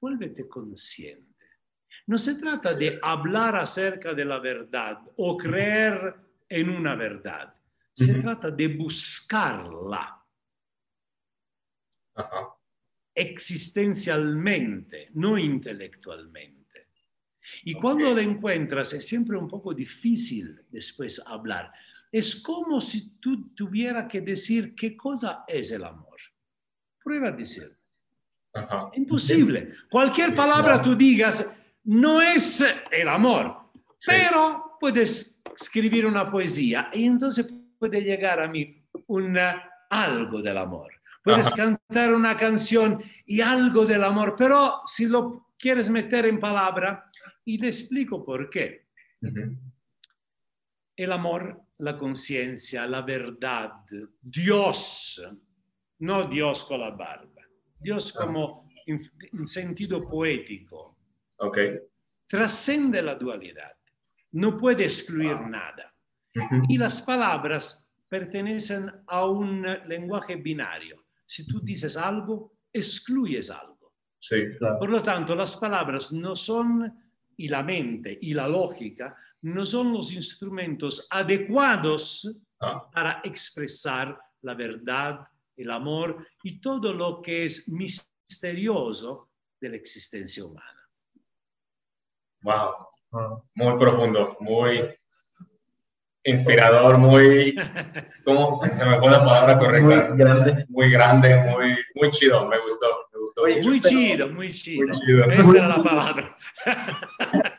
Vuélvete 0.00 0.48
consciente. 0.48 1.26
No 2.06 2.18
se 2.18 2.38
trata 2.40 2.74
de 2.74 2.98
hablar 3.02 3.56
acerca 3.56 4.14
de 4.14 4.24
la 4.24 4.38
verdad 4.38 4.98
o 5.16 5.36
creer 5.36 6.14
en 6.48 6.70
una 6.70 6.94
verdad. 6.94 7.54
Se 7.94 8.14
trata 8.14 8.50
de 8.50 8.68
buscarla 8.68 10.16
existencialmente, 13.14 15.10
no 15.14 15.36
intelectualmente. 15.36 16.86
Y 17.64 17.74
cuando 17.74 18.14
la 18.14 18.22
encuentras 18.22 18.92
es 18.94 19.06
siempre 19.06 19.36
un 19.36 19.48
poco 19.48 19.74
difícil 19.74 20.60
después 20.70 21.20
hablar. 21.26 21.72
Es 22.10 22.42
como 22.42 22.80
si 22.80 23.18
tú 23.18 23.54
tuvieras 23.54 24.10
que 24.10 24.20
decir 24.20 24.74
qué 24.74 24.96
cosa 24.96 25.44
es 25.46 25.70
el 25.70 25.84
amor. 25.84 26.18
Prueba 27.02 27.28
a 27.28 27.32
decir. 27.32 27.79
Ajá. 28.52 28.90
Imposible. 28.94 29.72
Cualquier 29.90 30.34
palabra 30.34 30.80
tú 30.82 30.94
digas 30.96 31.54
no 31.84 32.20
es 32.20 32.64
el 32.90 33.08
amor, 33.08 33.56
Sí. 33.96 34.10
pero 34.12 34.76
puedes 34.80 35.42
escribir 35.58 36.06
una 36.06 36.30
poesía 36.30 36.90
y 36.92 37.04
entonces 37.04 37.52
puede 37.78 38.00
llegar 38.00 38.40
a 38.40 38.48
mí 38.48 38.82
un 39.06 39.38
algo 39.90 40.42
del 40.42 40.58
amor. 40.58 40.92
Puedes 41.22 41.46
Ajá. 41.48 41.56
cantar 41.56 42.14
una 42.14 42.36
canción 42.36 43.02
y 43.26 43.40
algo 43.40 43.84
del 43.86 44.02
amor, 44.04 44.34
pero 44.36 44.80
si 44.86 45.06
lo 45.06 45.48
quieres 45.58 45.90
meter 45.90 46.26
en 46.26 46.40
palabra, 46.40 47.10
y 47.44 47.58
te 47.58 47.66
explico 47.68 48.24
por 48.24 48.48
qué. 48.48 48.86
El 50.96 51.12
amor, 51.12 51.62
la 51.78 51.96
conciencia, 51.98 52.86
la 52.86 53.02
verdad, 53.02 53.72
Dios, 54.20 55.22
no 56.00 56.24
Dios 56.28 56.64
con 56.64 56.80
la 56.80 56.90
barba, 56.90 57.39
Dios 57.80 58.14
Ah. 58.16 58.24
como 58.26 58.68
en, 58.86 59.00
en 59.32 59.46
sentido 59.46 60.00
poético, 60.02 60.96
trascende 62.26 63.02
la 63.02 63.14
dualidad, 63.14 63.72
no 64.32 64.56
puede 64.56 64.84
excluir 64.84 65.40
nada. 65.40 65.92
Ujú. 66.36 66.62
Y 66.68 66.78
las 66.78 67.02
palabras 67.02 67.90
pertenecen 68.08 68.90
a 69.06 69.24
un 69.26 69.62
lenguaje 69.86 70.36
binario. 70.36 71.04
Si 71.26 71.46
tú 71.46 71.60
dices 71.60 71.96
algo, 71.96 72.52
excluyes 72.72 73.50
algo. 73.50 73.94
Sí. 74.18 74.36
Claro. 74.58 74.78
Por 74.78 74.90
lo 74.90 75.02
tanto, 75.02 75.34
las 75.34 75.56
palabras 75.56 76.12
no 76.12 76.36
son, 76.36 76.92
y 77.36 77.48
la 77.48 77.62
mente 77.62 78.18
y 78.20 78.34
la 78.34 78.46
lógica, 78.46 79.16
no 79.42 79.64
son 79.64 79.92
los 79.92 80.12
instrumentos 80.12 81.06
adecuados 81.10 82.30
Ah. 82.62 82.86
para 82.92 83.20
expresar 83.24 84.18
la 84.42 84.52
verdad, 84.54 85.20
el 85.62 85.70
amor 85.70 86.26
y 86.42 86.60
todo 86.60 86.92
lo 86.92 87.20
que 87.20 87.44
es 87.44 87.68
misterioso 87.68 89.30
de 89.60 89.68
la 89.68 89.76
existencia 89.76 90.44
humana. 90.44 90.88
Wow. 92.42 93.42
Muy 93.54 93.78
profundo, 93.78 94.36
muy 94.40 94.88
inspirador, 96.24 96.98
muy. 96.98 97.54
¿Cómo 98.24 98.60
se 98.70 98.84
me 98.84 98.98
fue 98.98 99.10
la 99.10 99.24
palabra 99.24 99.58
correcta? 99.58 100.08
Muy 100.08 100.18
grande. 100.18 100.66
Muy 100.68 100.90
grande, 100.90 101.50
muy, 101.50 101.76
muy 101.94 102.10
chido. 102.10 102.46
Me 102.46 102.58
gustó, 102.60 102.86
me 103.12 103.20
gustó 103.20 103.42
Oye, 103.42 103.56
mucho. 103.56 103.68
Muy 103.68 103.80
chido, 103.80 104.28
muy 104.28 104.52
chido. 104.52 104.86
Muy 104.86 104.96
chido. 104.96 105.24
Esta 105.24 105.58
era 105.58 105.68
la 105.68 105.82
palabra. 105.82 106.36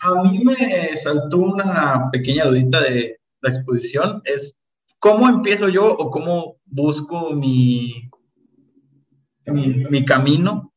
A 0.00 0.22
mí 0.24 0.44
me 0.44 0.96
saltó 0.96 1.38
una 1.38 2.10
pequeña 2.12 2.44
dudita 2.44 2.82
de 2.82 3.18
la 3.40 3.48
exposición. 3.48 4.20
Es 4.24 4.58
cómo 4.98 5.28
empiezo 5.28 5.68
yo 5.68 5.86
o 5.86 6.10
cómo 6.10 6.60
busco 6.64 7.32
mi, 7.32 8.10
mi, 9.46 9.84
mi 9.88 10.04
camino. 10.04 10.72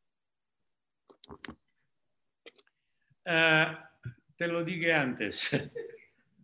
Eh, 3.25 3.77
te 4.35 4.47
lo 4.47 4.63
dije 4.63 4.93
antes. 4.93 5.71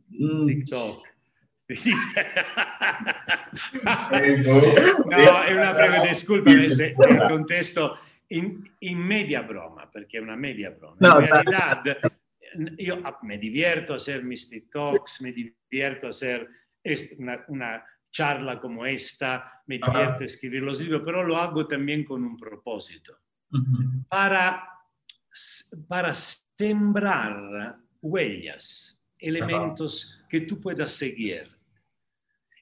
Mm, 0.09 0.45
TikTok. 0.47 1.13
No. 3.83 4.09
No, 5.17 5.43
è 5.43 5.53
una 5.53 5.73
breve 5.73 6.07
discolpa 6.07 6.51
se 6.69 6.93
contesto 6.93 7.97
in, 8.27 8.69
in 8.79 8.97
media 8.97 9.41
broma, 9.41 9.87
perché 9.87 10.17
è 10.17 10.21
una 10.21 10.35
media 10.35 10.69
broma. 10.69 10.95
No, 10.99 11.19
in 11.19 11.25
realidad, 11.25 12.11
io 12.77 12.99
ah, 13.01 13.17
me 13.21 13.37
divierto 13.37 13.93
a 13.93 13.95
hacer 13.95 14.23
mis 14.23 14.47
TikToks, 14.47 15.21
me 15.21 15.31
divierto 15.31 16.05
a 16.07 16.09
est- 16.09 16.47
una, 17.17 17.43
una 17.47 17.85
charla 18.11 18.59
como 18.61 18.85
esta, 18.85 19.61
me 19.67 19.79
Ajá. 19.81 19.91
divierto 19.91 20.21
a 20.21 20.25
escribir 20.25 20.63
los 20.63 20.79
libros, 20.79 21.01
pero 21.03 21.23
lo 21.23 21.37
hago 21.37 21.67
también 21.67 22.05
con 22.05 22.23
un 22.23 22.37
propósito. 22.37 23.17
para, 24.09 24.67
para 25.87 26.13
sembrar 26.15 27.77
huellas, 28.01 29.01
elementos 29.17 30.23
que 30.29 30.41
tú 30.41 30.59
puedas 30.59 30.91
seguir. 30.91 31.49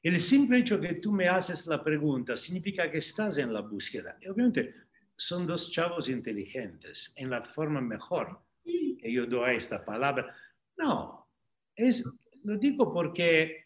El 0.02 0.20
simple 0.20 0.60
hecho 0.60 0.82
que 0.82 0.96
tú 0.96 1.12
me 1.12 1.28
haces 1.30 1.66
la 1.68 1.84
pregunta 1.84 2.36
significa 2.36 2.92
que 2.92 2.98
estás 2.98 3.38
en 3.38 3.54
la 3.54 3.62
búsqueda. 3.62 4.18
Y 4.22 4.28
obviamente 4.28 4.74
son 5.16 5.48
dos 5.48 5.72
chavos 5.72 6.10
inteligentes, 6.10 7.14
en 7.16 7.30
la 7.30 7.44
forma 7.44 7.80
mejor 7.80 8.42
que 8.64 9.12
yo 9.12 9.26
doy 9.26 9.52
a 9.52 9.54
esta 9.54 9.84
palabra. 9.86 10.36
No, 10.78 11.30
es, 11.76 12.04
lo 12.44 12.58
digo 12.58 12.94
porque 12.94 13.63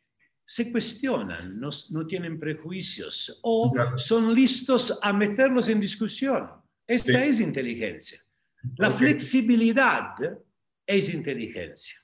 se 0.49 0.71
cuestionan, 0.71 1.59
no, 1.59 1.69
no 1.91 2.07
tienen 2.07 2.39
prejuicios 2.39 3.37
o 3.43 3.69
Ya. 3.75 3.97
son 3.97 4.33
listos 4.33 4.97
a 5.01 5.11
meterlos 5.11 5.67
en 5.67 5.81
discusión. 5.81 6.49
Esta 6.87 7.11
Sí. 7.11 7.29
es 7.29 7.39
inteligencia. 7.41 8.19
La 8.77 8.89
flexibilidad 8.91 10.15
es 10.85 11.13
inteligencia. 11.13 11.97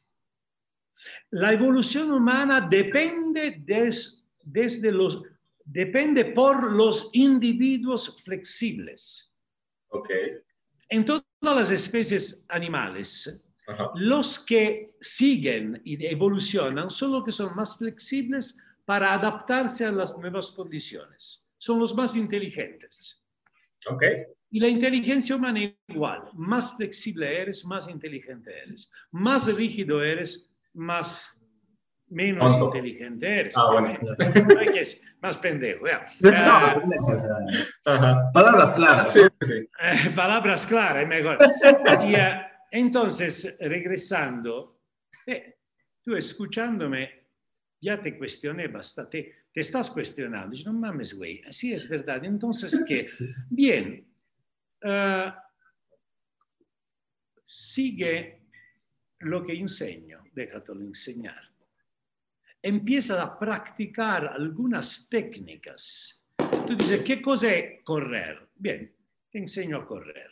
La 1.31 1.53
evolución 1.53 2.11
humana 2.11 2.59
depende 2.59 3.61
des- 3.65 4.25
desde 4.43 4.91
los, 4.91 5.21
depende 5.63 6.25
por 6.25 6.69
los 6.73 7.11
individuos 7.13 8.21
flexibles. 8.23 9.31
Ok. 9.87 10.09
En 10.89 11.05
todas 11.05 11.23
las 11.41 11.71
especies 11.71 12.43
animales, 12.49 13.52
Ajá. 13.67 13.91
los 13.95 14.39
que 14.45 14.87
siguen 14.99 15.81
y 15.85 16.05
evolucionan 16.05 16.89
son 16.89 17.11
los 17.13 17.23
que 17.23 17.31
son 17.31 17.55
más 17.55 17.77
flexibles 17.77 18.57
para 18.85 19.13
adaptarse 19.13 19.85
a 19.85 19.91
las 19.91 20.17
nuevas 20.17 20.51
condiciones. 20.51 21.47
son 21.57 21.79
los 21.79 21.95
más 21.95 22.13
inteligentes. 22.15 23.23
Ok. 23.89 24.03
Y 24.51 24.59
la 24.59 24.67
inteligencia 24.67 25.35
humana 25.35 25.59
igual. 25.87 26.23
Más 26.33 26.75
flexible 26.75 27.41
eres, 27.41 27.65
más 27.65 27.87
inteligente 27.87 28.51
eres. 28.65 28.91
Más 29.11 29.47
rígido 29.53 30.03
eres, 30.03 30.53
más 30.73 31.29
menos 32.09 32.51
Tonto. 32.59 32.75
inteligente 32.77 33.39
eres. 33.39 33.53
Ah, 33.57 33.69
bueno. 33.71 33.93
Más 35.21 35.37
pendejo. 35.37 35.87
ya. 35.87 36.05
Ajá. 37.85 38.31
Palabras 38.33 38.73
claras. 38.73 39.13
Sí, 39.13 39.21
sí. 39.41 39.53
eh, 39.81 40.09
palabras 40.15 40.65
claras, 40.67 41.07
mejor. 41.07 41.37
Y, 42.05 42.15
eh, 42.15 42.41
entonces, 42.75 43.55
regresando, 43.59 44.81
eh, 45.27 45.57
tú 46.01 46.15
escuchándome, 46.15 47.27
ya 47.79 48.01
te 48.01 48.17
cuestioné 48.17 48.67
bastante, 48.67 49.45
te, 49.53 49.61
estás 49.61 49.91
cuestionando. 49.91 50.49
Dices, 50.49 50.65
no 50.65 50.73
mames, 50.73 51.15
güey, 51.15 51.43
así 51.45 51.71
es 51.71 51.87
verdad. 51.87 52.25
Entonces, 52.25 52.83
¿qué? 52.87 53.07
Bien, 53.51 54.03
eh, 54.81 55.33
sigue 57.45 58.41
lo 59.19 59.45
que 59.45 59.53
enseño, 59.53 60.23
déjatelo 60.33 60.81
enseñar. 60.81 61.51
Empieza 62.59 63.21
a 63.21 63.37
practicar 63.37 64.29
algunas 64.29 65.07
técnicas. 65.07 66.23
Tú 66.65 66.75
dices, 66.75 67.03
¿qué 67.03 67.21
cosa 67.21 67.53
es 67.53 67.83
correr? 67.83 68.49
Bien, 68.55 68.91
te 69.29 69.37
enseño 69.37 69.77
a 69.77 69.85
correr. 69.85 70.31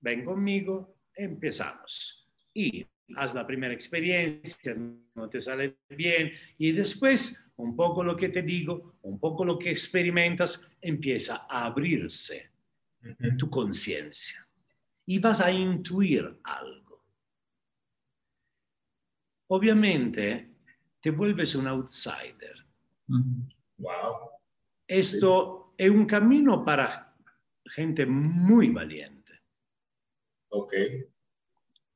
Ven 0.00 0.22
conmigo, 0.22 0.97
empezamos. 1.18 2.26
Y 2.54 2.86
haz 3.16 3.34
la 3.34 3.46
primera 3.46 3.74
experiencia, 3.74 4.74
no 5.14 5.28
te 5.28 5.40
sale 5.40 5.78
bien, 5.88 6.32
y 6.56 6.72
después 6.72 7.50
un 7.56 7.74
poco 7.74 8.04
lo 8.04 8.16
que 8.16 8.28
te 8.28 8.42
digo, 8.42 8.94
un 9.02 9.18
poco 9.18 9.44
lo 9.44 9.58
que 9.58 9.70
experimentas, 9.70 10.72
empieza 10.80 11.46
a 11.48 11.66
abrirse 11.66 12.52
tu 13.36 13.48
conciencia 13.48 14.46
y 15.06 15.18
vas 15.18 15.40
a 15.40 15.50
intuir 15.50 16.38
algo. 16.44 17.04
Obviamente 19.48 20.50
te 21.00 21.10
vuelves 21.10 21.54
un 21.54 21.66
outsider. 21.66 22.66
Wow. 23.78 24.30
Esto 24.86 25.74
es 25.76 25.90
un 25.90 26.06
camino 26.06 26.64
para 26.64 27.14
gente 27.64 28.04
muy 28.04 28.68
valiente. 28.68 29.17
Ok. 30.50 30.74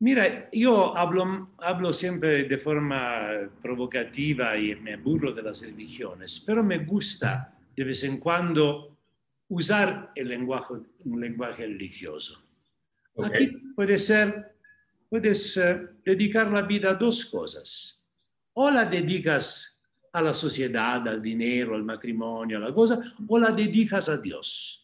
Mira, 0.00 0.50
yo 0.50 0.96
hablo, 0.96 1.50
hablo 1.58 1.92
siempre 1.92 2.44
de 2.44 2.58
forma 2.58 3.48
provocativa 3.62 4.56
y 4.56 4.74
me 4.74 4.96
burlo 4.96 5.32
de 5.32 5.42
las 5.42 5.62
religiones, 5.62 6.42
pero 6.44 6.64
me 6.64 6.78
gusta 6.78 7.56
de 7.76 7.84
vez 7.84 8.02
en 8.02 8.18
cuando 8.18 8.98
usar 9.48 10.10
el 10.14 10.28
lenguaje, 10.28 10.74
un 11.04 11.20
lenguaje 11.20 11.66
religioso. 11.66 12.42
Ok. 13.14 13.26
Aquí 13.26 13.46
puede 13.76 13.98
ser, 13.98 14.56
puedes 15.08 15.56
eh, 15.58 15.80
dedicar 16.04 16.50
la 16.50 16.62
vida 16.62 16.90
a 16.90 16.94
dos 16.94 17.26
cosas. 17.26 18.02
O 18.54 18.70
la 18.70 18.84
dedicas 18.84 19.80
a 20.12 20.20
la 20.20 20.34
sociedad, 20.34 21.06
al 21.06 21.22
dinero, 21.22 21.74
al 21.74 21.84
matrimonio, 21.84 22.58
a 22.58 22.60
la 22.60 22.74
cosa, 22.74 23.14
o 23.26 23.38
la 23.38 23.50
dedicas 23.50 24.08
a 24.08 24.16
Dios. 24.16 24.81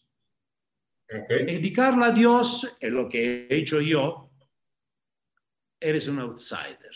Ok. 1.10 1.28
Dedicarla 1.28 2.06
a 2.06 2.10
Dios 2.10 2.76
es 2.80 2.92
lo 2.92 3.08
que 3.08 3.46
he 3.48 3.56
hecho 3.56 3.80
yo. 3.80 4.30
Eres 5.80 6.08
un 6.08 6.18
outsider. 6.18 6.90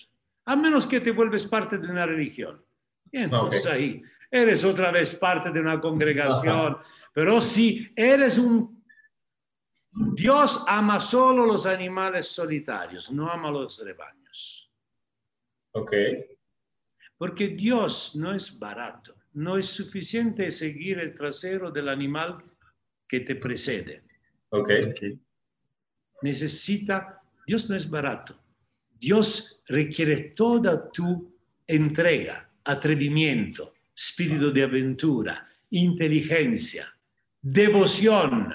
A 0.45 0.57
menos 0.57 0.87
que 0.87 1.01
te 1.01 1.13
vuelves 1.13 1.47
parte 1.47 1.79
de 1.79 1.89
una 1.89 2.05
religión. 2.05 2.65
Y 3.11 3.19
entonces 3.19 3.65
Ok. 3.67 3.73
ahí 3.73 4.03
eres 4.31 4.65
otra 4.65 4.91
vez 4.91 5.15
parte 5.15 5.51
de 5.51 5.61
una 5.61 5.81
congregación. 5.81 6.79
Pero 7.13 7.41
si 7.41 7.93
eres 7.95 8.39
un... 8.39 8.83
Dios 10.15 10.65
ama 10.67 10.99
solo 11.01 11.45
los 11.45 11.67
animales 11.67 12.27
solitarios, 12.29 13.11
no 13.11 13.31
ama 13.31 13.51
los 13.51 13.85
rebaños. 13.85 14.71
Ok. 15.75 15.93
Porque 17.19 17.49
Dios 17.49 18.17
no 18.17 18.35
es 18.35 18.59
barato. 18.59 19.15
No 19.35 19.57
es 19.59 19.69
suficiente 19.69 20.51
seguir 20.51 20.99
el 20.99 21.15
trasero 21.15 21.71
del 21.71 21.89
animal 21.89 22.43
que 23.13 23.21
te 23.21 23.37
precede. 23.37 24.05
Ok. 24.49 24.71
necesita, 26.23 27.21
Dios 27.47 27.69
no 27.69 27.77
es 27.77 27.91
barato. 27.91 28.35
Dios 28.99 29.63
requiere 29.67 30.33
toda 30.35 30.91
tu 30.91 31.37
entrega, 31.67 32.49
atrevimiento, 32.65 33.75
espíritu 33.95 34.51
de 34.51 34.63
aventura, 34.63 35.47
inteligencia, 35.69 36.87
devoción. 37.43 38.55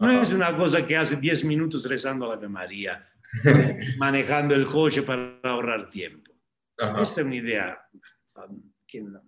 No 0.00 0.22
es 0.22 0.32
una 0.32 0.56
cosa 0.56 0.84
que 0.84 0.96
hace 0.96 1.14
10 1.14 1.44
minutos 1.44 1.88
rezando 1.88 2.26
la 2.26 2.34
Ave 2.34 2.48
María, 2.48 3.08
manejando 3.98 4.56
el 4.56 4.66
coche 4.66 5.02
para 5.02 5.38
ahorrar 5.44 5.88
tiempo. 5.88 6.32
Ajá. 6.78 7.00
Esta 7.00 7.20
es 7.20 7.26
una 7.28 7.36
idea 7.36 7.78
que 8.88 9.02
no, 9.02 9.22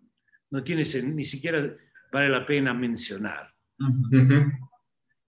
no 0.51 0.65
tiene 0.65 0.83
ni 1.05 1.25
siquiera 1.25 1.73
vale 2.11 2.29
la 2.29 2.45
pena 2.45 2.75
mencionar. 2.75 3.56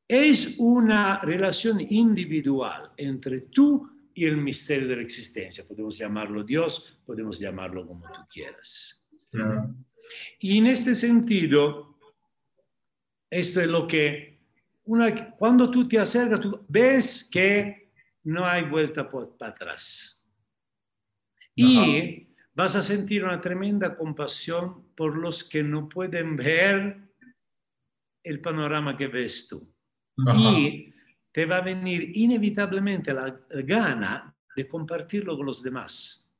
Es 0.07 0.57
una 0.59 1.19
relación 1.21 1.81
individual 1.81 2.91
entre 2.97 3.43
tú 3.43 3.91
y 4.15 4.25
el 4.25 4.37
misterio 4.39 4.89
de 4.89 4.97
la 4.97 5.03
existencia. 5.03 5.65
Podemos 5.69 5.99
llamarlo 5.99 6.43
Dios, 6.43 6.99
podemos 7.05 7.39
llamarlo 7.39 7.87
como 7.87 8.05
tú 8.11 8.21
quieras. 8.33 9.07
Y 10.41 10.57
en 10.59 10.67
este 10.67 10.95
sentido, 10.95 11.99
esto 13.31 13.61
es 13.61 13.69
lo 13.69 13.87
que, 13.87 14.41
una, 14.85 15.37
cuando 15.37 15.71
tú 15.71 15.87
te 15.87 15.99
acercas, 15.99 16.41
tú 16.41 16.65
ves 16.69 17.29
que 17.31 17.91
no 18.25 18.47
hay 18.47 18.65
vuelta 18.65 19.09
por- 19.11 19.37
para 19.37 19.53
atrás. 19.53 20.25
Y 21.55 22.29
vas 22.55 22.75
a 22.77 22.83
sentir 22.83 23.25
una 23.25 23.41
tremenda 23.41 23.95
compasión 23.97 24.89
por 24.97 25.17
los 25.19 25.45
que 25.45 25.63
no 25.63 25.89
pueden 25.89 26.37
ver 26.37 27.08
el 28.29 28.41
panorama 28.41 28.97
que 28.97 29.07
ves 29.07 29.49
tú. 29.49 29.73
Ajá. 30.27 30.39
Y 30.39 30.93
te 31.33 31.47
va 31.47 31.59
a 31.59 31.61
venir 31.61 32.17
inevitablemente 32.17 33.13
la 33.13 33.39
gana 33.65 34.35
de 34.55 34.69
compartirlo 34.69 35.37
con 35.37 35.47
los 35.47 35.63
demás. 35.63 36.31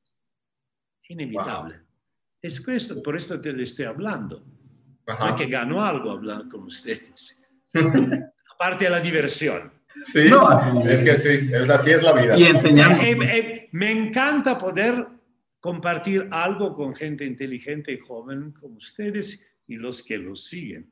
Inevitable. 1.07 1.79
Es 2.41 2.65
esto, 2.67 3.01
por 3.01 3.15
esto 3.17 3.39
te 3.41 3.51
lo 3.51 3.63
estoy 3.63 3.85
hablando. 3.85 4.43
No 5.07 5.13
Ajá. 5.13 5.29
es 5.29 5.35
que 5.35 5.47
gano 5.47 5.83
algo 5.83 6.11
hablar 6.11 6.47
con 6.47 6.63
ustedes. 6.63 7.43
Aparte 8.53 8.85
de 8.85 8.91
la 8.91 8.99
diversión. 8.99 9.71
Sí. 10.01 10.25
No, 10.29 10.85
Es 10.85 11.03
que 11.03 11.15
sí, 11.15 11.51
es 11.53 11.69
así 11.69 11.91
es 11.91 12.03
la 12.03 12.13
vida. 12.13 12.37
Y 12.37 12.43
enseñamos. 12.43 13.03
Eh, 13.05 13.17
eh, 13.21 13.69
me 13.71 13.91
encanta 13.91 14.57
poder 14.57 15.07
compartir 15.59 16.27
algo 16.31 16.75
con 16.75 16.95
gente 16.95 17.25
inteligente 17.25 17.91
y 17.91 17.99
joven 17.99 18.53
como 18.53 18.75
ustedes 18.77 19.49
y 19.67 19.75
los 19.75 20.03
que 20.03 20.17
los 20.17 20.45
siguen. 20.45 20.89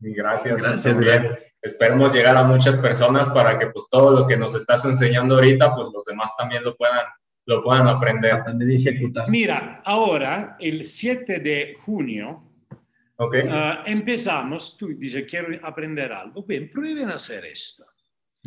Y 0.00 0.12
Gracias, 0.12 0.56
Gracias, 0.58 0.84
también. 0.84 1.22
gracias. 1.22 1.52
Esperemos 1.62 2.12
llegar 2.14 2.36
a 2.36 2.44
muchas 2.44 2.78
personas 2.78 3.28
para 3.30 3.58
que 3.58 3.68
pues 3.68 3.86
todo 3.90 4.10
lo 4.20 4.26
que 4.26 4.36
nos 4.36 4.54
estás 4.54 4.84
enseñando 4.84 5.36
ahorita, 5.36 5.74
pues 5.74 5.88
los 5.92 6.04
demás 6.04 6.30
también 6.36 6.62
lo 6.62 6.76
puedan, 6.76 7.06
lo 7.46 7.62
puedan 7.62 7.88
aprender. 7.88 8.32
Aprender 8.32 8.70
y 8.70 8.76
ejecutar. 8.76 9.28
Mira, 9.30 9.82
ahora, 9.84 10.56
el 10.60 10.84
7 10.84 11.38
de 11.40 11.76
junio, 11.80 12.42
¿Ok? 13.16 13.36
ah, 13.50 13.82
empezamos, 13.86 14.76
tú 14.76 14.88
dices, 14.88 15.24
quiero 15.28 15.48
aprender 15.66 16.12
algo. 16.12 16.42
Bien, 16.44 16.70
prueben 16.70 17.10
a 17.10 17.14
hacer 17.14 17.46
esto. 17.46 17.84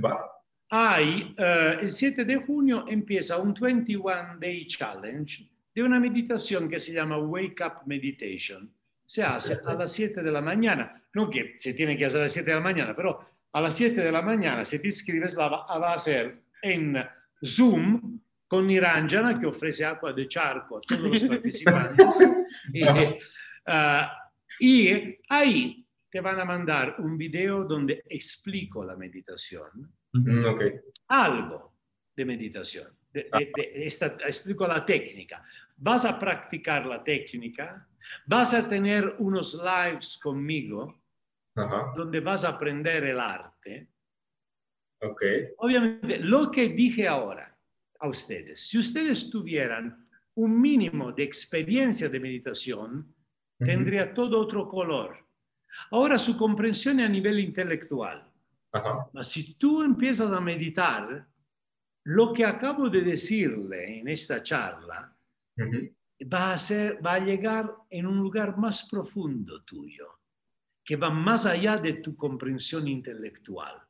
Va. 0.04 0.24
Hay, 0.70 1.34
eh, 1.36 1.78
el 1.82 1.92
7 1.92 2.24
de 2.26 2.36
junio 2.38 2.86
empieza 2.88 3.40
un 3.40 3.54
21 3.56 4.38
Day 4.40 4.68
Challenge 4.68 5.50
de 5.74 5.84
una 5.84 6.00
meditación 6.00 6.70
que 6.70 6.80
se 6.80 6.94
llama 6.94 7.18
Wake 7.18 7.64
Up 7.66 7.88
Meditation. 7.88 8.72
Se 9.10 9.24
hace 9.24 9.58
a 9.66 9.74
las 9.74 9.92
7 9.92 10.22
de 10.22 10.32
la 10.32 10.40
mañana. 10.40 11.02
No 11.16 11.28
que 11.32 11.58
se 11.58 11.74
tiene 11.74 11.98
que 11.98 12.06
hacer 12.06 12.20
a 12.20 12.24
las 12.24 12.32
7 12.32 12.48
de 12.52 12.56
la 12.58 12.62
mañana, 12.62 12.96
pero 12.96 13.20
a 13.52 13.60
las 13.60 13.76
7 13.76 14.00
de 14.02 14.12
la 14.12 14.22
mañana, 14.22 14.64
si 14.64 14.80
te 14.80 14.86
inscribes, 14.86 15.34
la 15.34 15.48
va, 15.48 15.80
va 15.80 15.92
a 15.94 15.96
hacer 15.96 16.44
en 16.62 16.96
Zoom 17.44 18.20
con 18.48 18.68
Niranjana, 18.68 19.40
que 19.40 19.48
ofrece 19.48 19.84
agua 19.84 20.14
de 20.14 20.28
charco 20.28 20.78
a 20.78 20.82
todos 20.82 21.02
los 21.10 21.24
participantes. 21.24 22.24
y, 22.72 22.84
ah, 23.66 24.14
y 24.60 25.18
ahí 25.28 25.88
te 26.08 26.22
van 26.22 26.40
a 26.40 26.46
mandar 26.46 26.96
un 27.00 27.18
video 27.18 27.64
donde 27.64 28.04
explico 28.08 28.84
la 28.86 28.96
meditación 28.96 29.92
Mm, 30.12 30.46
ok. 30.46 30.62
algo 31.08 31.74
de 32.16 32.26
meditación. 32.26 32.88
De- 33.12 33.28
de- 33.32 33.52
de- 33.56 33.86
esta- 33.86 34.18
explico 34.28 34.68
la 34.68 34.84
técnica. 34.86 35.44
Vas 35.78 36.06
a 36.06 36.20
practicar 36.20 36.86
la 36.86 37.04
técnica, 37.04 37.88
vas 38.26 38.54
a 38.54 38.68
tener 38.68 39.16
unos 39.20 39.54
lives 39.56 40.20
conmigo 40.22 41.02
Ajá. 41.56 41.94
donde 41.96 42.20
vas 42.20 42.44
a 42.44 42.50
aprender 42.50 43.04
el 43.04 43.20
arte. 43.20 43.90
Ok. 45.02 45.24
Obviamente, 45.58 46.20
lo 46.20 46.52
que 46.52 46.70
dije 46.70 47.08
ahora 47.08 47.58
a 48.00 48.08
ustedes, 48.08 48.68
si 48.68 48.78
ustedes 48.78 49.30
tuvieran 49.30 50.08
un 50.36 50.60
mínimo 50.60 51.12
de 51.12 51.24
experiencia 51.24 52.10
de 52.10 52.20
meditación, 52.20 53.14
tendría 53.58 54.14
todo 54.14 54.40
otro 54.40 54.68
color. 54.68 55.18
Ahora 55.92 56.18
su 56.18 56.38
comprensión 56.38 57.00
es 57.00 57.06
a 57.06 57.10
nivel 57.10 57.40
intelectual. 57.40 58.26
Ajá. 58.72 59.10
Ma 59.14 59.24
si 59.24 59.56
tú 59.56 59.82
empiezas 59.84 60.32
a 60.32 60.40
meditar, 60.40 61.28
lo 62.06 62.34
que 62.34 62.46
acabo 62.46 62.90
de 62.90 63.02
decirle 63.02 64.00
en 64.00 64.08
esta 64.08 64.42
charla 64.42 65.14
Ujú. 65.58 65.94
Va 66.32 66.54
a, 66.54 66.58
ser, 66.58 67.04
va 67.06 67.14
a 67.14 67.20
llegar 67.20 67.74
en 67.90 68.06
un 68.06 68.18
lugar 68.18 68.58
más 68.58 68.88
profundo 68.90 69.64
tuyo, 69.64 70.20
que 70.84 70.96
va 70.96 71.10
más 71.10 71.46
allá 71.46 71.78
de 71.78 71.94
tu 71.94 72.16
comprensión 72.16 72.88
intelectual. 72.88 73.82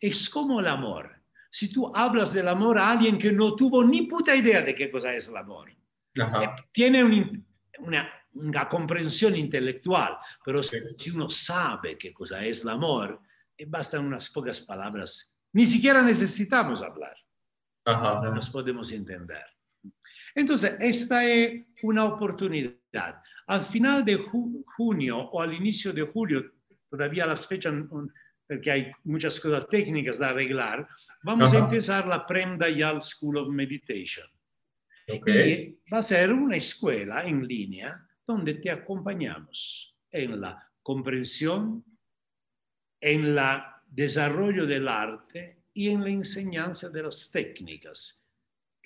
Es 0.00 0.28
como 0.30 0.60
el 0.60 0.66
amor. 0.66 1.14
Si 1.50 1.72
tú 1.72 1.94
hablas 1.94 2.32
del 2.32 2.48
amor 2.48 2.78
a 2.78 2.90
alguien 2.90 3.18
que 3.18 3.32
no 3.32 3.54
tuvo 3.54 3.84
ni 3.84 4.02
puta 4.02 4.34
idea 4.34 4.60
de 4.62 4.74
qué 4.74 4.90
cosa 4.90 5.14
es 5.14 5.28
el 5.28 5.36
amor, 5.36 5.70
Ajá. 6.18 6.56
tiene 6.72 7.04
un 7.04 7.46
una, 7.78 8.08
una 8.32 8.68
comprensión 8.68 9.36
intelectual, 9.36 10.16
pero 10.44 10.62
Sí. 10.62 10.78
si 10.98 11.10
uno 11.10 11.28
sabe 11.28 11.98
qué 11.98 12.12
cosa 12.12 12.42
es 12.44 12.62
el 12.62 12.70
amor, 12.70 13.20
eh, 13.56 13.66
bastan 13.66 14.06
unas 14.06 14.30
pocas 14.30 14.60
palabras. 14.62 15.38
Ni 15.52 15.66
siquiera 15.66 16.00
necesitamos 16.02 16.82
hablar, 16.82 17.14
Ajá. 17.84 18.30
nos 18.30 18.48
podemos 18.50 18.90
entender. 18.92 19.44
Entonces, 20.36 20.76
esta 20.80 21.24
es 21.24 21.64
una 21.82 22.04
oportunidad. 22.04 23.22
Al 23.46 23.64
final 23.64 24.04
de 24.04 24.18
ju- 24.18 24.62
junio 24.76 25.18
o 25.18 25.40
al 25.40 25.54
inicio 25.54 25.92
de 25.94 26.02
julio, 26.02 26.44
todavía 26.90 27.24
las 27.26 27.46
fechas, 27.46 27.72
porque 28.46 28.70
hay 28.70 28.90
muchas 29.04 29.40
cosas 29.40 29.66
técnicas 29.68 30.18
de 30.18 30.26
arreglar, 30.26 30.86
vamos 31.24 31.52
a 31.54 31.58
empezar 31.58 32.06
la 32.06 32.26
Prem 32.26 32.58
Dayal 32.58 33.00
School 33.00 33.38
of 33.38 33.48
Meditation. 33.48 34.26
Ok. 35.08 35.28
Y 35.28 35.78
va 35.92 35.98
a 35.98 36.02
ser 36.02 36.32
una 36.32 36.56
escuela 36.56 37.24
en 37.24 37.46
línea 37.46 37.98
donde 38.26 38.54
te 38.54 38.70
acompañamos 38.70 39.96
en 40.10 40.40
la 40.40 40.70
comprensión, 40.82 41.82
en 43.00 43.24
el 43.24 43.38
desarrollo 43.86 44.66
del 44.66 44.86
arte 44.88 45.62
y 45.72 45.88
en 45.88 46.02
la 46.02 46.10
enseñanza 46.10 46.90
de 46.90 47.02
las 47.04 47.30
técnicas 47.30 48.25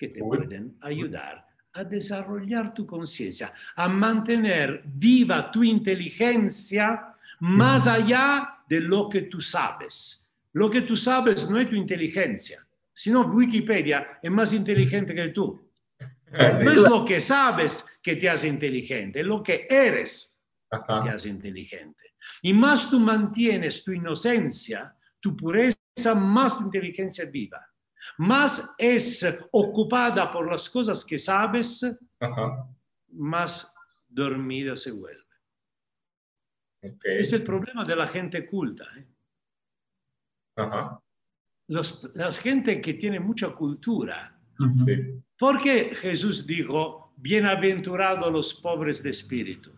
que 0.01 0.07
te 0.07 0.19
pueden 0.19 0.77
ayudar 0.81 1.45
a 1.73 1.83
desarrollar 1.83 2.73
tu 2.73 2.87
conciencia, 2.87 3.53
a 3.75 3.87
mantener 3.87 4.81
viva 4.83 5.51
tu 5.51 5.63
inteligencia 5.63 7.13
más 7.41 7.85
allá 7.85 8.63
de 8.67 8.79
lo 8.79 9.07
que 9.07 9.21
tú 9.21 9.39
sabes. 9.39 10.27
Lo 10.53 10.71
que 10.71 10.81
tú 10.81 10.97
sabes 10.97 11.47
no 11.51 11.59
es 11.59 11.69
tu 11.69 11.75
inteligencia, 11.75 12.65
sino 12.91 13.27
Wikipedia 13.27 14.17
es 14.23 14.31
más 14.31 14.51
inteligente 14.53 15.13
que 15.13 15.27
tú. 15.27 15.69
No 16.63 16.71
es 16.71 16.81
lo 16.81 17.05
que 17.05 17.21
sabes 17.21 17.99
que 18.01 18.15
te 18.15 18.27
hace 18.27 18.47
inteligente, 18.47 19.19
es 19.19 19.25
lo 19.27 19.43
que 19.43 19.67
eres 19.69 20.35
que 20.67 21.03
te 21.03 21.09
hace 21.11 21.29
inteligente. 21.29 22.15
Y 22.41 22.53
más 22.53 22.89
tú 22.89 22.99
mantienes 22.99 23.83
tu 23.83 23.91
inocencia, 23.91 24.95
tu 25.19 25.37
pureza, 25.37 26.15
más 26.15 26.57
tu 26.57 26.63
inteligencia 26.63 27.23
es 27.23 27.31
viva. 27.31 27.70
Más 28.17 28.73
es 28.77 29.25
ocupada 29.51 30.31
por 30.31 30.49
las 30.51 30.69
cosas 30.69 31.03
que 31.05 31.17
sabes, 31.19 31.83
Ajá. 32.19 32.67
más 33.13 33.73
dormida 34.07 34.75
se 34.75 34.91
vuelve. 34.91 35.21
Ok. 36.83 36.93
Este 37.05 37.19
es 37.19 37.33
el 37.33 37.43
problema 37.43 37.83
de 37.85 37.95
la 37.95 38.07
gente 38.07 38.45
culta. 38.47 38.85
¿eh? 38.97 39.07
Ajá. 40.57 40.99
Los- 41.67 42.11
la 42.15 42.31
gente 42.31 42.81
que 42.81 42.95
tiene 42.95 43.19
mucha 43.19 43.53
cultura. 43.53 44.37
Sí. 44.85 45.19
¿por 45.39 45.59
qué 45.59 45.95
Jesús 45.95 46.45
dijo, 46.45 47.13
bienaventurados 47.17 48.31
los 48.31 48.53
pobres 48.61 49.01
de 49.01 49.09
espíritu? 49.09 49.71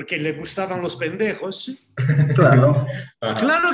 Porque 0.00 0.16
le 0.16 0.32
gustaban 0.32 0.80
los 0.80 0.96
pendejos. 0.96 1.70
Claro. 2.34 2.86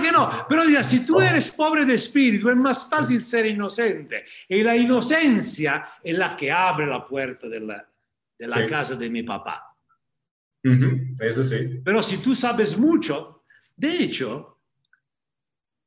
Que 0.03 0.11
no, 0.11 0.44
pero 0.48 0.66
diga, 0.66 0.82
si 0.82 1.07
tú 1.07 1.20
eres 1.20 1.53
pobre 1.53 1.85
de 1.85 1.94
espíritu 1.94 2.51
es 2.51 2.57
más 2.57 2.90
fácil 2.90 3.23
ser 3.23 3.47
inocente. 3.47 4.24
Y 4.48 4.65
la 4.65 4.74
inocencia 4.77 5.86
es 6.03 6.19
la 6.19 6.36
que 6.36 6.51
abre 6.51 6.85
la 6.86 7.07
puerta 7.07 7.47
de 7.48 7.61
la, 7.61 7.89
de 8.36 8.48
la 8.48 8.57
Sí. 8.65 8.66
casa 8.69 8.97
de 8.97 9.09
mi 9.09 9.23
papá. 9.23 9.73
Ujú. 10.65 11.15
Eso 11.20 11.44
sí. 11.44 11.81
Pero 11.85 12.03
si 12.03 12.16
tú 12.19 12.35
sabes 12.35 12.77
mucho, 12.77 13.44
de 13.77 14.03
hecho, 14.03 14.59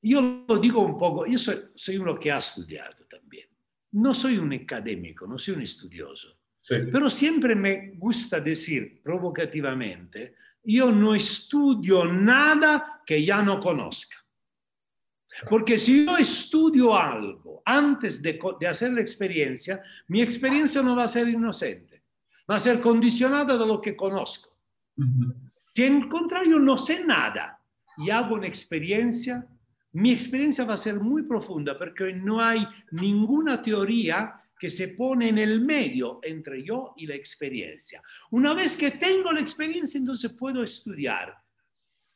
yo 0.02 0.46
lo 0.48 0.58
digo 0.58 0.80
un 0.82 0.98
poco, 0.98 1.26
yo 1.26 1.38
soy, 1.38 1.58
soy 1.76 1.98
uno 1.98 2.18
que 2.18 2.32
ha 2.32 2.38
estudiado 2.38 3.06
también. 3.10 3.50
No 3.92 4.14
soy 4.14 4.38
un 4.38 4.54
académico, 4.54 5.28
no 5.28 5.38
soy 5.38 5.56
un 5.56 5.64
estudioso. 5.64 6.39
Sí. 6.60 6.76
Pero 6.92 7.10
siempre 7.10 7.56
me 7.56 7.94
gusta 7.96 8.40
decir 8.40 9.02
provocativamente, 9.02 10.36
yo 10.64 10.92
no 10.92 11.16
estudio 11.16 12.06
nada 12.06 13.02
que 13.06 13.26
ya 13.26 13.42
no 13.42 13.60
conozca. 13.60 14.18
Porque 15.50 15.78
si 15.78 16.06
yo 16.06 16.18
estudio 16.18 16.96
algo 16.96 17.62
antes 17.66 18.22
de, 18.22 18.38
de 18.60 18.68
hacer 18.68 18.92
la 18.92 19.02
experiencia, 19.02 19.82
mi 20.08 20.22
experiencia 20.22 20.82
no 20.82 20.96
va 20.96 21.06
a 21.06 21.08
ser 21.08 21.30
inocente, 21.30 22.04
va 22.50 22.56
a 22.56 22.60
ser 22.60 22.82
condicionada 22.82 23.58
de 23.58 23.66
lo 23.66 23.80
que 23.80 23.96
conozco. 23.96 24.58
Si 25.74 25.84
en 25.84 26.10
contrario 26.10 26.60
no 26.60 26.78
sé 26.78 27.06
nada 27.06 27.58
y 27.98 28.10
hago 28.10 28.36
una 28.36 28.48
experiencia, 28.48 29.48
mi 29.94 30.12
experiencia 30.12 30.66
va 30.66 30.74
a 30.74 30.78
ser 30.78 31.00
muy 31.00 31.24
profunda 31.24 31.78
porque 31.78 32.14
no 32.14 32.42
hay 32.42 32.68
ninguna 32.92 33.62
teoría 33.62 34.42
que 34.60 34.70
se 34.70 34.90
pone 34.90 35.30
en 35.30 35.38
el 35.38 35.62
medio 35.62 36.20
entre 36.22 36.64
yo 36.64 36.94
y 36.98 37.08
la 37.08 37.16
experiencia. 37.16 38.02
Una 38.32 38.54
vez 38.54 38.76
que 38.76 38.92
tengo 38.92 39.32
la 39.32 39.40
experiencia, 39.40 39.98
entonces 39.98 40.34
puedo 40.34 40.62
estudiar 40.62 41.34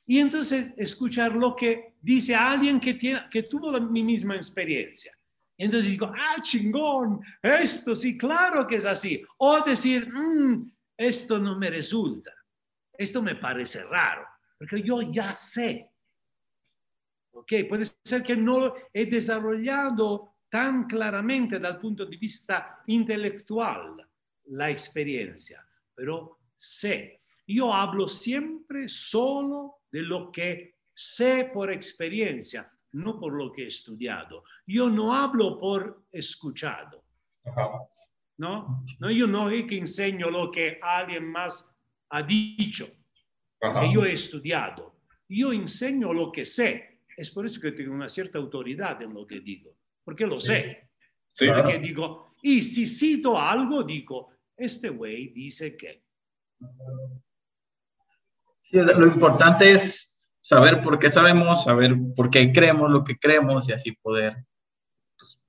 y 0.05 0.19
entonces 0.19 0.73
escuchar 0.75 1.33
lo 1.33 1.55
que 1.55 1.93
dice 2.01 2.35
alguien 2.35 2.81
que, 2.81 2.95
tiene, 2.95 3.21
que 3.31 3.43
tuvo 3.43 3.71
la, 3.71 3.79
mi 3.79 4.03
misma 4.03 4.35
experiencia. 4.35 5.13
Y 5.55 5.65
entonces 5.65 5.89
digo, 5.89 6.11
ah, 6.13 6.41
chingón, 6.41 7.21
esto 7.41 7.95
sí, 7.95 8.17
claro 8.17 8.67
que 8.67 8.75
es 8.75 8.85
así. 8.85 9.23
O 9.37 9.61
decir, 9.61 10.11
"Mm, 10.11 10.69
esto 10.97 11.39
no 11.39 11.57
me 11.57 11.69
resulta. 11.69 12.33
Esto 12.97 13.21
me 13.21 13.35
parece 13.35 13.83
raro, 13.83 14.27
porque 14.57 14.81
yo 14.81 15.01
ya 15.01 15.35
sé. 15.35 15.89
¿Ok? 17.31 17.53
Puede 17.67 17.85
ser 18.03 18.21
que 18.21 18.35
no 18.35 18.73
he 18.93 19.05
desarrollado 19.05 20.32
tan 20.53 20.85
claramente 20.85 21.57
dal 21.57 21.79
punto 21.79 22.05
di 22.05 22.15
vista 22.15 22.83
intelectual 22.85 24.07
la 24.49 24.69
experiencia, 24.69 25.67
pero 25.91 26.41
sé. 26.55 27.23
Yo 27.47 27.73
hablo 27.73 28.07
siempre 28.07 28.87
solo 28.87 29.81
de 29.89 30.03
lo 30.03 30.31
que 30.31 30.75
sé 30.93 31.49
por 31.51 31.71
experiencia, 31.71 32.71
no 32.91 33.19
por 33.19 33.33
lo 33.33 33.51
que 33.51 33.63
he 33.63 33.67
estudiado. 33.67 34.43
Yo 34.67 34.91
no 34.91 35.15
hablo 35.15 35.59
por 35.59 36.05
escuchado. 36.11 37.03
¿no? 38.37 38.85
No, 38.99 39.09
yo 39.09 39.25
no 39.25 39.49
es 39.49 39.65
que 39.65 39.79
enseño 39.79 40.29
lo 40.29 40.51
que 40.51 40.77
alguien 40.79 41.31
más 41.31 41.67
ha 42.09 42.21
dicho, 42.21 42.85
que 43.59 43.91
yo 43.91 44.05
he 44.05 44.13
estudiado. 44.13 44.99
Yo 45.27 45.51
enseño 45.51 46.13
lo 46.13 46.31
que 46.31 46.45
sé. 46.45 47.01
Es 47.17 47.31
por 47.31 47.47
eso 47.47 47.59
que 47.59 47.71
tengo 47.71 47.95
una 47.95 48.07
cierta 48.07 48.37
autoridad 48.37 49.01
en 49.01 49.15
lo 49.15 49.25
que 49.25 49.39
digo, 49.39 49.75
porque 50.03 50.25
lo 50.25 50.37
Sí. 50.37 50.47
sé. 50.47 50.89
Sí. 51.31 51.47
Porque 51.47 51.79
digo, 51.79 52.33
y 52.41 52.61
si 52.63 52.87
cito 52.87 53.39
algo, 53.39 53.83
digo, 53.83 54.29
este 54.57 54.89
güey 54.89 55.29
dice 55.29 55.75
que. 55.77 56.03
Sí, 58.63 58.77
lo 58.77 59.05
importante 59.07 59.71
es 59.71 60.25
saber 60.41 60.81
por 60.81 60.99
qué 60.99 61.09
sabemos, 61.09 61.63
saber 61.63 61.95
por 62.15 62.29
qué 62.29 62.51
creemos 62.51 62.89
lo 62.89 63.03
que 63.03 63.17
creemos 63.17 63.69
y 63.69 63.73
así 63.73 63.91
poder 63.93 64.35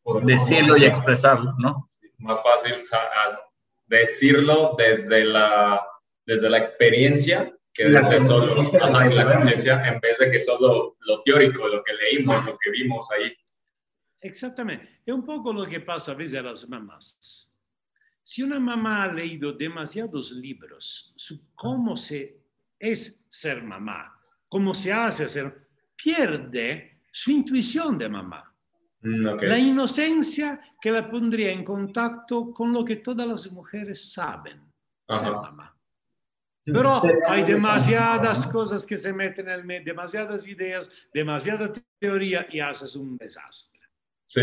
Podemos- 0.03 0.27
decirlo 0.27 0.77
y 0.77 0.85
expresarlo, 0.85 1.55
¿no? 1.59 1.89
Más 2.19 2.43
fácil 2.43 2.75
decirlo 3.87 4.75
desde 4.79 5.25
la, 5.25 5.85
desde 6.27 6.49
la 6.49 6.59
experiencia 6.59 7.55
que 7.73 7.85
desde 7.87 8.21
solo 8.21 8.63
ajá, 8.63 9.07
la 9.09 9.33
conciencia 9.35 9.85
en 9.87 10.01
vez 10.01 10.19
de 10.19 10.29
que 10.31 10.39
solo 10.39 10.97
lo 11.01 11.23
teórico, 11.25 11.67
lo 11.69 11.83
que 11.83 11.93
leímos, 11.93 12.45
lo 12.47 12.57
que 12.57 12.71
vimos 12.71 13.11
ahí. 13.11 13.35
Exactamente. 14.25 15.01
Es 15.05 15.15
un 15.15 15.23
poco 15.23 15.53
lo 15.53 15.69
que 15.69 15.81
pasa 15.81 16.13
a 16.13 16.15
veces 16.15 16.39
a 16.39 16.43
las 16.43 16.67
mamás. 16.67 17.55
Si 18.23 18.43
una 18.43 18.59
mamá 18.59 19.05
ha 19.05 19.13
leído 19.13 19.53
demasiados 19.53 20.33
libros 20.33 21.13
sobre 21.15 21.43
cómo 21.55 21.95
se 21.95 22.41
es 22.79 23.27
ser 23.29 23.63
mamá, 23.63 24.19
cómo 24.49 24.75
se 24.75 24.91
hace 24.95 25.29
ser, 25.29 25.69
pierde 25.95 27.03
su 27.13 27.33
intuición 27.33 27.99
de 27.99 28.09
mamá. 28.09 28.51
Mm. 29.03 29.27
La 29.43 29.59
inocencia 29.59 30.59
que 30.81 30.91
la 30.91 31.11
pondría 31.11 31.53
en 31.53 31.63
contacto 31.63 32.51
con 32.51 32.73
lo 32.73 32.83
que 32.83 32.97
todas 32.97 33.29
las 33.29 33.53
mujeres 33.53 34.11
saben 34.11 34.73
ser 35.07 35.33
mamá. 35.33 35.77
Pero 36.65 37.03
hay 37.29 37.45
demasiadas 37.45 38.47
cosas 38.47 38.87
que 38.87 38.97
se 38.97 39.13
meten 39.13 39.49
en 39.49 39.53
el 39.53 39.65
medio, 39.65 39.85
demasiadas 39.85 40.49
ideas, 40.49 40.91
demasiada 41.13 41.71
teoría 41.99 42.47
y 42.51 42.61
haces 42.61 42.97
un 42.97 43.19
desastre. 43.19 43.84
Sí. 44.27 44.43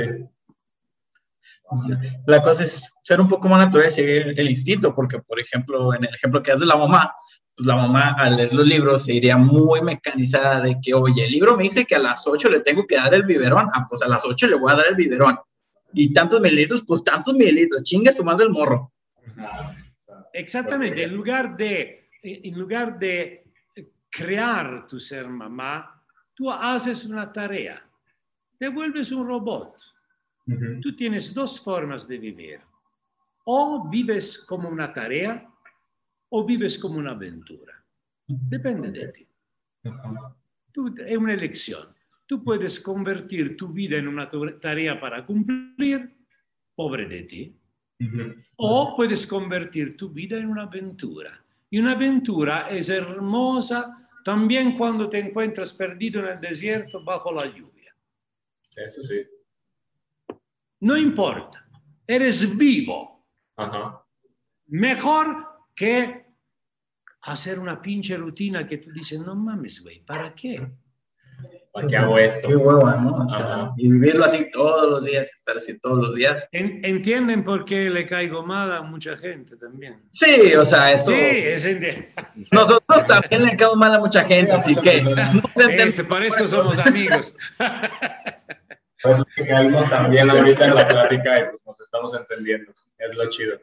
La 2.28 2.42
cosa 2.42 2.64
es 2.64 2.92
ser 3.04 3.22
un 3.22 3.30
poco 3.30 3.48
más 3.48 3.60
natural 3.60 3.88
y 3.88 3.92
seguir 3.92 4.34
el 4.38 4.50
instinto, 4.50 4.94
porque, 4.94 5.20
por 5.20 5.40
ejemplo, 5.40 5.94
en 5.94 6.04
el 6.04 6.14
ejemplo 6.14 6.44
que 6.44 6.52
das 6.52 6.60
de 6.60 6.66
la 6.66 6.76
mamá, 6.76 7.14
pues 7.56 7.66
la 7.66 7.76
mamá 7.76 8.16
al 8.18 8.38
leer 8.38 8.54
los 8.54 8.68
libros 8.68 9.06
se 9.06 9.14
iría 9.14 9.38
muy 9.38 9.82
mecanizada 9.82 10.62
de 10.62 10.78
que, 10.82 10.94
oye, 10.94 11.26
el 11.26 11.32
libro 11.32 11.56
me 11.56 11.64
dice 11.64 11.86
que 11.86 11.96
a 11.96 12.00
las 12.00 12.28
8 12.28 12.50
le 12.50 12.60
tengo 12.62 12.86
que 12.86 12.96
dar 12.96 13.14
el 13.14 13.24
biberón, 13.24 13.70
ah, 13.74 13.86
pues 13.88 14.02
a 14.02 14.08
las 14.08 14.26
8 14.26 14.48
le 14.48 14.58
voy 14.58 14.72
a 14.72 14.76
dar 14.76 14.88
el 14.88 14.96
biberón. 14.96 15.38
Y 15.94 16.14
tantos 16.14 16.42
mililitros, 16.42 16.84
pues 16.86 17.04
tantos 17.04 17.34
mililitros, 17.34 17.84
chingue 17.84 18.14
su 18.14 18.24
madre 18.24 18.46
el 18.46 18.52
morro. 18.52 18.94
Exactamente, 20.34 21.04
en 21.04 21.14
lugar 21.14 21.56
de, 21.58 22.10
en 22.24 22.58
lugar 22.58 22.98
de 22.98 23.46
crear 24.10 24.88
tu 24.88 25.00
ser 25.00 25.28
mamá, 25.28 26.02
tú 26.34 26.52
haces 26.52 27.06
una 27.06 27.32
tarea, 27.32 27.82
te 28.62 28.70
vuelves 28.70 29.12
un 29.12 29.26
robot. 29.26 29.76
Tú 30.84 30.96
tienes 30.96 31.34
dos 31.34 31.60
formas 31.60 32.08
de 32.08 32.20
vivir. 32.20 32.60
O 33.46 33.90
vives 33.90 34.46
como 34.48 34.70
una 34.70 34.94
tarea 34.94 35.50
o 36.30 36.46
vives 36.46 36.78
como 36.78 37.00
una 37.00 37.10
aventura. 37.10 37.84
Depende 38.28 38.92
de 38.92 39.08
ti. 39.08 39.28
Tú, 40.72 40.94
es 40.96 41.18
una 41.18 41.34
elección. 41.34 41.88
Tú 42.28 42.44
puedes 42.44 42.80
convertir 42.80 43.58
tu 43.58 43.70
vida 43.70 43.98
en 43.98 44.08
una 44.08 44.30
tarea 44.62 45.00
para 45.00 45.26
cumplir, 45.26 46.16
pobre 46.76 47.08
de 47.08 47.24
ti, 47.24 47.58
o 48.58 48.96
puedes 48.96 49.26
convertir 49.26 49.98
tu 49.98 50.10
vida 50.10 50.38
en 50.38 50.46
una 50.46 50.64
aventura. 50.64 51.44
Y 51.68 51.80
una 51.80 51.94
aventura 51.94 52.70
es 52.70 52.90
hermosa 52.90 54.08
también 54.24 54.78
cuando 54.78 55.10
te 55.10 55.18
encuentras 55.18 55.74
perdido 55.74 56.20
en 56.20 56.28
el 56.28 56.40
desierto 56.40 57.04
bajo 57.04 57.32
la 57.32 57.48
lluvia. 57.48 57.81
Eso 58.76 59.02
sí. 59.02 59.26
No 60.80 60.98
importa, 60.98 61.66
eres 62.08 62.58
vivo. 62.58 63.26
Ajá. 63.56 64.04
Mejor 64.68 65.48
que 65.76 66.26
hacer 67.22 67.60
una 67.60 67.82
pinche 67.82 68.18
rutina 68.18 68.68
que 68.68 68.78
tú 68.78 68.92
dices, 68.92 69.20
no 69.20 69.36
mames, 69.36 69.84
güey, 69.84 70.00
¿para 70.04 70.34
qué? 70.34 70.68
¿Para 71.74 71.88
qué 71.88 71.96
hago 71.98 72.18
esto? 72.18 72.48
Qué 72.48 72.56
hueva, 72.56 72.96
¿no? 72.98 73.26
O 73.26 73.30
sea, 73.30 73.72
y 73.78 73.90
vivirlo 73.90 74.26
así 74.26 74.50
todos 74.52 74.90
los 74.90 75.06
días, 75.06 75.32
estar 75.34 75.56
así 75.58 75.80
todos 75.80 76.08
los 76.08 76.16
días. 76.16 76.48
En- 76.52 76.84
entienden 76.84 77.44
por 77.46 77.64
qué 77.64 77.90
le 77.90 78.06
caigo 78.08 78.44
mal 78.46 78.72
a 78.74 78.82
mucha 78.82 79.16
gente 79.18 79.56
también. 79.56 80.02
Sí, 80.12 80.54
o 80.56 80.66
sea, 80.66 80.92
eso. 80.92 81.12
Sí, 81.12 81.18
es 81.18 81.66
Nosotros 82.52 83.06
también 83.06 83.46
le 83.46 83.56
caemos 83.56 83.78
mal 83.78 83.94
a 83.94 84.00
mucha 84.00 84.24
gente, 84.26 84.52
así 84.52 84.76
que 84.76 85.02
no 85.04 85.12
se 85.56 85.76
Este, 85.76 86.04
por 86.04 86.22
esto 86.24 86.48
somos 86.48 86.78
amigos. 86.80 87.38
Pues 89.04 89.24
que 89.36 89.48
caímos 89.48 89.90
también 89.90 90.30
ahorita 90.30 90.66
en 90.66 90.76
la 90.76 90.88
plática 90.88 91.40
y 91.40 91.50
pues 91.50 91.66
nos 91.66 91.80
estamos 91.82 92.14
entendiendo. 92.14 92.72
Es 92.98 93.16
lo 93.16 93.30
chido. 93.30 93.60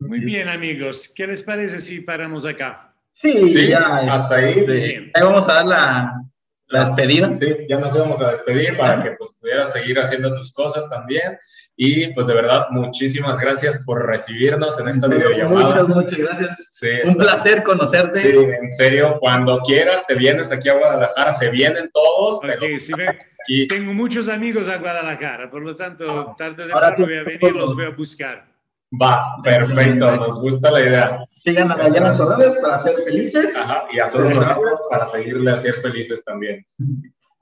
Muy 0.00 0.20
bien, 0.20 0.48
amigos. 0.48 1.12
¿Qué 1.14 1.26
les 1.26 1.42
parece 1.42 1.78
si 1.78 2.00
paramos 2.00 2.44
acá? 2.46 2.94
Sí, 3.10 3.50
Sí, 3.50 3.68
ya. 3.68 3.96
hasta 3.96 4.36
ahí. 4.36 4.60
este, 4.60 5.10
ahí 5.14 5.22
vamos 5.22 5.48
a 5.48 5.54
dar 5.54 5.66
la, 5.66 6.22
la 6.70 6.80
despedida. 6.80 7.34
Sí, 7.34 7.54
ya 7.68 7.78
nos 7.78 7.94
íbamos 7.94 8.20
a 8.22 8.32
despedir 8.32 8.76
para 8.76 9.02
que 9.02 9.10
pues 9.12 9.30
pudieras 9.40 9.72
seguir 9.72 9.98
haciendo 10.00 10.34
tus 10.34 10.52
cosas 10.52 10.88
también. 10.88 11.38
Y 11.76 12.08
pues 12.12 12.26
de 12.26 12.34
verdad, 12.34 12.66
muchísimas 12.70 13.40
gracias 13.40 13.82
por 13.86 14.06
recibirnos 14.06 14.78
en 14.78 14.88
esta 14.88 15.08
videollamada. 15.08 15.64
Muchas, 15.66 15.88
muchas 15.88 16.18
gracias. 16.18 16.68
Sí, 16.70 16.88
Un 17.04 17.10
está- 17.12 17.14
placer 17.24 17.62
conocerte. 17.62 18.20
Sí, 18.20 18.36
en 18.36 18.72
serio, 18.72 19.16
cuando 19.18 19.60
quieras 19.60 20.06
te 20.06 20.14
vienes 20.14 20.52
aquí 20.52 20.68
a 20.68 20.74
Guadalajara, 20.74 21.32
se 21.32 21.48
vienen 21.50 21.90
todos. 21.92 22.40
te 22.40 22.52
Ok, 22.54 22.62
los 22.72 22.82
si 22.84 22.92
ven, 22.92 23.08
aquí. 23.08 23.66
tengo 23.66 23.94
muchos 23.94 24.28
amigos 24.28 24.68
a 24.68 24.76
Guadalajara, 24.76 25.50
por 25.50 25.62
lo 25.62 25.74
tanto, 25.74 26.30
tarde 26.36 26.64
o 26.70 26.74
Ahora 26.74 26.94
temprano 26.94 27.06
voy 27.06 27.16
a 27.16 27.22
venir, 27.24 27.52
los 27.56 27.74
voy 27.74 27.86
a 27.86 27.90
buscar. 27.90 28.49
Va, 28.92 29.36
perfecto, 29.42 30.16
nos 30.16 30.40
gusta 30.40 30.70
la 30.72 30.80
idea. 30.80 31.24
Sigan 31.30 31.70
a 31.70 31.76
Dayana 31.76 32.16
Torres 32.16 32.56
para 32.56 32.78
ser 32.80 32.96
felices. 33.04 33.56
Ajá, 33.56 33.84
y 33.92 34.00
a 34.00 34.06
todos 34.06 34.34
nosotros 34.34 34.80
para 34.90 35.06
seguirle 35.08 35.50
a 35.52 35.62
ser 35.62 35.74
felices 35.74 36.24
también. 36.24 36.66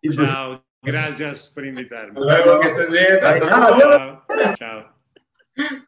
Y 0.02 0.14
pues, 0.14 0.30
Chao, 0.30 0.62
gracias 0.82 1.50
por 1.54 1.64
invitarme. 1.64 2.20
Hasta 2.20 2.44
luego, 2.44 2.60
que 2.60 2.68
estés 2.68 2.90
bien. 2.90 3.18
Hasta 3.22 3.66
Ay, 3.66 3.74
luego. 3.78 4.24
Chao. 4.58 4.94
Chao. 5.56 5.84